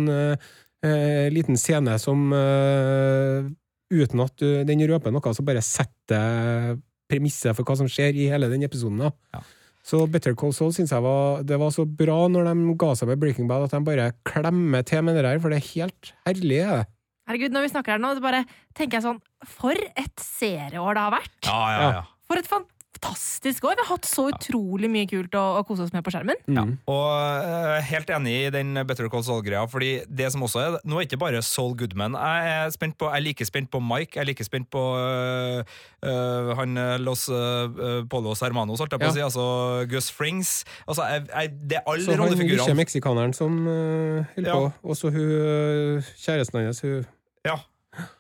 eh, 0.86 1.28
liten 1.34 1.60
scene 1.60 1.98
som 2.02 2.30
eh, 2.36 3.52
Uten 3.96 4.24
at 4.24 4.34
du, 4.42 4.48
den 4.66 4.82
røper 4.90 5.14
noe, 5.14 5.32
så 5.38 5.44
bare 5.46 5.62
setter 5.62 6.80
premisset 7.06 7.54
for 7.54 7.68
hva 7.68 7.76
som 7.78 7.90
skjer 7.92 8.18
i 8.18 8.26
hele 8.32 8.50
den 8.50 8.66
episoden. 8.66 9.04
da. 9.04 9.12
Ja. 9.36 9.44
Så 9.86 10.00
Better 10.10 10.34
Call 10.34 10.56
Saul 10.58 10.74
synes 10.74 10.90
jeg 10.90 11.06
var, 11.06 11.44
det 11.46 11.60
var 11.62 11.70
så 11.70 11.86
bra 11.86 12.24
når 12.34 12.50
de 12.50 12.74
ga 12.82 12.90
seg 12.98 13.12
med 13.12 13.22
Breaking 13.22 13.46
Bad, 13.52 13.68
at 13.68 13.76
de 13.76 13.86
bare 13.86 14.08
klemmer 14.26 14.82
til 14.90 15.06
med 15.06 15.20
det 15.20 15.28
der, 15.28 15.42
for 15.44 15.54
det 15.54 15.60
er 15.62 15.68
helt 15.76 16.12
herlig. 16.26 16.64
er 16.66 16.80
det. 16.82 16.88
Herregud, 17.30 17.54
når 17.54 17.66
vi 17.68 17.74
snakker 17.76 17.94
her 17.94 18.02
nå, 18.02 18.16
så 18.18 18.26
bare 18.26 18.44
tenker 18.78 19.00
jeg 19.00 19.06
sånn 19.06 19.22
For 19.50 19.74
et 19.74 20.22
serieår 20.22 20.98
det 20.98 21.06
har 21.06 21.14
vært! 21.14 21.38
Ja, 21.46 21.62
ja, 21.74 21.88
ja. 22.00 22.04
For 22.26 22.42
et 22.42 22.50
fantastisk 22.50 22.75
år! 23.10 23.18
Vi 23.46 23.52
har 23.82 23.88
hatt 23.90 24.08
så 24.10 24.24
utrolig 24.32 24.88
mye 24.90 25.06
kult 25.10 25.36
å, 25.38 25.42
å 25.60 25.64
kose 25.68 25.84
oss 25.86 25.94
med 25.94 26.04
på 26.06 26.12
skjermen. 26.14 26.38
Ja, 26.50 26.64
Mm. 26.66 26.78
og 26.90 27.10
eh, 27.46 27.82
helt 27.86 28.10
enig 28.10 28.34
i 28.48 28.50
den 28.54 28.74
Better 28.88 29.08
Call 29.12 29.24
Saul-greia. 29.24 29.66
Fordi 29.70 29.92
det 30.10 30.32
som 30.34 30.42
også 30.46 30.62
er 30.64 30.78
Nå 30.88 30.98
er 31.00 31.06
ikke 31.06 31.20
bare 31.22 31.42
Saul 31.46 31.76
Goodman. 31.78 32.16
Jeg 32.18 32.50
er 32.66 32.70
spent 32.74 32.98
på 32.98 33.10
Jeg 33.12 33.20
er 33.22 33.26
like 33.28 33.46
spent 33.46 33.70
på 33.72 33.82
Mike. 33.84 34.16
Jeg 34.16 34.24
er 34.24 34.30
like 34.32 34.44
spent 34.48 34.70
på 34.74 34.82
øh, 34.98 35.64
øh, 36.06 36.56
han 36.58 36.76
Los 37.04 37.28
øh, 37.30 38.06
Polos 38.10 38.42
Hermanos, 38.42 38.80
holdt 38.80 38.92
jeg 38.96 39.00
på 39.04 39.06
å 39.06 39.14
Ja. 39.14 39.14
si. 39.14 39.26
Altså 39.28 39.46
Gus 39.92 40.10
Frings. 40.12 40.64
Altså, 40.88 41.04
jeg, 41.12 41.28
jeg, 41.30 41.54
det 41.70 41.78
er 41.78 41.86
alle 41.92 42.04
Så 42.06 42.12
han 42.12 42.20
ikke 42.20 42.26
rollefigurene. 42.32 42.76
meksikaneren 42.82 43.34
som 43.34 43.60
uh, 43.68 44.26
holder 44.36 44.50
Ja. 44.50 44.56
på, 44.56 44.72
og 44.84 44.96
så 44.98 45.12
hun 45.14 46.02
kjæresten 46.18 46.66
hans, 46.66 46.82
hun 46.82 47.06
Ja. 47.46 47.58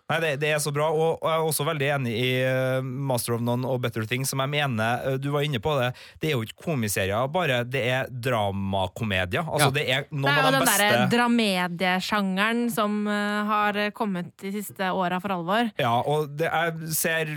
Nei, 0.05 0.19
det, 0.21 0.29
det 0.43 0.51
er 0.53 0.59
så 0.61 0.69
bra, 0.69 0.91
og, 0.93 1.15
og 1.17 1.25
jeg 1.25 1.39
er 1.41 1.47
også 1.49 1.65
veldig 1.65 1.87
enig 1.95 2.11
i 2.13 2.27
eh, 2.45 2.83
Master 2.85 3.33
of 3.33 3.41
None 3.41 3.65
og 3.65 3.79
Better 3.81 4.03
Things, 4.05 4.29
som 4.29 4.41
jeg 4.43 4.51
mener, 4.53 4.99
eh, 5.01 5.15
du 5.17 5.31
var 5.33 5.41
inne 5.47 5.57
på 5.63 5.71
det, 5.79 5.87
det 6.21 6.29
er 6.29 6.35
jo 6.35 6.43
ikke 6.45 6.61
komiserier, 6.67 7.25
bare 7.33 7.63
det 7.65 7.81
er 7.89 8.11
dramakomedier. 8.13 9.41
Altså, 9.49 9.71
Ja. 9.71 9.73
det 9.73 9.85
er 9.89 10.05
noen 10.11 10.27
Det 10.27 10.29
er 10.29 10.37
jo 10.37 10.43
av 10.43 10.51
de 10.51 10.59
den 10.59 10.65
beste 10.67 10.89
derre 10.91 11.07
dramediesjangeren 11.15 12.61
som 12.75 12.99
eh, 13.09 13.39
har 13.49 13.79
kommet 13.97 14.29
de 14.43 14.51
siste 14.53 14.91
åra 14.93 15.17
for 15.23 15.33
alvor. 15.39 15.71
Ja, 15.81 15.95
og 16.05 16.35
det 16.37 16.51
jeg 16.53 16.91
ser 16.93 17.31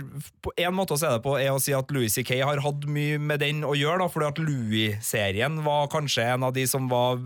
På 0.45 0.53
en 0.53 0.75
måte 0.77 0.93
å 0.93 0.99
se 1.01 1.09
det 1.09 1.23
på 1.25 1.33
er 1.39 1.49
å 1.55 1.57
si 1.61 1.73
at 1.73 1.89
Louis 1.93 2.13
C.K. 2.13 2.37
har 2.45 2.61
hatt 2.63 2.85
mye 2.85 3.17
med 3.17 3.41
den 3.41 3.63
å 3.65 3.73
gjøre, 3.77 4.03
da, 4.03 4.09
fordi 4.13 4.29
at 4.29 4.43
Louis-serien 4.45 5.57
var 5.65 5.89
kanskje 5.91 6.27
en 6.35 6.45
av 6.45 6.53
de 6.55 6.67
som 6.69 6.85
var 6.91 7.17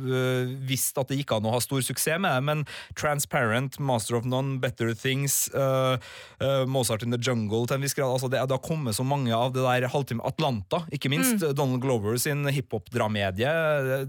visste 0.63 1.03
at 1.03 1.11
det 1.11 1.19
gikk 1.19 1.35
an 1.35 1.47
å 1.51 1.53
ha 1.57 1.59
stor 1.63 1.83
suksess 1.83 2.19
med 2.23 2.31
det, 2.31 2.43
men 2.47 2.63
Transparent, 2.99 3.75
Master 3.83 4.17
of 4.21 4.25
None, 4.29 4.57
Better 4.63 4.93
Things, 4.97 5.32
øh, 5.53 5.95
uh, 6.43 6.63
Mozart 6.69 7.03
in 7.05 7.13
the 7.13 7.19
Jungle 7.21 7.65
til 7.67 7.77
en 7.77 7.85
viss 7.85 7.95
grad 7.97 8.13
altså 8.13 8.29
det, 8.31 8.41
det 8.49 8.55
har 8.55 8.63
kommet 8.63 8.97
så 8.97 9.05
mange 9.07 9.33
av 9.35 9.53
det 9.55 9.63
der 9.63 9.89
halvtime 9.91 10.23
Atlanta, 10.27 10.83
ikke 10.93 11.11
minst 11.11 11.43
Donald 11.57 11.81
Glover 11.83 12.17
sin 12.21 12.45
hiphop-dramedie. 12.47 13.51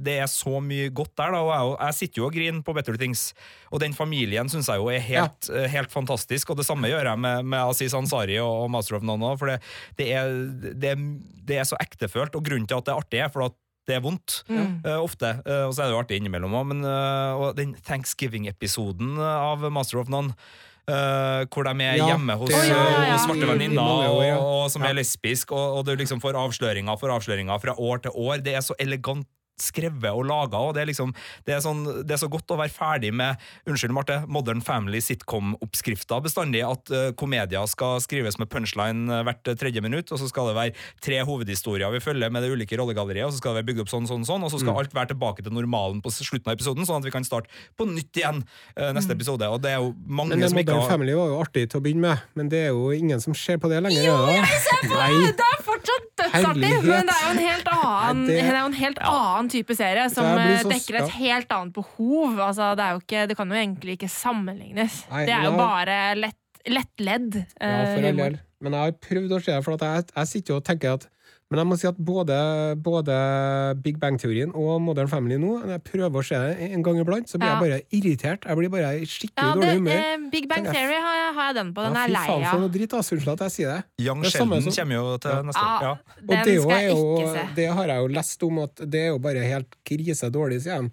Det 0.05 0.19
er 0.21 0.31
så 0.31 0.61
mye 0.65 0.91
godt 0.95 1.15
der, 1.19 1.35
da, 1.35 1.43
og 1.43 1.53
jeg, 1.55 1.75
jeg 1.81 1.99
sitter 2.01 2.23
jo 2.23 2.29
og 2.29 2.37
griner 2.37 2.63
på 2.67 2.77
Better 2.77 2.99
Things, 3.01 3.27
og 3.73 3.83
den 3.83 3.97
familien 3.97 4.51
syns 4.53 4.71
jeg 4.71 4.83
jo 4.83 4.91
er 4.93 5.03
helt, 5.05 5.51
ja. 5.51 5.67
helt 5.75 5.93
fantastisk, 5.95 6.53
og 6.53 6.61
det 6.61 6.69
samme 6.69 6.91
gjør 6.91 7.11
jeg 7.13 7.23
med, 7.25 7.51
med 7.51 7.75
Aziz 7.75 7.97
Ansari 7.97 8.39
og, 8.43 8.71
Master 8.75 8.99
of 8.99 9.07
None, 9.07 9.33
også, 9.33 9.43
for 9.43 9.53
det, 9.53 9.61
det, 10.01 10.13
er, 10.15 10.33
det, 10.75 10.97
det 11.49 11.61
er 11.61 11.69
så 11.69 11.79
ektefølt, 11.83 12.37
og 12.37 12.47
grunnen 12.47 12.69
til 12.71 12.81
at 12.81 12.89
det 12.89 12.95
er 12.95 13.05
artig, 13.05 13.23
er 13.25 13.35
for 13.35 13.49
at 13.49 13.61
det 13.89 13.99
er 13.99 14.05
vondt. 14.05 14.43
eh, 14.85 15.01
ofte. 15.01 15.31
Uh, 15.45 15.67
og 15.69 15.75
så 15.75 15.85
er 15.85 15.91
det 15.91 15.97
jo 15.97 16.03
artig 16.03 16.21
innimellom 16.21 16.57
òg, 16.57 16.69
men 16.73 16.85
eh, 16.89 17.41
og 17.41 17.59
den 17.59 17.75
Thanksgiving-episoden 17.85 19.19
av 19.21 19.65
Master 19.73 20.01
of 20.01 20.13
None 20.13 20.37
eh, 20.91 21.45
hvor 21.49 21.69
de 21.69 21.85
er 21.85 21.99
Ja, 22.01 22.09
hjemme 22.13 22.37
hos, 22.41 22.51
oh, 22.51 22.65
ja, 22.67 22.75
ja, 22.75 23.05
ja. 23.05 23.13
hos 23.15 23.25
svarte 23.27 23.45
i 23.45 23.51
venninner, 23.51 23.83
mange 23.83 24.33
og, 24.37 24.45
og 24.65 24.73
som 24.75 24.85
er 24.87 24.97
lesbisk, 24.99 25.53
og, 25.53 25.79
og 25.79 25.87
du 25.89 25.95
liksom 25.99 26.23
får 26.25 26.39
avsløringer 26.41 27.01
for 27.01 27.15
avsløringer 27.15 27.63
fra 27.63 27.77
år 27.79 28.05
til 28.05 28.13
år. 28.15 28.43
Det 28.45 28.55
er 28.59 28.65
så 28.65 28.77
elegant 28.81 29.27
skrevet 29.61 30.11
og 30.11 30.25
laga, 30.27 30.59
og 30.59 30.75
det 30.75 30.83
er 30.83 30.91
liksom 30.91 31.13
det 31.47 31.57
er, 31.57 31.61
sånn, 31.65 31.85
det 32.07 32.17
er 32.17 32.21
så 32.21 32.29
godt 32.31 32.51
å 32.51 32.59
være 32.59 32.73
ferdig 32.75 33.13
med 33.15 33.41
Unnskyld, 33.69 33.95
Marte, 33.95 34.21
Modern 34.31 34.63
Family 34.65 35.01
sitcom-oppskrifta 35.05 36.21
bestandig. 36.25 36.65
At 36.67 36.91
uh, 36.93 37.11
komedier 37.19 37.69
skal 37.71 38.01
skrives 38.03 38.39
med 38.41 38.51
punchline 38.53 39.09
eh, 39.13 39.23
hvert 39.27 39.51
eh, 39.51 39.57
tredje 39.59 39.83
minutt, 39.85 40.11
og 40.13 40.21
så 40.21 40.29
skal 40.31 40.51
det 40.51 40.57
være 40.57 40.75
tre 41.05 41.21
hovedhistorier 41.27 41.93
vi 41.95 42.03
følger 42.03 42.33
med 42.33 42.45
det 42.45 42.51
ulike 42.53 42.79
rollegalleriet, 42.79 43.29
og 43.29 43.35
så 43.35 43.41
skal 43.41 43.55
det 43.55 43.63
være 43.63 43.69
bygd 43.71 43.85
opp 43.85 43.93
sånn, 43.93 44.09
sånn, 44.11 44.27
sånn, 44.29 44.45
og 44.47 44.53
så 44.53 44.61
skal 44.63 44.81
alt 44.81 44.97
være 44.97 45.13
tilbake 45.13 45.45
til 45.45 45.55
normalen 45.55 46.03
på 46.05 46.13
slutten 46.15 46.51
av 46.51 46.57
episoden, 46.57 46.87
sånn 46.89 47.03
at 47.03 47.09
vi 47.09 47.15
kan 47.15 47.27
starte 47.27 47.53
på 47.79 47.87
nytt 47.89 48.21
igjen 48.21 48.43
uh, 48.45 48.91
neste 48.97 49.17
episode. 49.17 49.49
Og 49.51 49.63
det 49.65 49.75
er 49.75 49.83
jo 49.83 49.93
mange 50.07 50.39
Men 50.39 50.49
som 50.49 50.61
ikke 50.61 50.75
Modern 50.75 50.85
har 50.85 50.97
Family 50.97 51.17
var 51.19 51.33
jo 51.33 51.41
artig 51.45 51.67
til 51.71 51.81
å 51.81 51.85
begynne 51.85 52.09
med, 52.09 52.29
men 52.39 52.51
det 52.53 52.67
er 52.69 52.73
jo 52.75 52.91
ingen 52.95 53.23
som 53.23 53.37
ser 53.39 53.61
på 53.63 53.71
det 53.73 53.83
lenger. 53.85 54.09
Jo, 54.09 54.19
jeg 54.35 54.63
ser 54.67 54.89
på 54.89 55.03
Det 55.45 55.64
fortsatt 55.85 56.07
dødsartig, 56.21 56.71
men 56.85 57.07
det 57.09 57.15
er 57.15 57.25
jo 57.25 57.31
en 57.35 57.43
helt 57.45 57.69
annen, 57.75 58.27
det- 58.27 58.39
er 58.45 58.59
en 58.65 58.73
helt 58.79 58.99
annen 58.99 59.49
type 59.53 59.77
serie 59.77 60.09
som 60.11 60.25
eh, 60.39 60.59
så- 60.63 60.71
dekker 60.73 60.99
et 61.03 61.11
helt 61.19 61.53
annet 61.53 61.73
behov. 61.75 62.39
Altså, 62.39 62.75
det, 62.77 62.89
ikke, 63.03 63.27
det 63.29 63.37
kan 63.37 63.49
jo 63.49 63.55
egentlig 63.55 63.99
ikke 63.99 64.11
sammenlignes. 64.11 65.05
Nei, 65.11 65.25
det 65.27 65.35
er 65.35 65.45
jo 65.45 65.57
bare 65.57 65.99
lett, 66.17 66.37
lettledd 66.67 67.35
Ja, 67.35 67.45
eh, 67.61 67.95
for 67.95 68.05
all 68.05 68.13
humor. 68.13 68.39
Men 68.65 68.73
jeg 68.73 68.81
har 68.81 68.93
prøvd 68.93 69.31
å 69.37 69.43
se 69.45 69.53
det, 69.53 69.65
for 69.65 69.77
jeg, 69.77 70.05
jeg 70.17 70.27
sitter 70.27 70.55
jo 70.55 70.57
og 70.57 70.65
tenker 70.65 70.95
at 70.95 71.07
Men 71.53 71.61
jeg 71.61 71.67
må 71.69 71.77
si 71.79 71.87
at 71.87 71.99
både, 72.01 72.37
både 72.83 73.15
Big 73.85 73.99
Bang-teorien 74.01 74.51
og 74.57 74.81
Modern 74.83 75.09
Family 75.13 75.37
nå, 75.39 75.51
når 75.63 75.75
jeg 75.77 75.83
prøver 75.85 76.17
å 76.19 76.25
se 76.25 76.39
det 76.41 76.71
en 76.73 76.83
gang 76.83 76.97
iblant, 77.03 77.29
så 77.31 77.39
blir 77.39 77.51
Ja. 77.51 77.61
jeg 77.61 77.63
bare 77.65 77.81
irritert. 77.93 78.47
Jeg 78.49 78.57
blir 78.57 78.71
bare 78.73 78.91
i 78.97 79.05
skikkelig 79.05 79.37
Ja, 79.37 79.53
det, 79.55 79.61
dårlig 79.61 79.75
humør. 79.79 80.01
eh, 80.01 80.31
Big 80.33 80.49
Bang 80.49 80.65
jeg, 80.65 80.75
Theory 80.75 80.99
har 81.05 81.15
jeg, 81.21 81.35
har 81.37 81.47
jeg 81.53 81.55
den 81.61 81.75
på. 81.75 81.81
Den 81.85 81.93
Ja, 81.95 82.01
er 82.05 82.07
fy 82.09 82.13
lei 82.17 82.27
faen, 82.27 82.45
for 82.49 82.57
av. 82.57 82.61
noe 82.65 82.69
dritt, 82.79 82.95
ass. 82.95 83.13
Unnskyld 83.13 83.33
at 83.35 83.39
jeg 83.45 83.51
sier 83.59 83.69
det. 83.77 83.85
Young 84.07 84.23
Det 84.23 84.33
Sheldon 84.33 84.63
som- 84.63 84.73
kommer 84.73 84.95
jo 84.95 85.17
til 85.19 85.31
Ja. 85.31 85.43
neste 85.43 85.61
år. 85.65 85.81
Ja. 85.81 85.81
Ja, 85.85 85.91
Og 85.93 86.27
den 86.27 86.45
det, 86.45 86.55
jo 86.55 86.63
skal 86.63 86.81
jeg 86.81 86.91
jo, 86.91 87.35
se. 87.35 87.49
det 87.55 87.69
har 87.77 87.87
jeg 87.87 87.99
jo 88.01 88.09
lest 88.09 88.43
om, 88.43 88.59
at 88.59 88.75
det 88.91 89.01
er 89.05 89.09
jo 89.13 89.19
bare 89.19 89.43
helt 89.45 89.71
krise 89.85 90.31
dårlig, 90.33 90.63
sier 90.63 90.81
de. 90.83 90.91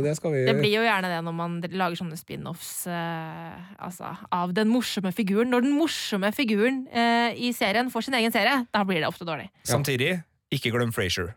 Så 0.00 0.06
det 0.08 0.14
skal 0.18 0.32
vi 0.34 0.44
Det 0.48 0.56
blir 0.58 0.72
jo 0.78 0.84
gjerne 0.86 1.10
det 1.12 1.20
når 1.26 1.36
man 1.36 1.58
lager 1.68 2.00
sånne 2.00 2.16
spin-offs 2.18 2.72
eh, 2.90 3.60
altså, 3.78 4.14
av 4.32 4.54
den 4.56 4.72
morsomme 4.72 5.12
figuren. 5.12 5.52
Når 5.52 5.66
den 5.68 5.76
morsomme 5.76 6.32
figuren 6.36 6.86
eh, 6.88 7.36
i 7.36 7.52
serien 7.56 7.92
får 7.92 8.08
sin 8.08 8.16
egen 8.18 8.32
serie, 8.34 8.64
da 8.72 8.82
blir 8.88 9.04
det 9.04 9.10
ofte 9.12 9.28
dårlig. 9.28 9.50
Samtidig, 9.68 10.16
ikke 10.50 10.72
glem 10.74 10.90
Frasier. 10.96 11.34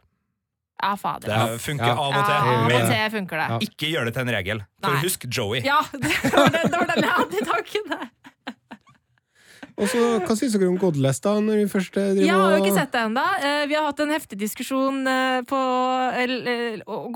Ja, 0.83 0.95
fader. 0.99 1.29
Det 1.29 1.61
funker 1.63 1.85
Ja. 1.85 1.93
av 1.95 2.11
og 2.11 2.25
til. 2.25 2.33
av 2.33 2.65
og 2.65 2.89
til 2.89 3.11
funker 3.13 3.37
det. 3.39 3.47
Ja. 3.53 3.59
Ikke 3.67 3.91
gjør 3.93 4.05
det 4.09 4.13
til 4.17 4.25
en 4.25 4.33
regel. 4.35 4.63
For 4.83 4.91
Nei. 4.91 5.03
husk 5.05 5.25
Joey. 5.29 5.61
Ja, 5.63 5.79
det 5.93 6.33
var 6.33 6.49
den, 6.51 6.71
det 6.71 6.79
var 6.79 6.87
den 6.89 7.03
jeg 7.03 7.13
hadde 7.19 7.39
i 7.39 7.45
tankene. 7.47 7.99
Og 9.73 9.89
så, 9.89 10.01
Hva 10.21 10.35
syns 10.37 10.53
dere 10.53 10.69
om 10.69 10.77
Godless, 10.77 11.21
da? 11.23 11.33
Når 11.41 11.63
vi 11.63 11.67
først 11.71 11.97
eh, 11.97 12.11
driver 12.13 12.27
Jeg 12.27 12.39
har 12.41 12.55
jo 12.55 12.61
ikke 12.61 12.75
sett 12.77 12.93
det 12.93 13.03
ennå. 13.07 13.25
Vi 13.71 13.77
har 13.77 13.87
hatt 13.87 14.03
en 14.05 14.13
heftig 14.13 14.39
diskusjon 14.43 14.99
eh, 15.09 15.39
på 15.49 15.61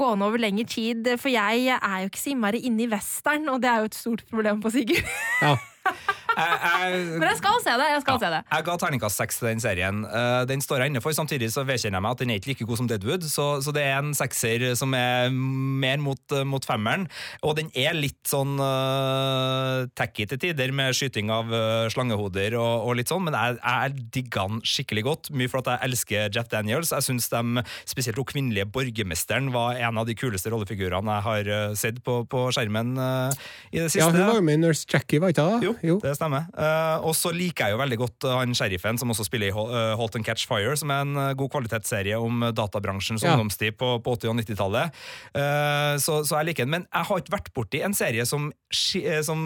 gående 0.01 0.29
over 0.29 0.41
lengre 0.41 0.65
tid. 0.69 1.11
For 1.21 1.29
jeg 1.33 1.73
er 1.77 1.97
jo 2.03 2.11
ikke 2.11 2.23
så 2.23 2.33
innmari 2.33 2.63
inne 2.65 2.87
i 2.87 2.91
western, 2.91 3.49
og 3.53 3.61
det 3.61 3.71
er 3.71 3.83
jo 3.83 3.91
et 3.91 3.99
stort 3.99 4.25
problem 4.31 4.63
på 4.63 4.73
Sigurd. 4.73 5.17
Ja. 5.43 5.57
Men 6.37 7.25
jeg 7.31 7.39
skal 7.39 7.61
se 7.63 7.73
det. 7.79 7.87
jeg 7.93 8.03
skal 8.03 8.19
se 8.21 8.29
det. 8.31 8.41
Jeg 8.51 8.65
ga 8.67 8.75
terningkast 8.81 9.21
seks 9.21 9.39
til 9.39 9.49
den 9.49 9.61
serien. 9.63 10.03
Uh, 10.05 10.43
den 10.49 10.61
står 10.63 10.83
jeg 10.83 10.93
inne 10.93 11.01
for. 11.03 11.15
Samtidig 11.17 11.49
så 11.53 11.63
vedkjenner 11.67 11.97
jeg 11.97 12.05
meg 12.05 12.15
at 12.15 12.21
den 12.21 12.33
er 12.33 12.41
ikke 12.41 12.51
like 12.51 12.67
god 12.69 12.81
som 12.81 12.89
Deadwood, 12.89 13.25
så, 13.29 13.47
så 13.63 13.73
det 13.75 13.85
er 13.87 13.97
en 13.99 14.13
sekser 14.17 14.65
som 14.77 14.93
er 14.97 15.31
mer 15.33 16.01
mot, 16.03 16.21
uh, 16.35 16.43
mot 16.47 16.63
femmeren. 16.65 17.07
Og 17.41 17.57
den 17.57 17.71
er 17.77 17.97
litt 17.97 18.21
sånn 18.29 18.57
uh, 18.61 19.87
tacky 19.97 20.27
til 20.29 20.41
tider, 20.47 20.73
med 20.77 20.95
skyting 20.97 21.31
av 21.33 21.49
uh, 21.53 21.87
slangehoder 21.93 22.57
og, 22.59 22.87
og, 22.87 22.93
litt 22.99 23.11
sånn, 23.11 23.25
men 23.27 23.37
jeg, 23.37 23.57
jeg 23.61 24.07
digger 24.19 24.51
den 24.51 24.61
skikkelig 24.67 25.05
godt. 25.07 25.31
Mye 25.33 25.51
for 25.51 25.63
at 25.63 25.73
jeg 25.73 25.89
elsker 25.89 26.31
Jeff 26.35 26.51
Daniels. 26.53 26.93
Jeg 26.93 27.07
syns 27.07 27.31
de, 27.33 27.65
spesielt 27.89 28.21
hun 28.21 28.29
kvinnelige 28.29 28.69
borgermesteren, 28.69 29.51
var 29.55 29.79
en 29.81 30.01
av 30.01 30.07
de 30.07 30.17
kuleste 30.17 30.51
rollefigurene 30.53 31.17
jeg 31.17 31.25
har 31.27 31.75
sett 31.79 32.01
på, 32.05 32.19
på 32.29 32.47
skjermen 32.53 32.95
i 32.97 33.79
det 33.79 33.89
siste. 33.89 34.03
Ja, 34.03 34.11
hun 34.11 34.21
var 34.21 34.39
jo 34.39 34.45
med 34.45 34.59
i 34.59 34.61
Nurse 34.65 34.87
Jackie, 34.89 35.21
var 35.23 35.33
ikke 35.33 35.45
det? 35.47 35.69
Jo, 35.69 35.73
jo, 35.85 35.97
det 36.03 36.13
stemmer. 36.17 36.26
Og 36.27 37.13
så 37.17 37.31
liker 37.35 37.67
jeg 37.67 37.75
jo 37.75 37.81
veldig 37.81 37.99
godt 38.01 38.27
han 38.31 38.55
sheriffen 38.57 38.99
som 38.99 39.11
også 39.13 39.25
spiller 39.27 39.51
i 39.51 39.67
Halt 39.97 40.17
and 40.17 40.25
Catch 40.27 40.47
Fire, 40.49 40.75
som 40.79 40.91
er 40.93 41.05
en 41.05 41.37
god 41.37 41.51
kvalitetsserie 41.53 42.17
om 42.19 42.47
databransjens 42.55 43.25
ja. 43.25 43.33
ungdomstid 43.33 43.77
på, 43.79 43.97
på 44.03 44.15
80- 44.17 44.31
og 44.31 44.39
90-tallet. 44.41 44.97
så, 46.03 46.19
så, 46.27 46.37
jeg 46.37 46.49
liker 46.49 46.67
den. 46.67 46.73
Men 46.77 46.87
jeg 46.87 47.09
har 47.09 47.21
ikke 47.21 47.35
vært 47.35 47.51
borti 47.55 47.81
en 47.85 47.95
serie 47.97 48.25
som, 48.29 48.49
som 49.27 49.45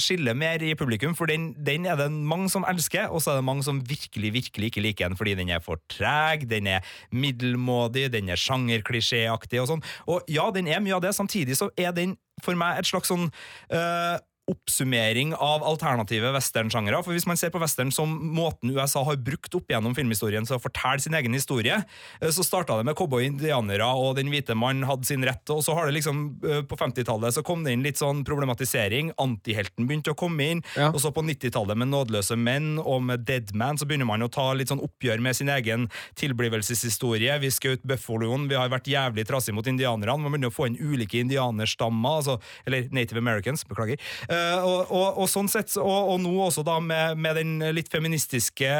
skiller 0.00 0.38
mer 0.38 0.64
i 0.64 0.74
publikum, 0.78 1.16
for 1.18 1.30
den, 1.30 1.50
den, 1.66 1.86
er 1.86 1.98
det 2.00 2.10
mange 2.12 2.50
som 2.52 2.66
elsker, 2.68 3.08
og 3.08 3.22
så 3.22 3.34
er 3.34 3.40
det 3.40 3.48
mange 3.48 3.66
som 3.66 3.80
virkelig, 3.88 4.32
virkelig 4.34 4.72
ikke 4.72 4.84
liker 4.84 5.08
den 5.10 5.18
fordi 5.18 5.34
den 5.38 5.52
er 5.52 5.62
for 5.64 5.80
treg, 5.90 6.46
den 6.50 6.66
er 6.66 6.86
middelmådig, 7.12 8.08
den 8.12 8.30
er 8.32 8.40
sjangerklisjéaktig 8.40 9.62
og 9.62 9.70
sånn. 9.72 9.84
Og 10.10 10.28
ja, 10.30 10.48
den 10.54 10.70
er 10.70 10.82
mye 10.84 10.96
av 10.98 11.04
det. 11.04 11.14
Samtidig 11.16 11.58
så 11.58 11.70
er 11.78 11.94
den 11.96 12.16
for 12.44 12.58
meg 12.58 12.78
et 12.78 12.86
slags 12.86 13.10
sånn 13.10 13.26
uh, 13.74 14.16
oppsummering 14.48 15.34
av 15.34 15.64
alternative 15.66 16.32
westernsjangere. 16.34 17.00
For 17.04 17.14
hvis 17.16 17.26
man 17.28 17.38
ser 17.40 17.52
på 17.52 17.60
western 17.62 17.92
som 17.94 18.10
måten 18.34 18.72
USA 18.74 19.02
har 19.06 19.20
brukt 19.20 19.54
opp 19.58 19.70
gjennom 19.72 19.94
filmhistorien 19.96 20.46
til 20.48 20.56
å 20.56 20.62
fortelle 20.62 21.02
sin 21.02 21.16
egen 21.18 21.36
historie, 21.36 21.80
eh, 22.20 22.32
så 22.34 22.44
starta 22.46 22.78
det 22.78 22.86
med 22.88 22.96
cowboy-indianere 22.98 23.88
og 23.98 24.16
den 24.18 24.32
hvite 24.32 24.56
mann 24.58 24.84
hadde 24.88 25.08
sin 25.08 25.24
rett, 25.26 25.44
og 25.52 25.62
så 25.64 25.76
har 25.76 25.88
det 25.88 25.98
liksom 25.98 26.22
eh, 26.44 26.62
på 26.68 26.78
50-tallet 26.80 27.36
så 27.36 27.44
kom 27.46 27.64
det 27.64 27.76
inn 27.76 27.84
litt 27.86 28.00
sånn 28.00 28.24
problematisering. 28.28 29.12
Antihelten 29.20 29.88
begynte 29.88 30.14
å 30.14 30.18
komme 30.18 30.50
inn, 30.54 30.64
ja. 30.76 30.90
og 30.92 31.00
så 31.02 31.12
på 31.14 31.24
90-tallet 31.26 31.78
med 31.78 31.92
Nådeløse 31.92 32.38
menn 32.38 32.76
og 32.78 33.02
med 33.08 33.26
Dead 33.28 33.52
Man 33.58 33.78
så 33.78 33.88
begynner 33.88 34.08
man 34.08 34.24
å 34.24 34.30
ta 34.32 34.50
litt 34.56 34.72
sånn 34.72 34.82
oppgjør 34.84 35.22
med 35.24 35.36
sin 35.36 35.52
egen 35.52 35.88
tilblivelseshistorie. 36.18 37.36
Vi 37.42 37.52
skjøt 37.52 37.84
buffaloen, 37.88 38.48
vi 38.50 38.58
har 38.58 38.72
vært 38.72 38.88
jævlig 38.90 39.26
trasig 39.28 39.54
mot 39.56 39.66
indianerne. 39.68 40.16
Man 40.22 40.32
begynner 40.32 40.52
å 40.52 40.56
få 40.56 40.68
inn 40.70 40.80
ulike 40.80 41.20
indianerstammer, 41.20 42.20
altså, 42.22 42.38
eller 42.68 42.88
Native 42.94 43.20
Americans, 43.20 43.64
beklager. 43.68 44.00
Uh, 44.30 44.37
og, 44.64 44.90
og, 44.90 45.18
og, 45.22 45.26
sånn 45.30 45.48
sett, 45.50 45.72
og, 45.80 46.12
og, 46.14 46.18
nå 46.22 46.32
også 46.46 46.64
da 46.66 46.78
med, 46.82 47.18
med 47.20 47.38
den 47.38 47.52
litt 47.74 47.90
feministiske 47.92 48.70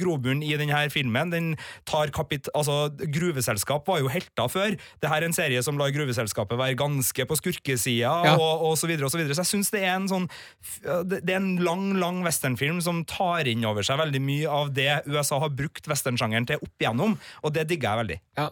grobunnen 0.00 0.44
i 0.46 0.54
denne 0.60 0.84
filmen. 0.92 1.32
Den 1.34 1.52
tar 1.88 2.12
kapit... 2.14 2.50
Altså, 2.56 2.88
Gruveselskap 3.14 3.88
var 3.88 4.00
jo 4.02 4.10
helter 4.12 4.50
før. 4.50 4.76
Det 5.02 5.10
her 5.10 5.22
er 5.22 5.28
en 5.28 5.36
serie 5.36 5.62
som 5.64 5.78
lar 5.80 5.92
Gruveselskapet 5.94 6.58
være 6.60 6.78
ganske 6.78 7.28
på 7.28 7.38
skurkesida, 7.40 8.14
ja. 8.28 8.34
og, 8.36 8.64
og 8.70 8.78
så 8.80 8.90
videre 8.90 9.08
og 9.08 9.14
så 9.14 9.20
videre. 9.20 9.36
Så 9.36 9.44
jeg 9.44 9.52
syns 9.54 9.72
det 9.74 9.84
er 9.84 9.94
en 9.94 10.10
sånn 10.10 10.28
Det 11.10 11.22
er 11.22 11.38
en 11.38 11.54
lang, 11.64 11.86
lang 12.00 12.22
westernfilm 12.26 12.80
som 12.84 13.02
tar 13.08 13.48
inn 13.50 13.64
over 13.68 13.86
seg 13.86 14.00
veldig 14.00 14.22
mye 14.24 14.50
av 14.50 14.72
det 14.74 14.90
USA 15.08 15.40
har 15.42 15.52
brukt 15.54 15.88
westernsjangeren 15.90 16.48
til 16.48 16.62
opp 16.62 16.82
igjennom, 16.82 17.16
og 17.42 17.54
det 17.54 17.66
digger 17.70 17.90
jeg 17.90 18.02
veldig. 18.02 18.18
Ja, 18.40 18.48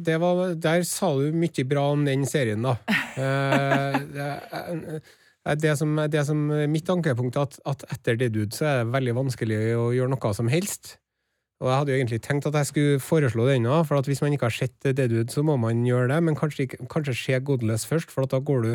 det 0.00 0.18
var, 0.22 0.44
der 0.56 0.86
sa 0.88 1.12
du 1.18 1.34
mye 1.36 1.66
bra 1.68 1.88
om 1.92 2.06
den 2.08 2.24
serien, 2.28 2.64
da. 2.64 2.76
Eh, 5.46 5.54
det, 5.56 5.68
det 5.68 5.76
som, 5.80 5.96
det 5.96 6.24
som 6.28 6.42
Mitt 6.70 6.90
ankepunkt 6.92 7.36
er 7.36 7.46
at, 7.48 7.60
at 7.66 7.86
etter 7.96 8.18
Deadwood 8.20 8.56
så 8.56 8.68
er 8.68 8.82
det 8.82 8.92
veldig 8.94 9.16
vanskelig 9.22 9.62
å 9.78 9.88
gjøre 9.96 10.14
noe 10.14 10.34
som 10.36 10.50
helst. 10.52 10.96
Og 11.62 11.70
jeg 11.70 11.78
hadde 11.78 11.92
jo 11.92 11.98
egentlig 12.00 12.22
tenkt 12.24 12.48
at 12.50 12.56
jeg 12.58 12.68
skulle 12.72 13.02
foreslå 13.02 13.44
det 13.46 13.60
ennå, 13.60 13.76
for 13.86 14.02
hvis 14.02 14.22
man 14.24 14.34
ikke 14.34 14.48
har 14.48 14.56
sett 14.56 14.88
Deadwood, 14.88 15.30
så 15.30 15.44
må 15.46 15.54
man 15.62 15.84
gjøre 15.86 16.08
det, 16.10 16.18
men 16.26 16.38
kanskje, 16.38 16.66
kanskje 16.90 17.14
se 17.14 17.38
Godless 17.38 17.86
først, 17.86 18.10
for 18.10 18.26
da 18.26 18.40
går 18.42 18.66
du 18.66 18.72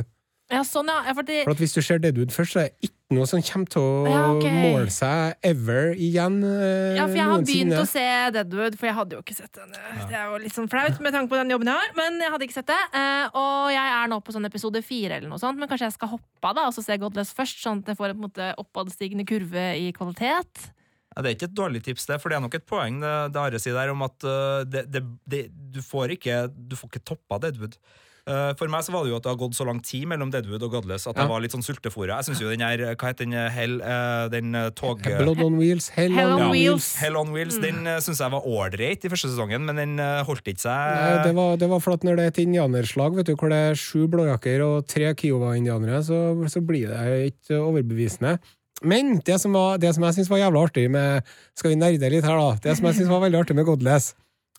ja, 0.48 0.62
sånn, 0.64 0.88
ja. 0.88 1.14
Fordi... 1.16 1.42
For 1.44 1.56
at 1.56 1.62
Hvis 1.62 1.76
du 1.76 1.82
ser 1.84 2.00
Deadwood 2.00 2.32
først, 2.32 2.56
så 2.56 2.62
er 2.62 2.70
det 2.70 2.88
ikke 2.88 3.18
noe 3.18 3.28
som 3.28 3.42
kommer 3.44 3.72
til 3.72 3.84
å 3.84 3.90
ja, 4.08 4.22
okay. 4.34 4.60
måle 4.64 4.94
seg 4.94 5.48
ever 5.48 5.92
igjen. 5.96 6.38
Eh, 6.44 6.96
ja, 6.96 7.08
for 7.08 7.20
jeg 7.20 7.28
har 7.32 7.44
begynt 7.50 7.76
å 7.80 7.84
se 7.88 8.06
Deadwood, 8.36 8.78
for 8.80 8.90
jeg 8.90 8.98
hadde 8.98 9.18
jo 9.18 9.24
ikke 9.26 9.36
sett 9.36 9.52
den. 9.60 9.76
Ja. 9.76 10.06
Det 10.08 10.20
er 10.20 10.32
jo 10.32 10.40
litt 10.46 10.56
sånn 10.56 10.70
flaut 10.72 11.02
med 11.04 11.16
tanke 11.16 11.32
på 11.34 11.40
den 11.40 11.52
jobben 11.56 11.72
jeg 11.72 11.84
har, 11.84 11.92
men 12.00 12.22
jeg 12.24 12.34
hadde 12.36 12.48
ikke 12.48 12.58
sett 12.60 12.72
det. 12.72 12.80
Eh, 13.02 13.38
og 13.44 13.74
jeg 13.76 13.94
er 13.98 14.14
nå 14.14 14.22
på 14.24 14.38
sånn 14.38 14.48
episode 14.48 14.84
fire 14.88 15.20
eller 15.20 15.32
noe 15.32 15.44
sånt, 15.44 15.60
men 15.60 15.72
kanskje 15.72 15.90
jeg 15.90 15.98
skal 15.98 16.14
hoppe 16.16 16.52
av 16.52 16.58
da, 16.60 16.66
og 16.72 16.76
så 16.78 16.86
se 16.86 17.00
Godless 17.02 17.36
først, 17.36 17.60
sånn 17.64 17.84
at 17.84 17.92
jeg 17.92 18.00
får 18.00 18.16
en 18.16 18.32
oppadstigende 18.64 19.28
kurve 19.28 19.70
i 19.84 19.92
kvalitet. 19.96 20.72
Ja, 21.18 21.24
det 21.24 21.30
er 21.32 21.38
ikke 21.40 21.48
et 21.50 21.58
dårlig 21.58 21.80
tips, 21.84 22.06
det, 22.08 22.22
for 22.22 22.30
det 22.30 22.38
er 22.38 22.44
nok 22.44 22.56
et 22.60 22.68
poeng 22.70 23.00
det, 23.02 23.14
det 23.34 23.40
Are 23.42 23.60
sier 23.60 23.74
der, 23.74 23.90
om 23.90 24.04
at 24.06 24.22
uh, 24.28 24.62
det, 24.70 24.84
det, 25.26 25.48
du 25.50 25.80
får 25.82 26.14
ikke 26.14 26.44
Du 26.54 26.76
får 26.78 26.92
ikke 26.92 27.08
toppa 27.10 27.40
Deadwood. 27.42 27.80
Uh, 28.28 28.52
for 28.60 28.68
meg 28.72 28.84
så 28.84 28.92
var 28.92 29.06
det 29.06 29.14
jo 29.14 29.18
at 29.22 29.24
det 29.24 29.32
har 29.32 29.40
gått 29.40 29.56
så 29.56 29.64
lang 29.68 29.78
tid 29.80 30.04
mellom 30.12 30.32
Deadwood 30.34 30.66
og 30.68 30.74
Godless 30.76 31.08
at 31.08 31.16
ja. 31.16 31.24
det 31.24 31.32
var 31.32 31.44
litt 31.44 31.54
sånn 31.56 31.64
sultefòra. 31.64 32.18
Jeg 32.20 32.28
syns 32.28 32.42
jo 32.44 32.52
den 32.52 32.64
her, 32.66 32.84
hva 32.92 33.12
heter 33.12 33.24
den, 33.24 33.38
Hell, 33.56 33.78
uh, 33.80 34.28
den 34.34 34.52
tog... 34.76 35.00
Blood 35.06 35.40
on 35.46 35.56
Wheels. 35.62 35.88
Hell, 35.96 36.12
Hell 36.18 36.34
on, 36.36 36.44
ja. 36.44 36.50
Wheels. 36.52 36.90
Hell 37.00 37.20
on 37.20 37.32
Wheels, 37.36 37.56
mm. 37.56 37.64
Den 37.64 38.04
syns 38.04 38.20
jeg 38.26 38.36
var 38.36 38.44
ålreit 38.44 39.08
i 39.08 39.14
første 39.14 39.32
sesongen, 39.32 39.64
men 39.70 39.80
den 39.80 39.96
holdt 40.28 40.48
ikke 40.48 40.66
seg 40.66 40.94
Nei, 40.98 41.16
det, 41.24 41.34
var, 41.38 41.56
det 41.62 41.72
var 41.72 41.82
for 41.84 41.96
at 41.96 42.04
når 42.08 42.20
det 42.20 42.28
er 42.28 42.34
et 42.34 42.44
indianerslag, 42.44 43.16
vet 43.18 43.32
du, 43.32 43.34
hvor 43.40 43.52
det 43.54 43.64
er 43.72 43.80
sju 43.80 44.08
blåjakker 44.12 44.64
og 44.66 44.88
tre 44.92 45.14
Kiowa-indianere, 45.18 46.04
så, 46.06 46.22
så 46.52 46.64
blir 46.66 46.92
det 46.92 47.32
ikke 47.32 47.62
overbevisende. 47.62 48.38
Men 48.86 49.18
det 49.26 49.40
som, 49.42 49.56
var, 49.56 49.80
det 49.82 49.96
som 49.96 50.04
jeg 50.06 50.20
syns 50.20 50.30
var 50.30 50.44
jævlig 50.44 50.60
artig 50.68 50.84
med 50.94 51.26
Skal 51.58 51.72
vi 51.72 51.80
nerde 51.82 52.12
litt 52.14 52.26
her, 52.28 52.38
da? 52.38 52.60
Det 52.62 52.76
som 52.78 52.86
jeg 52.86 53.00
syns 53.00 53.10
var 53.10 53.24
veldig 53.24 53.40
artig 53.40 53.56
med 53.58 53.66
Godless 53.66 54.12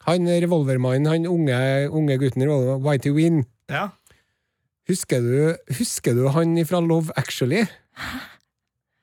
Han 0.09 0.29
revolvermannen, 0.29 1.07
han 1.11 1.29
unge, 1.29 1.61
unge 1.93 2.19
gutten 2.21 2.45
i 2.45 2.51
Whitey 2.85 3.13
Win 3.13 3.45
ja. 3.69 3.91
Husker 4.89 5.21
du, 5.21 5.57
husker 5.77 6.17
du 6.17 6.29
han 6.33 6.57
fra 6.67 6.81
Love 6.81 7.13
Actually? 7.21 7.67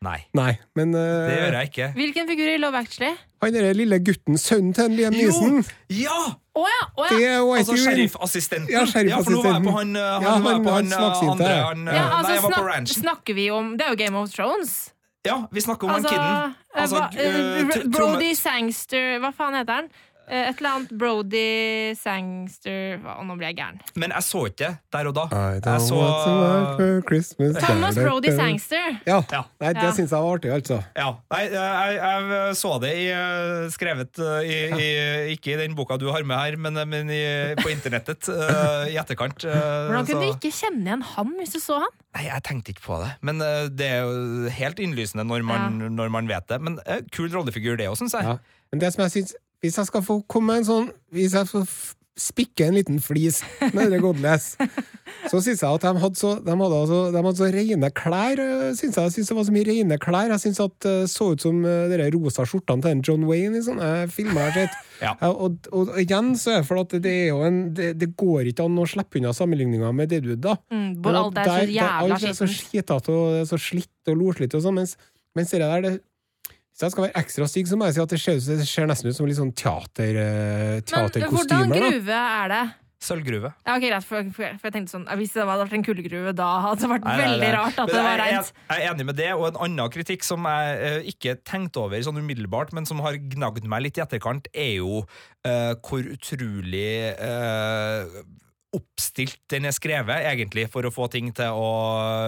Nei. 0.05 0.17
Nei, 0.37 0.55
men 0.77 0.93
uh, 0.93 1.01
Det 1.01 1.35
gjør 1.35 1.57
jeg 1.57 1.69
ikke. 1.69 1.89
Hvilken 1.97 2.27
figur 2.29 2.49
i 2.49 2.57
Love 2.61 2.81
Actually? 2.81 3.13
Han 3.43 3.53
derre 3.53 3.75
lille 3.77 3.99
gutten, 4.05 4.39
sønnen 4.41 4.73
til 4.73 4.97
Liam 4.97 5.13
Neeson. 5.13 5.61
Ja! 5.93 6.17
Oh, 6.55 6.65
ja, 6.71 6.81
oh, 6.95 7.05
ja. 7.05 7.17
Det 7.17 7.27
er 7.27 7.59
altså 7.59 7.77
sheriffassistenten. 7.77 8.71
Ja, 8.71 8.85
ja, 8.85 9.19
for 9.19 9.35
nå 9.35 9.41
var 9.43 9.57
jeg 9.57 9.65
på 9.65 9.75
han, 9.75 9.95
uh, 9.97 10.01
han, 10.01 10.25
ja, 10.25 10.33
han, 10.33 10.65
på 10.65 10.75
han, 10.75 10.91
han 10.91 11.05
uh, 11.05 11.31
andre 11.31 11.53
han, 11.53 11.85
ja, 11.85 12.03
altså, 12.03 12.29
Nei, 12.29 12.35
jeg 12.35 12.43
var 12.45 12.57
på 12.57 12.65
ranchen. 12.69 13.01
Snakker 13.01 13.37
vi 13.37 13.47
om 13.53 13.71
Det 13.77 13.85
er 13.85 13.93
jo 13.93 13.99
Game 14.01 14.21
of 14.21 14.33
Thrones. 14.33 14.75
Ja, 15.25 15.37
vi 15.51 15.61
snakker 15.61 15.89
om 15.89 15.95
altså, 15.95 16.09
han 16.09 17.11
kiden. 17.13 17.45
Altså, 17.53 17.89
Brody 17.93 18.33
Sangster 18.37 19.19
Hva 19.23 19.33
faen 19.35 19.57
heter 19.57 19.81
han? 19.81 19.93
Eh, 20.25 20.49
et 20.49 20.57
eller 20.57 20.71
annet 20.71 20.93
Brody 20.97 21.93
Sangster 21.99 22.97
Nå 22.97 23.35
blir 23.37 23.51
jeg 23.51 23.57
gæren. 23.59 23.77
Men 23.93 24.13
jeg 24.15 24.25
så 24.25 24.41
ikke 24.49 24.71
der 24.95 25.09
og 25.11 25.13
da. 25.17 25.25
Jeg 25.53 25.83
så 25.85 25.99
Thomas 27.61 27.99
Brody 27.99 28.31
Sangster. 28.33 28.97
Ja. 29.05 29.19
ja. 29.31 29.43
Nei, 29.61 29.73
det 29.77 29.85
ja. 29.85 29.91
syns 29.93 30.15
jeg 30.15 30.25
var 30.25 30.39
artig, 30.39 30.51
altså. 30.55 30.79
Ja. 30.97 31.11
Nei, 31.33 31.43
jeg, 31.53 31.99
jeg, 31.99 32.55
så 32.57 32.73
det 32.81 32.93
i, 32.97 33.05
eh, 33.13 33.67
skrevet 33.75 34.21
eh, 34.25 34.49
i, 34.49 34.57
i, 34.73 34.89
ikke 35.35 35.53
i 35.53 35.59
den 35.61 35.77
boka 35.77 35.99
du 36.01 36.07
har 36.09 36.25
med 36.25 36.41
her, 36.41 36.57
men, 36.57 36.81
men 36.89 37.13
i, 37.13 37.21
på 37.61 37.69
internettet 37.73 38.31
i 38.89 38.97
etterkant. 38.97 39.45
Hvordan 39.45 40.09
kunne 40.09 40.17
så. 40.17 40.25
du 40.25 40.33
ikke 40.33 40.53
kjenne 40.55 40.85
igjen 40.89 41.05
han 41.13 41.37
hvis 41.37 41.53
du 41.53 41.61
så 41.61 41.79
han? 41.85 41.95
Nei, 42.15 42.25
Jeg 42.29 42.45
tenkte 42.47 42.73
ikke 42.73 42.85
på 42.85 42.99
det, 43.03 43.13
men 43.27 43.41
det 43.75 43.87
er 43.91 44.05
jo 44.07 44.51
helt 44.57 44.81
innlysende 44.81 45.25
når 45.27 45.45
man, 45.45 45.81
ja. 45.83 45.93
når 46.01 46.13
man 46.13 46.29
vet 46.31 46.49
det. 46.49 46.61
Men 46.63 46.79
kul 47.13 47.29
rollefigur, 47.33 47.77
det 47.77 47.91
òg, 47.91 47.99
syns 47.99 48.15
jeg. 48.17 48.37
Men 48.73 48.81
det 48.81 48.93
som 48.95 49.05
jeg 49.05 49.13
synes 49.13 49.35
hvis 49.65 49.79
jeg 49.81 49.89
skal 49.89 50.03
få 50.05 50.21
komme 50.31 50.59
en 50.59 50.67
sånn 50.67 50.89
Hvis 51.15 51.35
jeg 51.37 51.49
får 51.49 51.69
spikke 52.15 52.69
en 52.69 52.77
liten 52.77 53.01
flis 53.03 53.41
med 53.75 53.91
det 53.91 53.99
Godless, 53.99 54.53
så 55.31 55.41
syns 55.43 55.59
jeg 55.59 55.67
at 55.67 55.83
de 55.83 55.99
hadde 55.99 56.19
så, 56.19 56.29
de 56.39 56.53
hadde 56.55 56.77
altså, 56.77 56.99
de 57.11 57.23
hadde 57.25 57.39
så 57.41 57.49
rene 57.51 57.89
klær. 57.91 58.39
Synes 58.77 58.95
jeg, 58.95 59.03
jeg 59.03 59.15
synes 59.17 59.31
det 59.31 59.35
var 59.35 59.47
så 59.47 59.55
mye 59.55 59.67
rene 59.67 59.97
klær. 59.99 60.31
Jeg 60.31 60.43
syns 60.45 60.61
det 60.85 60.93
så 61.11 61.27
ut 61.33 61.43
som 61.43 61.59
uh, 61.67 61.91
de 61.91 62.07
rosa 62.15 62.47
skjortene 62.47 62.85
til 62.85 63.03
John 63.03 63.27
Wayne 63.27 63.59
i 63.59 63.65
sånne 63.65 63.91
filmer 64.13 64.53
sett. 64.55 64.75
Ja. 64.95 65.09
Og, 65.27 65.57
og, 65.75 65.89
og, 65.89 65.89
igjen 65.99 66.29
så 66.39 66.53
er 66.53 66.61
det 66.61 66.67
for 66.69 66.79
at 66.79 66.93
det 67.03 67.11
er 67.11 67.25
jo 67.27 67.41
en 67.43 67.57
det, 67.75 67.89
det 67.99 68.07
går 68.15 68.47
ikke 68.47 68.63
an 68.63 68.77
å 68.79 68.85
slippe 68.87 69.19
unna 69.19 69.33
sammenligninga 69.35 69.89
med 69.91 70.07
det 70.13 70.21
du 70.23 70.29
da. 70.39 70.53
Mm, 70.71 71.03
alt 71.11 71.41
er 71.41 71.49
så 71.49 71.65
jævla 71.67 72.19
skittent. 72.21 72.37
Så 72.39 72.47
skitete 72.53 73.11
og 73.11 73.41
så 73.49 73.59
slitt 73.59 74.13
og 74.13 74.21
loslitt 74.21 74.55
og 74.55 74.63
sånn, 74.63 74.79
mens, 74.79 74.95
mens 75.35 75.51
det 75.51 75.59
der 75.59 75.83
det 75.83 75.91
hvis 76.75 76.83
jeg 76.83 76.91
skal 76.91 77.05
være 77.05 77.21
ekstra 77.21 77.45
stygg, 77.47 77.67
så 77.71 77.77
må 77.79 77.85
jeg 77.87 77.95
si 77.95 78.01
at 78.03 78.11
det 78.11 78.17
ser, 78.19 78.39
det 78.59 78.65
ser 78.67 78.89
nesten 78.89 79.07
ut 79.07 79.15
som 79.15 79.29
litt 79.29 79.37
sånn 79.37 79.53
teater, 79.55 80.17
uh, 80.19 80.81
teaterkostymer. 80.83 81.29
Men 81.31 81.37
hvordan 81.39 81.71
gruve 81.71 82.17
er 82.19 82.51
det? 82.51 82.65
Sølvgruve. 83.05 83.51
Ja, 83.63 83.75
ok, 83.77 83.85
greit, 83.85 84.05
for, 84.07 84.29
for, 84.33 84.45
jeg 84.49 84.73
tenkte 84.73 84.95
sånn, 84.95 85.05
Hvis 85.19 85.35
det 85.35 85.43
hadde 85.45 85.57
vært 85.61 85.75
en 85.77 85.85
kullgruve, 85.85 86.33
da 86.35 86.47
hadde 86.65 86.81
det 86.81 86.89
vært 86.89 87.07
nei, 87.07 87.15
veldig 87.21 87.39
nei, 87.39 87.47
nei. 87.47 87.55
rart 87.55 87.79
at 87.79 87.87
men 87.87 87.95
det 87.95 88.03
var 88.07 88.19
reint. 88.21 88.51
Jeg, 88.51 88.67
jeg, 88.71 88.75
er 88.81 88.91
enig 88.91 89.07
med 89.07 89.19
det, 89.19 89.31
og 89.37 89.47
en 89.49 89.59
annen 89.67 89.91
kritikk 89.93 90.27
som 90.27 90.47
jeg 90.51 90.77
uh, 90.81 91.09
ikke 91.13 91.37
tenkte 91.47 91.83
over 91.85 92.07
sånn 92.07 92.19
umiddelbart, 92.19 92.73
men 92.75 92.89
som 92.89 93.03
har 93.05 93.19
gnagd 93.35 93.67
meg 93.71 93.85
litt 93.87 93.99
i 93.99 94.03
etterkant, 94.03 94.49
er 94.51 94.73
jo 94.81 95.03
uh, 95.05 95.73
hvor 95.85 96.11
utrolig 96.17 96.89
uh, 97.15 98.19
oppstilt 98.75 99.39
den 99.51 99.67
er 99.69 99.73
skrevet, 99.75 100.25
egentlig, 100.29 100.67
for 100.73 100.85
å 100.87 100.91
få 100.93 101.07
ting 101.13 101.31
til 101.35 101.55
å 101.55 101.69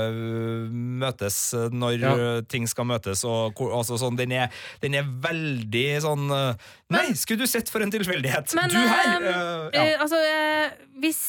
øh, 0.08 0.68
møtes 0.72 1.40
når 1.74 1.98
Ja. 2.02 2.14
øh, 2.16 2.42
ting 2.50 2.68
skal 2.70 2.88
møtes. 2.90 3.24
Og, 3.28 3.60
altså, 3.68 3.98
sånn, 4.02 4.18
den, 4.20 4.34
er, 4.38 4.54
den 4.84 4.98
er 4.98 5.08
veldig 5.28 5.88
sånn 6.06 6.28
men, 6.28 6.56
Nei, 6.94 7.16
skulle 7.20 7.44
du 7.44 7.50
sett 7.50 7.70
for 7.72 7.84
en 7.84 7.92
tilfeldighet! 7.92 8.54
Men, 8.58 8.72
du 8.72 8.78
her! 8.80 9.18
Um, 9.18 9.28
uh, 9.28 9.66
ja. 9.74 9.84
Eh, 9.84 10.04
altså, 10.04 10.22
uh, 10.24 10.94
hvis 11.04 11.22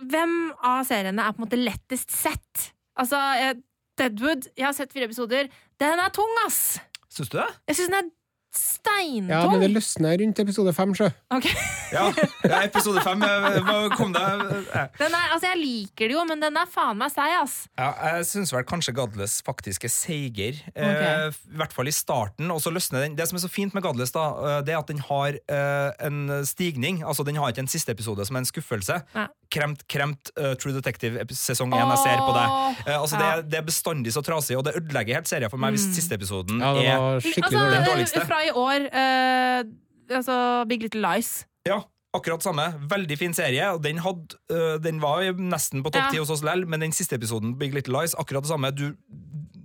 Hvem 0.00 0.36
av 0.64 0.86
seriene 0.88 1.26
er 1.26 1.34
på 1.36 1.42
en 1.42 1.44
måte 1.44 1.58
lettest 1.60 2.14
sett? 2.14 2.70
Altså, 2.96 3.18
eh, 3.36 3.58
Deadwood, 4.00 4.46
jeg 4.56 4.64
har 4.64 4.72
sett 4.72 4.94
fire 4.94 5.10
episoder. 5.10 5.50
Den 5.80 6.00
er 6.00 6.12
tung, 6.16 6.30
ass! 6.46 6.78
Syns 7.12 7.28
du 7.28 7.36
det? 7.36 7.48
Jeg 7.68 7.76
syns 7.76 7.90
den 7.90 7.98
er 7.98 8.08
steintung. 8.56 9.30
Ja, 9.30 9.44
men 9.50 9.62
det 9.62 9.70
løsner 9.72 10.16
rundt 10.20 10.40
episode 10.42 10.72
fem, 10.74 10.94
sjø. 10.96 11.08
Okay. 11.30 11.52
Ja, 11.94 12.08
ja 12.44 12.60
episode 12.66 13.02
fem. 13.04 13.22
hva 13.22 13.76
Kom 13.96 14.12
det 14.14 14.22
øh, 14.22 14.66
Den 14.98 15.14
er, 15.14 15.32
altså, 15.34 15.48
jeg 15.48 15.58
liker 15.60 16.10
det 16.10 16.16
jo, 16.16 16.24
men 16.28 16.42
den 16.42 16.58
er 16.58 16.68
faen 16.70 16.98
meg 17.00 17.12
seig, 17.14 17.34
ass. 17.40 17.56
Ja, 17.78 17.90
jeg 18.16 18.28
syns 18.30 18.54
vel 18.54 18.66
kanskje 18.68 18.94
Godless 18.96 19.40
faktisk 19.46 19.86
er 19.86 19.94
seigere. 19.94 20.62
Okay. 20.74 21.26
Eh, 21.30 21.40
I 21.54 21.60
hvert 21.62 21.74
fall 21.74 21.90
i 21.90 21.94
starten. 21.94 22.50
Og 22.50 22.62
så 22.62 22.72
løsner 22.74 23.06
den 23.06 23.18
Det 23.18 23.28
som 23.30 23.38
er 23.38 23.44
så 23.44 23.52
fint 23.52 23.74
med 23.76 23.84
Godless, 23.86 24.14
da, 24.16 24.26
eh, 24.38 24.60
det 24.66 24.74
er 24.74 24.82
at 24.82 24.90
den 24.90 25.02
har 25.06 25.38
eh, 25.38 26.06
en 26.06 26.46
stigning. 26.46 27.04
Altså 27.04 27.26
Den 27.26 27.38
har 27.40 27.52
ikke 27.52 27.66
en 27.66 27.70
siste 27.70 27.92
episode 27.92 28.26
som 28.26 28.36
er 28.38 28.44
en 28.44 28.50
skuffelse. 28.50 29.02
Nei. 29.14 29.28
Kremt, 29.50 29.80
kremt 29.90 30.30
uh, 30.38 30.52
True 30.54 30.72
Detective 30.76 31.24
sesong 31.34 31.72
én 31.74 31.88
jeg 31.90 31.98
ser 32.04 32.20
på 32.22 32.32
deg. 32.36 32.48
Åh, 32.54 32.82
Eh, 32.86 32.96
altså 33.00 33.18
ja. 33.18 33.20
det, 33.20 33.28
er, 33.30 33.42
det 33.50 33.58
er 33.58 33.64
bestandig 33.66 34.12
så 34.14 34.22
trasig, 34.22 34.56
og 34.56 34.64
det 34.64 34.76
ødelegger 34.78 35.18
helt 35.18 35.26
serien 35.28 35.50
for 35.50 35.58
meg 35.58 35.74
hvis 35.74 35.88
Mm. 35.88 35.94
siste 35.98 36.14
episoden 36.14 36.60
Ja, 36.62 36.70
det 36.74 36.84
er 36.86 37.20
skikkelig 37.24 37.58
altså. 37.58 37.70
Den 37.74 37.88
dårligste. 37.90 38.22
Fra 38.30 38.38
i 38.46 38.52
år, 38.54 38.86
uh, 38.94 40.16
altså 40.16 40.36
Big 40.70 40.82
Little 40.86 41.02
Lies. 41.02 41.32
Ja, 41.66 41.80
akkurat 42.14 42.42
samme. 42.42 42.68
Veldig 42.90 43.18
fin 43.18 43.34
serie. 43.34 43.66
Og 43.74 43.82
den, 43.84 43.98
hadde, 43.98 44.38
øh, 44.50 44.78
den 44.82 45.00
var 45.02 45.20
jo 45.22 45.32
nesten 45.34 45.82
på 45.84 45.90
topp 45.90 46.06
Ja. 46.06 46.10
ti 46.10 46.18
hos 46.22 46.30
oss 46.30 46.42
lell, 46.46 46.64
men 46.66 46.80
den 46.80 46.92
siste 46.92 47.14
episoden, 47.18 47.58
Big 47.58 47.74
Little 47.74 47.98
Lies, 48.00 48.14
akkurat 48.14 48.42
det 48.42 48.50
samme. 48.50 48.70
Du, 48.74 48.94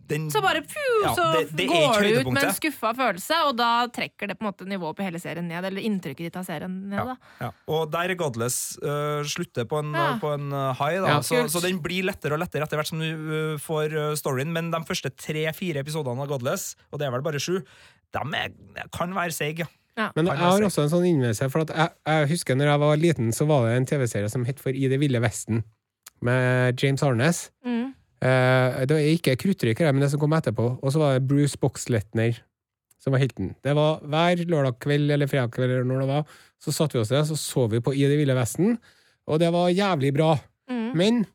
den, 0.07 0.27
Så 0.31 0.41
bare 0.41 0.61
pju, 0.61 0.83
Ja, 1.03 1.13
så 1.17 1.23
det- 1.33 1.55
det 1.57 1.67
går 1.67 2.01
du 2.01 2.19
ut 2.19 2.31
med 2.33 2.43
en 2.43 2.53
skuffa 2.53 2.93
følelse, 2.95 3.39
og 3.47 3.55
da 3.57 3.87
trekker 3.87 4.27
det 4.27 4.37
på 4.39 4.45
en 4.45 4.51
måte 4.51 4.67
nivået 4.69 4.95
på 4.95 5.03
hele 5.03 5.19
serien 5.19 5.47
ned. 5.47 5.65
Eller 5.65 5.81
inntrykket 5.81 6.17
ditt 6.29 6.35
av 6.37 6.45
serien 6.45 6.89
ned. 6.89 7.05
da 7.05 7.15
Ja, 7.41 7.51
og 7.67 7.91
der 7.91 8.11
er 8.11 8.15
Godless 8.15 8.77
uh, 8.83 9.23
slutter 9.23 9.65
på 9.65 9.79
en, 9.79 9.93
Ja. 9.93 10.17
på 10.21 10.33
en 10.33 10.51
øh, 10.51 10.75
high, 10.75 11.01
da. 11.01 11.07
Ja. 11.07 11.19
så, 11.21 11.47
så 11.49 11.61
den 11.61 11.79
blir 11.81 12.03
lettere 12.03 12.33
og 12.33 12.39
lettere 12.39 12.63
etter 12.63 12.77
hvert 12.77 12.87
som 12.87 12.99
du 12.99 13.05
uh, 13.53 13.57
får 13.57 14.15
storyen, 14.15 14.51
men 14.53 14.71
de 14.71 14.77
første 14.85 15.09
tre-fire 15.15 15.81
episodene 15.81 16.21
av 16.21 16.27
Godless, 16.27 16.75
og 16.91 16.99
det 16.99 17.07
er 17.07 17.11
vel 17.11 17.21
bare 17.25 17.39
sju, 17.39 17.59
de 18.13 18.19
er, 18.37 18.49
kan 18.93 19.11
være 19.13 19.31
seige. 19.33 19.67
Ja. 19.97 20.11
Men 20.15 20.27
jeg 20.27 20.37
har 20.37 20.61
også 20.61 20.83
en 20.83 20.89
sånn 20.91 21.05
innvendelse, 21.07 21.49
for 21.49 21.61
at 21.61 21.69
jeg, 21.69 21.89
jeg 22.05 22.27
husker 22.29 22.55
når 22.55 22.65
jeg 22.65 22.79
var 22.79 22.97
liten, 22.97 23.31
så 23.31 23.47
var 23.47 23.65
det 23.67 23.77
en 23.77 23.85
TV-serie 23.85 24.29
som 24.29 24.43
het 24.45 24.59
For 24.59 24.69
i 24.75 24.87
det 24.91 24.99
ville 24.99 25.19
vesten, 25.23 25.63
med 26.21 26.81
James 26.81 27.01
Arnes. 27.03 27.49
Mm. 27.65 27.93
Eh, 28.25 28.81
det 28.89 28.97
er 28.97 29.13
ikke 29.13 29.37
kruttrykker, 29.45 29.91
men 29.93 30.05
det 30.05 30.11
som 30.13 30.21
kom 30.21 30.33
etterpå. 30.37 30.71
Og 30.81 30.93
så 30.93 31.01
var 31.01 31.15
det 31.15 31.27
Bruce 31.29 31.59
Boxletner 31.61 32.41
som 33.05 33.13
var 33.13 33.21
helten. 33.21 33.53
Det 33.61 33.75
var 33.77 34.01
hver 34.01 34.41
lørdag 34.49 34.79
kveld 34.81 35.13
eller 35.13 35.29
fredag 35.29 35.53
kveld 35.53 35.69
eller 35.69 35.85
når 35.85 36.01
det 36.01 36.09
var, 36.09 36.35
så 36.57 36.73
satte 36.73 36.97
vi 36.97 37.03
oss 37.03 37.13
ned, 37.13 37.27
så 37.29 37.37
så 37.37 37.67
vi 37.69 37.83
på 37.85 37.93
I 37.93 38.09
det 38.09 38.17
ville 38.17 38.37
vesten, 38.37 38.79
og 39.29 39.39
det 39.41 39.51
var 39.53 39.69
jævlig 39.69 40.13
bra. 40.15 40.31
Mm. 40.71 40.91
Men 40.97 41.25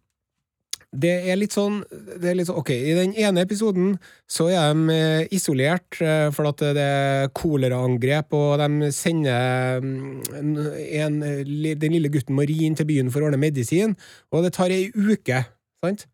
det 0.91 1.13
er 1.31 1.39
litt 1.39 1.55
sånn, 1.55 1.77
det 2.19 2.33
er 2.33 2.35
litt 2.35 2.49
sånn 2.49 2.59
Ok, 2.59 2.73
i 2.75 2.95
den 2.99 3.13
ene 3.15 3.45
episoden 3.47 3.93
så 4.27 4.49
er 4.51 4.73
de 4.75 4.97
eh, 4.97 5.29
isolert 5.37 6.01
eh, 6.03 6.27
for 6.35 6.51
at 6.51 6.65
det 6.75 6.83
er 6.83 7.31
koleraangrep, 7.39 8.35
og 8.35 8.59
de 8.59 8.91
sender 8.95 9.79
mm, 9.85 10.01
en, 10.41 10.57
en, 10.75 11.21
den 11.55 11.95
lille 11.95 12.11
gutten 12.11 12.43
inn 12.43 12.75
til 12.75 12.91
byen 12.91 13.15
for 13.15 13.23
å 13.23 13.31
ordne 13.31 13.39
medisin, 13.39 13.95
og 14.35 14.43
det 14.43 14.57
tar 14.59 14.75
ei 14.75 14.89
uke, 14.91 15.45
sant? 15.85 16.09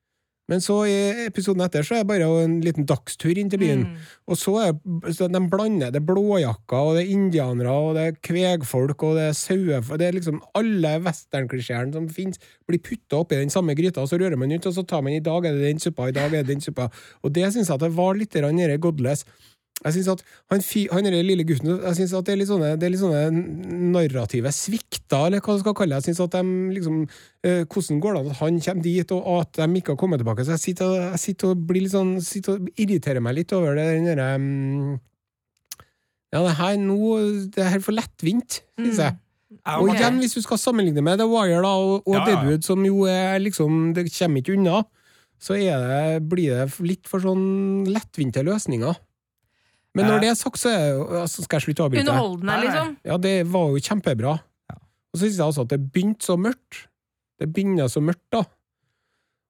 Men 0.47 0.63
så 0.63 0.77
i 0.87 0.95
episoden 1.25 1.65
etter 1.65 1.83
så 1.83 1.97
er 1.97 2.05
det 2.05 2.11
bare 2.13 2.27
en 2.45 2.61
liten 2.63 2.87
dagstur 2.87 3.35
inn 3.35 3.49
til 3.51 3.59
byen. 3.63 3.83
Mm. 3.89 4.05
Og 4.31 4.39
så 4.39 4.55
er 4.63 5.15
så 5.17 5.27
de 5.31 5.41
blander 5.51 5.91
det 5.91 5.99
er 5.99 6.07
blåjakker, 6.07 6.77
og 6.77 6.99
det 6.99 7.03
er 7.03 7.15
indianere, 7.17 7.73
og 7.75 7.99
det 7.99 8.05
er 8.05 8.21
kvegfolk, 8.29 9.03
og 9.03 9.19
det 9.19 9.25
er 9.31 9.35
sauefolk 9.39 9.99
Det 10.01 10.07
er 10.07 10.19
liksom 10.19 10.39
alle 10.59 10.95
westernklisjeene 11.03 11.97
som 11.97 12.07
finnes, 12.13 12.39
blir 12.69 12.83
putta 12.83 13.23
oppi 13.25 13.41
den 13.41 13.51
samme 13.51 13.75
gryta, 13.79 14.05
og 14.05 14.11
så 14.11 14.21
rører 14.23 14.39
man 14.39 14.55
ut, 14.55 14.71
og 14.71 14.77
så 14.77 14.87
tar 14.87 15.03
man 15.03 15.17
i 15.17 15.25
dag 15.25 15.47
er 15.47 15.59
det 15.59 15.67
den 15.67 15.83
suppa, 15.83 16.09
i 16.09 16.17
dag 16.17 16.31
er 16.31 16.47
det 16.47 16.55
den 16.55 16.63
suppa. 16.63 16.89
Og 17.27 17.35
det 17.35 17.51
syns 17.51 17.67
jeg 17.67 17.75
at 17.75 17.87
det 17.87 17.95
var 17.97 18.15
litt 18.15 18.39
godless. 18.81 19.27
Jeg 19.85 19.93
synes 19.93 20.09
at 20.09 20.23
han, 20.51 20.63
han 20.93 21.05
den 21.05 21.27
lille 21.27 21.45
gutten 21.45 21.69
Jeg 21.69 21.97
synes 21.99 22.15
at 22.17 22.27
det 22.27 22.33
er 22.33 22.39
litt 22.41 22.49
sånne, 22.49 22.71
det 22.81 22.87
er 22.87 22.93
litt 22.95 23.03
sånne 23.03 23.81
narrative 23.93 24.53
svikter, 24.55 25.27
eller 25.29 25.43
hva 25.45 25.57
du 25.57 25.61
skal 25.61 25.77
kalle 25.77 25.93
det. 25.93 26.01
Jeg 26.01 26.15
synes 26.15 26.23
at 26.25 26.37
de 26.39 26.77
liksom 26.77 27.03
eh, 27.45 27.61
Hvordan 27.69 28.01
går 28.01 28.17
det 28.17 28.23
an 28.23 28.31
at 28.33 28.41
han 28.41 28.63
kommer 28.65 28.87
dit, 28.87 29.13
og 29.13 29.29
at 29.43 29.61
de 29.61 29.83
ikke 29.83 29.93
har 29.93 30.01
kommet 30.01 30.23
tilbake? 30.23 30.47
Så 30.47 30.57
jeg 30.57 30.65
sitter, 30.65 30.97
jeg 31.11 31.23
sitter 31.27 31.53
og 31.53 31.67
blir 31.69 31.85
litt 31.85 31.93
sånn 31.95 32.17
Sitter 32.25 32.57
og 32.57 32.73
irriterer 32.81 33.23
meg 33.25 33.37
litt 33.37 33.53
over 33.57 33.77
det 33.77 33.87
den 33.93 34.09
derre 34.09 34.33
mm, 34.41 34.97
Ja, 36.33 36.41
det 36.41 36.57
her 36.59 36.81
nå 36.81 36.99
Det 37.53 37.69
er 37.69 37.77
er 37.77 37.85
for 37.85 37.97
lettvint, 37.97 38.63
synes 38.81 39.05
jeg. 39.05 39.13
Mm. 39.13 39.23
Okay. 39.57 39.79
Og 39.83 39.93
igjen, 39.93 40.19
hvis 40.23 40.35
du 40.35 40.43
skal 40.43 40.59
sammenligne 40.59 41.03
med 41.05 41.21
The 41.21 41.27
Wire 41.31 41.61
da, 41.63 41.77
og, 41.79 42.01
og 42.07 42.17
Ja, 42.17 42.25
ja. 42.25 42.27
Deadwood, 42.33 42.65
som 42.67 42.83
jo 42.87 43.05
er 43.11 43.39
liksom 43.45 43.93
Det 43.95 44.09
kommer 44.09 44.43
ikke 44.43 44.57
unna, 44.57 44.83
så 45.39 45.55
det, 45.61 46.25
blir 46.31 46.57
det 46.57 46.81
litt 46.81 47.09
for 47.11 47.21
sånn 47.21 47.85
lettvinte 47.93 48.41
løsninger. 48.47 48.97
Men 49.97 50.05
når 50.11 50.19
Eh. 50.19 50.21
det 50.27 50.29
er 50.31 50.35
sagt, 50.39 50.59
så 50.61 50.69
er 50.71 51.23
altså 51.23 51.43
Skal 51.47 51.57
jeg 51.59 51.65
slutte 51.67 51.83
å 51.83 51.87
avbryte? 51.89 52.05
Underholdende, 52.05 52.57
liksom. 52.67 52.97
Ja, 53.09 53.17
det 53.17 53.35
var 53.49 53.71
jo 53.73 53.81
kjempebra. 53.81 54.35
Og 54.77 55.17
så 55.17 55.23
syns 55.25 55.39
jeg 55.41 55.47
også 55.47 55.65
at 55.65 55.73
det 55.73 55.81
begynte 55.93 56.27
så 56.29 56.37
mørkt. 56.37 56.83
Det 57.41 57.49
begynner 57.53 57.89
så 57.89 58.03
mørkt, 58.05 58.25
da. 58.33 58.43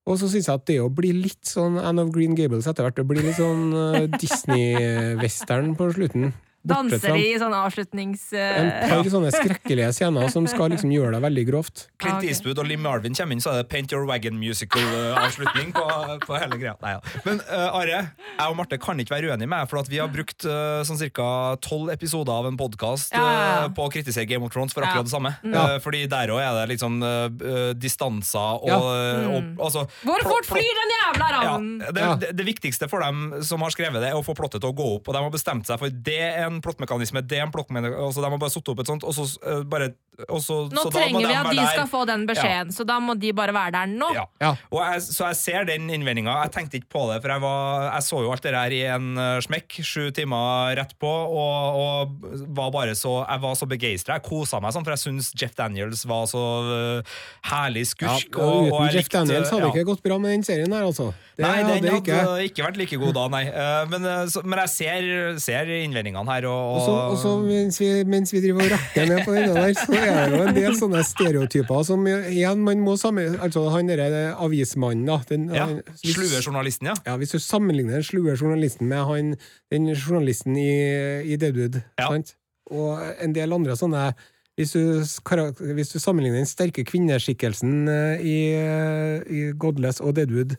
Og 0.07 0.21
så 0.21 0.29
syns 0.31 0.47
jeg 0.47 0.55
at 0.55 0.67
det 0.71 0.77
å 0.81 0.89
bli 0.95 1.11
litt 1.13 1.43
sånn 1.51 1.81
Anne 1.83 2.05
of 2.07 2.13
Green 2.15 2.37
Gables 2.39 2.69
etter 2.71 2.87
hvert, 2.87 2.95
det 3.01 3.07
blir 3.11 3.25
litt 3.27 3.35
sånn 3.41 3.75
eh, 3.75 4.07
Disney-western 4.23 5.75
på 5.79 5.89
slutten. 5.97 6.33
Danser 6.67 7.17
i 7.21 7.33
sånn 7.41 7.55
avslutnings... 7.57 8.27
en 8.37 8.71
eh, 8.71 8.89
par 8.91 9.09
sånne 9.17 9.31
skrekkelige 9.35 9.93
scener 9.97 10.29
som 10.33 10.47
skal 10.51 10.71
liksom 10.75 10.91
gjøre 10.95 11.15
det 11.17 11.23
veldig 11.27 11.47
grovt. 11.51 11.87
Clint 12.03 12.17
Ah. 12.17 12.25
Eastwood 12.27 12.59
og 12.63 12.67
Lim 12.67 12.81
Marvin 12.83 13.15
kommer 13.15 13.37
inn, 13.37 13.43
så 13.45 13.53
er 13.53 13.63
det 13.63 13.69
Paint 13.73 13.93
Your 13.93 14.07
Wagon 14.09 14.39
musical-avslutning 14.41 15.73
på, 15.77 15.85
på 16.27 16.39
hele 16.41 16.59
greia. 16.61 16.75
Nei, 16.83 16.95
ja. 16.97 17.01
Men 17.27 17.41
uh, 17.51 17.77
Are, 17.77 18.01
jeg 18.09 18.47
og 18.51 18.57
Marte 18.59 18.79
kan 18.83 18.99
ikke 19.03 19.15
være 19.17 19.33
uenige 19.33 19.51
med 19.51 19.61
deg, 19.63 19.71
for 19.71 19.81
at 19.83 19.91
vi 19.93 20.01
har 20.01 20.11
brukt 20.13 20.47
uh, 20.49 20.81
sånn 20.87 21.01
ca. 21.13 21.29
tolv 21.63 21.93
episoder 21.95 22.33
av 22.33 22.49
en 22.51 22.57
podkast 22.61 23.15
Ja, 23.15 23.23
ja, 23.23 23.45
ja. 23.67 23.69
på 23.77 23.87
å 23.87 23.93
kritisere 23.93 24.27
Game 24.29 24.45
of 24.47 24.53
Thrones 24.55 24.75
for 24.75 24.83
Ja. 24.83 24.91
akkurat 24.93 25.07
det 25.09 25.13
samme. 25.15 25.35
Ja. 25.45 25.65
Eh, 25.77 25.79
fordi 25.83 26.05
der 26.11 26.33
òg 26.35 26.41
er 26.43 26.67
det 26.67 26.77
eh, 26.81 27.73
distanser 27.79 28.61
og, 28.63 28.69
Ja. 28.69 28.79
eh, 28.79 29.27
og 29.37 29.43
Mm. 29.47 29.57
altså, 29.61 29.87
Hvor 30.03 30.23
fort 30.25 30.47
flyr 30.49 30.75
den 30.81 30.93
jævla 30.97 31.27
ja, 31.43 31.57
det, 31.93 32.01
Ja. 32.03 32.15
det, 32.17 32.37
det 32.37 32.47
viktigste 32.47 32.89
for 32.89 33.01
dem 33.01 33.43
som 33.43 33.61
har 33.61 33.71
skrevet 33.71 34.01
det, 34.01 34.11
er 34.11 34.17
å 34.17 34.25
få 34.25 34.35
plottet 34.35 34.61
til 34.61 34.71
å 34.71 34.77
gå 34.77 34.87
opp. 34.97 35.09
Og 35.09 35.15
de 35.15 35.21
har 35.23 35.31
bestemt 35.31 35.67
seg 35.67 35.79
for 35.79 35.89
det 35.91 36.19
er 36.21 36.47
en 36.47 36.56
plottmekanisme, 36.65 37.23
det 37.27 37.39
er 37.41 37.47
en 37.47 37.53
plottmekanisme 37.55 38.05
altså, 38.07 38.23
De 38.25 38.31
har 38.31 38.39
bare 38.43 38.55
satt 38.55 38.69
opp 38.73 38.81
et 38.85 38.91
sånt, 38.93 39.05
og 39.07 39.15
så 39.17 39.27
uh, 39.47 39.63
bare 39.69 39.93
og 40.33 40.39
så, 40.41 40.55
Nå 40.73 40.81
så 40.81 40.89
da 40.89 40.89
må 40.89 40.93
trenger 40.97 41.19
vi 41.21 41.25
de 41.29 41.35
at 41.37 41.47
de 41.53 41.57
der. 41.61 41.67
skal 41.75 41.89
få 41.93 41.99
den 42.09 42.23
beskjeden, 42.25 42.71
så 42.73 42.85
da 42.89 42.95
må 43.05 43.13
de 43.21 43.35
bare 43.37 43.53
være 43.53 43.73
der 43.75 43.91
nå. 43.91 44.07
Ja. 44.17 44.23
Ja. 44.41 44.53
Og 44.73 44.79
jeg, 44.81 45.03
så 45.13 45.27
jeg 45.29 45.37
ser 45.37 45.67
den 45.69 45.91
innvendinga. 45.93 46.33
Jeg 46.47 46.53
tenkte 46.55 46.79
ikke 46.81 46.89
på 46.95 47.03
det, 47.11 47.19
for 47.21 47.35
jeg, 47.35 47.43
var, 47.45 47.83
jeg 47.91 48.07
så 48.07 48.21
jo 48.25 48.31
alt 48.33 48.47
det 48.47 48.55
der 48.57 48.73
i 48.73 48.79
en 48.95 49.11
uh, 49.21 49.27
smekk, 49.45 49.77
sju 49.85 50.07
timer 50.17 50.73
rett 50.81 50.95
på, 51.05 51.11
og, 51.11 51.77
og 51.83 52.49
var 52.57 52.73
bare 52.73 52.95
så 52.97 53.13
Jeg 53.27 53.43
var 53.45 53.59
så 53.61 53.69
begeistra. 53.69 54.17
Jeg 54.17 54.25
kosa 54.31 54.57
meg 54.65 54.73
sånn, 54.73 54.87
for 54.89 54.97
jeg 54.97 55.03
syns 55.05 55.29
Jeff 55.37 55.53
Daniels 55.59 56.07
var 56.09 56.25
så 56.33 56.45
uh, 56.65 57.21
herlig 57.53 57.85
Ja, 57.85 58.17
skurk. 58.17 58.41
og 58.41 58.71
uten 58.71 58.73
og 58.73 58.87
Jeff 58.89 59.03
likte- 59.03 59.21
Daniels 59.21 59.53
hadde 59.53 59.67
det 59.67 59.69
ja. 59.69 59.75
ikke 59.77 59.91
gått 59.93 60.03
bra 60.09 60.17
med 60.25 60.33
den 60.39 60.49
serien 60.49 60.73
her, 60.73 60.89
altså. 60.89 61.11
Det 61.37 61.45
Nei, 61.45 61.59
den 61.61 61.91
hadde 61.93 62.01
ikke. 62.01 62.21
ikke. 62.49 62.65
vært 62.71 62.81
like 62.81 62.97
god 63.05 63.13
da, 63.21 63.27
nei. 63.37 63.45
Uh, 63.53 63.85
Men, 63.93 64.09
så, 64.33 64.41
men 64.49 64.65
jeg 64.65 64.73
ser, 64.79 65.13
ser 65.45 65.69
innvendingene 65.83 66.25
her, 66.33 66.46
og, 66.51 66.77
Og 66.77 66.83
så, 66.87 66.95
også 67.15 67.33
mens, 67.47 67.79
vi, 67.81 67.89
mens 68.09 68.33
vi 68.35 68.41
driver 68.45 68.65
og 68.67 68.71
rakker 68.75 69.07
ned 69.11 69.21
på 69.27 69.35
denne 69.37 69.55
der, 69.57 69.75
så 69.79 69.97
er 69.99 70.31
det 70.31 70.39
jo 70.39 70.45
en 70.47 70.55
del 70.57 70.77
sånne 70.79 71.03
stereotyper 71.07 71.83
som 71.89 72.07
igjen 72.11 72.63
man 72.67 72.81
må 72.85 72.95
sammen... 73.01 73.37
Altså 73.43 73.65
han 73.75 73.91
derre 73.91 74.35
avismannen, 74.47 75.05
da. 75.09 75.19
Den, 75.31 75.49
ja, 75.55 75.67
han- 75.71 75.83
hvis- 76.03 76.15
Slue 76.17 76.41
journalisten, 76.45 76.91
ja. 76.93 76.95
Ja, 77.07 77.17
hvis 77.21 77.35
du 77.35 77.39
sammenligner 77.43 77.99
den 77.99 78.07
slue 78.09 78.37
journalisten 78.37 78.89
med 78.91 79.05
han, 79.09 79.35
den 79.73 79.91
journalisten 79.95 80.57
i, 80.57 80.71
i 81.33 81.37
Deadwood, 81.37 81.83
Ja. 82.01 82.09
sant? 82.09 82.35
og 82.71 82.99
en 83.23 83.33
del 83.37 83.53
andre 83.55 83.77
sånne 83.79 84.09
hvis 84.57 84.73
du, 84.73 85.05
hvis 85.77 85.91
du 85.93 85.99
sammenligner 86.01 86.41
den 86.41 86.49
sterke 86.49 86.83
kvinneskikkelsen 86.89 87.85
eh, 87.93 88.23
i, 88.25 88.39
i 89.29 89.43
Godless 89.53 90.01
og 90.01 90.15
Deadwood 90.17 90.57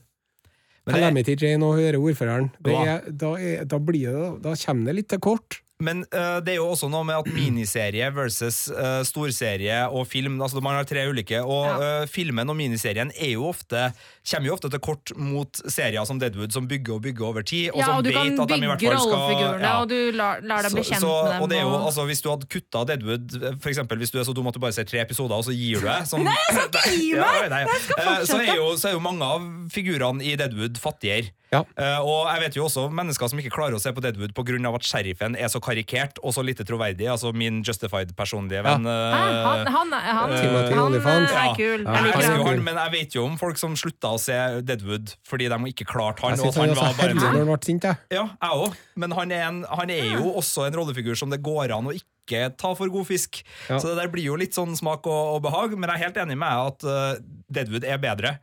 Calamity 0.88 1.34
Jane 1.42 1.66
og 1.68 1.76
Høre 1.82 2.00
ordføreren, 2.00 2.46
det 2.64 2.76
er, 2.78 3.02
da, 3.12 3.34
er, 3.36 3.66
da, 3.68 3.80
blir 3.84 4.14
det, 4.14 4.28
da 4.46 4.54
kommer 4.62 4.88
det 4.88 4.96
litt 5.02 5.10
til 5.12 5.20
kort. 5.20 5.58
Men 5.80 6.00
uh, 6.10 6.40
det 6.42 6.56
er 6.56 6.58
jo 6.58 6.72
også 6.72 6.88
noe 6.90 7.06
med 7.06 7.20
at 7.20 7.28
miniserie 7.30 8.08
versus 8.16 8.64
uh, 8.74 9.04
storserie 9.06 9.84
og 9.94 10.08
film 10.10 10.40
altså 10.42 10.58
Man 10.66 10.74
har 10.74 10.88
tre 10.90 11.04
ulike, 11.06 11.38
og 11.46 11.68
Ja. 11.68 12.02
uh, 12.02 12.08
filmen 12.10 12.50
og 12.50 12.58
miniserien 12.58 13.12
er 13.14 13.36
jo 13.36 13.44
ofte 13.52 13.92
kommer 14.28 14.50
jo 14.50 14.56
ofte 14.58 14.72
til 14.74 14.82
kort 14.84 15.12
mot 15.16 15.60
serier 15.72 16.04
som 16.10 16.18
Deadwood, 16.20 16.52
som 16.52 16.66
bygger 16.68 16.98
og 16.98 17.04
bygger 17.06 17.26
over 17.30 17.46
tid. 17.48 17.70
Og 17.72 17.78
Ja, 17.80 17.86
som 17.86 18.00
og 18.00 18.04
du 18.04 18.10
vet 18.10 18.18
kan 18.18 18.42
at 18.42 18.50
de 18.50 18.58
i 18.58 18.68
hvert 18.68 18.82
fall 18.82 19.00
skal- 19.06 19.62
ja. 19.62 19.76
og 19.80 19.88
du 19.94 20.12
lar, 20.18 20.42
lar 20.42 20.66
deg 20.66 20.74
bli 20.74 20.82
kjent 20.84 21.06
med 21.06 21.32
dem. 21.32 21.42
og 21.46 21.50
det 21.54 21.58
er 21.60 21.62
jo, 21.62 21.70
og- 21.78 21.86
altså, 21.92 22.06
Hvis 22.10 22.22
du 22.26 22.30
hadde 22.34 22.48
kutta 22.50 22.84
Deadwood, 22.88 23.38
for 23.62 23.70
eksempel, 23.70 23.98
hvis 24.02 24.12
du 24.12 24.20
er 24.20 24.24
så 24.26 24.34
dum 24.34 24.48
at 24.48 24.54
du 24.54 24.60
bare 24.60 24.74
ser 24.74 24.84
tre 24.84 25.00
episoder, 25.06 25.36
og 25.38 25.46
så 25.46 25.54
gir 25.56 25.80
du 25.80 25.86
deg 25.88 26.08
som, 26.08 26.24
Nei, 26.24 26.34
jeg 26.34 26.58
skal 26.58 26.68
ikke 26.68 27.00
gi 27.00 27.14
meg! 27.22 27.50
nei, 27.54 27.62
Jeg 27.62 27.82
skal 27.86 28.04
Eh, 28.18 28.26
så, 28.26 28.38
er 28.42 28.56
jo, 28.58 28.68
så 28.82 28.90
er 28.90 28.94
jo 28.98 29.00
mange 29.00 29.22
av 29.24 29.42
figurene 29.72 30.24
i 30.26 30.36
Deadwood 30.36 30.78
fattigere. 30.82 31.30
Ja. 31.54 31.62
Uh, 31.80 32.00
og 32.04 32.28
jeg 32.28 32.42
vet 32.44 32.58
jo 32.60 32.66
også 32.68 32.88
mennesker 32.92 33.30
som 33.32 33.40
ikke 33.40 33.54
klarer 33.56 33.78
å 33.78 33.82
se 33.82 33.94
på 33.96 34.04
Deadwood 34.04 34.34
pga. 34.36 34.58
at 34.76 34.84
sheriffen 34.88 35.38
er 35.40 35.48
så 35.52 35.62
karikert 35.64 36.20
og 36.24 36.34
så 36.36 36.44
lite 36.44 36.66
troverdig. 36.68 37.08
Altså 37.08 37.32
min 37.32 37.62
justified 37.64 38.12
personlige 38.18 38.64
venn. 38.66 38.84
Ja. 38.84 39.14
eh, 39.14 39.70
Han, 39.72 39.94
han, 39.94 39.94
han, 39.94 39.94
uh, 39.94 40.10
han 40.18 40.34
er 40.34 41.56
kul. 41.56 41.86
Ja, 41.86 41.94
Jeg 41.96 42.04
liker 42.10 42.44
han. 42.44 42.64
men 42.66 42.82
jeg 42.82 42.92
vet 42.98 43.16
jo 43.16 43.26
om 43.30 43.38
folk 43.40 43.58
som 43.62 43.78
slutta 43.80 44.14
å 44.16 44.20
se 44.22 44.36
Deadwood 44.68 45.16
fordi 45.28 45.48
de 45.52 45.62
ikke 45.72 45.88
klarte 45.88 46.26
han. 46.26 46.36
Jeg 46.36 46.44
og 46.44 46.52
syns 46.52 46.58
at 46.58 46.62
han 46.62 46.68
han 46.68 46.78
var 46.82 47.00
bare 47.00 47.16
sånn 47.16 47.34
når 47.38 47.40
han 47.40 47.50
ble 47.54 47.58
sint, 47.72 47.88
jeg. 47.88 48.04
ja, 48.20 48.28
jeg 48.44 48.62
òg. 48.68 48.78
Men 49.00 49.16
han 49.18 49.32
er, 49.32 49.48
en, 49.48 49.64
han 49.80 49.90
er 49.94 50.06
jo 50.18 50.36
også 50.42 50.68
en 50.68 50.78
rollefigur 50.82 51.16
som 51.20 51.32
det 51.34 51.40
går 51.46 51.74
an 51.78 51.88
å 51.92 51.96
ikke 51.96 52.50
ta 52.60 52.74
for 52.76 52.92
god 52.92 53.08
fisk. 53.08 53.40
Ja. 53.70 53.80
Så 53.80 53.88
det 53.94 54.02
der 54.02 54.12
blir 54.12 54.26
jo 54.28 54.36
litt 54.40 54.56
sånn 54.58 54.76
smak 54.76 55.08
og, 55.08 55.38
og 55.38 55.44
behag, 55.48 55.78
men 55.80 55.88
jeg 55.88 55.96
er 56.02 56.06
helt 56.10 56.18
enig 56.26 56.36
med 56.40 56.52
deg 56.52 56.72
at 56.74 56.88
uh, 56.92 57.28
Deadwood 57.56 57.88
er 57.88 58.02
bedre. 58.04 58.34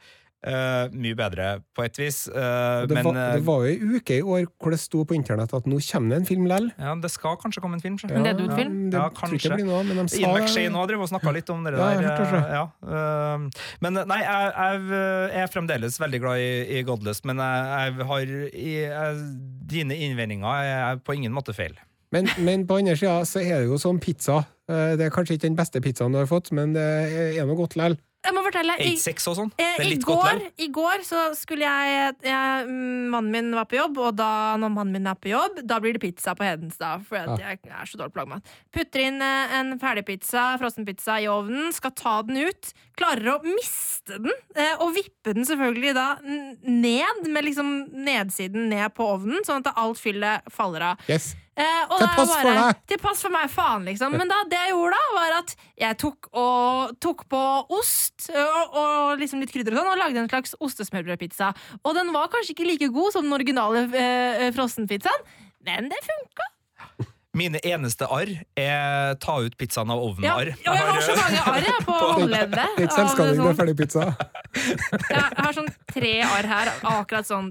Eh, 0.45 0.91
mye 0.93 1.17
bedre, 1.17 1.45
på 1.73 1.85
et 1.87 1.97
vis. 1.97 2.27
Uh, 2.29 2.85
Det, 2.85 2.93
men 2.99 3.07
var, 3.07 3.17
eh, 3.17 3.37
det 3.39 3.45
var 3.47 3.63
jo 3.65 3.71
ei 3.71 3.97
uke 3.97 4.17
i 4.19 4.21
år 4.21 4.43
hvor 4.61 4.75
det 4.75 4.79
sto 4.83 5.01
på 5.09 5.17
internett 5.17 5.55
at 5.57 5.65
nå 5.65 5.79
kommer 5.81 6.11
det 6.13 6.19
en 6.21 6.27
film 6.29 6.45
lell. 6.51 6.67
ja, 6.77 6.93
det 7.01 7.11
skal 7.15 7.39
kanskje 7.41 7.63
komme 7.65 7.79
en 7.79 7.81
film. 7.81 7.97
sjø. 7.97 8.11
En 8.13 8.27
et 8.29 8.43
film? 8.53 8.91
det 8.93 8.99
Ja, 9.01 9.07
kanskje. 9.09 9.57
noe, 9.65 9.81
men 9.89 10.03
de 10.03 10.09
sa 10.13 10.21
Ian 10.21 10.35
McShane 10.37 10.77
har 10.77 10.87
drevet 10.91 11.07
og 11.07 11.09
snakka 11.15 11.33
litt 11.33 11.49
om 11.49 11.65
det 11.65 11.73
Ja, 11.73 11.89
der. 11.97 12.05
eh, 12.05 12.53
ja. 12.59 12.67
uh, 12.85 13.49
Men 13.81 13.95
nei, 14.05 14.21
jeg, 14.21 14.85
jeg 15.33 15.43
er 15.47 15.49
fremdeles 15.49 15.99
veldig 15.99 16.21
glad 16.21 16.37
i, 16.45 16.79
i 16.79 16.83
Godless, 16.85 17.25
men 17.25 17.41
jeg, 17.41 17.97
jeg 17.97 18.07
har 18.13 18.37
i, 18.53 18.77
jeg, 18.85 19.27
Dine 19.65 19.97
innvendinger 19.97 20.61
er 20.93 20.97
på 21.01 21.17
ingen 21.17 21.33
måte 21.33 21.55
feil. 21.57 21.73
Men, 22.13 22.29
men 22.45 22.67
på 22.69 22.77
andre 22.83 22.99
sida 23.01 23.23
så 23.25 23.41
er 23.41 23.65
det 23.65 23.71
jo 23.73 23.79
som 23.81 23.97
pizza. 23.99 24.43
Eh, 24.69 24.93
Det 25.01 25.07
er 25.09 25.11
kanskje 25.15 25.39
ikke 25.39 25.49
den 25.49 25.57
beste 25.57 25.81
pizzaen 25.81 26.13
du 26.13 26.21
har 26.21 26.29
fått, 26.29 26.53
men 26.53 26.75
det 26.77 26.85
er 27.41 27.47
noe 27.49 27.57
godt 27.57 27.77
lell. 27.81 27.97
Jeg 28.25 28.33
må 28.33 28.43
fortelle. 28.47 28.75
I, 28.81 28.95
8-6 28.97 29.27
og 29.31 29.37
sånn. 29.39 29.51
eh, 29.61 29.75
Det 29.79 29.87
i, 29.93 29.99
går. 30.01 30.41
I 30.65 30.69
går 30.73 31.03
så 31.05 31.25
skulle 31.37 31.69
jeg, 31.69 32.15
jeg 32.25 32.69
Mannen 33.13 33.31
min 33.31 33.51
var 33.55 33.69
på 33.71 33.77
jobb, 33.77 33.99
og 34.01 34.17
da 34.17 34.57
når 34.61 34.73
mannen 34.73 34.97
min 34.97 35.07
er 35.11 35.19
på 35.21 35.29
jobb, 35.31 35.61
da 35.69 35.79
blir 35.83 35.93
det 35.95 36.01
pizza 36.03 36.35
på 36.35 36.47
Hedenstad. 36.47 37.05
For 37.09 37.21
at 37.21 37.39
jeg 37.39 37.61
er 37.69 37.91
så 37.91 38.01
dårlig 38.01 38.15
på 38.17 38.23
lagmat. 38.23 38.55
Putter 38.75 39.05
inn 39.05 39.21
eh, 39.23 39.55
en 39.61 39.75
ferdigpizza, 39.79 40.47
frossenpizza 40.63 41.21
i 41.21 41.29
ovnen, 41.31 41.71
skal 41.77 41.93
ta 41.93 42.17
den 42.27 42.41
ut. 42.49 42.73
Klarer 42.99 43.35
å 43.35 43.39
miste 43.45 43.94
den, 44.11 44.29
eh, 44.57 44.75
og 44.83 44.95
vippe 44.97 45.35
den 45.37 45.47
selvfølgelig 45.49 45.95
da 45.97 46.09
ned, 46.25 47.25
med 47.29 47.47
liksom 47.47 47.71
nedsiden 48.05 48.69
ned 48.73 48.93
på 48.97 49.07
ovnen, 49.15 49.45
sånn 49.47 49.65
at 49.65 49.75
alt 49.81 50.01
fyllet 50.01 50.47
faller 50.53 50.93
av. 50.93 51.09
Yes. 51.11 51.33
Eh, 51.55 51.83
Til 51.87 52.09
pass 52.17 52.31
bare, 52.33 52.41
for 52.43 52.49
deg. 52.59 52.79
Til 52.91 52.99
pass 52.99 53.21
for 53.23 53.35
meg, 53.35 53.51
faen, 53.53 53.85
liksom. 53.87 54.17
Men 54.19 54.31
da, 54.31 54.41
det 54.51 54.59
jeg 54.59 54.73
gjorde 54.73 54.99
da, 54.99 55.13
var 55.15 55.37
at 55.37 55.55
jeg 55.85 55.99
tok, 56.03 56.31
og, 56.33 56.97
tok 57.05 57.23
på 57.31 57.43
ost 57.79 58.27
og, 58.35 58.75
og 58.81 59.23
liksom 59.23 59.45
litt 59.45 59.55
krydder 59.55 59.77
og 59.77 59.83
sånn, 59.83 59.93
og 59.93 60.03
lagde 60.03 60.25
en 60.25 60.33
slags 60.33 60.57
ostesmørbrødpizza. 60.59 61.53
Og 61.83 61.95
den 61.95 62.11
var 62.17 62.33
kanskje 62.33 62.57
ikke 62.57 62.69
like 62.73 62.91
god 62.95 63.15
som 63.15 63.29
den 63.29 63.39
originale 63.39 63.87
eh, 63.95 64.49
frossenpizzaen, 64.57 65.31
men 65.65 65.89
det 65.93 66.03
funka. 66.03 66.51
Mine 67.35 67.59
eneste 67.67 68.07
arr 68.15 68.31
er 68.57 69.17
ta 69.19 69.35
ut 69.43 69.57
pizzaen 69.59 69.91
av 69.91 69.99
ovnen-arr. 70.07 70.53
Ja, 70.63 70.75
jeg 70.79 70.87
har 70.87 71.01
så 71.03 71.17
mange 71.19 71.41
arr 71.51 71.65
jeg, 71.67 71.81
på 71.89 71.97
håndleddet. 72.15 72.55
Det 72.55 72.63
er 72.63 72.87
ikke 72.87 72.93
av 72.93 72.99
selvskading 73.01 73.41
med 73.43 73.43
sånn- 73.43 73.57
Jeg 75.11 75.25
har 75.43 75.57
sånn 75.57 75.71
tre 75.91 76.13
arr 76.29 76.47
her, 76.53 76.71
akkurat 76.95 77.27
sånn 77.27 77.49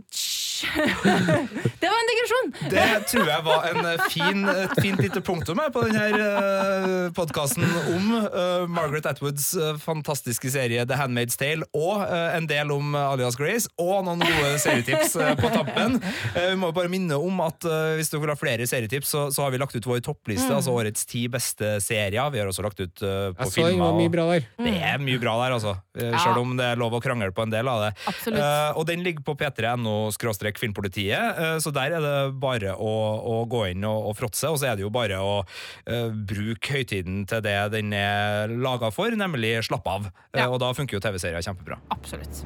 Det 1.84 1.90
var 1.90 1.98
en 1.99 2.10
digresjon! 2.10 2.52
Det 2.72 2.84
tror 3.11 3.27
jeg 3.30 3.44
var 3.45 3.65
en 3.69 3.85
eh, 3.90 4.03
fin, 4.14 4.44
et 4.48 4.76
fint 4.81 5.02
lite 5.03 5.22
punktum 5.26 5.60
her 5.60 5.72
på 5.76 5.81
denne 5.84 7.11
podkasten 7.15 7.65
om 7.91 8.06
eh, 8.23 8.64
Margaret 8.72 9.06
Atwoods 9.10 9.49
eh, 9.60 9.73
fantastiske 9.84 10.52
serie 10.53 10.85
The 10.88 10.98
Handmaid's 10.99 11.35
Tale, 11.40 11.65
og 11.76 12.03
eh, 12.06 12.38
en 12.38 12.48
del 12.49 12.72
om 12.73 12.94
eh, 12.95 13.10
Alias 13.14 13.35
Grace, 13.40 13.68
og 13.81 14.06
noen 14.07 14.23
gode 14.23 14.53
serietips 14.64 15.15
eh, 15.19 15.34
på 15.40 15.52
tampen. 15.53 15.99
Eh, 16.34 16.49
vi 16.53 16.60
må 16.61 16.72
bare 16.76 16.91
minne 16.91 17.18
om 17.19 17.41
at 17.45 17.68
eh, 17.68 17.95
hvis 17.99 18.11
du 18.14 18.18
vil 18.23 18.31
ha 18.31 18.38
flere 18.40 18.68
serietips, 18.69 19.11
så, 19.14 19.26
så 19.34 19.45
har 19.45 19.53
vi 19.53 19.60
lagt 19.61 19.76
ut 19.77 19.90
vår 19.90 20.03
toppliste, 20.06 20.44
Mm. 20.44 20.57
altså 20.60 20.73
årets 20.76 21.06
ti 21.07 21.22
beste 21.31 21.69
serier. 21.81 22.27
Vi 22.34 22.40
har 22.41 22.49
også 22.49 22.64
lagt 22.65 22.80
ut 22.84 23.02
eh, 23.06 23.30
på 23.35 23.45
Jeg 23.45 23.53
så 23.53 23.64
det 23.64 23.69
filmer. 23.73 23.94
mye 23.98 24.11
bra 24.11 24.26
der. 24.34 24.48
Det 24.60 24.73
er 24.91 24.99
mye 25.02 25.19
bra 25.22 25.35
der, 25.44 25.56
altså. 25.60 25.76
Eh, 25.98 26.10
Ja. 26.14 26.19
Selv 26.23 26.41
om 26.44 26.52
det 26.60 26.65
er 26.73 26.77
lov 26.80 26.94
å 26.98 26.99
krangle 27.02 27.31
på 27.34 27.45
en 27.45 27.53
del 27.53 27.68
av 27.72 27.80
det. 27.85 27.91
Absolutt. 28.11 28.40
Eh, 28.44 28.77
og 28.80 28.85
den 28.90 29.02
ligger 29.06 29.23
på 29.26 29.35
p3.no 29.40 29.94
skråstrek 30.14 30.53
filmpolitiet, 30.62 31.40
eh, 31.40 31.58
så 31.64 31.72
der 31.74 31.96
er 31.98 32.04
det 32.04 32.14
bare 32.42 32.76
å, 32.76 32.94
å 33.34 33.36
gå 33.50 33.66
inn 33.72 33.84
og, 33.90 34.10
og 34.12 34.18
fråtse. 34.20 34.50
Og 34.54 34.60
så 34.62 34.70
er 34.72 34.76
det 34.80 34.86
jo 34.86 34.92
bare 34.94 35.20
å 35.24 35.36
uh, 35.44 36.10
bruke 36.14 36.78
høytiden 36.78 37.24
til 37.30 37.42
det 37.46 37.58
den 37.74 37.94
er 37.98 38.52
laga 38.54 38.92
for, 38.94 39.10
nemlig 39.18 39.56
slapp 39.68 39.88
av. 39.88 40.10
Eh, 40.34 40.42
Ja. 40.44 40.50
og 40.50 40.60
da 40.64 40.72
funker 40.74 40.98
jo 40.98 41.04
TV-serier 41.04 41.42
kjempebra. 41.46 41.78
Absolutt. 41.94 42.44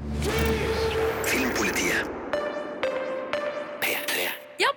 Filmpolitiet. 1.27 1.66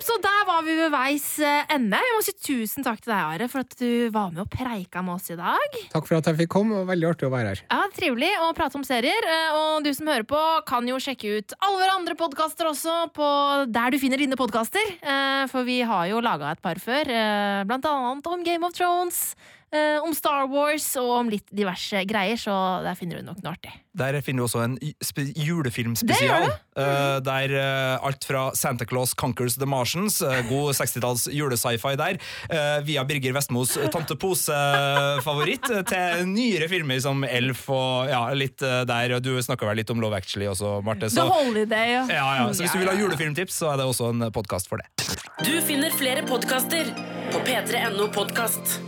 Ja, 0.01 0.07
så 0.07 0.15
der 0.25 0.45
var 0.49 0.63
vi 0.65 0.75
ved 0.79 0.91
veis 0.95 1.25
eh, 1.45 1.67
ende. 1.75 1.99
Jeg 2.01 2.15
må 2.17 2.23
si 2.25 2.33
tusen 2.41 2.85
takk 2.87 3.03
til 3.05 3.13
deg, 3.13 3.21
Are, 3.21 3.49
for 3.53 3.61
at 3.61 3.75
du 3.77 4.09
var 4.15 4.31
med 4.33 4.41
og 4.47 4.49
preika 4.53 5.03
med 5.05 5.19
oss 5.19 5.29
i 5.33 5.37
dag. 5.37 5.77
Takk 5.93 6.07
for 6.09 6.17
at 6.17 6.31
jeg 6.31 6.39
fikk 6.41 6.51
komme, 6.55 6.79
og 6.81 6.89
veldig 6.89 7.09
artig 7.11 7.29
å 7.29 7.33
være 7.35 7.53
her. 7.53 7.61
Ja, 7.69 7.83
Trivelig 7.93 8.31
å 8.41 8.49
prate 8.57 8.79
om 8.81 8.85
serier. 8.87 9.29
eh, 9.29 9.53
Og 9.59 9.85
du 9.85 9.91
som 9.97 10.09
hører 10.09 10.25
på, 10.25 10.41
kan 10.69 10.89
jo 10.89 10.97
sjekke 11.03 11.37
ut 11.43 11.53
alle 11.61 11.83
våre 11.83 11.99
andre 11.99 12.17
podkaster 12.17 12.71
også 12.73 12.97
på 13.13 13.29
der 13.69 13.93
du 13.93 13.99
finner 14.01 14.17
dine 14.25 14.41
podkaster. 14.41 14.89
Eh, 15.05 15.45
For 15.53 15.69
vi 15.69 15.83
har 15.85 16.09
jo 16.09 16.25
laga 16.25 16.53
et 16.57 16.63
par 16.65 16.81
før, 16.81 17.05
blant 17.69 17.85
annet 17.93 18.27
om 18.33 18.43
Game 18.47 18.65
of 18.65 18.73
Thrones. 18.73 19.35
Eh, 19.73 19.99
Om 20.05 20.15
Star 20.17 20.47
Wars 20.51 20.87
og 21.01 21.11
om 21.21 21.31
litt 21.33 21.47
diverse 21.55 22.03
greier, 22.09 22.39
så 22.41 22.55
der 22.85 22.97
finner 22.99 23.21
du 23.21 23.27
nok 23.31 23.41
noe 23.45 23.55
artig. 23.55 23.73
Der 23.99 24.15
finner 24.23 24.45
du 24.45 24.47
også 24.47 24.61
en 24.63 24.77
julefilmspesial. 25.35 26.45
eh, 26.79 27.17
der 27.27 27.55
eh, 27.59 28.07
alt 28.07 28.25
fra 28.25 28.43
Santa 28.55 28.87
Claus 28.87 29.15
Conquers 29.19 29.57
the 29.59 29.67
Martians, 29.67 30.21
god 30.49 30.75
60-talls 30.79 31.27
julesci-fi 31.35 31.97
der, 31.99 32.21
eh, 32.51 32.77
via 32.87 33.03
Birger 33.05 33.35
Vestmos 33.35 33.75
Tante 33.91 34.15
Pose-favoritt, 34.15 35.67
til 35.91 36.27
nyere 36.31 36.69
filmer 36.71 37.01
som 37.03 37.25
Elf 37.27 37.67
og 37.75 38.11
ja, 38.11 38.23
litt 38.37 38.59
der. 38.63 39.17
Og 39.19 39.25
du 39.27 39.33
snakka 39.43 39.67
vel 39.69 39.81
litt 39.83 39.91
om 39.91 40.01
Love 40.03 40.19
Actually 40.21 40.47
også, 40.51 40.79
Marte. 40.87 41.11
The 41.11 41.27
Holiday. 41.27 41.97
ja. 41.97 42.05
ja, 42.11 42.29
ja, 42.41 42.47
så 42.55 42.65
hvis 42.65 42.73
du 42.77 42.79
vil 42.83 42.91
ha 42.93 42.97
julefilmtips, 42.99 43.59
så 43.63 43.73
er 43.75 43.83
det 43.83 43.89
også 43.91 44.13
en 44.15 44.31
podkast 44.35 44.71
for 44.71 44.81
det. 44.83 44.87
Du 45.47 45.55
finner 45.67 45.91
flere 45.97 46.23
podkaster 46.29 46.95
på 47.35 47.43
p3.no 47.47 48.07
podkast. 48.15 48.81